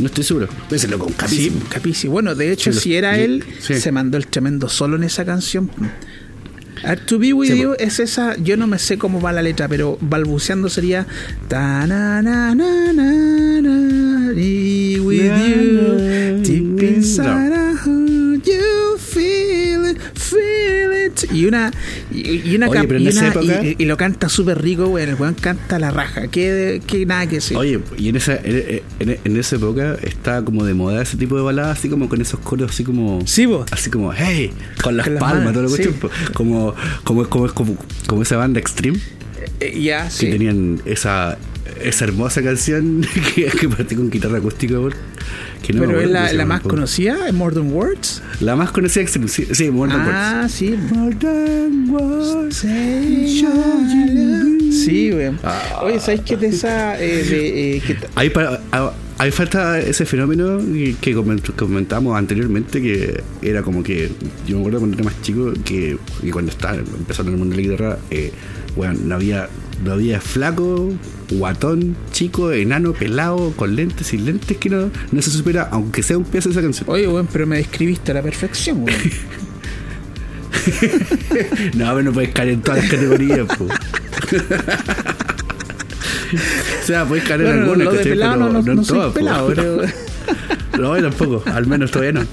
No 0.00 0.06
estoy 0.06 0.24
seguro. 0.24 0.48
Ese 0.70 0.88
loco, 0.88 1.06
un 1.06 1.14
Sí, 1.28 1.52
capísimo. 1.68 2.12
Bueno, 2.12 2.34
de 2.34 2.52
hecho, 2.52 2.72
Sí, 2.72 2.80
si 2.80 2.94
era 2.94 3.18
él, 3.18 3.44
sí. 3.60 3.74
se 3.80 3.92
mandó 3.92 4.16
el 4.18 4.26
tremendo 4.26 4.68
solo 4.68 4.96
en 4.96 5.04
esa 5.04 5.24
canción. 5.24 5.70
A 6.84 6.96
to 6.96 7.18
be 7.18 7.32
with 7.34 7.54
you 7.54 7.74
es 7.78 7.98
esa, 8.00 8.36
yo 8.38 8.56
no 8.56 8.66
me 8.66 8.78
sé 8.78 8.96
cómo 8.96 9.20
va 9.20 9.32
la 9.32 9.42
letra, 9.42 9.68
pero 9.68 9.98
balbuceando 10.00 10.70
sería 10.70 11.06
ta 11.48 11.86
na 11.86 12.22
na 12.22 12.54
na 12.54 12.92
na 12.94 13.60
na 13.60 14.32
be 14.32 14.98
with 15.00 15.30
you 15.46 16.40
deep 16.42 16.82
inside 16.82 17.52
y 21.32 21.46
una 21.46 21.70
y, 22.12 22.50
y 22.50 22.56
una, 22.56 22.68
Oye, 22.68 22.84
pero 22.86 23.00
y, 23.00 23.08
esa 23.08 23.20
una- 23.20 23.28
época- 23.30 23.62
y- 23.64 23.76
y 23.78 23.84
lo 23.84 23.96
canta 23.96 24.28
súper 24.28 24.60
rico, 24.62 24.86
güey, 24.86 25.08
el 25.08 25.14
weón 25.16 25.34
canta 25.34 25.78
la 25.78 25.90
raja, 25.90 26.28
que, 26.28 26.80
que 26.86 27.06
nada 27.06 27.26
que 27.26 27.36
decir. 27.36 27.56
Oye, 27.56 27.80
y 27.98 28.08
en 28.08 28.16
esa, 28.16 28.36
en, 28.36 28.82
en- 29.00 29.18
en 29.24 29.36
esa 29.36 29.56
época 29.56 29.96
estaba 30.02 30.44
como 30.44 30.64
de 30.64 30.74
moda 30.74 31.02
ese 31.02 31.16
tipo 31.16 31.36
de 31.36 31.42
baladas, 31.42 31.78
así 31.78 31.88
como 31.88 32.08
con 32.08 32.20
esos 32.20 32.40
coros 32.40 32.70
así 32.70 32.84
como. 32.84 33.20
Sí, 33.26 33.46
vos. 33.46 33.66
Así 33.72 33.90
como, 33.90 34.12
hey, 34.12 34.52
con 34.82 34.96
las 34.96 35.06
Con 35.06 35.14
las 35.14 35.20
palmas, 35.22 35.44
manos, 35.44 35.52
todo 35.54 35.62
lo 35.64 35.68
sí. 35.68 35.82
cuestión. 35.84 36.10
Como, 36.34 36.74
como, 37.04 37.28
como, 37.28 37.48
como, 37.52 37.76
como 38.06 38.22
esa 38.22 38.36
banda 38.36 38.60
Extreme, 38.60 38.98
Eh, 39.60 39.80
ya, 39.82 40.04
que 40.04 40.10
sí. 40.10 40.26
tenían 40.30 40.80
esa, 40.84 41.38
esa 41.82 42.04
hermosa 42.04 42.42
canción 42.42 43.06
que, 43.34 43.44
que 43.46 43.68
partió 43.68 43.96
con 43.98 44.10
guitarra 44.10 44.38
acústica, 44.38 44.74
que 45.62 45.72
no 45.72 45.80
pero 45.86 46.00
es 46.00 46.10
la, 46.10 46.32
la 46.32 46.46
más 46.46 46.60
conocida, 46.62 47.26
es 47.28 47.34
More 47.34 47.54
Than 47.54 47.72
Words. 47.72 48.22
La 48.40 48.56
más 48.56 48.70
conocida 48.70 49.02
Extreme, 49.02 49.28
sí, 49.28 49.46
sí 49.52 49.70
More 49.70 49.92
Than 49.92 50.00
Words. 50.06 50.14
Ah, 50.16 50.46
sí. 50.48 50.70
More 50.92 51.14
than 51.16 51.90
words. 51.90 52.56
Sí, 52.56 53.44
Sí, 54.72 55.10
güey. 55.10 55.30
Oye, 55.82 56.00
¿sabes 56.00 56.20
qué 56.22 56.36
de 56.36 56.48
esa? 56.48 57.00
eh, 57.00 57.22
de, 57.24 57.76
eh, 57.76 57.82
que 57.86 57.94
t- 57.94 58.06
Ahí, 58.14 58.30
pa- 58.30 58.60
ah, 58.72 58.92
ahí 59.18 59.30
falta 59.30 59.78
ese 59.80 60.06
fenómeno 60.06 60.58
que 60.58 60.94
que 61.00 61.14
coment- 61.16 61.54
comentamos 61.56 62.16
anteriormente, 62.16 62.80
que 62.80 63.20
era 63.42 63.62
como 63.62 63.82
que, 63.82 64.10
yo 64.46 64.56
me 64.56 64.60
acuerdo 64.62 64.78
cuando 64.80 64.96
era 64.96 65.04
más 65.04 65.20
chico, 65.22 65.52
que, 65.64 65.98
que 66.22 66.30
cuando 66.30 66.50
estaba 66.52 66.76
empezando 66.76 67.30
en 67.30 67.34
el 67.34 67.38
mundo 67.40 67.56
de 67.56 67.62
la 67.62 67.68
guitarra, 67.68 67.98
eh, 68.10 68.32
bueno, 68.76 68.98
no 69.02 69.14
había, 69.14 69.48
no 69.84 69.92
había 69.92 70.20
flaco, 70.20 70.92
guatón, 71.30 71.96
chico, 72.12 72.52
enano, 72.52 72.92
pelado, 72.92 73.52
con 73.56 73.76
lentes, 73.76 74.08
sin 74.08 74.24
lentes, 74.24 74.56
que 74.56 74.68
no, 74.68 74.90
no 75.12 75.22
se 75.22 75.30
supera, 75.30 75.68
aunque 75.70 76.02
sea 76.02 76.18
un 76.18 76.24
pedazo 76.24 76.48
de 76.48 76.52
esa 76.52 76.62
canción. 76.62 76.88
Oye, 76.88 77.06
güey, 77.06 77.24
pero 77.32 77.46
me 77.46 77.56
describiste 77.56 78.10
a 78.12 78.14
la 78.14 78.22
perfección, 78.22 78.82
güey. 78.82 78.94
No, 81.74 81.86
pero 81.94 82.02
no 82.02 82.12
puedes 82.12 82.34
caer 82.34 82.50
en 82.50 82.60
todas 82.60 82.82
las 82.82 82.90
categorías, 82.90 83.46
po. 83.56 83.66
O 86.82 86.86
sea, 86.86 87.04
puedes 87.06 87.24
caer 87.24 87.40
en 87.42 87.46
algunas, 87.48 87.78
no, 87.86 88.36
no, 88.52 88.58
en 88.60 88.76
no 88.76 88.84
soy 88.84 89.10
pelado, 89.12 89.48
pero... 89.54 89.82
No, 90.78 90.94
tampoco, 90.96 91.42
al 91.50 91.66
menos 91.66 91.90
todavía 91.90 92.12
no. 92.12 92.26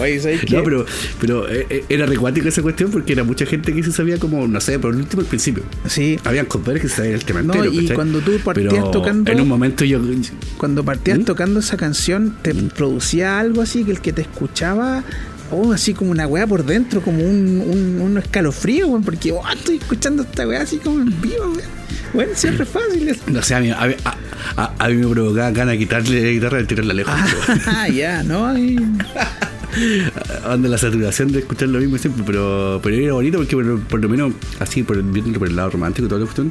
Oye, 0.00 0.20
¿sabes 0.20 0.40
qué? 0.44 0.56
No, 0.56 0.64
pero, 0.64 0.84
pero 1.20 1.48
eh, 1.48 1.66
eh, 1.70 1.84
era 1.88 2.06
recuático 2.06 2.48
esa 2.48 2.62
cuestión 2.62 2.90
porque 2.90 3.12
era 3.12 3.24
mucha 3.24 3.46
gente 3.46 3.72
que 3.72 3.82
se 3.82 3.92
sabía 3.92 4.18
como, 4.18 4.46
no 4.46 4.60
sé, 4.60 4.78
por 4.78 4.94
último 4.94 5.22
al 5.22 5.28
principio. 5.28 5.62
Sí, 5.86 6.18
Habían 6.24 6.46
compadres 6.46 6.82
que 6.82 6.88
se 6.88 6.96
sabían 6.96 7.14
el 7.14 7.24
tema 7.24 7.42
No, 7.42 7.54
entero. 7.54 7.72
y 7.72 7.78
¿cachai? 7.82 7.94
cuando 7.94 8.20
tú 8.20 8.32
partías 8.44 8.72
Pero 8.74 8.90
tocando- 8.90 9.30
En 9.30 9.40
un 9.40 9.48
momento 9.48 9.84
yo. 9.84 10.00
cuando 10.56 10.84
partías 10.84 11.18
¿Mm? 11.20 11.24
tocando 11.24 11.60
esa 11.60 11.76
canción, 11.76 12.36
te 12.42 12.52
producía 12.54 13.38
algo 13.38 13.62
así 13.62 13.84
que 13.84 13.92
el 13.92 14.00
que 14.00 14.12
te 14.12 14.22
escuchaba... 14.22 15.02
Oh, 15.50 15.72
así 15.72 15.94
como 15.94 16.10
una 16.10 16.26
weá 16.26 16.46
por 16.46 16.64
dentro, 16.64 17.00
como 17.00 17.22
un, 17.22 17.62
un, 17.66 18.00
un 18.02 18.18
escalofrío, 18.18 18.88
weón, 18.88 19.02
porque 19.02 19.32
oh, 19.32 19.42
estoy 19.52 19.76
escuchando 19.76 20.22
esta 20.22 20.46
weá 20.46 20.62
así 20.62 20.76
como 20.78 21.00
en 21.00 21.20
vivo, 21.22 21.44
weón. 21.46 21.78
Bueno, 22.14 22.32
siempre 22.34 22.64
es 22.64 22.70
fácil. 22.70 23.18
No 23.26 23.42
sé, 23.42 23.54
a 23.54 23.60
mí, 23.60 23.70
a, 23.70 23.84
a- 24.56 24.88
mí 24.88 24.94
me 24.94 25.06
provocaba 25.08 25.50
ganas 25.50 25.72
de 25.72 25.78
quitarle 25.78 26.22
la 26.22 26.30
guitarra 26.30 26.60
y 26.60 26.64
tirarla 26.64 26.94
lejos. 26.94 27.14
Ah, 27.66 27.88
ya, 27.94 28.22
¿no? 28.22 28.46
Anda 30.46 30.68
la 30.68 30.78
saturación 30.78 31.30
de 31.32 31.40
escuchar 31.40 31.68
lo 31.68 31.78
mismo 31.78 31.98
siempre, 31.98 32.22
pero, 32.26 32.80
pero 32.82 32.96
era 32.96 33.12
bonito 33.12 33.38
porque 33.38 33.54
por, 33.56 33.80
por 33.82 34.00
lo 34.00 34.08
menos, 34.08 34.32
así, 34.58 34.82
por, 34.82 35.00
viéndolo 35.02 35.38
por 35.38 35.48
el 35.48 35.56
lado 35.56 35.70
romántico 35.70 36.08
toda 36.08 36.20
la 36.20 36.24
cuestión, 36.26 36.50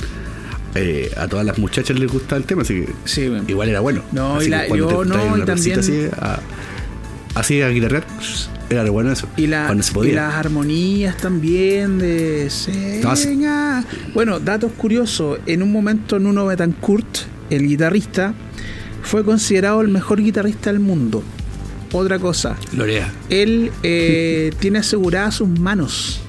eh, 0.75 1.11
a 1.17 1.27
todas 1.27 1.45
las 1.45 1.57
muchachas 1.57 1.97
les 1.99 2.11
gustaba 2.11 2.37
el 2.39 2.45
tema, 2.45 2.61
así 2.61 2.81
que 2.81 2.89
Sí, 3.05 3.29
igual 3.47 3.69
era 3.69 3.79
bueno. 3.79 4.03
No, 4.11 4.37
Así 4.37 4.47
y 4.47 4.49
la- 4.49 4.67
yo 4.67 5.03
no, 5.03 5.37
y 5.37 5.41
también- 5.41 5.79
Así 5.79 6.07
a, 6.19 6.39
así 7.39 7.61
a 7.61 7.69
guitarrear, 7.69 8.05
era 8.69 8.83
re 8.83 8.89
bueno 8.89 9.11
eso. 9.11 9.27
Y, 9.37 9.47
la- 9.47 9.65
cuando 9.67 9.83
se 9.83 9.97
y 10.07 10.11
las 10.11 10.33
armonías 10.33 11.17
también 11.17 11.99
de. 11.99 12.49
Seña. 12.49 13.83
Bueno, 14.13 14.39
datos 14.39 14.71
curiosos. 14.73 15.39
En 15.45 15.63
un 15.63 15.71
momento 15.71 16.19
Nuno 16.19 16.45
Betancourt, 16.45 17.07
el 17.49 17.67
guitarrista, 17.67 18.33
fue 19.03 19.23
considerado 19.23 19.81
el 19.81 19.87
mejor 19.87 20.21
guitarrista 20.21 20.71
del 20.71 20.79
mundo. 20.81 21.23
Otra 21.93 22.19
cosa, 22.19 22.57
Lorea. 22.75 23.09
él 23.29 23.71
eh, 23.81 24.51
tiene 24.59 24.79
aseguradas 24.79 25.35
sus 25.35 25.47
manos. 25.47 26.19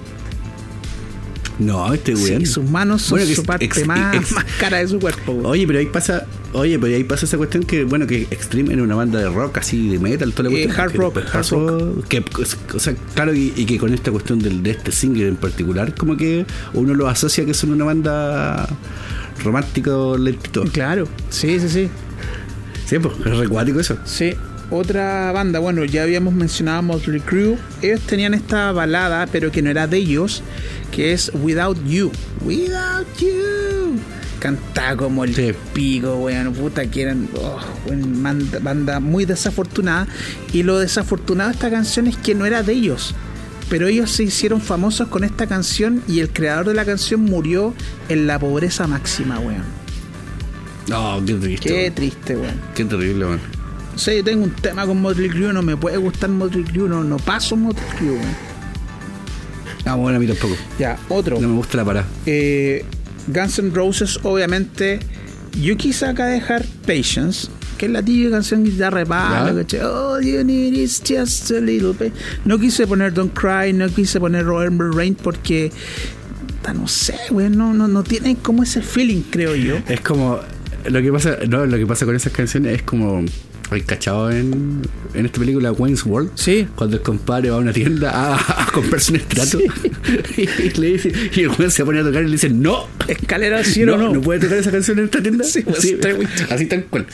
No, 1.59 1.93
este 1.93 2.15
Sí, 2.17 2.31
weón. 2.31 2.47
sus 2.47 2.65
manos 2.71 3.03
son 3.03 3.19
Bueno, 3.19 3.29
que 3.29 3.35
su 3.35 3.45
parte 3.45 3.65
ex- 3.65 3.85
más, 3.87 4.15
ex- 4.17 4.33
más 4.35 4.45
cara 4.61 4.79
de 4.79 4.87
su 4.89 5.01
cuerpo. 5.01 5.33
güey. 5.33 5.47
Oye, 5.47 5.67
pero 5.67 5.79
ahí 5.81 5.87
pasa, 5.87 6.25
oye, 6.53 6.79
pero 6.79 6.95
ahí 6.95 7.03
pasa 7.05 7.27
esa 7.27 7.37
cuestión 7.37 7.65
que, 7.65 7.83
bueno, 7.85 8.07
que 8.07 8.23
Extreme 8.31 8.73
era 8.75 8.83
una 8.85 8.95
banda 8.95 9.19
de 9.19 9.29
rock, 9.29 9.59
así 9.59 9.89
de 9.89 9.99
metal, 9.99 10.33
toda 10.33 10.51
la 10.51 10.57
Eh, 10.57 10.71
hard 10.71 10.95
rock, 10.95 11.17
hard 11.19 11.33
pasó- 11.33 12.03
Que, 12.09 12.25
o 12.75 12.79
sea, 12.79 12.95
claro, 13.15 13.35
y, 13.35 13.53
y 13.57 13.65
que 13.67 13.77
con 13.79 13.93
esta 13.93 14.13
cuestión 14.13 14.39
del, 14.39 14.63
de 14.63 14.71
este 14.71 14.93
single 14.93 15.27
en 15.29 15.37
particular, 15.37 15.95
como 15.97 16.17
que 16.17 16.47
uno 16.75 16.95
lo 16.95 17.09
asocia 17.09 17.45
que 17.45 17.55
son 17.55 17.71
una 17.73 17.85
banda 17.85 18.69
romántico 19.43 20.17
lentito. 20.17 20.65
Claro, 20.73 21.09
sí, 21.31 21.59
sí, 21.61 21.69
sí. 21.69 21.89
Sí, 22.87 22.99
pues, 22.99 23.15
es 23.27 23.37
recuático 23.37 23.81
eso. 23.81 23.97
Sí, 24.05 24.33
otra 24.71 25.33
banda, 25.33 25.59
bueno, 25.59 25.85
ya 25.85 26.03
habíamos 26.03 26.35
mencionado 26.35 26.83
Motley 26.83 27.21
Crue. 27.21 27.57
Ellos 27.83 28.01
tenían 28.03 28.35
esta 28.35 28.73
balada, 28.73 29.27
pero 29.31 29.51
que 29.51 29.63
no 29.63 29.71
era 29.71 29.87
de 29.87 29.97
ellos, 29.99 30.43
que 30.93 31.13
es 31.13 31.31
Without 31.35 31.79
You. 31.87 32.13
Without 32.45 33.07
You. 33.19 33.99
Cantaba 34.41 34.97
como 34.97 35.25
el 35.25 35.35
Sí. 35.35 35.53
pico, 35.73 36.17
weón, 36.19 36.53
puta, 36.53 36.89
que 36.89 37.03
eran 37.03 37.29
oh, 37.35 37.59
weón, 37.87 38.23
banda 38.63 39.01
muy 39.01 39.25
desafortunada. 39.25 40.07
Y 40.53 40.63
lo 40.63 40.79
desafortunado 40.79 41.51
de 41.51 41.55
esta 41.55 41.71
canción 41.71 42.07
es 42.07 42.17
que 42.17 42.35
no 42.35 42.47
era 42.47 42.63
de 42.63 42.73
ellos. 42.75 43.15
Pero 43.69 43.87
ellos 43.89 44.11
se 44.13 44.23
hicieron 44.23 44.61
famosos 44.61 45.09
con 45.09 45.25
esta 45.25 45.47
canción 45.47 46.03
y 46.09 46.21
el 46.21 46.31
creador 46.31 46.69
de 46.69 46.75
la 46.75 46.85
canción 46.85 47.23
murió 47.23 47.75
en 48.09 48.27
la 48.27 48.39
pobreza 48.39 48.87
máxima, 48.87 49.39
weón. 49.41 49.65
No, 50.89 51.21
qué 51.27 51.35
triste. 51.35 51.69
Qué 51.69 51.75
weón. 51.83 51.95
triste, 51.95 52.37
weón. 52.37 52.61
Qué 52.75 52.85
terrible, 52.85 53.25
man. 53.27 53.41
O 53.99 54.01
sea, 54.01 54.15
yo 54.15 54.23
tengo 54.23 54.45
un 54.45 54.53
tema 54.53 54.87
con 54.87 55.03
Motley 55.03 55.29
Crue, 55.29 55.53
no 55.53 55.61
me 55.61 55.77
puede 55.77 55.97
gustar 55.97 56.31
Motley 56.31 56.63
Crue, 56.63 56.89
no, 56.89 57.03
no 57.03 57.17
paso 57.17 57.57
Motley 57.57 57.85
Crue. 57.99 58.11
weón. 58.13 58.37
Ah, 59.85 59.97
bueno, 59.97 60.19
a 60.19 60.21
mí 60.21 60.27
tampoco. 60.29 60.55
Ya, 60.79 60.97
otro. 61.09 61.41
No 61.41 61.49
me 61.49 61.57
gusta 61.57 61.79
la 61.79 61.85
parada. 61.85 62.07
Eh, 62.25 62.85
Guns 63.27 63.59
N' 63.59 63.75
Roses, 63.75 64.21
obviamente, 64.23 65.01
yo 65.61 65.77
quise 65.77 66.07
acá 66.07 66.27
dejar 66.27 66.65
Patience, 66.87 67.49
que 67.77 67.87
es 67.87 67.93
la 67.93 68.01
típica 68.01 68.31
canción 68.31 68.63
de 68.63 68.71
guitarra 68.71 69.01
de 69.01 69.07
palo. 69.07 69.65
All 69.83 70.25
you 70.25 70.45
need 70.45 70.75
is 70.75 71.03
just 71.05 71.51
a 71.51 71.61
little 71.61 71.93
bit. 71.93 72.13
No 72.45 72.57
quise 72.57 72.87
poner 72.87 73.13
Don't 73.13 73.37
Cry, 73.37 73.73
no 73.73 73.89
quise 73.89 74.21
poner 74.21 74.47
Remember 74.47 74.93
Rain 74.93 75.17
porque, 75.17 75.73
no 76.73 76.87
sé, 76.87 77.17
güey, 77.31 77.51
no, 77.51 77.75
no, 77.75 77.89
no 77.89 78.05
tienen 78.05 78.37
como 78.37 78.63
ese 78.63 78.81
feeling, 78.81 79.23
creo 79.23 79.57
yo. 79.57 79.79
Es 79.89 80.03
como. 80.03 80.39
Lo 80.89 81.03
que 81.03 81.11
pasa, 81.11 81.39
no, 81.49 81.67
lo 81.67 81.77
que 81.77 81.87
pasa 81.87 82.07
con 82.07 82.15
esas 82.15 82.33
canciones 82.33 82.77
es 82.77 82.83
como. 82.83 83.25
El 83.71 83.85
cachado 83.85 84.31
en, 84.31 84.81
en 85.15 85.27
esta 85.27 85.39
película 85.41 85.73
Wayne's 85.73 86.05
World. 86.07 86.31
Sí. 86.37 86.67
Cuando 86.75 86.97
el 86.97 87.03
compadre 87.03 87.51
va 87.51 87.57
a 87.57 87.61
una 87.61 87.73
tienda 87.73 88.11
a, 88.11 88.63
a 88.63 88.67
comprarse 88.73 89.13
un 89.13 89.19
estrato. 89.19 89.59
y 90.37 90.71
le 90.81 90.87
dice, 90.93 91.13
y 91.35 91.41
el 91.41 91.49
weón 91.51 91.71
se 91.71 91.85
pone 91.85 92.01
a 92.01 92.03
tocar 92.03 92.23
y 92.23 92.27
le 92.27 92.33
dice, 92.33 92.49
no. 92.49 92.87
Escalera 93.07 93.59
al 93.59 93.65
cielo, 93.67 93.97
no, 93.99 94.05
no. 94.09 94.15
no 94.15 94.21
puede 94.23 94.41
tocar 94.41 94.57
esa 94.59 94.71
canción 94.71 94.99
en 95.01 95.05
esta 95.07 95.23
tienda. 95.23 95.45
Sí, 95.45 95.63
pues, 95.63 96.17
muy- 96.17 96.27
así 96.51 96.67
tal 96.67 96.85
cual. 96.87 97.07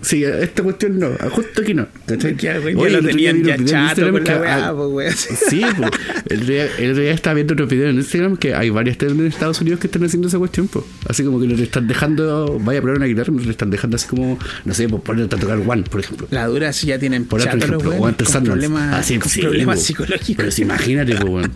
Sí, 0.00 0.22
esta 0.22 0.62
cuestión 0.62 0.98
no, 0.98 1.08
justo 1.30 1.62
aquí 1.62 1.74
no. 1.74 1.88
¿cachai? 2.06 2.36
Ya, 2.36 2.58
güey, 2.58 2.74
Oye, 2.76 2.92
ya 2.92 3.00
lo 3.00 3.08
tenían 3.08 3.42
ya 3.42 3.56
chato 3.64 4.12
con 4.12 4.22
la 4.24 4.40
weá, 4.40 4.68
ah, 4.68 4.74
pues. 4.76 5.16
Sí, 5.48 5.62
pues. 5.76 5.90
El 6.28 6.46
día, 6.46 6.66
el 6.78 6.94
día 6.94 7.10
estaba 7.10 7.34
viendo 7.34 7.54
otros 7.54 7.68
videos 7.68 7.90
en 7.90 7.96
Instagram 7.96 8.36
que 8.36 8.54
hay 8.54 8.70
varias 8.70 8.96
tiendas 8.96 9.18
en 9.18 9.26
Estados 9.26 9.60
Unidos 9.60 9.80
que 9.80 9.88
están 9.88 10.04
haciendo 10.04 10.28
esa 10.28 10.38
cuestión, 10.38 10.68
pues. 10.68 10.84
Así 11.08 11.24
como 11.24 11.40
que 11.40 11.48
le 11.48 11.60
están 11.62 11.88
dejando, 11.88 12.58
vaya 12.60 12.78
a 12.78 12.82
probar 12.82 12.98
una 12.98 13.06
guitarra, 13.06 13.32
le 13.32 13.50
están 13.50 13.70
dejando 13.70 13.96
así 13.96 14.06
como, 14.06 14.38
no 14.64 14.72
sé, 14.74 14.88
pues 14.88 15.02
ponerte 15.02 15.34
a 15.34 15.38
tocar 15.38 15.58
One, 15.66 15.82
por 15.82 16.00
ejemplo. 16.00 16.28
La 16.30 16.46
dura 16.46 16.72
si 16.72 16.86
ya 16.86 16.98
tienen 16.98 17.24
Por 17.24 17.42
chato 17.42 17.56
los 17.56 17.64
ejemplo, 17.66 17.90
weones 17.90 18.04
o 18.04 18.06
antes 18.08 18.28
con 18.30 18.44
problemas, 18.44 18.94
Así, 18.94 19.18
con 19.18 19.28
sí, 19.28 19.40
problemas 19.40 19.82
psicológicos. 19.82 20.36
Pero 20.36 20.50
si 20.52 20.62
imagínate, 20.62 21.16
pues, 21.16 21.24
weón. 21.28 21.52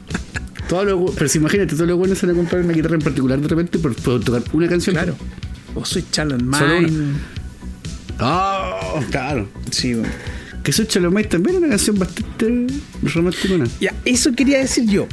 Todos 0.69 0.87
los- 0.87 1.15
pero 1.15 1.29
si 1.29 1.39
imagínate, 1.39 1.75
todos 1.75 1.87
los 1.89 1.97
buenos 1.97 2.19
se 2.19 2.27
van 2.27 2.35
a 2.35 2.39
comprar 2.39 2.63
una 2.65 2.73
guitarra 2.73 2.95
en 2.97 3.03
particular 3.03 3.39
de 3.41 3.47
repente 3.49 3.79
por, 3.79 3.95
por 3.95 4.23
tocar 4.25 4.43
una 4.53 4.69
canción. 4.69 4.97
Claro. 4.97 5.15
O 5.75 5.85
soy 5.85 6.05
Charlotte 6.11 6.43
Mine. 6.43 7.13
Ah, 8.23 9.01
claro. 9.11 9.49
Sí, 9.71 9.95
güey. 9.95 10.11
Que 10.63 10.73
soy 10.73 10.87
Chalomay 10.87 11.29
también 11.29 11.57
es 11.57 11.61
una 11.61 11.71
canción 11.71 11.99
bastante 11.99 12.67
romántica. 13.03 13.65
Ya, 13.81 13.95
eso 14.05 14.33
quería 14.33 14.59
decir 14.59 14.89
yo. 14.89 15.09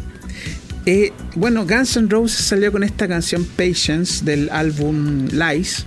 Eh, 0.85 1.11
bueno, 1.35 1.65
Guns 1.65 1.97
N' 1.97 2.07
Roses 2.07 2.45
salió 2.45 2.71
con 2.71 2.83
esta 2.83 3.07
canción 3.07 3.45
Patience 3.57 4.23
del 4.23 4.49
álbum 4.51 5.27
Lies. 5.27 5.85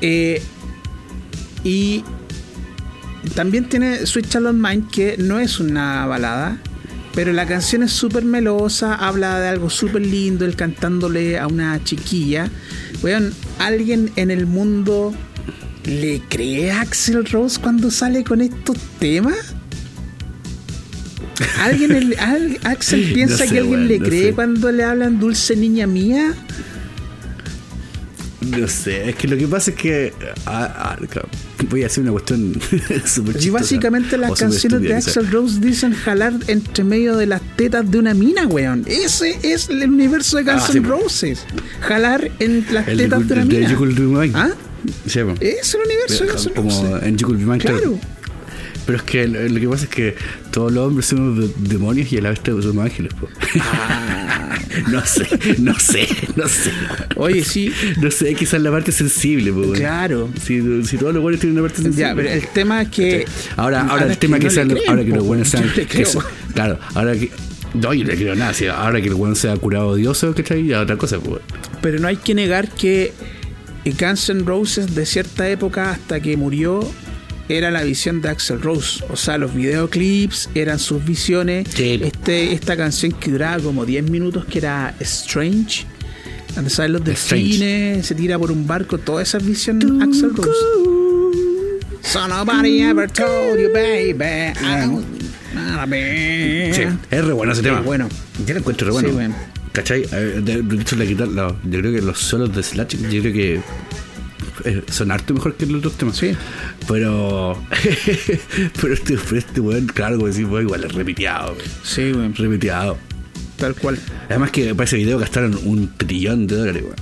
Eh, 0.00 0.40
y 1.64 2.04
también 3.34 3.68
tiene 3.68 4.06
Sweet 4.06 4.28
Charlotte 4.28 4.54
Mine, 4.54 4.84
que 4.92 5.16
no 5.18 5.40
es 5.40 5.60
una 5.60 6.06
balada, 6.06 6.58
pero 7.14 7.32
la 7.32 7.46
canción 7.46 7.82
es 7.82 7.92
súper 7.92 8.24
melosa, 8.24 8.94
habla 8.94 9.38
de 9.38 9.48
algo 9.48 9.70
súper 9.70 10.02
lindo, 10.02 10.44
él 10.44 10.56
cantándole 10.56 11.38
a 11.38 11.46
una 11.46 11.82
chiquilla. 11.84 12.48
Weón, 13.02 13.32
¿alguien 13.58 14.10
en 14.16 14.30
el 14.30 14.46
mundo 14.46 15.14
le 15.84 16.20
cree 16.28 16.70
a 16.70 16.80
Axel 16.82 17.24
Rose 17.26 17.60
cuando 17.60 17.90
sale 17.90 18.24
con 18.24 18.40
estos 18.40 18.76
temas? 18.98 19.54
¿Alguien 21.60 21.92
el- 21.92 22.18
al- 22.18 22.58
Axel 22.64 23.06
No 23.08 23.14
piensa 23.14 23.38
sé, 23.38 23.48
que 23.48 23.58
alguien 23.58 23.88
le 23.88 23.98
no 23.98 24.04
cree 24.06 24.28
sé. 24.28 24.32
cuando 24.34 24.70
le 24.70 24.84
hablan 24.84 25.18
dulce 25.18 25.56
niña 25.56 25.86
mía? 25.86 26.34
No 28.40 28.66
sé, 28.66 29.08
es 29.10 29.14
que 29.16 29.28
lo 29.28 29.36
que 29.36 29.46
pasa 29.46 29.70
es 29.70 29.76
que. 29.76 30.12
ah, 30.46 30.96
ah, 30.98 31.22
voy 31.70 31.84
a 31.84 31.86
hacer 31.86 32.02
una 32.02 32.10
cuestión 32.10 32.54
súper 33.06 33.36
Y 33.36 33.38
chistosa, 33.38 33.52
básicamente 33.52 34.18
las 34.18 34.32
canciones 34.32 34.80
de. 34.82 34.94
Axel 34.94 35.30
Rose 35.30 35.60
dicen 35.60 35.92
jalar 35.94 36.34
entre 36.48 36.82
medio 36.82 37.16
de 37.16 37.26
las 37.26 37.40
tetas 37.56 37.88
de 37.88 37.98
una 38.00 38.14
mina, 38.14 38.46
weón. 38.48 38.82
Ese 38.86 39.38
es 39.44 39.68
el 39.68 39.88
universo 39.88 40.38
de 40.38 40.42
Guns 40.42 40.62
Ah, 40.64 40.68
sí, 40.72 40.78
N' 40.78 40.88
po. 40.88 40.94
Roses. 40.98 41.44
Jalar 41.82 42.30
en 42.40 42.66
las 42.72 42.88
El 42.88 42.98
tetas 42.98 43.28
de 43.28 43.34
una 43.34 43.44
mina. 43.44 44.28
¿Ah? 44.34 44.50
Sí. 45.06 45.20
Es 45.40 45.74
el 45.74 45.80
universo 45.84 46.24
de 46.24 46.30
Guns 46.32 46.46
N' 46.46 46.54
Como 46.54 46.70
Roses. 46.70 47.02
en 47.08 47.16
You 47.16 47.26
Could 47.26 47.38
Be 47.38 47.44
Mine, 47.44 47.58
claro. 47.58 47.78
Claro. 47.78 47.98
Pero 48.84 48.98
es 48.98 49.04
que 49.04 49.28
lo, 49.28 49.48
lo 49.48 49.60
que 49.60 49.68
pasa 49.68 49.84
es 49.84 49.90
que 49.90 50.16
todos 50.50 50.72
los 50.72 50.88
hombres 50.88 51.06
somos 51.06 51.38
de- 51.38 51.52
demonios 51.68 52.12
y 52.12 52.18
a 52.18 52.22
la 52.22 52.30
vez 52.30 52.40
somos 52.44 52.78
ángeles. 52.84 53.14
po. 53.14 53.28
Ah. 53.60 54.58
no 54.90 55.04
sé, 55.06 55.26
no 55.58 55.78
sé, 55.78 56.08
no 56.34 56.48
sé. 56.48 56.70
Oye, 57.16 57.44
sí, 57.44 57.72
No 58.00 58.10
sé, 58.10 58.34
quizás 58.34 58.60
la 58.60 58.70
parte 58.70 58.90
sensible. 58.90 59.52
po, 59.52 59.72
claro. 59.72 60.28
Si, 60.44 60.60
si 60.84 60.96
todos 60.98 61.14
los 61.14 61.22
buenos 61.22 61.40
tienen 61.40 61.58
una 61.58 61.68
parte 61.68 61.82
sensible. 61.82 62.08
Ya, 62.08 62.14
pero 62.14 62.28
el 62.30 62.46
tema 62.48 62.82
es 62.82 62.88
que. 62.88 63.24
Ahora, 63.56 63.82
ahora 63.82 64.02
Ah, 64.02 64.06
el 64.06 64.12
es 64.12 64.18
tema 64.18 64.38
que, 64.38 64.46
no 64.46 64.50
creen, 64.52 64.78
ahora 64.88 65.04
que 65.04 65.10
los 65.10 65.24
buenos 65.26 65.48
sean. 65.48 65.70
Claro, 66.54 66.78
ahora 66.94 67.12
que. 67.14 67.30
No, 67.74 67.94
yo 67.94 68.04
no 68.04 68.10
le 68.10 68.16
creo 68.16 68.34
nada. 68.34 68.52
si 68.52 68.66
ahora 68.66 69.00
que 69.00 69.08
el 69.08 69.14
bueno 69.14 69.34
sea 69.34 69.56
curado 69.56 69.88
odioso, 69.88 70.34
¿cachai? 70.34 70.66
Ya 70.66 70.80
otra 70.80 70.96
cosa, 70.96 71.18
pues. 71.20 71.40
Pero 71.80 71.98
no 72.00 72.08
hay 72.08 72.16
que 72.16 72.34
negar 72.34 72.68
que 72.70 73.12
Guns 73.84 74.28
N' 74.30 74.44
Roses 74.44 74.94
de 74.94 75.04
cierta 75.06 75.48
época 75.48 75.90
hasta 75.90 76.20
que 76.20 76.36
murió 76.36 76.80
era 77.48 77.70
la 77.70 77.82
visión 77.82 78.20
de 78.22 78.28
Axel 78.30 78.62
Rose. 78.62 79.04
O 79.10 79.16
sea, 79.16 79.38
los 79.38 79.54
videoclips 79.54 80.48
eran 80.54 80.78
sus 80.78 81.04
visiones. 81.04 81.68
Sí. 81.74 82.00
Este, 82.02 82.52
esta 82.52 82.76
canción 82.76 83.12
que 83.12 83.30
duraba 83.30 83.62
como 83.62 83.84
10 83.84 84.10
minutos 84.10 84.44
que 84.44 84.58
era 84.58 84.94
Strange. 85.00 85.86
Donde 86.54 86.70
salen 86.70 86.92
los 86.92 87.04
delfines, 87.04 88.06
se 88.06 88.14
tira 88.14 88.38
por 88.38 88.52
un 88.52 88.66
barco, 88.66 88.98
toda 88.98 89.22
esa 89.22 89.38
visión 89.38 90.02
Axel 90.02 90.36
Rose. 90.36 90.50
So 92.02 92.28
nobody 92.28 92.82
ever 92.82 93.10
told 93.10 93.58
you, 93.58 93.72
baby. 93.72 94.52
I 94.60 94.80
don't. 94.80 95.22
Sí, 96.72 96.82
es 97.10 97.24
re 97.24 97.32
bueno 97.32 97.52
ese 97.52 97.62
tema. 97.62 97.80
bueno. 97.80 98.08
Yo 98.46 98.54
lo 98.54 98.60
encuentro 98.60 98.86
re 98.86 98.92
bueno. 98.92 99.08
Sí, 99.08 99.14
bueno. 99.14 99.34
¿Cachai? 99.72 100.02
De, 100.02 100.62
de 100.62 100.82
hecho, 100.82 100.96
la 100.96 101.04
guitarra, 101.04 101.30
la- 101.32 101.56
yo 101.64 101.78
creo 101.80 101.92
que 101.92 102.02
los 102.02 102.18
solos 102.18 102.54
de 102.54 102.62
Slash, 102.62 102.96
yo 103.10 103.20
creo 103.22 103.32
que 103.32 103.60
eh, 104.64 104.82
son 104.90 105.10
harto 105.10 105.32
mejor 105.34 105.54
que 105.54 105.64
los 105.66 105.78
otros 105.78 105.94
temas. 105.96 106.16
Sí. 106.16 106.32
Pero. 106.86 107.56
pero 108.80 108.94
este, 108.94 109.16
pero 109.16 109.36
este 109.38 109.60
weón, 109.60 109.86
claro, 109.86 110.18
como 110.18 110.60
igual 110.60 110.84
es 110.84 110.92
repiteado. 110.92 111.56
Sí, 111.82 112.12
weón, 112.12 112.34
Repiteado. 112.34 112.98
tal 113.56 113.74
cual. 113.74 113.98
Además 114.28 114.50
que 114.50 114.74
para 114.74 114.84
ese 114.84 114.96
video 114.96 115.18
gastaron 115.18 115.58
un 115.64 115.90
trillón 115.96 116.46
de 116.46 116.56
dólares, 116.56 116.82
weón. 116.84 116.96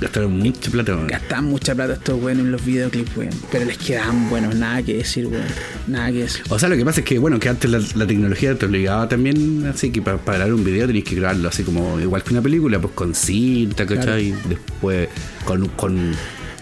Gastaron 0.00 0.38
mucha 0.38 0.70
plata, 0.70 0.94
weón. 0.94 1.06
Gastaban 1.06 1.44
mucha 1.46 1.74
plata 1.74 1.94
estos 1.94 2.22
weones 2.22 2.44
en 2.44 2.52
los 2.52 2.64
videoclips, 2.64 3.16
weón. 3.16 3.32
Pero 3.50 3.64
les 3.64 3.78
quedaban 3.78 4.28
buenos, 4.28 4.54
nada 4.54 4.82
que 4.82 4.94
decir, 4.94 5.26
weón. 5.26 5.44
Nada 5.86 6.12
que 6.12 6.18
decir. 6.18 6.42
O 6.48 6.58
sea, 6.58 6.68
lo 6.68 6.76
que 6.76 6.84
pasa 6.84 7.00
es 7.00 7.06
que, 7.06 7.18
bueno, 7.18 7.38
que 7.38 7.48
antes 7.48 7.70
la, 7.70 7.80
la 7.94 8.06
tecnología 8.06 8.54
te 8.56 8.66
obligaba 8.66 9.08
también, 9.08 9.66
así 9.66 9.90
que 9.90 10.02
para, 10.02 10.18
grabar 10.18 10.52
un 10.52 10.64
video 10.64 10.86
tenías 10.86 11.04
que 11.04 11.16
grabarlo 11.16 11.48
así 11.48 11.62
como 11.62 12.00
igual 12.00 12.22
que 12.22 12.32
una 12.32 12.42
película, 12.42 12.80
pues 12.80 12.94
con 12.94 13.14
cinta, 13.14 13.86
¿cachai? 13.86 14.34
Después 14.48 15.08
con, 15.44 15.68
con 15.68 16.14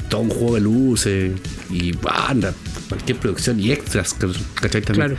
todo 0.09 0.21
un 0.21 0.31
juego 0.31 0.55
de 0.55 0.61
luces 0.61 1.33
y 1.71 1.93
banda, 1.93 2.53
cualquier 2.89 3.19
producción 3.19 3.59
y 3.59 3.73
extras, 3.73 4.15
¿cachai? 4.55 4.83
También. 4.83 5.09
Claro. 5.09 5.17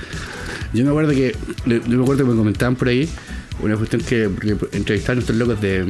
Yo 0.74 0.84
me 0.84 0.90
acuerdo 0.90 1.12
que, 1.12 1.36
yo 1.66 1.98
me 1.98 2.04
acuerdo 2.04 2.26
que 2.26 2.32
me 2.32 2.36
comentaban 2.36 2.76
por 2.76 2.88
ahí 2.88 3.08
una 3.62 3.78
cuestión 3.78 4.02
que, 4.02 4.30
entrevistaron 4.72 5.20
estos 5.20 5.36
locos 5.36 5.62
de. 5.62 5.86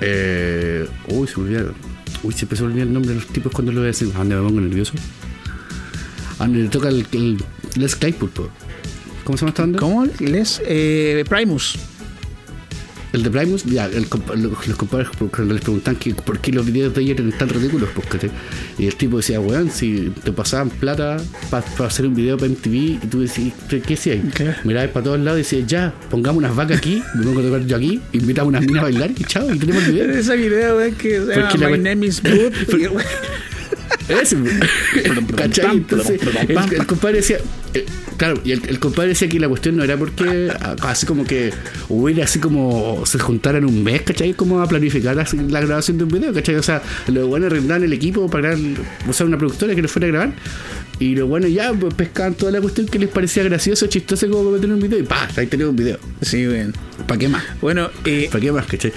Eh, 0.00 0.86
uy, 1.08 1.26
se 1.26 1.38
me 1.38 1.46
olvidaron. 1.46 1.74
Uy, 2.22 2.32
siempre 2.32 2.56
se 2.56 2.62
me 2.62 2.70
olvida 2.70 2.84
el 2.84 2.92
nombre 2.92 3.10
de 3.10 3.20
los 3.20 3.26
tipos 3.28 3.52
cuando 3.52 3.72
lo 3.72 3.80
voy 3.80 3.88
a. 3.88 3.92
¿A 3.92 4.18
dónde 4.18 4.36
me 4.36 4.42
pongo 4.42 4.60
nervioso? 4.60 4.92
A 6.38 6.44
donde 6.44 6.62
le 6.64 6.68
toca 6.68 6.88
el, 6.88 7.42
Les 7.74 7.96
Claypool, 7.96 8.30
po. 8.30 8.48
¿Cómo 9.24 9.36
se 9.36 9.42
llama 9.42 9.50
esta 9.50 9.62
banda? 9.62 9.78
¿Cómo? 9.78 10.06
Les 10.20 10.62
eh, 10.64 11.24
Primus. 11.28 11.78
El 13.16 13.22
de 13.22 13.30
Primus, 13.30 13.64
ya, 13.64 13.86
el 13.86 14.06
los, 14.36 14.68
los 14.68 14.76
compadres 14.76 15.08
les 15.48 15.60
preguntan 15.62 15.96
que, 15.96 16.14
por 16.14 16.38
qué 16.38 16.52
los 16.52 16.66
videos 16.66 16.92
de 16.92 17.00
ayer 17.00 17.18
eran 17.18 17.32
tan 17.32 17.48
ridículos, 17.48 17.88
¿cachai? 18.10 18.30
Y 18.78 18.86
el 18.86 18.94
tipo 18.94 19.16
decía, 19.16 19.40
weón, 19.40 19.70
si 19.70 20.12
te 20.22 20.32
pasaban 20.32 20.68
plata 20.68 21.16
para 21.48 21.64
hacer 21.86 22.06
un 22.06 22.14
video 22.14 22.36
para 22.36 22.50
MTV 22.50 22.74
y 22.74 22.98
tú 23.10 23.20
decías, 23.20 23.54
¿qué 23.70 23.94
hacías? 23.94 24.18
Claro. 24.34 24.58
Mirabas 24.64 24.90
para 24.90 25.04
todos 25.04 25.20
lados 25.20 25.38
y 25.38 25.42
decías, 25.44 25.66
ya, 25.66 25.94
pongamos 26.10 26.40
unas 26.40 26.54
vacas 26.54 26.76
aquí, 26.76 27.02
me 27.14 27.24
pongo 27.24 27.40
a 27.40 27.42
tocar 27.44 27.64
yo 27.64 27.76
aquí, 27.76 28.02
invitamos 28.12 28.50
unas 28.50 28.66
minas 28.66 28.80
a 28.80 28.82
bailar 28.82 29.10
y 29.10 29.24
chao, 29.24 29.50
y 29.50 29.58
tenemos 29.58 29.82
el 29.84 29.92
video. 29.92 30.10
Ese 30.10 30.36
video, 30.36 30.76
weón, 30.76 30.94
que 30.96 31.08
se 31.08 31.26
llama 31.26 31.48
Porque 31.48 31.58
la 31.64 31.70
My 31.70 31.78
Name 31.78 32.06
is 32.06 32.22
Boot. 32.22 32.52
y, 34.08 34.12
weón, 34.12 34.22
Ese, 34.22 34.36
¿cachai? 35.36 35.76
Entonces, 35.76 36.20
el, 36.48 36.74
el 36.74 36.86
compadre 36.86 37.16
decía, 37.16 37.38
claro, 38.16 38.40
y 38.44 38.52
el, 38.52 38.62
el 38.68 38.78
compadre 38.78 39.10
decía 39.10 39.28
que 39.28 39.40
la 39.40 39.48
cuestión 39.48 39.76
no 39.76 39.84
era 39.84 39.96
porque 39.96 40.50
así 40.82 41.06
como 41.06 41.24
que 41.24 41.52
hubiera 41.88 42.24
así 42.24 42.38
como 42.38 43.04
se 43.06 43.18
juntaran 43.18 43.64
un 43.64 43.82
mes, 43.82 44.02
¿cachai? 44.02 44.34
Como 44.34 44.60
a 44.60 44.68
planificar 44.68 45.16
la 45.16 45.60
grabación 45.60 45.98
de 45.98 46.04
un 46.04 46.10
video, 46.10 46.32
¿cachai? 46.32 46.56
O 46.56 46.62
sea, 46.62 46.82
los 47.08 47.26
buenos 47.28 47.50
arrendaban 47.50 47.84
el 47.84 47.92
equipo 47.92 48.28
para 48.30 48.50
grabar, 48.50 48.78
usar 49.08 49.26
una 49.26 49.38
productora 49.38 49.74
que 49.74 49.82
lo 49.82 49.88
fuera 49.88 50.06
a 50.06 50.10
grabar. 50.10 50.32
Y 50.98 51.14
los 51.14 51.28
buenos 51.28 51.52
ya 51.52 51.74
pues, 51.74 51.92
pescaban 51.92 52.34
toda 52.34 52.50
la 52.52 52.60
cuestión 52.62 52.86
que 52.86 52.98
les 52.98 53.10
parecía 53.10 53.42
gracioso, 53.42 53.86
chistoso 53.86 54.28
como 54.30 54.44
para 54.44 54.56
meter 54.56 54.72
un 54.72 54.80
video 54.80 54.98
y 54.98 55.02
pa, 55.02 55.28
ahí 55.36 55.46
tenemos 55.46 55.72
un 55.72 55.76
video. 55.76 55.98
Sí, 56.22 56.46
weón. 56.46 56.72
¿Para 57.06 57.18
qué 57.18 57.28
más? 57.28 57.44
Bueno, 57.60 57.90
eh, 58.06 58.28
¿Para 58.32 58.40
qué 58.40 58.50
más, 58.52 58.66
cachai? 58.66 58.92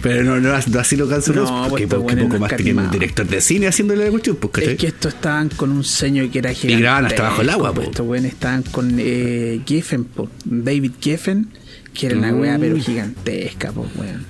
Pero 0.00 0.22
no, 0.22 0.38
no, 0.40 0.50
no 0.56 0.78
así 0.80 0.96
lo 0.96 1.08
canso, 1.08 1.32
No, 1.32 1.66
porque, 1.68 1.88
pues, 1.88 2.00
bueno, 2.00 2.22
poco 2.22 2.34
no 2.34 2.40
más 2.40 2.56
tenían 2.56 2.78
un 2.78 2.90
director 2.92 3.26
de 3.26 3.40
cine 3.40 3.66
haciéndole 3.66 4.04
la 4.04 4.10
cuestión, 4.12 4.36
pues, 4.36 4.52
¿cachai? 4.52 4.72
es 4.74 4.78
que 4.78 4.86
estos 4.86 5.12
estaban 5.14 5.48
con 5.48 5.72
un 5.72 5.82
seño 5.82 6.30
que 6.30 6.38
era 6.38 6.52
gigante. 6.52 6.82
grababan 6.82 7.06
hasta 7.06 7.22
bajo 7.24 7.42
el 7.42 7.50
agua, 7.50 7.74
po. 7.74 7.82
Estos 7.82 8.06
weones 8.06 8.32
estaban 8.32 8.62
con 8.62 8.94
eh, 8.98 9.60
Geffen, 9.66 10.04
po. 10.04 10.30
David 10.44 10.92
Geffen, 11.00 11.48
que 11.92 12.06
era 12.06 12.16
una 12.16 12.30
Mm. 12.32 12.40
weá 12.40 12.58
pero 12.60 12.76
gigantesca, 12.78 13.72
po, 13.72 13.88
weón. 13.96 14.24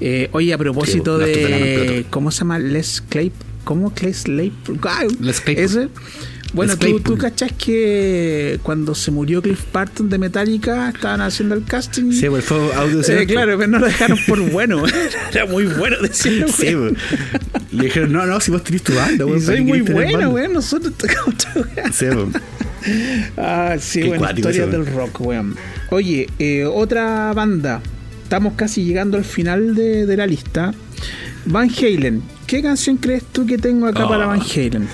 Eh, 0.00 0.28
oye, 0.32 0.52
a 0.54 0.58
propósito 0.58 1.18
Sí, 1.18 1.24
de. 1.24 2.06
¿Cómo 2.10 2.30
se 2.30 2.38
llama? 2.40 2.58
Les 2.60 3.00
Clay. 3.00 3.32
¿Cómo? 3.64 3.92
Clay. 3.92 4.12
Les 5.20 5.40
Claypool. 5.40 5.64
Ese. 5.64 5.88
Bueno, 6.52 6.76
tú, 6.78 7.00
tú 7.00 7.18
cachás 7.18 7.52
que 7.52 8.58
cuando 8.62 8.94
se 8.94 9.10
murió 9.10 9.42
Cliff 9.42 9.60
Barton 9.72 10.08
de 10.08 10.16
Metallica 10.18 10.88
estaban 10.90 11.20
haciendo 11.20 11.54
el 11.54 11.64
casting. 11.64 12.12
Sí, 12.12 12.28
pues 12.28 12.44
fue 12.44 12.72
audio 12.74 13.00
Eh, 13.00 13.26
claro, 13.26 13.58
pero 13.58 13.66
no 13.70 13.78
lo 13.80 13.86
dejaron 13.86 14.18
por 14.26 14.40
bueno. 14.50 14.82
Era 15.32 15.46
muy 15.46 15.64
bueno 15.64 15.96
decirlo. 16.00 16.46
Sí, 16.48 16.74
pues. 16.74 16.92
Le 17.72 17.84
dijeron, 17.84 18.12
no, 18.12 18.24
no, 18.26 18.40
si 18.40 18.50
vos 18.50 18.62
tenés 18.64 18.82
tu 18.82 18.94
banda, 18.94 19.24
Y 19.24 19.26
weón. 19.26 19.44
¿para 19.44 19.56
soy 19.56 19.64
muy 19.64 19.80
bueno, 19.82 20.30
weón. 20.30 20.52
Nosotros 20.54 20.94
tocamos 20.96 21.34
otra. 21.34 21.92
Sí, 21.92 22.06
pues. 22.12 22.42
Ah, 23.36 23.74
sí, 23.80 24.02
Qué 24.02 24.08
bueno, 24.10 24.30
historias 24.32 24.70
del 24.70 24.86
rock, 24.86 25.20
weón. 25.20 25.56
Oye, 25.90 26.28
eh, 26.38 26.64
otra 26.64 27.32
banda. 27.32 27.82
Estamos 28.22 28.52
casi 28.54 28.84
llegando 28.84 29.16
al 29.16 29.24
final 29.24 29.74
de, 29.74 30.06
de 30.06 30.16
la 30.16 30.24
lista. 30.24 30.72
Van 31.46 31.68
Halen. 31.68 32.22
¿Qué 32.46 32.62
canción 32.62 32.96
crees 32.98 33.24
tú 33.24 33.44
que 33.44 33.58
tengo 33.58 33.86
acá 33.88 34.04
Oh. 34.06 34.08
para 34.08 34.26
Van 34.26 34.40
Halen? 34.40 34.88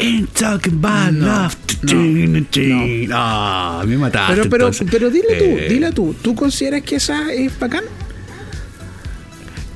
Ain't 0.00 0.30
talking 0.34 0.74
about 0.82 1.12
No, 1.12 1.26
love. 1.26 1.56
no, 1.82 1.94
no. 1.94 3.08
Ah, 3.12 3.84
me 3.86 3.96
mataste. 3.98 4.34
Pero, 4.34 4.50
pero, 4.50 4.64
entonces. 4.66 4.88
pero 4.90 5.10
dile 5.10 5.28
tú, 5.38 5.44
Eh, 5.44 5.66
dile 5.68 5.92
tú. 5.92 6.14
¿Tú 6.22 6.34
consideras 6.34 6.82
que 6.82 6.96
esa 6.96 7.32
es 7.32 7.58
bacán? 7.58 7.84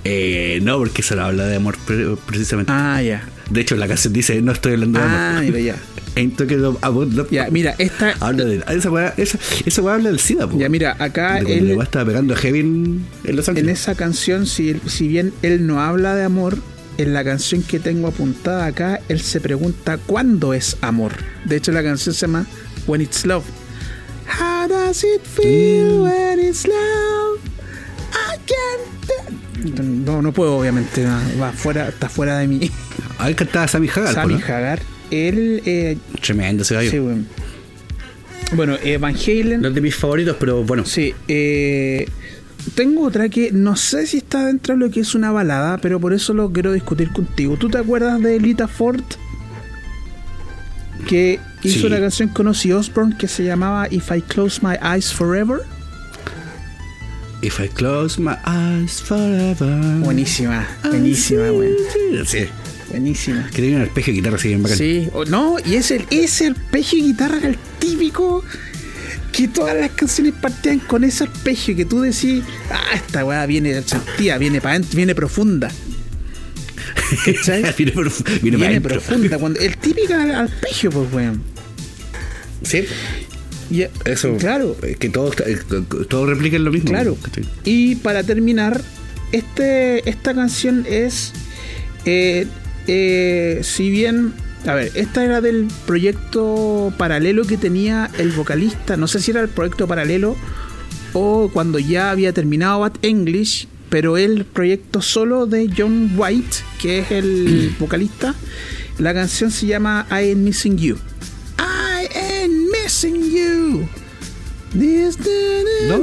Eh, 0.04 0.60
no, 0.62 0.78
porque 0.78 1.02
se 1.02 1.18
habla 1.18 1.46
de 1.46 1.56
amor 1.56 1.76
pre- 1.86 2.16
precisamente. 2.26 2.70
Ah, 2.74 3.00
ya. 3.02 3.22
De 3.50 3.60
hecho, 3.60 3.76
la 3.76 3.88
canción 3.88 4.12
dice, 4.12 4.40
no 4.42 4.52
estoy 4.52 4.72
hablando 4.74 4.98
de 4.98 5.04
Ah, 5.06 5.30
amor. 5.38 5.44
mira, 5.44 5.60
ya. 5.60 5.76
About. 6.82 7.30
Ya, 7.30 7.48
mira, 7.50 7.74
esta. 7.78 8.14
Habla 8.20 8.44
de. 8.44 8.62
Esa 8.68 8.90
weá, 8.90 9.14
esa, 9.16 9.38
esa 9.66 9.80
habla 9.80 10.10
del 10.10 10.20
SIDA, 10.20 10.46
po. 10.48 10.56
Ya, 10.58 10.68
mira, 10.68 10.94
acá 11.00 11.38
él, 11.38 11.76
estaba 11.82 12.04
pegando 12.04 12.34
a 12.34 12.36
Heavy 12.36 12.60
en, 12.60 13.04
en 13.24 13.36
Los 13.36 13.48
en 13.48 13.56
Ángeles. 13.56 13.80
esa 13.80 13.94
canción, 13.96 14.46
si, 14.46 14.76
si 14.86 15.08
bien 15.08 15.32
él 15.42 15.66
no 15.66 15.80
habla 15.82 16.14
de 16.14 16.22
amor, 16.24 16.56
en 16.98 17.12
la 17.12 17.24
canción 17.24 17.62
que 17.62 17.78
tengo 17.80 18.08
apuntada 18.08 18.66
acá, 18.66 19.00
él 19.08 19.20
se 19.20 19.40
pregunta 19.40 19.98
cuándo 19.98 20.54
es 20.54 20.76
amor. 20.80 21.12
De 21.44 21.56
hecho, 21.56 21.72
la 21.72 21.82
canción 21.82 22.14
se 22.14 22.22
llama 22.22 22.46
When 22.86 23.00
It's 23.00 23.24
Love. 23.26 23.44
How 24.40 24.68
does 24.68 25.04
it 25.04 25.22
feel 25.22 25.98
Mm. 25.98 26.02
when 26.02 26.40
it's 26.40 26.66
love? 26.66 27.38
I 28.12 28.38
can't. 28.46 29.80
No, 29.80 30.22
no 30.22 30.32
puedo, 30.32 30.56
obviamente. 30.58 31.02
no, 31.04 31.18
Va 31.40 31.52
fuera, 31.52 31.88
está 31.88 32.08
fuera 32.08 32.38
de 32.38 32.46
mí. 32.48 32.70
Ahí 33.18 33.34
cantaba 33.34 33.68
Sammy 33.68 33.88
Hagar, 33.88 34.14
Sammy 34.14 34.34
¿no? 34.34 34.40
Hagar. 34.46 34.80
Él. 35.10 35.62
eh, 35.66 35.96
Tremendo 36.22 36.62
ese 36.62 36.74
gallo. 36.74 36.90
sí, 36.90 36.98
bueno. 36.98 37.24
Bueno, 38.52 38.76
eh, 38.82 38.98
Van 38.98 39.14
Halen. 39.16 39.60
No 39.60 39.68
es 39.68 39.74
de 39.74 39.80
mis 39.80 39.94
favoritos, 39.96 40.36
pero 40.38 40.62
bueno. 40.64 40.84
Sí, 40.84 41.14
eh, 41.28 42.06
tengo 42.74 43.02
otra 43.04 43.28
que 43.28 43.52
no 43.52 43.76
sé 43.76 44.06
si 44.06 44.18
está 44.18 44.46
dentro 44.46 44.74
de 44.74 44.80
lo 44.80 44.90
que 44.90 45.00
es 45.00 45.14
una 45.14 45.30
balada, 45.32 45.78
pero 45.78 46.00
por 46.00 46.12
eso 46.12 46.32
lo 46.34 46.50
quiero 46.52 46.72
discutir 46.72 47.10
contigo. 47.12 47.56
¿Tú 47.56 47.68
te 47.68 47.78
acuerdas 47.78 48.20
de 48.20 48.38
Lita 48.40 48.68
Ford? 48.68 49.02
Que 51.08 51.38
hizo 51.62 51.80
Sí. 51.80 51.86
una 51.86 52.00
canción 52.00 52.28
con 52.30 52.46
Ozzy 52.48 52.72
Osbourne 52.72 53.16
que 53.18 53.28
se 53.28 53.44
llamaba 53.44 53.88
If 53.90 54.10
I 54.10 54.22
Close 54.22 54.60
My 54.62 54.76
Eyes 54.82 55.12
Forever. 55.12 55.60
If 57.42 57.60
I 57.60 57.68
close 57.68 58.18
my 58.18 58.36
eyes 58.46 59.02
forever. 59.02 59.68
Buenísima, 60.00 60.66
buenísima, 60.82 61.50
güey. 61.50 61.72
Sí. 62.24 62.46
Buenísima. 62.88 63.46
Que 63.50 63.56
tenía 63.60 63.76
un 63.76 63.82
arpegio 63.82 64.12
de 64.14 64.16
guitarra 64.20 64.36
así 64.36 64.48
bien 64.48 64.62
bacán. 64.62 64.78
Sí, 64.78 65.08
no, 65.28 65.56
y 65.62 65.74
es 65.74 65.90
el, 65.90 66.06
ese 66.10 66.46
arpegio 66.46 67.00
de 67.00 67.04
guitarra 67.08 67.38
el 67.42 67.58
típico 67.78 68.42
que 69.36 69.48
todas 69.48 69.74
las 69.76 69.90
canciones 69.90 70.34
partían 70.40 70.78
con 70.78 71.02
ese 71.04 71.24
arpegio 71.24 71.74
que 71.74 71.84
tú 71.84 72.00
decís, 72.02 72.42
ah, 72.70 72.94
esta 72.94 73.24
weá 73.24 73.44
viene 73.46 73.82
sentida, 73.82 74.38
viene 74.38 74.60
para 74.60 74.78
viene 74.78 75.14
profunda. 75.14 75.70
¿Cachai? 77.24 77.64
viene 77.76 77.92
por, 77.92 78.10
viene 78.42 78.56
Viene, 78.56 78.80
profunda. 78.80 79.38
Cuando, 79.38 79.58
el 79.60 79.76
típico 79.76 80.14
arpegio, 80.14 80.90
pues 80.90 81.12
weón. 81.12 81.42
Sí. 82.62 82.84
Y- 83.70 83.86
Eso. 84.04 84.36
Claro, 84.36 84.76
eh, 84.82 84.96
Que 84.98 85.08
todos 85.08 85.34
eh, 85.46 85.58
todo 86.08 86.26
repliquen 86.26 86.64
lo 86.64 86.70
mismo. 86.70 86.90
claro. 86.90 87.16
Y 87.64 87.96
para 87.96 88.22
terminar, 88.22 88.82
este, 89.32 90.08
esta 90.08 90.34
canción 90.34 90.86
es, 90.88 91.32
eh, 92.04 92.46
eh, 92.86 93.60
si 93.62 93.90
bien, 93.90 94.32
a 94.66 94.74
ver, 94.74 94.92
esta 94.94 95.24
era 95.24 95.40
del 95.40 95.68
proyecto 95.86 96.92
paralelo 96.96 97.44
que 97.44 97.56
tenía 97.56 98.10
el 98.18 98.30
vocalista, 98.32 98.96
no 98.96 99.06
sé 99.06 99.20
si 99.20 99.30
era 99.30 99.40
el 99.42 99.48
proyecto 99.48 99.86
paralelo 99.86 100.36
o 101.12 101.50
cuando 101.52 101.78
ya 101.78 102.10
había 102.10 102.32
terminado 102.32 102.80
Bad 102.80 102.94
English, 103.02 103.68
pero 103.90 104.16
el 104.16 104.44
proyecto 104.44 105.02
solo 105.02 105.46
de 105.46 105.70
John 105.76 106.12
White, 106.16 106.56
que 106.80 107.00
es 107.00 107.10
el 107.10 107.74
vocalista, 107.78 108.34
la 108.98 109.12
canción 109.12 109.50
se 109.50 109.66
llama 109.66 110.06
I 110.10 110.14
Ain't 110.30 110.38
Missing 110.38 110.78
You. 110.78 110.96
I 111.58 112.08
ain't 112.16 112.70
missing 112.70 113.30
you. 113.30 113.88
This 114.72 115.18
No, 115.88 115.98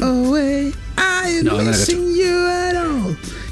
away. 0.00 0.72
I 0.96 1.36
ain't 1.36 1.44
No, 1.44 1.52
no 1.52 1.62
la 1.62 1.70
missing 1.70 2.14
you. 2.14 2.85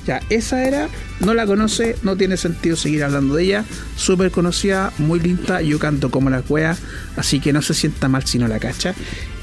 Ya, 0.07 0.21
esa 0.29 0.65
era, 0.65 0.89
no 1.21 1.33
la 1.33 1.47
conoce, 1.47 1.97
no 2.03 2.17
tiene 2.17 2.37
sentido 2.37 2.77
seguir 2.77 3.05
hablando 3.05 3.37
de 3.37 3.45
ella. 3.45 3.65
Súper 3.97 4.31
conocida, 4.31 4.93
muy 4.99 5.19
linda, 5.19 5.63
yo 5.63 5.79
canto 5.79 6.11
como 6.11 6.29
la 6.29 6.43
cuea, 6.43 6.77
así 7.17 7.41
que 7.41 7.53
no 7.53 7.63
se 7.63 7.73
sienta 7.73 8.09
mal 8.09 8.27
si 8.27 8.39
no 8.39 8.47
la 8.47 8.59
cacha. 8.59 8.95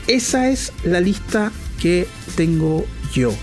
Esa 0.08 0.50
es 0.50 0.72
la 0.84 1.00
lista 1.00 1.52
que 1.80 2.08
tengo 2.36 2.86
yo. 3.14 3.34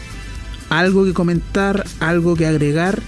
Algo 0.71 1.05
que 1.05 1.13
comentar, 1.13 1.85
algo 1.99 2.37
que 2.37 2.47
agregar. 2.47 3.01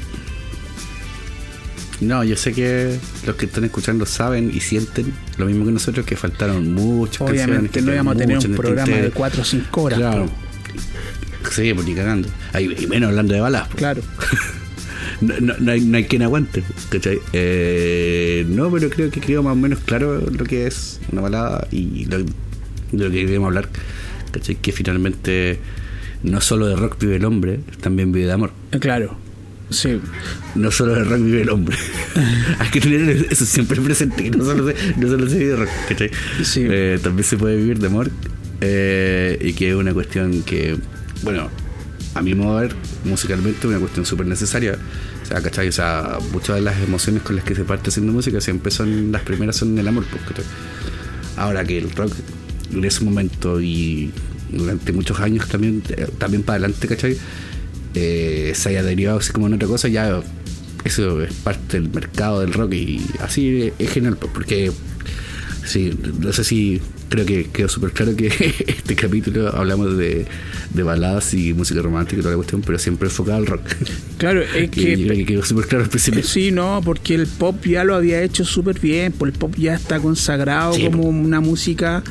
No, 2.00 2.24
yo 2.24 2.34
sé 2.34 2.52
que 2.52 2.98
los 3.26 3.36
que 3.36 3.46
están 3.46 3.64
escuchando 3.64 4.06
saben 4.06 4.50
y 4.52 4.60
sienten 4.60 5.12
lo 5.36 5.46
mismo 5.46 5.66
que 5.66 5.72
nosotros, 5.72 6.06
que 6.06 6.16
faltaron 6.16 6.72
muchas 6.72 7.18
canciones. 7.18 7.44
Obviamente 7.44 7.80
que 7.80 7.82
no 7.84 7.92
íbamos 7.92 8.14
a 8.14 8.18
tener 8.18 8.38
un 8.38 8.44
el 8.44 8.56
programa 8.56 8.88
de 8.88 8.94
tintero. 8.94 9.14
4 9.14 9.42
o 9.42 9.44
5 9.44 9.82
horas. 9.82 9.98
Claro. 9.98 10.49
Sí, 11.50 11.72
pues 11.74 11.86
ni 11.86 11.94
cagando. 11.94 12.28
Y 12.58 12.86
menos 12.86 13.10
hablando 13.10 13.34
de 13.34 13.40
balas. 13.40 13.68
po. 13.68 13.76
Claro. 13.76 14.02
No, 15.20 15.34
no- 15.38 15.54
no 15.58 15.72
hay, 15.72 15.82
no 15.82 15.98
hay 15.98 16.04
quien 16.04 16.22
aguante, 16.22 16.62
¿cachai? 16.88 17.18
Eh, 17.34 18.46
no, 18.48 18.70
pero 18.70 18.88
creo 18.88 19.10
que 19.10 19.20
quedó 19.20 19.42
más 19.42 19.52
o 19.52 19.56
menos 19.56 19.80
claro 19.80 20.18
lo 20.18 20.44
que 20.46 20.66
es 20.66 20.98
una 21.12 21.20
balada 21.20 21.68
y 21.70 22.06
lo, 22.06 22.18
de 22.20 22.24
lo 22.92 23.10
que 23.10 23.26
queremos 23.26 23.48
hablar, 23.48 23.68
¿cachai? 24.30 24.54
Que 24.56 24.72
finalmente 24.72 25.58
no 26.22 26.40
solo 26.40 26.66
de 26.68 26.76
rock 26.76 26.98
vive 27.00 27.16
el 27.16 27.26
hombre, 27.26 27.60
también 27.82 28.12
vive 28.12 28.26
de 28.28 28.32
amor. 28.32 28.52
Claro. 28.80 29.18
Sí. 29.68 30.00
No 30.54 30.70
solo 30.70 30.94
de 30.94 31.04
rock 31.04 31.20
vive 31.22 31.42
el 31.42 31.50
hombre. 31.50 31.76
Hay 32.58 32.70
que 32.70 32.80
tener 32.80 33.26
eso 33.30 33.44
siempre 33.44 33.78
presente, 33.80 34.24
que 34.24 34.30
no 34.30 34.42
solo 34.44 34.68
se, 34.68 34.74
no 34.96 35.06
solo 35.06 35.28
se 35.28 35.36
vive 35.38 35.50
de 35.50 35.56
rock, 35.56 35.68
¿cachai? 35.86 36.10
Sí. 36.44 36.64
Eh, 36.66 36.98
también 37.02 37.24
se 37.24 37.36
puede 37.36 37.56
vivir 37.56 37.78
de 37.78 37.88
amor 37.88 38.10
eh, 38.62 39.38
y 39.42 39.52
que 39.52 39.68
es 39.68 39.74
una 39.74 39.92
cuestión 39.92 40.42
que, 40.44 40.78
bueno, 41.22 41.48
a 42.14 42.22
mi 42.22 42.34
modo 42.34 42.58
de 42.58 42.68
ver, 42.68 42.76
musicalmente 43.04 43.66
una 43.66 43.78
cuestión 43.78 44.04
súper 44.04 44.26
necesaria. 44.26 44.76
O 45.22 45.26
sea, 45.26 45.40
¿cachai? 45.42 45.68
O 45.68 45.72
sea, 45.72 46.18
muchas 46.32 46.56
de 46.56 46.62
las 46.62 46.80
emociones 46.80 47.22
con 47.22 47.36
las 47.36 47.44
que 47.44 47.54
se 47.54 47.64
parte 47.64 47.90
haciendo 47.90 48.12
música 48.12 48.40
siempre 48.40 48.70
son, 48.70 49.12
las 49.12 49.22
primeras 49.22 49.56
son 49.56 49.78
el 49.78 49.86
amor, 49.86 50.04
¿cachai? 50.26 50.44
Ahora 51.36 51.64
que 51.64 51.78
el 51.78 51.90
rock 51.90 52.12
en 52.72 52.84
ese 52.84 53.04
momento 53.04 53.60
y 53.60 54.12
durante 54.52 54.92
muchos 54.92 55.20
años 55.20 55.48
también, 55.48 55.82
eh, 55.90 56.06
también 56.18 56.42
para 56.42 56.56
adelante, 56.56 56.88
¿cachai? 56.88 57.16
Eh, 57.94 58.52
se 58.54 58.68
haya 58.70 58.82
derivado 58.82 59.18
así 59.18 59.32
como 59.32 59.46
en 59.46 59.54
otra 59.54 59.68
cosa, 59.68 59.88
ya 59.88 60.22
eso 60.84 61.22
es 61.22 61.32
parte 61.34 61.80
del 61.80 61.90
mercado 61.90 62.40
del 62.40 62.52
rock 62.52 62.72
y 62.74 63.00
así 63.20 63.72
es 63.78 63.90
genial, 63.90 64.16
pues, 64.16 64.32
porque 64.32 64.72
sí, 65.64 65.96
no 66.20 66.32
sé 66.32 66.44
si 66.44 66.80
creo 67.10 67.26
que 67.26 67.48
quedó 67.50 67.68
súper 67.68 67.90
claro 67.90 68.16
que 68.16 68.26
este 68.66 68.96
capítulo 68.96 69.54
hablamos 69.54 69.98
de, 69.98 70.24
de 70.72 70.82
baladas 70.82 71.34
y 71.34 71.52
música 71.52 71.82
romántica 71.82 72.20
y 72.20 72.22
toda 72.22 72.30
la 72.30 72.36
cuestión, 72.36 72.62
pero 72.62 72.78
siempre 72.78 73.08
enfocado 73.08 73.36
al 73.36 73.46
rock. 73.46 73.62
Claro, 74.16 74.42
es 74.54 74.70
que, 74.70 75.24
quedó 75.26 75.44
súper 75.44 75.66
claro 75.66 75.88
principio. 75.88 76.22
Sí, 76.22 76.52
no, 76.52 76.80
porque 76.82 77.14
el 77.16 77.26
pop 77.26 77.66
ya 77.66 77.84
lo 77.84 77.94
había 77.94 78.22
hecho 78.22 78.44
súper 78.44 78.78
bien, 78.80 79.12
pues 79.12 79.34
el 79.34 79.38
pop 79.38 79.54
ya 79.58 79.74
está 79.74 80.00
consagrado 80.00 80.72
Sí, 80.72 80.84
como 80.84 81.02
una 81.08 81.40
música 81.40 82.02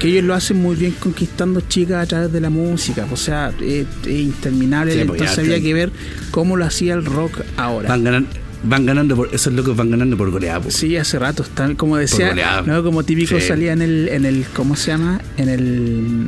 que 0.00 0.08
ellos 0.08 0.24
lo 0.24 0.34
hacen 0.34 0.56
muy 0.56 0.74
bien 0.74 0.92
conquistando 0.98 1.60
chicas 1.60 2.02
a 2.02 2.06
través 2.06 2.32
de 2.32 2.40
la 2.40 2.48
música, 2.50 3.06
o 3.12 3.16
sea, 3.16 3.52
es, 3.60 3.86
es 4.06 4.20
interminable, 4.20 4.94
Sí, 4.94 5.00
entonces 5.00 5.38
había 5.38 5.60
que 5.60 5.74
ver 5.74 5.90
cómo 6.30 6.56
lo 6.56 6.64
hacía 6.64 6.94
el 6.94 7.04
rock 7.04 7.42
ahora. 7.58 7.90
Van 7.90 8.02
ganando, 8.02 8.30
van 8.64 8.86
ganando 8.86 9.16
por, 9.16 9.34
esos 9.34 9.52
locos 9.52 9.76
van 9.76 9.90
ganando 9.90 10.16
por 10.16 10.30
goleada. 10.30 10.70
Sí, 10.70 10.96
hace 10.96 11.18
rato 11.18 11.42
está, 11.42 11.74
como 11.74 11.96
decía, 11.96 12.62
no, 12.66 12.82
como 12.82 13.02
típico 13.04 13.38
Sí. 13.40 13.46
salía 13.46 13.72
en 13.72 13.82
el, 13.82 14.08
en 14.08 14.24
el, 14.24 14.44
¿cómo 14.54 14.76
se 14.76 14.92
llama? 14.92 15.20
En 15.36 15.48
el 15.48 16.26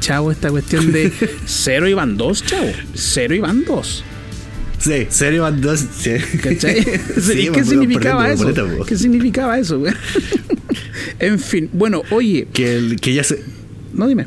chavo 0.00 0.32
esta 0.32 0.50
cuestión 0.50 0.92
de 0.92 1.12
cero 1.46 1.88
y 1.88 1.94
van 1.94 2.16
dos, 2.16 2.44
chavo, 2.44 2.66
cero 2.94 3.34
y 3.34 3.40
van 3.40 3.64
dos. 3.64 4.04
Sí, 4.78 5.06
serio 5.10 5.42
van 5.42 5.60
dos. 5.60 5.86
Sí. 5.96 6.10
¿Cachai? 6.42 6.82
Sí, 7.20 7.42
¿Y 7.42 7.46
pues, 7.50 7.58
¿Qué 7.58 7.64
significaba 7.64 8.32
eso? 8.32 8.42
boleta. 8.42 8.64
¿Qué 8.84 8.96
significaba 8.98 9.56
eso, 9.56 9.78
güey? 9.78 9.92
en 11.20 11.38
fin, 11.38 11.70
bueno, 11.72 12.02
oye, 12.10 12.48
Que, 12.52 12.74
el- 12.76 12.96
que 13.00 13.14
ya 13.14 13.22
se. 13.22 13.44
no 13.94 14.08
dime. 14.08 14.26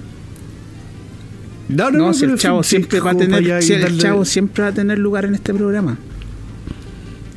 No, 1.68 1.92
no, 1.92 1.98
No, 1.98 2.06
no, 2.08 2.14
si 2.14 2.24
el 2.24 2.38
chavo 2.38 2.64
siempre 2.64 3.02
va 3.02 3.12
a 3.12 3.18
tener, 3.18 3.62
si 3.64 3.74
y 3.74 3.76
el 3.76 3.98
chavo 3.98 4.24
siempre 4.24 4.64
va 4.64 4.70
a 4.70 4.74
tener 4.74 4.98
lugar 4.98 5.26
en 5.26 5.36
este 5.36 5.54
programa. 5.54 5.98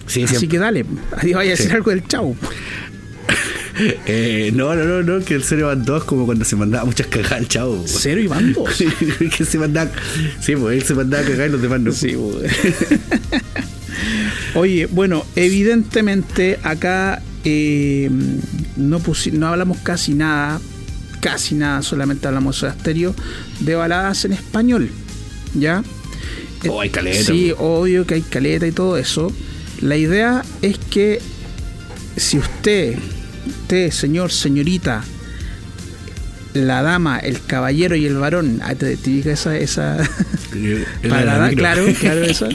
Sí, 0.08 0.24
Así 0.24 0.36
siempre. 0.36 0.48
que 0.48 0.58
dale, 0.58 0.84
ahí 1.16 1.32
vaya 1.32 1.50
a 1.50 1.52
decir 1.52 1.66
Sí. 1.68 1.72
algo 1.72 1.90
del 1.90 2.06
chavo. 2.06 2.36
Eh, 4.06 4.50
no, 4.56 4.74
no, 4.74 4.82
no, 4.84 5.02
no, 5.04 5.24
que 5.24 5.34
el 5.34 5.44
Cero 5.44 5.68
van 5.68 5.84
dos 5.84 6.02
como 6.02 6.26
cuando 6.26 6.44
se 6.44 6.56
mandaba 6.56 6.84
muchas 6.84 7.06
cagadas 7.06 7.32
al 7.38 7.46
chavo. 7.46 7.84
Cero 7.86 8.20
van 8.28 8.52
dos. 8.52 8.82
que 9.36 9.44
se 9.44 9.56
mandaba. 9.56 9.88
Sí, 10.40 10.56
pues 10.56 10.78
él 10.80 10.84
se 10.84 10.94
mandaba 10.94 11.22
a 11.22 11.26
cagar 11.26 11.48
y 11.48 11.52
los 11.52 11.62
demás 11.62 11.80
no. 11.80 11.92
Sí, 11.92 12.14
güey. 12.14 12.42
Oye, 14.56 14.86
bueno, 14.86 15.24
evidentemente 15.36 16.58
acá 16.64 17.22
eh, 17.44 18.10
no, 18.76 19.00
no 19.32 19.46
hablamos 19.46 19.78
casi 19.78 20.14
nada, 20.14 20.60
casi 21.20 21.54
nada, 21.54 21.82
solamente 21.82 22.26
hablamos 22.26 22.60
de 22.60 22.66
Asterio, 22.68 23.14
de 23.60 23.74
baladas 23.76 24.24
en 24.24 24.32
español. 24.32 24.90
¿Ya? 25.54 25.84
Oh, 26.68 26.80
hay 26.80 26.90
caleta, 26.90 27.22
Sí, 27.32 27.52
obvio 27.56 28.04
que 28.06 28.14
hay 28.14 28.22
caleta 28.22 28.66
y 28.66 28.72
todo 28.72 28.96
eso. 28.96 29.32
La 29.80 29.96
idea 29.96 30.42
es 30.62 30.78
que 30.78 31.20
si 32.16 32.38
usted, 32.38 32.98
usted, 33.46 33.90
señor, 33.90 34.32
señorita, 34.32 35.04
la 36.54 36.82
dama, 36.82 37.18
el 37.18 37.40
caballero 37.44 37.94
y 37.94 38.06
el 38.06 38.16
varón, 38.16 38.60
ah, 38.64 38.74
diga 38.74 39.32
esa, 39.32 39.56
esa 39.56 39.98
para 41.08 41.38
la, 41.38 41.50
claro, 41.54 41.86
claro 41.98 42.24
eso, 42.24 42.48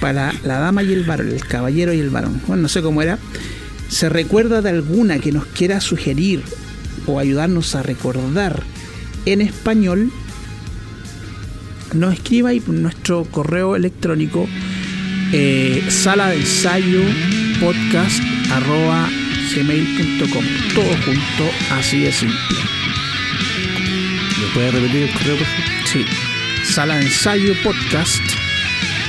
para 0.00 0.32
la 0.44 0.58
dama 0.58 0.82
y 0.82 0.92
el 0.92 1.04
varón, 1.04 1.30
el 1.30 1.44
caballero 1.44 1.92
y 1.92 2.00
el 2.00 2.10
varón. 2.10 2.40
Bueno, 2.46 2.62
no 2.62 2.68
sé 2.68 2.82
cómo 2.82 3.02
era. 3.02 3.18
¿Se 3.88 4.08
recuerda 4.08 4.62
de 4.62 4.70
alguna 4.70 5.18
que 5.18 5.32
nos 5.32 5.46
quiera 5.46 5.80
sugerir 5.80 6.42
o 7.06 7.18
ayudarnos 7.18 7.74
a 7.74 7.82
recordar 7.82 8.62
en 9.26 9.40
español? 9.40 10.12
Nos 11.94 12.14
escriba 12.14 12.50
por 12.64 12.76
nuestro 12.76 13.24
correo 13.24 13.74
electrónico 13.74 14.48
eh, 15.32 15.84
sala 15.88 16.30
de 16.30 16.36
ensayo 16.36 17.02
podcast 17.60 18.22
arroba 18.50 19.08
gmail.com 19.54 20.44
todo 20.74 20.96
junto 21.04 21.50
así 21.72 22.00
de 22.00 22.12
simple 22.12 22.38
¿Me 24.40 24.46
puede 24.54 24.70
repetir 24.70 25.02
el 25.02 25.12
correo, 25.12 25.36
por 25.36 25.46
favor? 25.46 25.64
Sí. 25.86 26.04
Sala 26.64 26.96
de 26.96 27.02
ensayo 27.02 27.54
podcast 27.62 28.22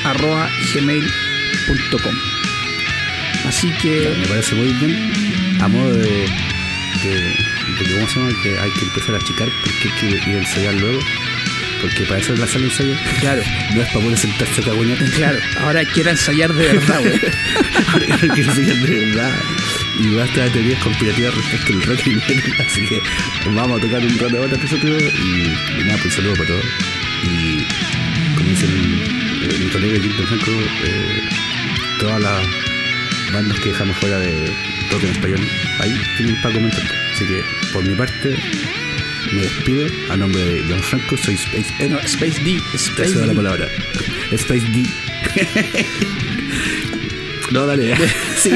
arroba 0.03 0.49
gmail.com. 0.73 2.15
Así 3.48 3.72
que 3.81 4.14
Me 4.19 4.27
parece 4.27 4.56
muy 4.56 4.73
bien. 4.73 5.57
A 5.61 5.68
modo 5.68 5.93
de. 5.93 6.10
de, 7.03 7.10
de 7.10 7.84
que, 7.84 7.93
¿Cómo 7.95 8.07
se 8.07 8.19
llama? 8.19 8.31
Que 8.43 8.60
hay 8.60 8.72
que 8.72 8.85
empezar 8.85 9.15
a 9.15 9.18
achicar 9.18 9.48
porque 9.64 9.88
hay 9.88 10.19
que 10.19 10.30
ir 10.30 10.35
a 10.38 10.39
ensayar 10.39 10.73
luego. 10.76 10.99
Porque 11.81 12.03
para 12.03 12.19
eso 12.19 12.33
es 12.33 12.39
la 12.39 12.47
sala 12.47 12.65
de 12.65 12.71
ensayo. 12.71 12.95
Claro. 13.19 13.41
No 13.73 13.81
es 13.81 13.87
para 13.87 13.99
poder 14.01 14.17
sentarse 14.17 14.61
a 14.61 15.15
claro, 15.15 15.39
ahora 15.59 15.83
quiero 15.85 16.09
ensayar 16.11 16.53
de 16.53 16.67
verdad, 16.67 16.99
güey. 16.99 17.19
hay 18.21 18.29
que 18.29 18.41
enseñar 18.41 18.77
de 18.77 19.05
verdad. 19.05 19.31
Y 19.99 20.15
basta 20.15 20.43
de 20.43 20.49
teorías 20.51 20.83
conspirativas 20.83 21.35
respecto 21.35 21.73
al 21.73 21.81
rock 21.83 22.07
y 22.07 22.09
metal. 22.11 22.43
Así 22.65 22.85
que 22.87 23.01
vamos 23.51 23.79
a 23.79 23.81
tocar 23.81 23.99
un 23.99 24.19
rato 24.19 24.37
ahora 24.37 24.57
nosotros. 24.57 25.03
Y, 25.03 25.79
y 25.79 25.83
nada, 25.83 25.99
pues 26.01 26.13
saludo 26.13 26.33
para 26.33 26.47
todos. 26.47 26.65
Y 27.23 27.65
como 28.35 28.49
dice 28.49 28.67
mi, 28.67 29.63
mi 29.63 29.69
colega 29.71 29.99
Quinto 29.99 30.23
Franco, 30.23 30.51
eh, 30.51 31.29
todas 31.99 32.21
las 32.21 32.47
bandas 33.33 33.59
que 33.59 33.69
dejamos 33.69 33.95
fuera 33.97 34.19
de 34.19 34.51
rock 34.91 35.03
en 35.03 35.09
español, 35.09 35.39
ahí 35.79 36.01
tienen 36.17 36.41
para 36.41 36.55
comentar. 36.55 36.83
Así 37.13 37.25
que 37.25 37.43
por 37.71 37.83
mi 37.83 37.95
parte, 37.95 38.35
me 39.34 39.41
despido. 39.41 39.88
A 40.10 40.18
nombre 40.18 40.43
de 40.43 40.64
Don 40.64 40.80
Franco, 40.80 41.18
soy 41.18 41.35
Space 41.35 41.73
Ed. 41.80 41.91
No, 41.91 41.99
Space 41.99 42.41
D. 42.43 42.60
Space 42.76 43.14
da 43.14 43.26
la 43.26 43.34
D. 43.34 43.35
palabra. 43.35 43.68
Space 44.31 44.65
D. 44.72 44.85
no, 47.52 47.65
dale. 47.65 47.95
Sí. 48.38 48.52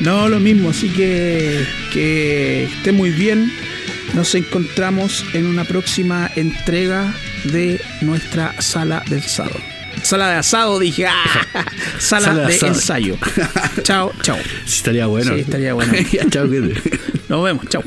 No, 0.00 0.28
lo 0.28 0.40
mismo, 0.40 0.70
así 0.70 0.88
que 0.88 1.66
que 1.92 2.64
esté 2.64 2.92
muy 2.92 3.10
bien. 3.10 3.52
Nos 4.14 4.34
encontramos 4.34 5.24
en 5.34 5.46
una 5.46 5.64
próxima 5.64 6.30
entrega 6.34 7.14
de 7.44 7.80
nuestra 8.00 8.60
sala 8.60 9.04
de 9.08 9.18
asado. 9.18 9.56
Sala 10.02 10.30
de 10.30 10.36
asado, 10.36 10.78
dije. 10.78 11.06
¡ah! 11.06 11.44
Sala, 11.98 12.26
Sala 12.26 12.46
de 12.46 12.58
ensayo. 12.58 13.16
chao, 13.82 14.12
chao. 14.22 14.38
Sí, 14.64 14.78
estaría 14.78 15.06
bueno. 15.06 15.34
Sí, 15.34 15.40
estaría 15.40 15.74
bueno. 15.74 15.92
chao. 16.30 16.46
Nos 17.28 17.44
vemos, 17.44 17.66
chao. 17.68 17.84